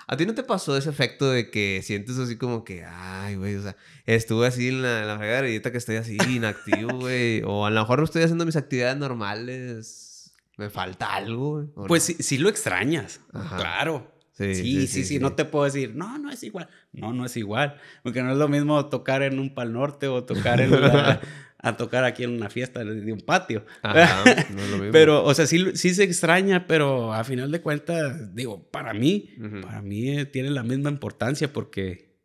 ¿A 0.09 0.17
ti 0.17 0.25
no 0.25 0.35
te 0.35 0.45
pasó 0.45 0.77
ese 0.77 0.89
efecto 0.89 1.31
de 1.31 1.51
que 1.51 1.81
sientes 1.83 2.19
así 2.19 2.37
como 2.37 2.63
que, 2.65 2.85
ay, 2.85 3.35
güey, 3.35 3.57
o 3.57 3.63
sea, 3.63 3.77
estuve 4.05 4.47
así 4.47 4.69
en 4.69 4.83
la, 4.83 5.15
en 5.15 5.21
y 5.21 5.35
ahorita 5.35 5.73
que 5.73 5.79
estoy 5.79 5.97
así 5.97 6.17
inactivo, 6.29 6.93
güey? 7.01 7.43
O 7.45 7.67
a 7.67 7.71
lo 7.71 7.81
mejor 7.81 7.99
no 7.99 8.05
estoy 8.05 8.23
haciendo 8.23 8.47
mis 8.47 8.57
actividades 8.57 8.97
normales, 8.97 10.33
me 10.57 10.71
falta 10.71 11.15
algo, 11.15 11.67
güey. 11.75 11.89
Pues 11.89 12.05
sí, 12.05 12.17
sí 12.21 12.39
lo 12.39 12.49
extrañas, 12.49 13.21
claro. 13.33 14.13
Sí 14.37 14.55
sí 14.55 14.87
sí, 14.87 15.05
sí 15.05 15.19
no 15.19 15.33
te 15.33 15.47
puedo 15.47 15.65
decir, 15.65 15.95
no, 15.97 16.19
no 16.19 16.31
es 16.31 16.43
igual. 16.43 16.69
No, 16.93 17.15
no 17.15 17.25
es 17.25 17.39
igual. 17.39 17.81
Porque 18.03 18.23
no 18.23 18.31
es 18.33 18.37
lo 18.37 18.49
mismo 18.49 18.85
tocar 18.91 19.23
en 19.23 19.39
un 19.39 19.55
Pal 19.55 19.73
Norte 19.73 20.09
o 20.09 20.25
tocar 20.25 20.61
en 20.61 20.73
la, 20.73 21.21
a 21.67 21.77
tocar 21.77 22.05
aquí 22.05 22.25
en 22.25 22.31
una 22.31 22.49
fiesta 22.49 22.85
de 22.85 23.13
un 23.13 23.21
patio. 23.21 23.65
Ajá, 23.83 24.25
no 24.55 24.63
es 24.63 24.71
lo 24.71 24.77
mismo. 24.79 24.93
Pero, 24.93 25.25
o 25.25 25.35
sea, 25.35 25.47
sí, 25.47 25.77
sí 25.77 25.95
se 25.95 26.05
extraña, 26.05 26.67
pero 26.67 27.13
a 27.13 27.25
final 27.25 27.51
de 27.51 27.61
cuentas, 27.61 28.35
digo, 28.35 28.71
para 28.71 28.95
mí, 28.95 29.35
para 29.63 29.83
mí 29.83 30.11
eh, 30.11 30.27
tiene 30.27 30.51
la 30.51 30.63
misma 30.63 30.91
importancia 30.91 31.53
porque, 31.53 32.17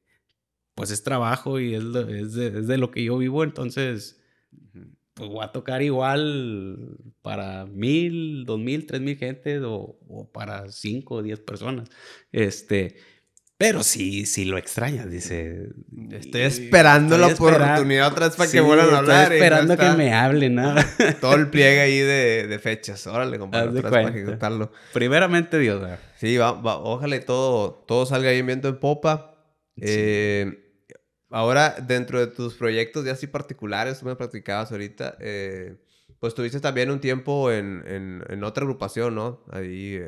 pues 0.76 0.92
es 0.92 1.04
trabajo 1.04 1.60
y 1.60 1.74
es, 1.74 1.84
es, 1.84 2.34
de, 2.34 2.48
es 2.60 2.68
de 2.68 2.78
lo 2.78 2.92
que 2.92 3.04
yo 3.04 3.18
vivo, 3.18 3.44
entonces, 3.44 4.22
pues 5.14 5.30
voy 5.30 5.44
a 5.44 5.52
tocar 5.52 5.82
igual 5.82 6.98
para 7.22 7.66
mil, 7.66 8.46
dos 8.46 8.60
mil, 8.60 8.86
tres 8.86 9.02
mil 9.02 9.18
gente 9.18 9.60
o, 9.60 10.00
o 10.08 10.32
para 10.32 10.70
cinco 10.72 11.16
o 11.16 11.24
diez 11.24 11.40
personas. 11.40 11.90
Este, 12.32 12.96
pero 13.62 13.84
sí, 13.84 14.26
sí 14.26 14.46
lo 14.46 14.58
extrañas, 14.58 15.08
dice. 15.08 15.70
Estoy 16.10 16.42
esperando 16.42 17.16
la 17.16 17.28
oportunidad 17.28 18.08
otra 18.08 18.28
vez 18.28 18.36
para 18.36 18.50
que 18.50 18.60
vuelvan 18.60 18.90
a 18.90 18.98
hablar. 18.98 19.22
Estoy 19.24 19.38
esperando 19.38 19.78
que 19.78 19.90
me 19.92 20.14
hablen, 20.16 20.56
¿no? 20.56 20.74
Todo 21.22 21.36
el 21.36 21.48
pliegue 21.48 21.80
ahí 21.80 22.00
de, 22.00 22.48
de 22.48 22.60
fechas. 22.60 23.06
Órale, 23.06 23.38
compadre, 23.38 23.84
para 23.84 24.10
ejecutarlo. 24.10 24.72
Primeramente 24.94 25.60
Dios, 25.60 25.88
Sí, 26.18 26.38
va, 26.38 26.54
ojalá 26.54 27.16
y 27.16 27.24
todo, 27.24 27.84
todo 27.88 28.08
salga 28.08 28.32
bien 28.32 28.48
viento 28.48 28.68
en 28.68 28.80
popa. 28.80 29.36
Eh, 29.80 30.82
ahora, 31.30 31.76
dentro 31.88 32.20
de 32.20 32.28
tus 32.28 32.56
proyectos 32.56 33.06
ya 33.06 33.12
así 33.12 33.28
particulares, 33.28 34.00
tú 34.00 34.08
me 34.08 34.16
practicabas 34.16 34.72
ahorita, 34.72 35.18
eh, 35.20 35.78
pues 36.20 36.34
tuviste 36.34 36.60
también 36.60 36.90
un 36.90 37.00
tiempo 37.00 37.52
en, 37.52 37.84
en, 37.86 38.24
en 38.28 38.44
otra 38.44 38.64
agrupación, 38.64 39.14
¿no? 39.14 39.44
Ahí, 39.52 40.00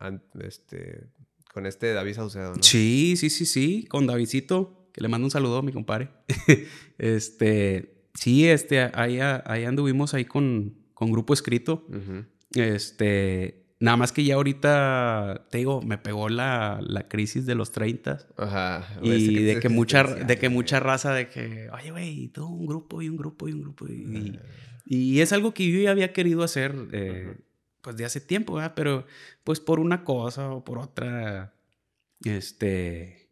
en, 0.00 0.22
este 0.40 1.04
con 1.56 1.64
este 1.64 1.94
David 1.94 2.12
Saucedo, 2.12 2.54
¿no? 2.54 2.62
Sí, 2.62 3.14
sí, 3.16 3.30
sí, 3.30 3.46
sí. 3.46 3.86
Con 3.88 4.06
Davidcito, 4.06 4.90
que 4.92 5.00
le 5.00 5.08
mando 5.08 5.24
un 5.26 5.30
saludo 5.30 5.56
a 5.56 5.62
mi 5.62 5.72
compadre. 5.72 6.10
este, 6.98 8.10
sí, 8.12 8.46
este, 8.46 8.90
ahí, 8.92 9.20
ahí 9.20 9.64
anduvimos 9.64 10.12
ahí 10.12 10.26
con, 10.26 10.74
con 10.92 11.10
grupo 11.10 11.32
escrito. 11.32 11.86
Este, 12.52 13.64
nada 13.80 13.96
más 13.96 14.12
que 14.12 14.22
ya 14.22 14.34
ahorita, 14.34 15.46
te 15.50 15.56
digo, 15.56 15.80
me 15.80 15.96
pegó 15.96 16.28
la, 16.28 16.78
la 16.86 17.08
crisis 17.08 17.46
de 17.46 17.54
los 17.54 17.72
30. 17.72 18.18
Ajá. 18.36 18.86
Y 19.00 19.42
de 19.42 19.58
que, 19.58 19.70
mucha, 19.70 20.04
de 20.04 20.36
que 20.36 20.50
mucha 20.50 20.78
raza 20.78 21.14
de 21.14 21.30
que, 21.30 21.70
oye, 21.70 21.90
güey, 21.90 22.28
todo 22.28 22.48
un 22.48 22.66
grupo 22.66 23.00
y 23.00 23.08
un 23.08 23.16
grupo 23.16 23.48
y 23.48 23.54
un 23.54 23.62
grupo. 23.62 23.88
Y, 23.88 24.38
y, 24.84 25.20
es 25.22 25.32
algo 25.32 25.54
que 25.54 25.72
yo 25.72 25.80
ya 25.80 25.92
había 25.92 26.12
querido 26.12 26.42
hacer. 26.42 26.74
Eh, 26.92 27.34
pues 27.86 27.96
de 27.96 28.04
hace 28.04 28.20
tiempo, 28.20 28.54
¿verdad? 28.54 28.72
Pero 28.74 29.06
pues 29.44 29.60
por 29.60 29.78
una 29.78 30.02
cosa 30.02 30.50
o 30.50 30.64
por 30.64 30.78
otra, 30.80 31.54
este, 32.24 33.30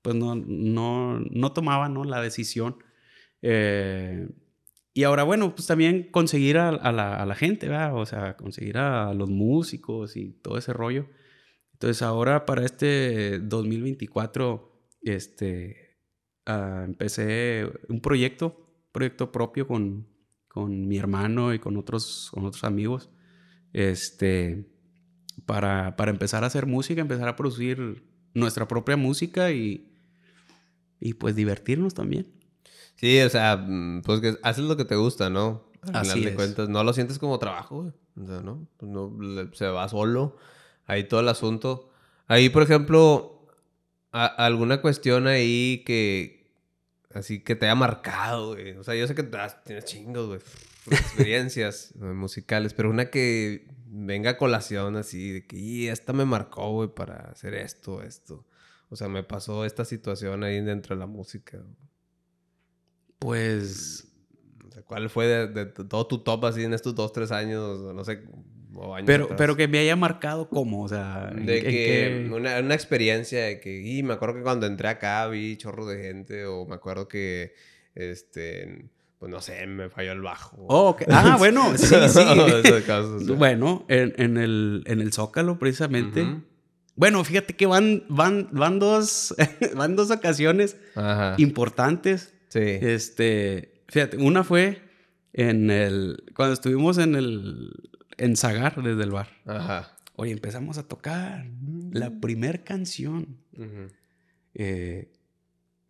pues 0.00 0.14
no, 0.14 0.36
no, 0.36 1.18
no 1.18 1.52
tomaba, 1.52 1.88
¿no? 1.88 2.04
La 2.04 2.22
decisión. 2.22 2.76
Eh, 3.42 4.28
y 4.94 5.02
ahora, 5.02 5.24
bueno, 5.24 5.56
pues 5.56 5.66
también 5.66 6.04
conseguir 6.12 6.56
a, 6.58 6.70
la, 6.92 7.16
a, 7.16 7.26
la, 7.26 7.34
gente, 7.34 7.68
¿verdad? 7.68 7.96
O 7.96 8.06
sea, 8.06 8.36
conseguir 8.36 8.78
a 8.78 9.12
los 9.12 9.28
músicos 9.28 10.16
y 10.16 10.34
todo 10.34 10.56
ese 10.56 10.72
rollo. 10.72 11.08
Entonces 11.72 12.00
ahora 12.02 12.46
para 12.46 12.64
este 12.64 13.40
2024, 13.40 14.88
este, 15.02 15.98
ah, 16.46 16.84
empecé 16.86 17.68
un 17.88 18.00
proyecto, 18.00 18.70
proyecto 18.92 19.32
propio 19.32 19.66
con, 19.66 20.06
con 20.46 20.86
mi 20.86 20.96
hermano 20.96 21.52
y 21.54 21.58
con 21.58 21.76
otros, 21.76 22.30
con 22.32 22.46
otros 22.46 22.62
amigos 22.62 23.10
este, 23.76 24.64
para, 25.44 25.96
para 25.96 26.10
empezar 26.10 26.44
a 26.44 26.46
hacer 26.46 26.64
música, 26.64 27.02
empezar 27.02 27.28
a 27.28 27.36
producir 27.36 28.02
nuestra 28.32 28.66
propia 28.66 28.96
música 28.96 29.50
y, 29.52 29.86
y 30.98 31.12
pues 31.14 31.36
divertirnos 31.36 31.92
también. 31.92 32.26
Sí, 32.94 33.20
o 33.20 33.28
sea, 33.28 33.56
mm, 33.58 34.00
pues 34.02 34.20
que 34.20 34.36
haces 34.42 34.64
lo 34.64 34.78
que 34.78 34.86
te 34.86 34.96
gusta, 34.96 35.28
¿no? 35.28 35.70
Al 35.82 35.96
Así 35.96 36.08
final 36.10 36.24
de 36.24 36.30
es. 36.30 36.34
cuentas, 36.36 36.68
no 36.70 36.82
lo 36.84 36.92
sientes 36.94 37.18
como 37.18 37.38
trabajo, 37.38 37.82
güey. 37.82 37.92
O 38.22 38.26
sea, 38.26 38.40
¿no? 38.40 38.66
Pues 38.78 38.90
no 38.90 39.14
se 39.52 39.66
va 39.66 39.86
solo. 39.90 40.36
Ahí 40.86 41.04
todo 41.04 41.20
el 41.20 41.28
asunto. 41.28 41.90
Ahí, 42.28 42.48
por 42.48 42.62
ejemplo, 42.62 43.46
a- 44.10 44.24
alguna 44.46 44.80
cuestión 44.80 45.26
ahí 45.26 45.82
que. 45.84 46.35
Así 47.16 47.40
que 47.40 47.56
te 47.56 47.66
haya 47.66 47.74
marcado, 47.74 48.54
güey. 48.54 48.72
O 48.72 48.84
sea, 48.84 48.94
yo 48.94 49.06
sé 49.06 49.14
que 49.14 49.22
das- 49.22 49.62
tienes 49.64 49.84
chingos, 49.86 50.26
güey. 50.26 50.40
Experiencias 50.90 51.94
musicales, 51.96 52.74
pero 52.74 52.90
una 52.90 53.10
que 53.10 53.66
venga 53.86 54.30
a 54.32 54.36
colación 54.36 54.96
así, 54.96 55.32
de 55.32 55.46
que, 55.46 55.56
y 55.56 55.88
esta 55.88 56.12
me 56.12 56.24
marcó, 56.26 56.70
güey, 56.72 56.88
para 56.94 57.16
hacer 57.30 57.54
esto, 57.54 58.02
esto. 58.02 58.46
O 58.90 58.96
sea, 58.96 59.08
me 59.08 59.22
pasó 59.22 59.64
esta 59.64 59.84
situación 59.84 60.44
ahí 60.44 60.60
dentro 60.60 60.94
de 60.94 61.00
la 61.00 61.06
música. 61.06 61.56
güey. 61.58 61.74
Pues 63.18 64.06
O 64.66 64.70
sea, 64.70 64.82
¿Cuál 64.82 65.08
fue 65.10 65.26
de, 65.26 65.46
de 65.48 65.66
todo 65.66 66.06
tu 66.06 66.18
top 66.22 66.44
así 66.44 66.64
en 66.64 66.74
estos 66.74 66.94
dos, 66.94 67.12
tres 67.12 67.32
años? 67.32 67.80
No 67.94 68.04
sé, 68.04 68.22
o 68.78 68.94
años 68.94 69.06
Pero, 69.06 69.24
atrás? 69.24 69.38
pero 69.38 69.56
que 69.56 69.68
me 69.68 69.78
haya 69.78 69.96
marcado 69.96 70.48
como, 70.48 70.82
o 70.84 70.88
sea, 70.88 71.30
¿en- 71.32 71.46
De 71.46 71.58
en 71.58 71.64
que 71.64 72.34
una, 72.34 72.58
una 72.60 72.74
experiencia 72.74 73.44
de 73.44 73.60
que, 73.60 73.80
y 73.82 74.02
me 74.02 74.14
acuerdo 74.14 74.36
que 74.36 74.42
cuando 74.42 74.66
entré 74.66 74.88
acá 74.88 75.26
vi 75.28 75.56
chorro 75.56 75.86
de 75.86 76.02
gente, 76.02 76.44
o 76.46 76.66
me 76.66 76.74
acuerdo 76.74 77.08
que, 77.08 77.54
este, 77.94 78.86
pues 79.18 79.30
no 79.30 79.40
sé, 79.40 79.66
me 79.66 79.88
falló 79.88 80.12
el 80.12 80.20
bajo. 80.20 80.56
Oh. 80.68 80.96
Ah, 81.08 81.36
bueno, 81.38 81.76
sí, 81.76 81.86
sí. 81.86 81.94
O 82.20 83.20
sea. 83.20 83.34
bueno, 83.36 83.84
en, 83.88 84.12
en 84.18 84.36
el, 84.36 84.82
en 84.86 85.00
el 85.00 85.12
Zócalo, 85.12 85.58
precisamente. 85.58 86.26
Bueno, 86.94 87.22
fíjate 87.24 87.54
que 87.54 87.66
van, 87.66 88.04
van, 88.08 88.48
van, 88.52 88.78
dos, 88.78 89.34
van 89.76 89.96
dos 89.96 90.10
ocasiones 90.10 90.76
Ajá. 90.94 91.34
importantes. 91.38 92.34
Sí. 92.48 92.60
Este, 92.62 93.82
fíjate, 93.88 94.16
una 94.18 94.44
fue 94.44 94.80
en 95.32 95.70
el, 95.70 96.24
cuando 96.34 96.54
estuvimos 96.54 96.96
en 96.98 97.14
el, 97.14 97.70
en 98.18 98.36
Zagar 98.36 98.82
desde 98.82 99.02
el 99.04 99.10
bar. 99.10 99.28
Ajá. 99.46 99.96
Oye, 100.14 100.32
empezamos 100.32 100.78
a 100.78 100.88
tocar 100.88 101.46
la 101.92 102.10
primer 102.20 102.64
canción. 102.64 103.36
Eh, 104.54 105.10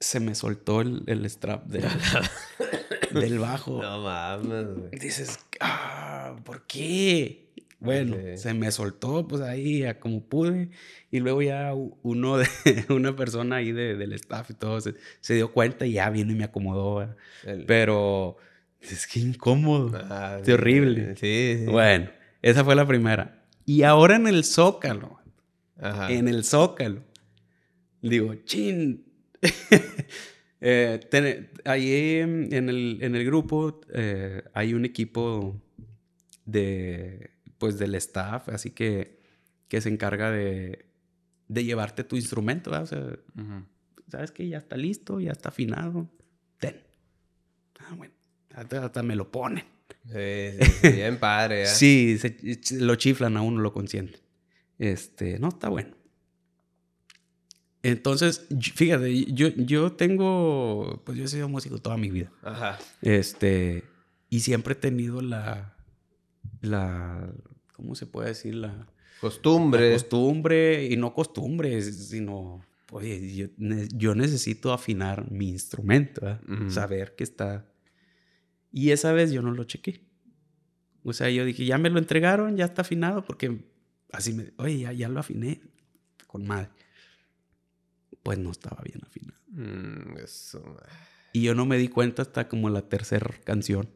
se 0.00 0.20
me 0.20 0.34
soltó 0.34 0.80
el, 0.80 1.04
el 1.06 1.24
strap 1.30 1.66
del, 1.66 1.84
del 3.14 3.38
bajo. 3.38 3.80
No 3.82 4.00
mames, 4.02 4.66
güey. 4.76 4.90
Dices, 5.00 5.38
ah, 5.60 6.36
¿por 6.44 6.66
qué? 6.66 7.44
Bueno, 7.78 8.16
se 8.36 8.52
me 8.54 8.70
soltó 8.72 9.28
pues 9.28 9.42
ahí 9.42 9.84
a 9.84 10.00
como 10.00 10.22
pude. 10.24 10.70
Y 11.10 11.20
luego 11.20 11.42
ya 11.42 11.72
uno 12.02 12.38
de, 12.38 12.48
una 12.88 13.14
persona 13.14 13.56
ahí 13.56 13.70
de- 13.70 13.96
del 13.96 14.12
staff 14.14 14.50
y 14.50 14.54
todo 14.54 14.80
se, 14.80 14.94
se 15.20 15.34
dio 15.34 15.52
cuenta 15.52 15.86
y 15.86 15.92
ya 15.92 16.10
vino 16.10 16.32
y 16.32 16.34
me 16.36 16.44
acomodó. 16.44 17.14
Pero 17.66 18.38
es 18.92 19.06
que 19.06 19.20
incómodo. 19.20 19.90
Ah, 20.10 20.40
Qué 20.44 20.54
horrible. 20.54 21.16
Sí, 21.16 21.56
sí. 21.60 21.64
Bueno, 21.66 22.10
esa 22.42 22.64
fue 22.64 22.74
la 22.74 22.86
primera. 22.86 23.44
Y 23.64 23.82
ahora 23.82 24.16
en 24.16 24.26
el 24.26 24.44
Zócalo, 24.44 25.18
Ajá. 25.80 26.12
en 26.12 26.28
el 26.28 26.44
Zócalo, 26.44 27.02
digo, 28.02 28.34
chin. 28.44 29.04
Eh, 30.58 31.00
ten- 31.10 31.50
ahí 31.66 32.16
en 32.16 32.48
en 32.52 32.70
el, 32.70 32.98
en 33.02 33.14
el 33.14 33.26
grupo 33.26 33.78
eh, 33.92 34.42
hay 34.54 34.72
un 34.72 34.86
equipo 34.86 35.62
de, 36.46 37.30
pues, 37.58 37.78
del 37.78 37.94
staff, 37.96 38.48
así 38.48 38.70
que, 38.70 39.20
que 39.68 39.82
se 39.82 39.90
encarga 39.90 40.30
de, 40.30 40.86
de 41.48 41.64
llevarte 41.64 42.04
tu 42.04 42.16
instrumento, 42.16 42.70
¿verdad? 42.70 42.84
O 42.84 42.86
sea. 42.86 43.44
¿sabes 44.10 44.30
que 44.30 44.48
Ya 44.48 44.56
está 44.58 44.76
listo, 44.78 45.20
ya 45.20 45.32
está 45.32 45.50
afinado. 45.50 46.08
Ten. 46.58 46.76
Ah, 47.80 47.94
bueno, 47.94 48.14
hasta, 48.56 48.84
hasta 48.84 49.02
me 49.02 49.14
lo 49.16 49.30
ponen. 49.30 49.64
Sí, 50.04 50.64
sí, 50.82 50.88
bien 50.90 51.18
padre, 51.18 51.62
¿eh? 51.62 51.66
Sí, 51.74 52.18
se- 52.18 52.36
lo 52.80 52.94
chiflan 52.96 53.36
a 53.36 53.42
uno, 53.42 53.60
lo 53.60 53.72
consienten. 53.72 54.20
Este, 54.78 55.38
no, 55.38 55.48
está 55.48 55.68
bueno. 55.68 55.94
Entonces, 57.82 58.46
fíjate, 58.74 59.24
yo, 59.32 59.48
yo 59.48 59.92
tengo, 59.92 61.02
pues 61.04 61.16
yo 61.16 61.24
he 61.24 61.28
sido 61.28 61.48
músico 61.48 61.78
toda 61.78 61.96
mi 61.96 62.10
vida. 62.10 62.32
Ajá. 62.42 62.78
Este, 63.00 63.84
y 64.28 64.40
siempre 64.40 64.72
he 64.72 64.76
tenido 64.76 65.20
la, 65.22 65.76
la, 66.62 67.32
¿cómo 67.74 67.94
se 67.94 68.06
puede 68.06 68.28
decir? 68.28 68.54
La, 68.56 68.68
la 68.68 68.86
Costumbre. 69.20 69.92
costumbre, 69.92 70.86
y 70.86 70.96
no 70.96 71.14
costumbre, 71.14 71.80
sino, 71.80 72.64
oye, 72.90 73.34
yo, 73.34 73.46
yo 73.94 74.14
necesito 74.16 74.72
afinar 74.72 75.30
mi 75.30 75.48
instrumento, 75.50 76.20
¿verdad? 76.22 76.40
Ujú. 76.48 76.70
saber 76.70 77.14
que 77.14 77.22
está. 77.24 77.66
Y 78.76 78.90
esa 78.90 79.14
vez 79.14 79.32
yo 79.32 79.40
no 79.40 79.52
lo 79.52 79.64
chequé. 79.64 80.02
O 81.02 81.14
sea, 81.14 81.30
yo 81.30 81.46
dije, 81.46 81.64
ya 81.64 81.78
me 81.78 81.88
lo 81.88 81.98
entregaron, 81.98 82.58
ya 82.58 82.66
está 82.66 82.82
afinado, 82.82 83.24
porque 83.24 83.58
así 84.12 84.34
me, 84.34 84.52
oye, 84.58 84.80
ya, 84.80 84.92
ya 84.92 85.08
lo 85.08 85.18
afiné 85.18 85.62
con 86.26 86.46
madre. 86.46 86.68
Pues 88.22 88.38
no 88.38 88.50
estaba 88.50 88.82
bien 88.82 89.00
afinado. 89.02 89.38
Mm, 89.48 90.18
eso. 90.22 90.76
Y 91.32 91.40
yo 91.40 91.54
no 91.54 91.64
me 91.64 91.78
di 91.78 91.88
cuenta 91.88 92.20
hasta 92.20 92.48
como 92.48 92.68
la 92.68 92.82
tercera 92.82 93.30
canción. 93.44 93.88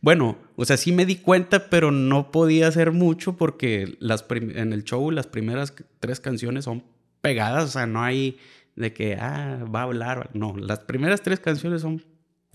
Bueno, 0.00 0.36
o 0.56 0.64
sea, 0.64 0.78
sí 0.78 0.90
me 0.90 1.06
di 1.06 1.14
cuenta, 1.14 1.70
pero 1.70 1.92
no 1.92 2.32
podía 2.32 2.66
hacer 2.66 2.90
mucho 2.90 3.36
porque 3.36 3.96
las 4.00 4.24
en 4.30 4.72
el 4.72 4.82
show 4.82 5.12
las 5.12 5.28
primeras 5.28 5.74
tres 6.00 6.18
canciones 6.18 6.64
son 6.64 6.82
pegadas, 7.20 7.66
o 7.66 7.68
sea, 7.68 7.86
no 7.86 8.02
hay 8.02 8.38
de 8.74 8.92
que, 8.92 9.14
ah, 9.14 9.64
va 9.72 9.82
a 9.82 9.84
hablar. 9.84 10.30
No, 10.34 10.56
las 10.56 10.80
primeras 10.80 11.22
tres 11.22 11.38
canciones 11.38 11.82
son 11.82 12.04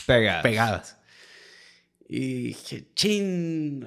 Pega. 0.06 0.42
pegadas. 0.42 0.99
Y 2.12 2.44
dije, 2.48 2.88
chin, 2.96 3.86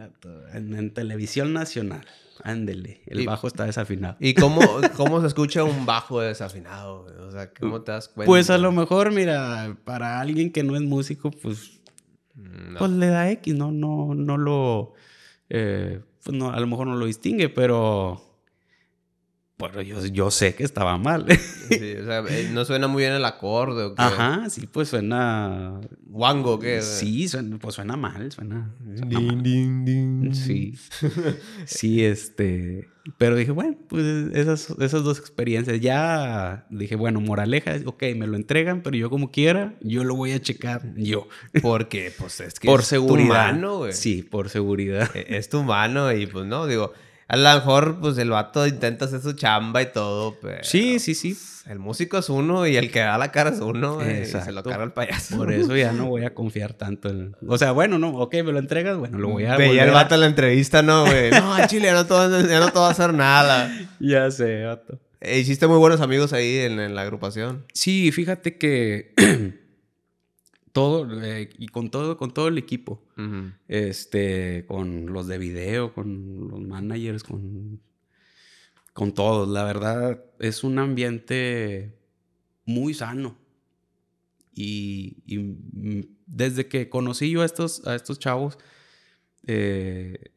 en, 0.55 0.75
en 0.77 0.95
televisión 0.95 1.53
nacional, 1.53 2.07
ándele, 2.45 3.03
el 3.07 3.23
Y- 3.23 3.27
bajo 3.27 3.49
está 3.49 3.65
desafinado. 3.67 4.17
¿Y 4.21 4.35
cómo, 4.35 4.61
cómo 4.97 5.21
se 5.21 5.27
escucha 5.27 5.65
un 5.65 5.85
bajo 5.87 6.21
desafinado? 6.21 7.05
O 7.27 7.33
sea, 7.33 7.53
¿cómo 7.53 7.83
te 7.83 7.91
das 7.91 8.09
cuenta? 8.09 8.27
Pues 8.29 8.49
a 8.51 8.59
lo 8.59 8.71
mejor, 8.71 9.13
mira, 9.13 9.77
para 9.85 10.21
alguien 10.21 10.53
que 10.53 10.63
no 10.63 10.77
es 10.77 10.83
músico, 10.83 11.31
pues, 11.31 11.81
Mm, 12.35 12.73
No. 12.73 12.79
pues 12.79 12.91
le 12.93 13.09
da 13.09 13.31
X, 13.33 13.55
no, 13.55 13.71
no, 13.73 14.15
no 14.15 14.39
lo, 14.39 14.95
eh, 15.51 16.01
pues 16.25 16.35
no, 16.35 16.51
a 16.51 16.59
lo 16.61 16.67
mejor 16.67 16.87
no 16.87 16.97
lo 16.97 17.05
distingue, 17.05 17.51
pero, 17.51 18.32
bueno, 19.63 19.81
yo, 19.81 20.05
yo 20.07 20.31
sé 20.33 20.57
que 20.57 20.65
estaba 20.65 20.99
mal. 20.99 21.25
Sí, 21.69 21.95
o 22.01 22.05
sea, 22.05 22.25
eh, 22.29 22.51
no 22.53 22.65
suena 22.65 22.89
muy 22.89 23.03
bien 23.05 23.13
el 23.13 23.25
acorde 23.25 23.85
o 23.85 23.95
qué. 23.95 24.03
Ajá, 24.03 24.51
sí, 24.51 24.67
pues 24.67 24.89
suena, 24.89 25.81
Wango, 26.09 26.59
¿qué? 26.59 26.83
sí, 26.83 27.29
suena, 27.29 27.59
pues 27.59 27.77
suena 27.77 27.97
mal, 27.97 28.33
suena, 28.33 28.75
suena 28.85 29.07
Din, 29.07 29.27
mal. 29.29 29.43
din, 29.45 29.85
din. 29.85 30.35
Sí. 30.35 30.75
Sí, 31.65 32.05
este. 32.05 32.89
Pero 33.19 33.37
dije, 33.37 33.53
bueno, 33.53 33.77
pues 33.89 34.05
esas, 34.35 34.71
esas 34.81 35.03
dos 35.05 35.19
experiencias. 35.21 35.81
Ya 35.81 36.67
dije, 36.71 36.97
bueno, 36.97 37.21
moraleja, 37.21 37.77
ok, 37.85 38.03
me 38.17 38.27
lo 38.27 38.37
entregan, 38.37 38.83
pero 38.83 38.97
yo 38.97 39.11
como 39.11 39.31
quiera, 39.31 39.75
yo 39.81 40.03
lo 40.05 40.15
voy 40.17 40.33
a 40.33 40.41
checar 40.41 40.93
yo. 40.97 41.29
Porque, 41.63 42.13
pues 42.19 42.41
es 42.41 42.59
que 42.59 42.67
por 42.69 42.81
es 42.81 42.87
seguridad. 42.87 43.51
tu 43.51 43.55
mano, 43.55 43.79
güey. 43.79 43.93
Sí, 43.93 44.23
por 44.23 44.49
seguridad. 44.51 45.09
E- 45.15 45.37
Es 45.37 45.49
tu 45.49 45.63
mano 45.63 46.13
y 46.13 46.27
pues 46.27 46.47
no, 46.47 46.67
digo, 46.67 46.93
a 47.33 47.37
lo 47.37 47.55
mejor 47.55 47.99
pues 48.01 48.19
el 48.19 48.31
vato 48.31 48.67
intenta 48.67 49.07
hacer 49.07 49.21
su 49.23 49.33
chamba 49.33 49.81
y 49.83 49.87
todo, 49.87 50.37
pero... 50.41 50.63
Sí, 50.63 50.99
sí, 50.99 51.15
sí. 51.15 51.37
El 51.67 51.79
músico 51.79 52.19
es 52.19 52.29
uno 52.29 52.67
y 52.67 52.77
el 52.77 52.91
que 52.91 52.99
da 52.99 53.17
la 53.19 53.31
cara 53.31 53.51
es 53.51 53.61
uno 53.61 53.95
güey, 53.95 54.23
y 54.23 54.27
se 54.27 54.51
lo 54.51 54.63
carga 54.65 54.83
el 54.83 54.91
payaso. 54.93 55.37
Por 55.37 55.53
eso 55.53 55.77
ya 55.77 55.93
no 55.93 56.07
voy 56.07 56.25
a 56.25 56.35
confiar 56.35 56.73
tanto 56.75 57.09
en. 57.09 57.37
O 57.47 57.57
sea, 57.57 57.71
bueno, 57.71 58.01
no, 58.01 58.09
ok, 58.17 58.35
me 58.45 58.51
lo 58.53 58.59
entregas, 58.59 58.97
bueno, 58.97 59.19
lo 59.19 59.29
voy 59.29 59.45
a. 59.45 59.57
Veía 59.57 59.85
el 59.85 59.91
a- 59.91 59.93
vato 59.93 60.17
en 60.17 60.23
la 60.23 60.27
entrevista, 60.27 60.83
¿no, 60.83 61.05
güey? 61.07 61.31
No, 61.31 61.55
al 61.55 61.69
chile, 61.69 61.87
ya 61.87 61.95
no 61.95 62.05
te 62.05 62.13
no 62.15 62.73
va 62.81 62.89
a 62.89 62.91
hacer 62.91 63.15
nada. 63.15 63.71
Ya 64.01 64.29
sé, 64.33 64.65
vato. 64.65 64.99
Eh, 65.21 65.39
hiciste 65.39 65.69
muy 65.69 65.79
buenos 65.79 66.01
amigos 66.01 66.33
ahí 66.33 66.57
en, 66.59 66.81
en 66.81 66.97
la 66.97 67.03
agrupación. 67.03 67.65
Sí, 67.73 68.11
fíjate 68.11 68.59
que. 68.59 69.15
todo, 70.73 71.23
eh, 71.23 71.51
y 71.59 71.69
con 71.69 71.91
todo, 71.91 72.17
con 72.17 72.33
todo 72.33 72.49
el 72.49 72.59
equipo. 72.59 73.03
este, 73.69 74.65
con 74.67 75.07
los 75.13 75.27
de 75.27 75.39
video, 75.39 75.95
con 75.95 76.49
los 76.49 76.61
managers, 76.61 77.23
con, 77.23 77.81
con 78.93 79.13
todos. 79.13 79.49
La 79.49 79.65
verdad, 79.65 80.25
es 80.39 80.65
un 80.65 80.79
ambiente 80.79 81.99
muy 82.65 82.95
sano. 82.95 83.37
Y, 84.55 85.23
y, 85.27 86.09
desde 86.27 86.67
que 86.69 86.89
conocí 86.89 87.31
yo 87.31 87.43
a 87.43 87.45
estos, 87.45 87.87
a 87.87 87.95
estos 87.95 88.19
chavos, 88.19 88.59
eh, 89.47 90.33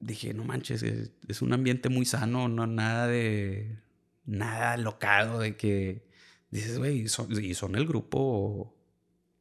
dije, 0.00 0.34
no 0.34 0.44
manches, 0.44 0.82
es, 0.82 1.12
es 1.28 1.42
un 1.42 1.52
ambiente 1.52 1.88
muy 1.88 2.04
sano, 2.04 2.48
no 2.48 2.66
nada 2.66 3.06
de, 3.06 3.78
nada 4.24 4.76
locado 4.76 5.40
de 5.40 5.56
que 5.56 6.04
dices, 6.50 6.78
güey, 6.78 7.08
son, 7.08 7.32
y 7.32 7.54
son 7.54 7.74
el 7.76 7.86
grupo 7.86 8.74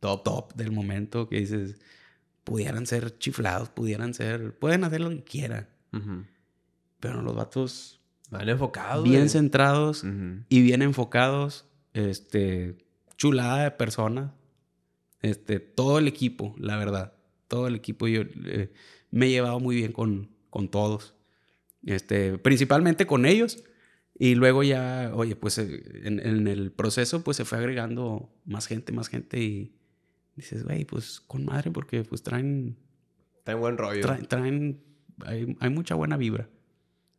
top, 0.02 0.24
top 0.24 0.54
del 0.56 0.74
momento 0.74 1.30
que 1.30 1.40
dices, 1.40 1.78
pudieran 2.44 2.86
ser 2.86 3.18
chiflados, 3.18 3.70
pudieran 3.70 4.14
ser, 4.14 4.54
pueden 4.60 4.84
hacer 4.84 5.00
lo 5.00 5.10
que 5.12 5.24
quieran, 5.24 5.70
pero 7.00 7.22
los 7.22 7.34
vatos 7.34 8.02
Van 8.32 8.48
enfocados. 8.48 9.04
Bien 9.04 9.30
centrados 9.30 10.04
y 10.50 10.62
bien 10.62 10.82
enfocados. 10.82 11.66
Este, 11.94 12.78
chulada 13.18 13.66
de 13.66 13.72
personas. 13.72 14.32
Este, 15.22 15.60
todo 15.60 16.00
el 16.00 16.08
equipo, 16.08 16.56
la 16.58 16.78
verdad. 16.78 17.14
Todo 17.50 17.68
el 17.68 17.76
equipo. 17.76 18.08
Yo 18.08 18.22
eh, 18.46 18.72
me 19.12 19.28
he 19.28 19.30
llevado 19.30 19.60
muy 19.60 19.76
bien 19.76 19.92
con, 19.92 20.32
con 20.50 20.70
todos. 20.70 21.14
Este, 21.86 22.38
principalmente 22.38 23.06
con 23.06 23.26
ellos. 23.26 23.66
Y 24.18 24.36
luego 24.36 24.64
ya, 24.64 25.12
oye, 25.14 25.36
pues 25.36 25.58
eh, 25.58 25.84
en, 26.06 26.48
el 26.48 26.72
proceso 26.72 27.24
pues 27.24 27.36
se 27.36 27.44
fue 27.44 27.58
agregando 27.58 28.30
más 28.46 28.66
gente, 28.66 28.94
más 28.94 29.10
gente 29.10 29.42
y 29.42 29.76
dices, 30.36 30.64
güey, 30.64 30.86
pues 30.86 31.22
con 31.22 31.46
madre 31.46 31.72
porque 31.72 32.04
pues 32.04 32.24
traen... 32.24 32.78
Traen 33.44 33.60
buen 33.60 33.78
rollo. 33.78 34.02
Traen, 34.28 34.82
hay, 35.26 35.56
hay 35.60 35.70
mucha 35.70 35.96
buena 35.96 36.18
vibra. 36.18 36.48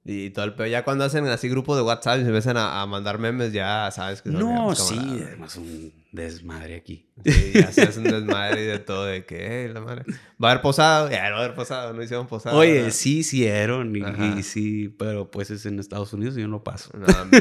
Y 0.05 0.31
todo 0.31 0.47
el 0.47 0.55
peor, 0.55 0.69
ya 0.69 0.83
cuando 0.83 1.05
hacen 1.05 1.25
así 1.29 1.49
grupos 1.49 1.77
de 1.77 1.83
WhatsApp 1.83 2.19
y 2.19 2.23
se 2.23 2.27
empiezan 2.27 2.57
a, 2.57 2.85
mandar 2.87 3.21
memes, 3.21 3.53
ya 3.53 3.89
sabes 3.93 4.21
que 4.21 4.33
son 4.33 4.41
No, 4.41 4.75
sí, 4.75 4.99
además 4.99 5.55
un 5.57 5.93
desmadre 6.11 6.75
aquí. 6.75 7.09
Sí, 7.25 7.53
ya 7.55 7.71
se 7.71 7.83
hace 7.83 8.01
un 8.01 8.07
desmadre 8.07 8.65
y 8.65 8.67
de 8.67 8.79
todo, 8.81 9.05
de 9.05 9.25
que, 9.25 9.71
la 9.73 9.81
madre. 9.81 10.05
Va 10.43 10.49
a 10.49 10.51
haber 10.53 10.63
posado, 10.63 11.09
ya 11.09 11.31
no 11.31 11.37
va 11.37 11.43
a 11.43 11.45
haber 11.45 11.55
posado, 11.55 11.93
no 11.93 12.03
hicieron 12.03 12.27
posado. 12.27 12.59
Oye, 12.59 12.91
sí 12.91 13.19
hicieron, 13.19 13.95
y, 13.95 14.01
y, 14.39 14.43
sí, 14.43 14.89
pero 14.89 15.31
pues 15.31 15.53
es 15.53 15.67
en 15.67 15.79
Estados 15.79 16.13
Unidos 16.13 16.37
y 16.37 16.41
yo 16.41 16.49
no 16.49 16.65
paso. 16.65 16.91
No, 16.99 17.07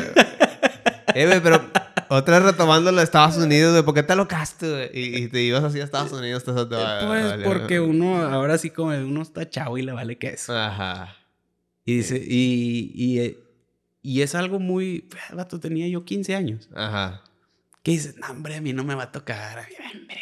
eh, 1.15 1.39
pero 1.41 1.63
otra 2.17 2.39
vez 2.39 2.51
retomando 2.51 2.91
lo 2.91 2.97
de 2.97 3.03
Estados 3.05 3.37
Unidos, 3.37 3.71
güey, 3.71 3.85
¿por 3.85 3.93
qué 3.93 4.03
te 4.03 4.11
alocaste, 4.11 4.69
güey? 4.69 4.89
Y, 4.93 5.27
te 5.29 5.41
ibas 5.41 5.63
así 5.63 5.79
a 5.79 5.85
Estados 5.85 6.11
Unidos, 6.11 6.43
te, 6.43 6.51
te 6.51 7.05
Pues 7.05 7.43
porque 7.45 7.79
uno, 7.79 8.17
ahora 8.17 8.57
sí 8.57 8.69
como 8.69 8.89
uno 8.89 9.21
está 9.21 9.49
chavo 9.49 9.77
y 9.77 9.83
le 9.83 9.93
vale 9.93 10.17
queso. 10.17 10.53
Ajá. 10.53 11.15
Y 11.85 11.97
dice, 11.97 12.21
y, 12.21 12.91
y, 12.93 13.19
eh, 13.19 13.39
y, 14.01 14.21
es 14.21 14.35
algo 14.35 14.59
muy. 14.59 15.07
Vato, 15.33 15.59
tenía 15.61 15.87
yo 15.87 16.03
15 16.03 16.35
años. 16.35 16.69
Ajá. 16.75 17.23
Que 17.81 17.91
dices, 17.91 18.17
no, 18.17 18.27
hombre, 18.27 18.55
a 18.55 18.61
mí 18.61 18.73
no 18.73 18.83
me 18.83 18.93
va 18.93 19.03
a 19.03 19.11
tocar. 19.13 19.59
A 19.59 19.61
mí, 19.63 19.73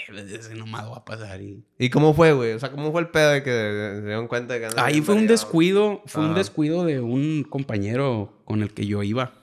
hombre, 0.08 0.36
ese 0.36 0.54
nomás 0.54 0.86
va 0.92 0.98
a 0.98 1.06
pasar. 1.06 1.42
Y... 1.42 1.66
¿Y 1.80 1.90
cómo 1.90 2.14
fue, 2.14 2.34
güey? 2.34 2.54
O 2.54 2.60
sea, 2.60 2.70
¿cómo 2.70 2.92
fue 2.92 3.02
el 3.02 3.10
pedo 3.10 3.32
de 3.32 3.42
que 3.42 3.50
se 3.50 4.02
dieron 4.06 4.28
cuenta 4.28 4.54
de 4.54 4.60
que 4.60 4.80
Ahí 4.80 5.02
fue 5.02 5.16
un 5.16 5.26
descuido, 5.26 6.04
fue 6.06 6.24
un 6.24 6.36
descuido 6.36 6.86
de 6.86 7.02
un 7.02 7.44
compañero 7.44 8.44
con 8.46 8.62
el 8.62 8.76
que 8.76 8.86
yo 8.86 9.02
iba. 9.02 9.34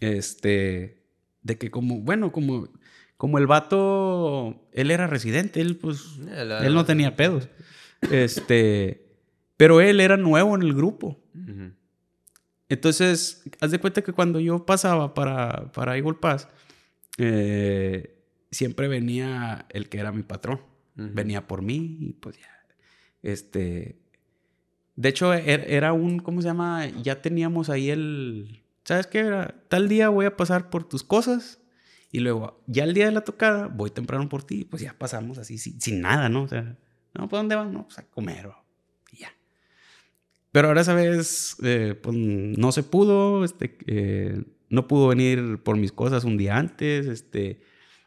Este. 0.00 1.01
De 1.42 1.58
que, 1.58 1.70
como, 1.70 2.00
bueno, 2.00 2.32
como. 2.32 2.68
Como 3.16 3.38
el 3.38 3.46
vato, 3.46 4.66
él 4.72 4.90
era 4.90 5.06
residente, 5.06 5.60
él 5.60 5.76
pues, 5.76 6.18
él 6.26 6.74
no 6.74 6.84
tenía 6.84 7.14
pedos. 7.14 7.48
Este, 8.10 9.12
pero 9.56 9.80
él 9.80 10.00
era 10.00 10.16
nuevo 10.16 10.56
en 10.56 10.62
el 10.62 10.74
grupo. 10.74 11.20
Entonces, 12.68 13.44
haz 13.60 13.70
de 13.70 13.78
cuenta 13.78 14.02
que 14.02 14.12
cuando 14.12 14.40
yo 14.40 14.66
pasaba 14.66 15.14
para, 15.14 15.70
para 15.70 15.96
Eagle 15.96 16.14
Pass, 16.14 16.48
eh, 17.18 18.18
siempre 18.50 18.88
venía 18.88 19.66
el 19.68 19.88
que 19.88 19.98
era 19.98 20.10
mi 20.10 20.22
patrón. 20.24 20.60
Venía 20.94 21.46
por 21.46 21.62
mí 21.62 21.98
y 22.00 22.12
pues 22.14 22.38
ya. 22.38 22.66
Este. 23.22 24.00
De 24.96 25.08
hecho, 25.08 25.32
er, 25.32 25.64
era 25.68 25.92
un. 25.92 26.18
¿Cómo 26.18 26.42
se 26.42 26.48
llama? 26.48 26.86
Ya 27.02 27.22
teníamos 27.22 27.70
ahí 27.70 27.90
el. 27.90 28.61
¿Sabes 28.84 29.06
qué? 29.06 29.48
Tal 29.68 29.88
día 29.88 30.08
voy 30.08 30.26
a 30.26 30.36
pasar 30.36 30.70
por 30.70 30.84
tus 30.84 31.04
cosas. 31.04 31.60
Y 32.10 32.20
luego, 32.20 32.62
ya 32.66 32.84
el 32.84 32.94
día 32.94 33.06
de 33.06 33.12
la 33.12 33.22
tocada, 33.22 33.68
voy 33.68 33.90
temprano 33.90 34.28
por 34.28 34.44
ti. 34.44 34.64
Pues 34.64 34.82
ya 34.82 34.94
pasamos 34.98 35.38
así, 35.38 35.58
sin, 35.58 36.00
nada, 36.00 36.28
¿no? 36.28 36.42
O 36.42 36.48
sea, 36.48 36.76
no, 37.14 37.28
¿por 37.28 37.38
dónde 37.38 37.54
vamos? 37.54 37.72
No, 37.72 37.84
pues 37.84 37.98
a 37.98 38.02
comer. 38.02 38.50
Pero 40.52 40.68
ahora 40.68 40.82
esa 40.82 40.94
eh, 41.02 41.94
pues, 41.94 42.16
no 42.16 42.72
se 42.72 42.82
pudo, 42.82 43.42
este, 43.42 43.78
eh, 43.86 44.42
no 44.68 44.86
pudo 44.86 45.08
venir 45.08 45.58
por 45.62 45.78
mis 45.78 45.92
cosas 45.92 46.24
un 46.24 46.36
día 46.36 46.58
antes, 46.58 47.06
este, 47.06 47.62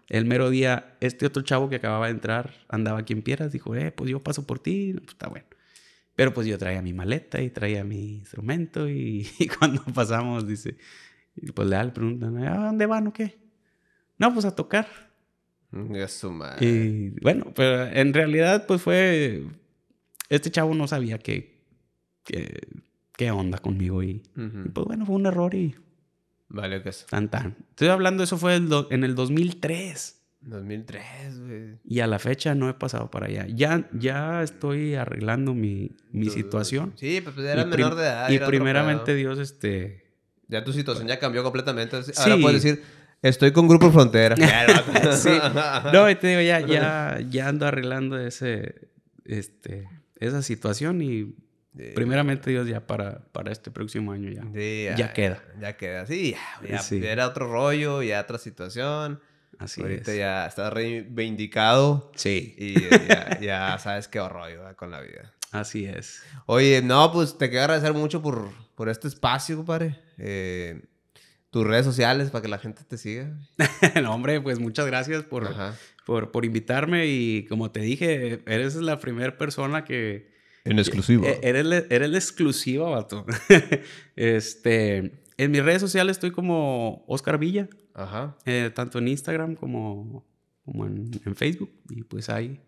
el 0.09 0.25
mero 0.25 0.51
día, 0.51 0.95
este 1.01 1.25
otro 1.25 1.41
chavo 1.41 1.69
que 1.69 1.77
acababa 1.77 2.05
de 2.05 2.11
entrar 2.11 2.53
andaba 2.69 2.99
aquí 2.99 3.13
en 3.13 3.23
Pieras, 3.23 3.51
dijo, 3.51 3.75
eh, 3.75 3.91
pues 3.91 4.11
yo 4.11 4.21
paso 4.21 4.45
por 4.45 4.59
ti, 4.59 4.93
pues 4.93 5.09
está 5.09 5.27
bueno. 5.27 5.47
Pero 6.15 6.33
pues 6.33 6.47
yo 6.47 6.57
traía 6.57 6.81
mi 6.81 6.93
maleta 6.93 7.41
y 7.41 7.49
traía 7.49 7.83
mi 7.83 8.15
instrumento 8.15 8.89
y, 8.89 9.27
cuando 9.59 9.83
pasamos, 9.83 10.47
dice, 10.47 10.77
pues 11.53 11.67
le 11.67 11.91
preguntan, 11.91 12.37
¿a 12.37 12.65
dónde 12.65 12.85
van 12.85 13.07
o 13.07 13.13
qué? 13.13 13.37
No, 14.17 14.33
pues 14.33 14.45
a 14.45 14.55
tocar. 14.55 14.87
Y 16.61 17.09
bueno, 17.21 17.51
pero 17.53 17.85
en 17.85 18.13
realidad 18.13 18.65
pues 18.65 18.81
fue, 18.81 19.45
este 20.29 20.49
chavo 20.49 20.73
no 20.73 20.87
sabía 20.87 21.17
que, 21.17 21.61
qué, 22.23 23.31
onda 23.31 23.57
conmigo. 23.57 24.01
Y, 24.01 24.23
pues 24.73 24.85
bueno, 24.87 25.05
fue 25.05 25.15
un 25.15 25.25
error 25.25 25.53
y. 25.53 25.75
Vale, 26.47 26.81
que 26.81 26.89
es. 26.89 27.05
Tan, 27.07 27.29
tan. 27.29 27.57
Estoy 27.71 27.89
hablando, 27.89 28.23
eso 28.23 28.37
fue 28.37 28.55
en 28.55 29.03
el 29.03 29.15
2003. 29.15 30.24
2003, 30.45 31.39
güey. 31.41 31.77
Y 31.83 31.99
a 31.99 32.07
la 32.07 32.19
fecha 32.19 32.55
no 32.55 32.69
he 32.69 32.73
pasado 32.73 33.09
para 33.11 33.27
allá. 33.27 33.45
Ya, 33.47 33.89
ya 33.93 34.43
estoy 34.43 34.95
arreglando 34.95 35.53
mi, 35.53 35.91
mi 36.11 36.29
situación. 36.29 36.93
Sí, 36.95 37.21
pues 37.21 37.37
era 37.37 37.65
menor 37.65 37.95
de 37.95 38.03
edad. 38.03 38.29
Y 38.29 38.39
primeramente 38.39 39.15
Dios, 39.15 39.39
este... 39.39 40.05
Ya 40.47 40.63
tu 40.63 40.73
situación 40.73 41.07
ya 41.07 41.19
cambió 41.19 41.43
completamente. 41.43 41.97
Ahora 42.17 42.37
puedes 42.39 42.61
decir, 42.61 42.83
estoy 43.21 43.51
con 43.51 43.67
Grupo 43.67 43.91
Frontera. 43.91 44.35
sí. 45.17 45.31
No, 45.91 46.09
y 46.09 46.15
te 46.15 46.27
digo, 46.27 46.41
ya, 46.41 46.59
ya, 46.59 47.19
ya 47.29 47.47
ando 47.47 47.65
arreglando 47.65 48.19
ese, 48.19 48.89
este, 49.25 49.89
esa 50.19 50.43
situación 50.43 51.01
y 51.01 51.35
Primeramente 51.93 52.51
Dios 52.51 52.67
ya 52.67 52.87
para, 52.87 53.25
para 53.33 53.51
este 53.51 53.69
próximo 53.69 54.13
año 54.13 54.29
ya. 54.31 54.95
ya, 54.95 55.13
queda. 55.13 55.43
Ya 55.59 55.75
queda, 55.75 56.05
sí 56.05 56.35
ya, 56.63 57.11
era 57.11 57.27
otro 57.27 57.51
rollo, 57.51 58.01
ya 58.01 58.21
otra 58.21 58.37
situación. 58.37 59.19
Así 59.59 59.81
Ahorita 59.81 60.13
ya 60.13 60.45
estás 60.45 60.71
reivindicado. 60.71 62.11
Sí. 62.15 62.55
Y 62.57 63.43
ya, 63.45 63.77
sabes 63.79 64.07
qué 64.07 64.19
rollo 64.27 64.61
con 64.75 64.91
la 64.91 65.01
vida. 65.01 65.33
Así 65.51 65.85
es. 65.85 66.21
Oye, 66.45 66.81
no, 66.81 67.11
pues 67.11 67.37
te 67.37 67.49
quiero 67.49 67.63
agradecer 67.63 67.93
mucho 67.93 68.21
por, 68.21 68.49
por 68.75 68.89
este 68.89 69.07
espacio, 69.07 69.57
compadre. 69.57 69.99
Eh, 70.17 70.83
tus 71.49 71.65
redes 71.65 71.85
sociales 71.85 72.29
para 72.31 72.41
que 72.41 72.49
la 72.49 72.57
gente 72.57 72.83
te 72.83 72.97
siga. 72.97 73.37
no, 74.03 74.13
hombre, 74.13 74.41
pues 74.41 74.59
muchas 74.59 74.85
gracias 74.85 75.23
por, 75.23 75.55
por, 76.05 76.31
por 76.31 76.43
invitarme 76.43 77.07
y 77.07 77.45
como 77.45 77.71
te 77.71 77.79
dije, 77.79 78.43
eres 78.45 78.75
la 78.75 78.99
primera 78.99 79.37
persona 79.37 79.85
que, 79.85 80.35
en 80.65 80.79
exclusiva. 80.79 81.27
E-, 81.27 81.39
eres, 81.43 81.85
eres 81.89 82.09
la 82.09 82.17
exclusiva, 82.17 82.89
vato. 82.89 83.25
este, 84.15 85.11
en 85.37 85.51
mis 85.51 85.63
redes 85.63 85.81
sociales 85.81 86.17
estoy 86.17 86.31
como 86.31 87.05
Oscar 87.07 87.37
Villa. 87.37 87.69
Ajá. 87.95 88.35
Eh, 88.45 88.71
tanto 88.75 88.99
en 88.99 89.07
Instagram 89.07 89.55
como, 89.55 90.25
como 90.63 90.85
en, 90.85 91.11
Facebook. 91.35 91.71
Y 91.89 92.03
pues 92.03 92.29
ahí, 92.29 92.59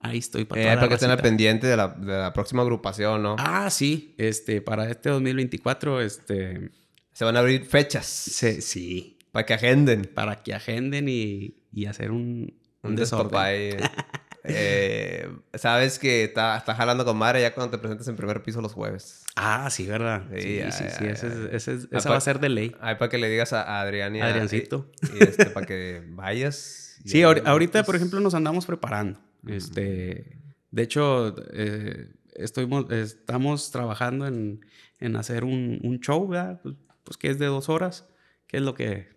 ahí 0.00 0.18
estoy 0.18 0.44
para, 0.44 0.62
eh, 0.62 0.76
para 0.76 0.88
que 0.88 0.94
estén 0.94 1.10
al 1.10 1.20
pendiente 1.20 1.66
de 1.66 1.76
la, 1.76 1.88
de 1.88 2.18
la, 2.18 2.32
próxima 2.32 2.62
agrupación, 2.62 3.22
¿no? 3.22 3.36
Ah, 3.38 3.68
sí. 3.70 4.14
Este, 4.18 4.62
para 4.62 4.88
este 4.88 5.10
2024, 5.10 6.00
este... 6.00 6.70
Se 7.12 7.24
van 7.24 7.36
a 7.36 7.40
abrir 7.40 7.64
fechas. 7.64 8.06
Sí. 8.06 8.62
sí. 8.62 9.18
Para 9.32 9.44
que 9.44 9.54
agenden. 9.54 10.04
Para 10.14 10.36
que 10.42 10.54
agenden 10.54 11.08
y, 11.08 11.56
y 11.72 11.86
hacer 11.86 12.12
un, 12.12 12.54
un, 12.82 12.90
un 12.90 12.96
desorden. 12.96 13.80
Eh, 14.44 15.28
sabes 15.54 15.98
que 15.98 16.24
está, 16.24 16.56
está 16.56 16.74
jalando 16.74 17.04
con 17.04 17.16
madre 17.16 17.42
ya 17.42 17.54
cuando 17.54 17.70
te 17.70 17.78
presentes 17.78 18.08
en 18.08 18.16
primer 18.16 18.42
piso 18.42 18.60
los 18.60 18.72
jueves. 18.72 19.24
Ah, 19.36 19.68
sí, 19.70 19.86
¿verdad? 19.86 20.24
Sí, 20.36 20.60
sí, 20.70 20.84
sí. 20.98 21.06
esa 21.90 22.10
va 22.10 22.16
a 22.16 22.20
ser 22.20 22.40
de 22.40 22.48
ley. 22.48 22.74
Ahí 22.80 22.94
para 22.96 23.10
que 23.10 23.18
le 23.18 23.28
digas 23.28 23.52
a 23.52 23.80
Adrián 23.80 24.14
y 24.16 24.20
Adriancito. 24.20 24.90
Y, 25.14 25.22
este, 25.22 25.46
para 25.46 25.66
que 25.66 26.02
vayas. 26.08 26.84
Sí, 27.04 27.22
ahorita, 27.22 27.84
por 27.84 27.94
ejemplo, 27.94 28.18
nos 28.18 28.34
andamos 28.34 28.66
preparando. 28.66 29.20
Este, 29.46 30.36
de 30.72 30.82
hecho, 30.82 31.32
eh, 31.52 32.08
estamos 32.34 33.70
trabajando 33.70 34.26
en, 34.26 34.66
en 34.98 35.14
hacer 35.14 35.44
un, 35.44 35.80
un 35.84 36.00
show, 36.00 36.26
¿verdad? 36.26 36.60
Pues, 36.60 36.74
pues, 37.04 37.16
que 37.16 37.30
es 37.30 37.38
de 37.38 37.46
dos 37.46 37.68
horas, 37.68 38.08
que 38.48 38.58
es 38.58 38.62
lo 38.64 38.74
que 38.74 39.08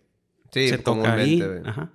se 0.52 0.78
toca 0.78 1.14
ahí. 1.14 1.42
Ajá. 1.64 1.92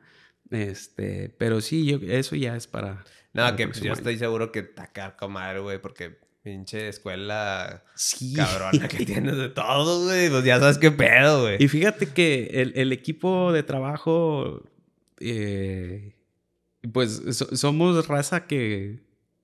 Este, 0.51 1.29
pero 1.37 1.61
sí, 1.61 1.85
yo, 1.85 1.97
eso 2.01 2.35
ya 2.35 2.55
es 2.55 2.67
para, 2.67 3.03
no, 3.37 3.55
que 3.55 3.69
yo 3.83 3.93
estoy 3.93 4.17
seguro 4.17 4.51
que 4.51 4.63
tacar 4.63 5.15
comadre, 5.15 5.59
güey, 5.59 5.79
porque 5.79 6.17
pinche 6.41 6.87
escuela 6.87 7.83
cabrona 8.35 8.87
que 8.87 8.97
tienes 9.05 9.37
de 9.37 9.49
todo, 9.49 10.05
güey. 10.05 10.29
Pues 10.29 10.43
ya 10.43 10.59
sabes 10.59 10.79
qué 10.79 10.89
pedo, 10.89 11.43
güey. 11.43 11.63
Y 11.63 11.67
fíjate 11.67 12.07
que 12.07 12.71
el, 12.73 12.91
equipo 12.91 13.51
de 13.51 13.61
trabajo, 13.61 14.63
eh, 15.19 16.15
pues 16.91 17.21
somos 17.53 18.07
raza 18.07 18.47
que 18.47 19.03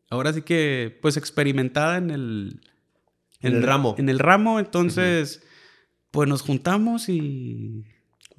ahora 0.09 0.33
sí 0.33 0.41
que, 0.41 0.97
pues 1.01 1.15
experimentada 1.15 1.97
en 1.97 2.09
el... 2.09 2.61
En, 3.41 3.57
el 3.57 3.63
ramo. 3.63 3.93
En 3.99 4.09
el 4.09 4.17
ramo, 4.17 4.59
entonces, 4.59 5.43
pues 6.09 6.27
nos 6.27 6.41
juntamos 6.41 7.09
y... 7.09 7.83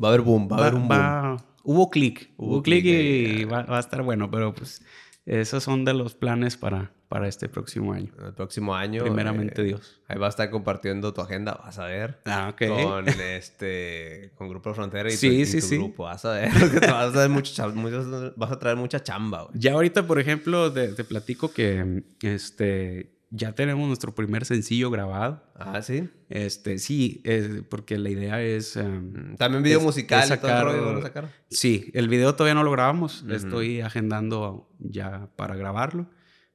Va 0.02 0.09
a 0.09 0.12
haber 0.14 0.22
boom, 0.22 0.48
va, 0.51 0.56
a 0.56 0.60
haber 0.60 0.74
un 0.74 0.89
boom. 0.89 1.36
hubo 1.62 1.90
clic, 1.90 2.32
hubo, 2.39 2.60
clic 2.62 2.85
y 2.85 3.44
va, 3.44 3.62
va, 3.62 3.76
a 3.76 3.81
estar 3.81 4.02
bueno, 4.02 4.28
pero 4.31 4.52
pues 4.52 4.82
esos 5.27 5.63
son 5.63 5.85
de 5.85 5.95
los 5.95 6.15
planes 6.15 6.57
para, 6.57 6.93
para 7.09 7.29
este 7.29 7.49
próximo 7.49 7.93
año. 7.95 8.13
El 8.25 8.35
próximo 8.35 8.75
año. 8.75 9.03
Primeramente 9.05 9.63
eh, 9.63 9.65
Dios. 9.65 10.01
Ahí 10.07 10.19
va 10.19 10.27
a 10.27 10.29
estar 10.29 10.51
compartiendo 10.51 11.15
tu 11.15 11.21
agenda, 11.23 11.55
vas 11.65 11.79
a 11.79 11.87
ver. 11.87 12.21
Ah, 12.27 12.51
ok. 12.53 12.63
Con 12.69 13.09
este, 13.21 14.33
con 14.35 14.49
Grupo 14.49 14.75
Frontera 14.75 15.09
y 15.09 15.13
tu, 15.13 15.19
Sí, 15.19 15.43
y 15.43 15.45
tu 15.45 15.61
sí. 15.67 15.77
grupo, 15.79 16.05
vas 16.05 16.25
a 16.25 16.33
ver. 16.33 16.51
te 16.81 16.91
vas 16.91 17.09
a, 17.09 17.13
traer 17.13 17.31
mucho 17.31 17.53
cham- 17.55 17.75
muchos- 17.75 18.35
vas 18.37 18.53
a 18.53 18.59
traer 18.59 18.77
mucha 18.77 19.03
chamba, 19.03 19.45
güey. 19.45 19.59
Ya 19.59 19.73
ahorita, 19.73 20.07
por 20.07 20.19
ejemplo, 20.21 20.73
te, 20.73 20.89
te 20.89 21.05
platico 21.05 21.53
que 21.53 22.03
este, 22.21 23.14
ya 23.36 23.52
tenemos 23.55 23.86
nuestro 23.89 24.15
primer 24.15 24.44
sencillo 24.44 24.90
grabado. 24.90 25.43
Ah, 25.56 25.82
sí. 25.82 26.09
Este, 26.28 26.78
sí, 26.78 27.23
porque 27.69 27.98
la 27.98 28.11
idea 28.11 28.40
es... 28.43 28.77
em, 28.77 29.32
Mm, 29.32 29.36
También 29.36 29.62
video 29.65 29.78
Es- 29.78 29.85
musical 29.85 30.20
es 30.23 30.27
y 30.27 30.36
todo 30.36 30.47
el 30.51 30.52
sacar- 30.56 30.65
rollo 30.65 30.86
van 30.86 30.97
a 30.98 31.02
sacar. 31.02 31.28
Sí, 31.51 31.90
el 31.94 32.09
video 32.09 32.35
todavía 32.35 32.55
no 32.55 32.62
lo 32.62 32.70
grabamos. 32.70 33.23
Ujú. 33.23 33.32
Estoy 33.32 33.81
agendando 33.81 34.70
ya 34.78 35.28
para 35.36 35.56
grabarlo. 35.56 36.09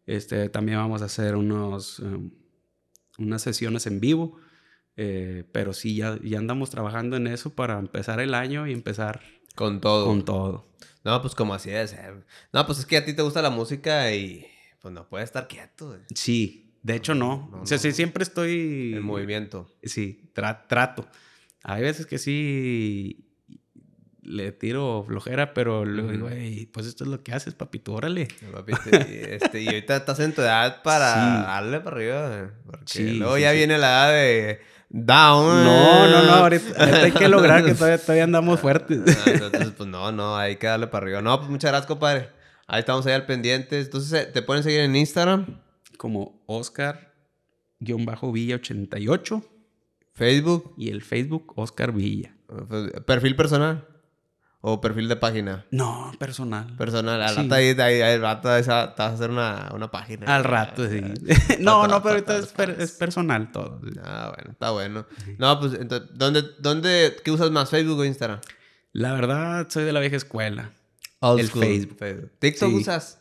Este, 0.06 0.47
también 0.49 0.77
vamos 0.77 1.01
a 1.01 1.06
hacer 1.06 1.35
unos, 1.35 1.99
em, 1.99 2.31
unas 3.18 3.41
sesiones 3.41 3.85
en 3.88 3.99
vivo. 3.99 4.38
eh, 5.01 5.45
pero 5.53 5.72
sí, 5.72 5.95
ya, 5.95 6.19
ya 6.22 6.39
andamos 6.39 6.72
trabajando 6.72 7.15
en 7.15 7.27
eso 7.27 7.56
para 7.56 7.80
empezar 7.80 8.19
el 8.19 8.34
año 8.34 8.68
y 8.68 8.73
empezar 8.73 9.22
Con 9.56 9.80
todo. 9.80 10.06
con 10.07 10.26
todo. 10.26 10.68
No, 11.06 11.22
pues 11.22 11.35
como 11.35 11.53
así 11.53 11.69
es. 11.69 11.93
eh. 11.93 12.11
No, 12.51 12.65
pues 12.65 12.80
es 12.80 12.85
que 12.85 12.97
a 12.97 13.06
ti 13.06 13.14
te 13.14 13.22
gusta 13.22 13.41
la 13.41 13.49
música 13.49 14.14
y 14.14 14.45
pues 14.81 14.93
no 14.93 15.07
puedes 15.07 15.30
estar 15.30 15.47
quieto. 15.47 15.97
Sí, 16.14 16.69
de 16.84 16.95
hecho 16.95 17.14
no. 17.15 17.49
No, 17.51 17.61
o 17.61 17.65
sea, 17.65 17.77
no. 17.77 17.81
sí, 17.81 17.91
siempre 17.91 18.23
estoy... 18.23 18.93
En 18.95 19.03
movimiento. 19.03 19.68
Sí, 19.84 20.31
tra- 20.35 20.68
trato. 20.68 21.07
Hay 21.64 21.81
veces 21.81 22.06
que 22.06 22.18
sí 22.18 23.26
le 24.22 24.51
tiro 24.51 25.03
flojera, 25.07 25.53
pero 25.53 25.85
luego 25.85 26.11
digo, 26.11 26.26
Ujú. 26.27 26.35
"Ey, 26.35 26.65
pues 26.68 26.85
esto 26.85 27.03
es 27.03 27.10
lo 27.10 27.23
que 27.23 27.31
haces, 27.34 27.53
papito, 27.56 27.93
órale. 27.93 28.27
Papi, 28.51 28.73
te- 28.89 29.35
este, 29.35 29.61
y 29.61 29.68
ahorita 29.68 29.95
estás 29.97 30.19
en 30.19 30.34
tu 30.34 30.41
edad 30.41 30.84
para 30.84 31.14
Sí. 31.14 31.43
darle 31.47 31.80
para 31.81 31.95
arriba. 31.95 32.51
Porque 32.65 32.84
Sí, 32.85 33.14
luego 33.15 33.35
sí, 33.38 33.41
ya 33.41 33.51
viene 33.53 33.77
la 33.77 33.88
edad 33.88 34.11
de 34.14 34.60
down. 34.89 35.64
No, 35.64 36.07
no, 36.07 36.23
no, 36.26 36.31
ahorita, 36.43 36.80
ahorita 36.80 37.01
hay 37.03 37.11
que 37.11 37.27
lograr 37.27 37.64
que 37.65 37.73
todavía, 37.73 37.97
todavía 37.97 38.23
andamos 38.26 38.60
fuertes. 38.60 38.99
Ah, 39.26 39.31
Entonces, 39.31 39.72
pues 39.76 39.89
no, 39.89 40.11
no, 40.11 40.38
hay 40.38 40.57
que 40.57 40.68
darle 40.68 40.88
para 40.88 41.06
arriba. 41.06 41.22
No, 41.22 41.38
pues 41.39 41.49
muchas 41.49 41.72
gracias, 41.72 41.88
compadre. 41.88 42.30
Ahí 42.68 42.81
estamos 42.81 43.06
ahí 43.07 43.14
al 43.14 43.26
pendiente. 43.26 43.80
Entonces, 43.80 44.31
¿te 44.31 44.41
pueden 44.43 44.64
seguir 44.64 44.81
en 44.81 44.95
Instagram, 44.95 45.60
Como 45.99 46.41
Oscar-Villa88 46.47 49.43
Facebook, 50.13 50.73
y 50.77 50.89
el 50.89 51.01
Facebook 51.01 51.53
Oscar 51.57 51.91
Villa. 51.93 52.34
perfil 53.05 53.35
personal 53.35 53.85
o 54.61 54.81
perfil 54.81 55.07
de 55.07 55.15
página? 55.15 55.65
No, 55.71 56.11
personal. 56.19 56.76
Personal. 56.77 57.21
Al 57.21 57.30
Sí. 57.35 57.41
rato 57.43 57.55
ahí, 57.55 57.69
ahí, 57.80 58.01
al 58.01 58.21
rato 58.21 58.55
esa- 58.57 58.93
te 58.95 59.01
vas 59.01 59.11
a 59.11 59.15
hacer 59.15 59.30
una, 59.30 59.69
una 59.73 59.89
página. 59.91 60.35
Al 60.35 60.43
rato, 60.43 60.88
sí. 60.89 61.01
Ah, 61.03 61.13
no, 61.59 61.88
no, 61.88 62.01
pero 62.01 62.15
ahorita 62.15 62.38
es, 62.38 62.47
per- 62.47 62.76
es 62.80 62.91
personal 62.93 63.51
todo. 63.51 63.81
Ah, 64.03 64.34
bueno, 64.35 64.51
está 64.51 64.71
bueno. 64.71 65.05
No, 65.38 65.59
pues, 65.59 65.73
entonces, 65.73 66.09
¿dónde, 66.13 66.43
dónde, 66.59 67.15
qué 67.23 67.31
usas 67.31 67.51
más, 67.51 67.69
Facebook 67.69 67.99
o 67.99 68.05
Instagram? 68.05 68.39
La 68.91 69.13
verdad, 69.13 69.67
soy 69.69 69.84
de 69.84 69.93
la 69.93 69.99
vieja 69.99 70.15
escuela. 70.17 70.71
Old 71.19 71.39
El 71.41 71.47
school. 71.47 71.63
Facebook. 71.63 72.31
TikTok 72.39 72.69
Sí. 72.69 72.76
usas. 72.76 73.19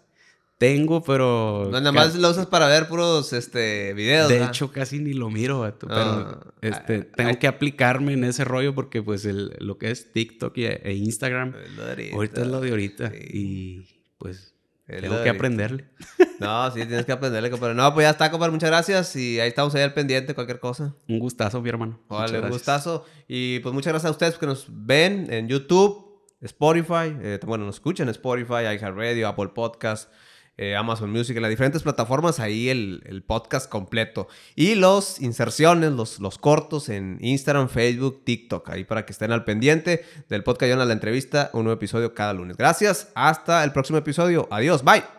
Tengo, 0.59 1.03
pero... 1.05 1.69
No, 1.71 1.79
nada 1.81 1.93
más 1.93 2.17
lo 2.17 2.29
usas 2.31 2.47
para 2.47 2.67
ver 2.67 2.89
puros 2.89 3.33
este, 3.33 3.95
videos. 3.95 4.29
De 4.29 4.35
¿verdad? 4.35 4.49
hecho, 4.49 4.73
casi 4.73 4.99
ni 4.99 5.13
lo 5.13 5.31
miro, 5.31 5.63
Ah, 5.65 5.73
pero 5.79 6.53
este, 6.61 7.07
ah, 7.11 7.17
tengo 7.17 7.39
que 7.39 7.47
aplicarme 7.47 8.15
en 8.15 8.25
ese 8.25 8.45
rollo 8.45 8.75
porque 8.75 9.01
pues 9.01 9.25
el- 9.25 9.55
lo 9.61 9.79
que 9.79 9.93
es 9.93 10.13
TikTok 10.13 10.57
y- 10.59 10.65
e 10.67 10.95
Instagram, 10.95 11.55
ahorita. 11.89 12.15
ahorita 12.17 12.41
es 12.43 12.47
lo 12.49 12.61
de 12.61 12.71
ahorita 12.71 13.11
Sí. 13.11 13.17
y 13.33 13.89
pues 14.19 14.53
tengo 14.87 15.23
que 15.23 15.29
aprenderle. 15.31 15.85
No, 16.41 16.71
sí, 16.71 16.85
tienes 16.87 17.05
que 17.05 17.11
aprenderle, 17.11 17.51
compadre. 17.51 17.75
No, 17.75 17.93
pues 17.93 18.05
ya 18.05 18.11
está, 18.11 18.31
compadre. 18.31 18.53
Muchas 18.53 18.71
gracias. 18.71 19.17
Y 19.17 19.41
ahí 19.41 19.49
estamos 19.49 19.75
ahí 19.75 19.83
al 19.83 19.93
pendiente, 19.93 20.35
cualquier 20.37 20.61
cosa. 20.61 20.95
Un 21.09 21.19
gustazo, 21.19 21.61
mi 21.61 21.69
hermano. 21.69 21.99
Vale, 22.09 22.39
un 22.41 22.49
gustazo. 22.51 23.05
Y 23.27 23.59
pues 23.59 23.75
muchas 23.75 23.93
gracias 23.93 24.09
a 24.09 24.13
ustedes 24.13 24.39
que 24.39 24.47
nos 24.47 24.67
ven 24.69 25.27
en 25.33 25.49
YouTube, 25.49 26.21
Spotify. 26.41 27.13
eh, 27.21 27.41
bueno, 27.45 27.65
nos 27.67 27.75
escuchan 27.77 28.07
en 28.07 28.13
Spotify, 28.13 28.63
iHeartRadio, 28.73 29.27
Apple 29.27 29.49
Podcast, 29.53 30.11
eh, 30.59 30.77
Amazon 30.77 31.11
Music, 31.11 31.37
en 31.37 31.43
las 31.43 31.51
diferentes 31.51 31.83
plataformas. 31.83 32.41
Ahí 32.41 32.69
el, 32.69 33.23
podcast 33.27 33.69
completo. 33.71 34.29
Y 34.55 34.75
los 34.75 35.21
inserciones, 35.21 35.93
los, 35.93 36.19
los 36.19 36.39
cortos 36.39 36.89
en 36.89 37.19
Instagram, 37.21 37.69
Facebook, 37.69 38.23
TikTok. 38.25 38.69
Ahí 38.71 38.85
para 38.85 39.07
que 39.07 39.13
estén 39.13 39.33
al 39.33 39.45
pendiente 39.45 40.05
del 40.29 40.43
podcast 40.43 40.71
Yo 40.71 40.77
la 40.77 40.93
entrevista. 40.93 41.51
Un 41.53 41.65
nuevo 41.65 41.77
episodio 41.77 42.15
cada 42.15 42.33
lunes. 42.33 42.57
Gracias. 42.57 43.11
Hasta 43.15 43.65
el 43.65 43.73
próximo 43.73 43.99
episodio. 43.99 44.49
Adiós. 44.51 44.83
Bye. 44.83 45.18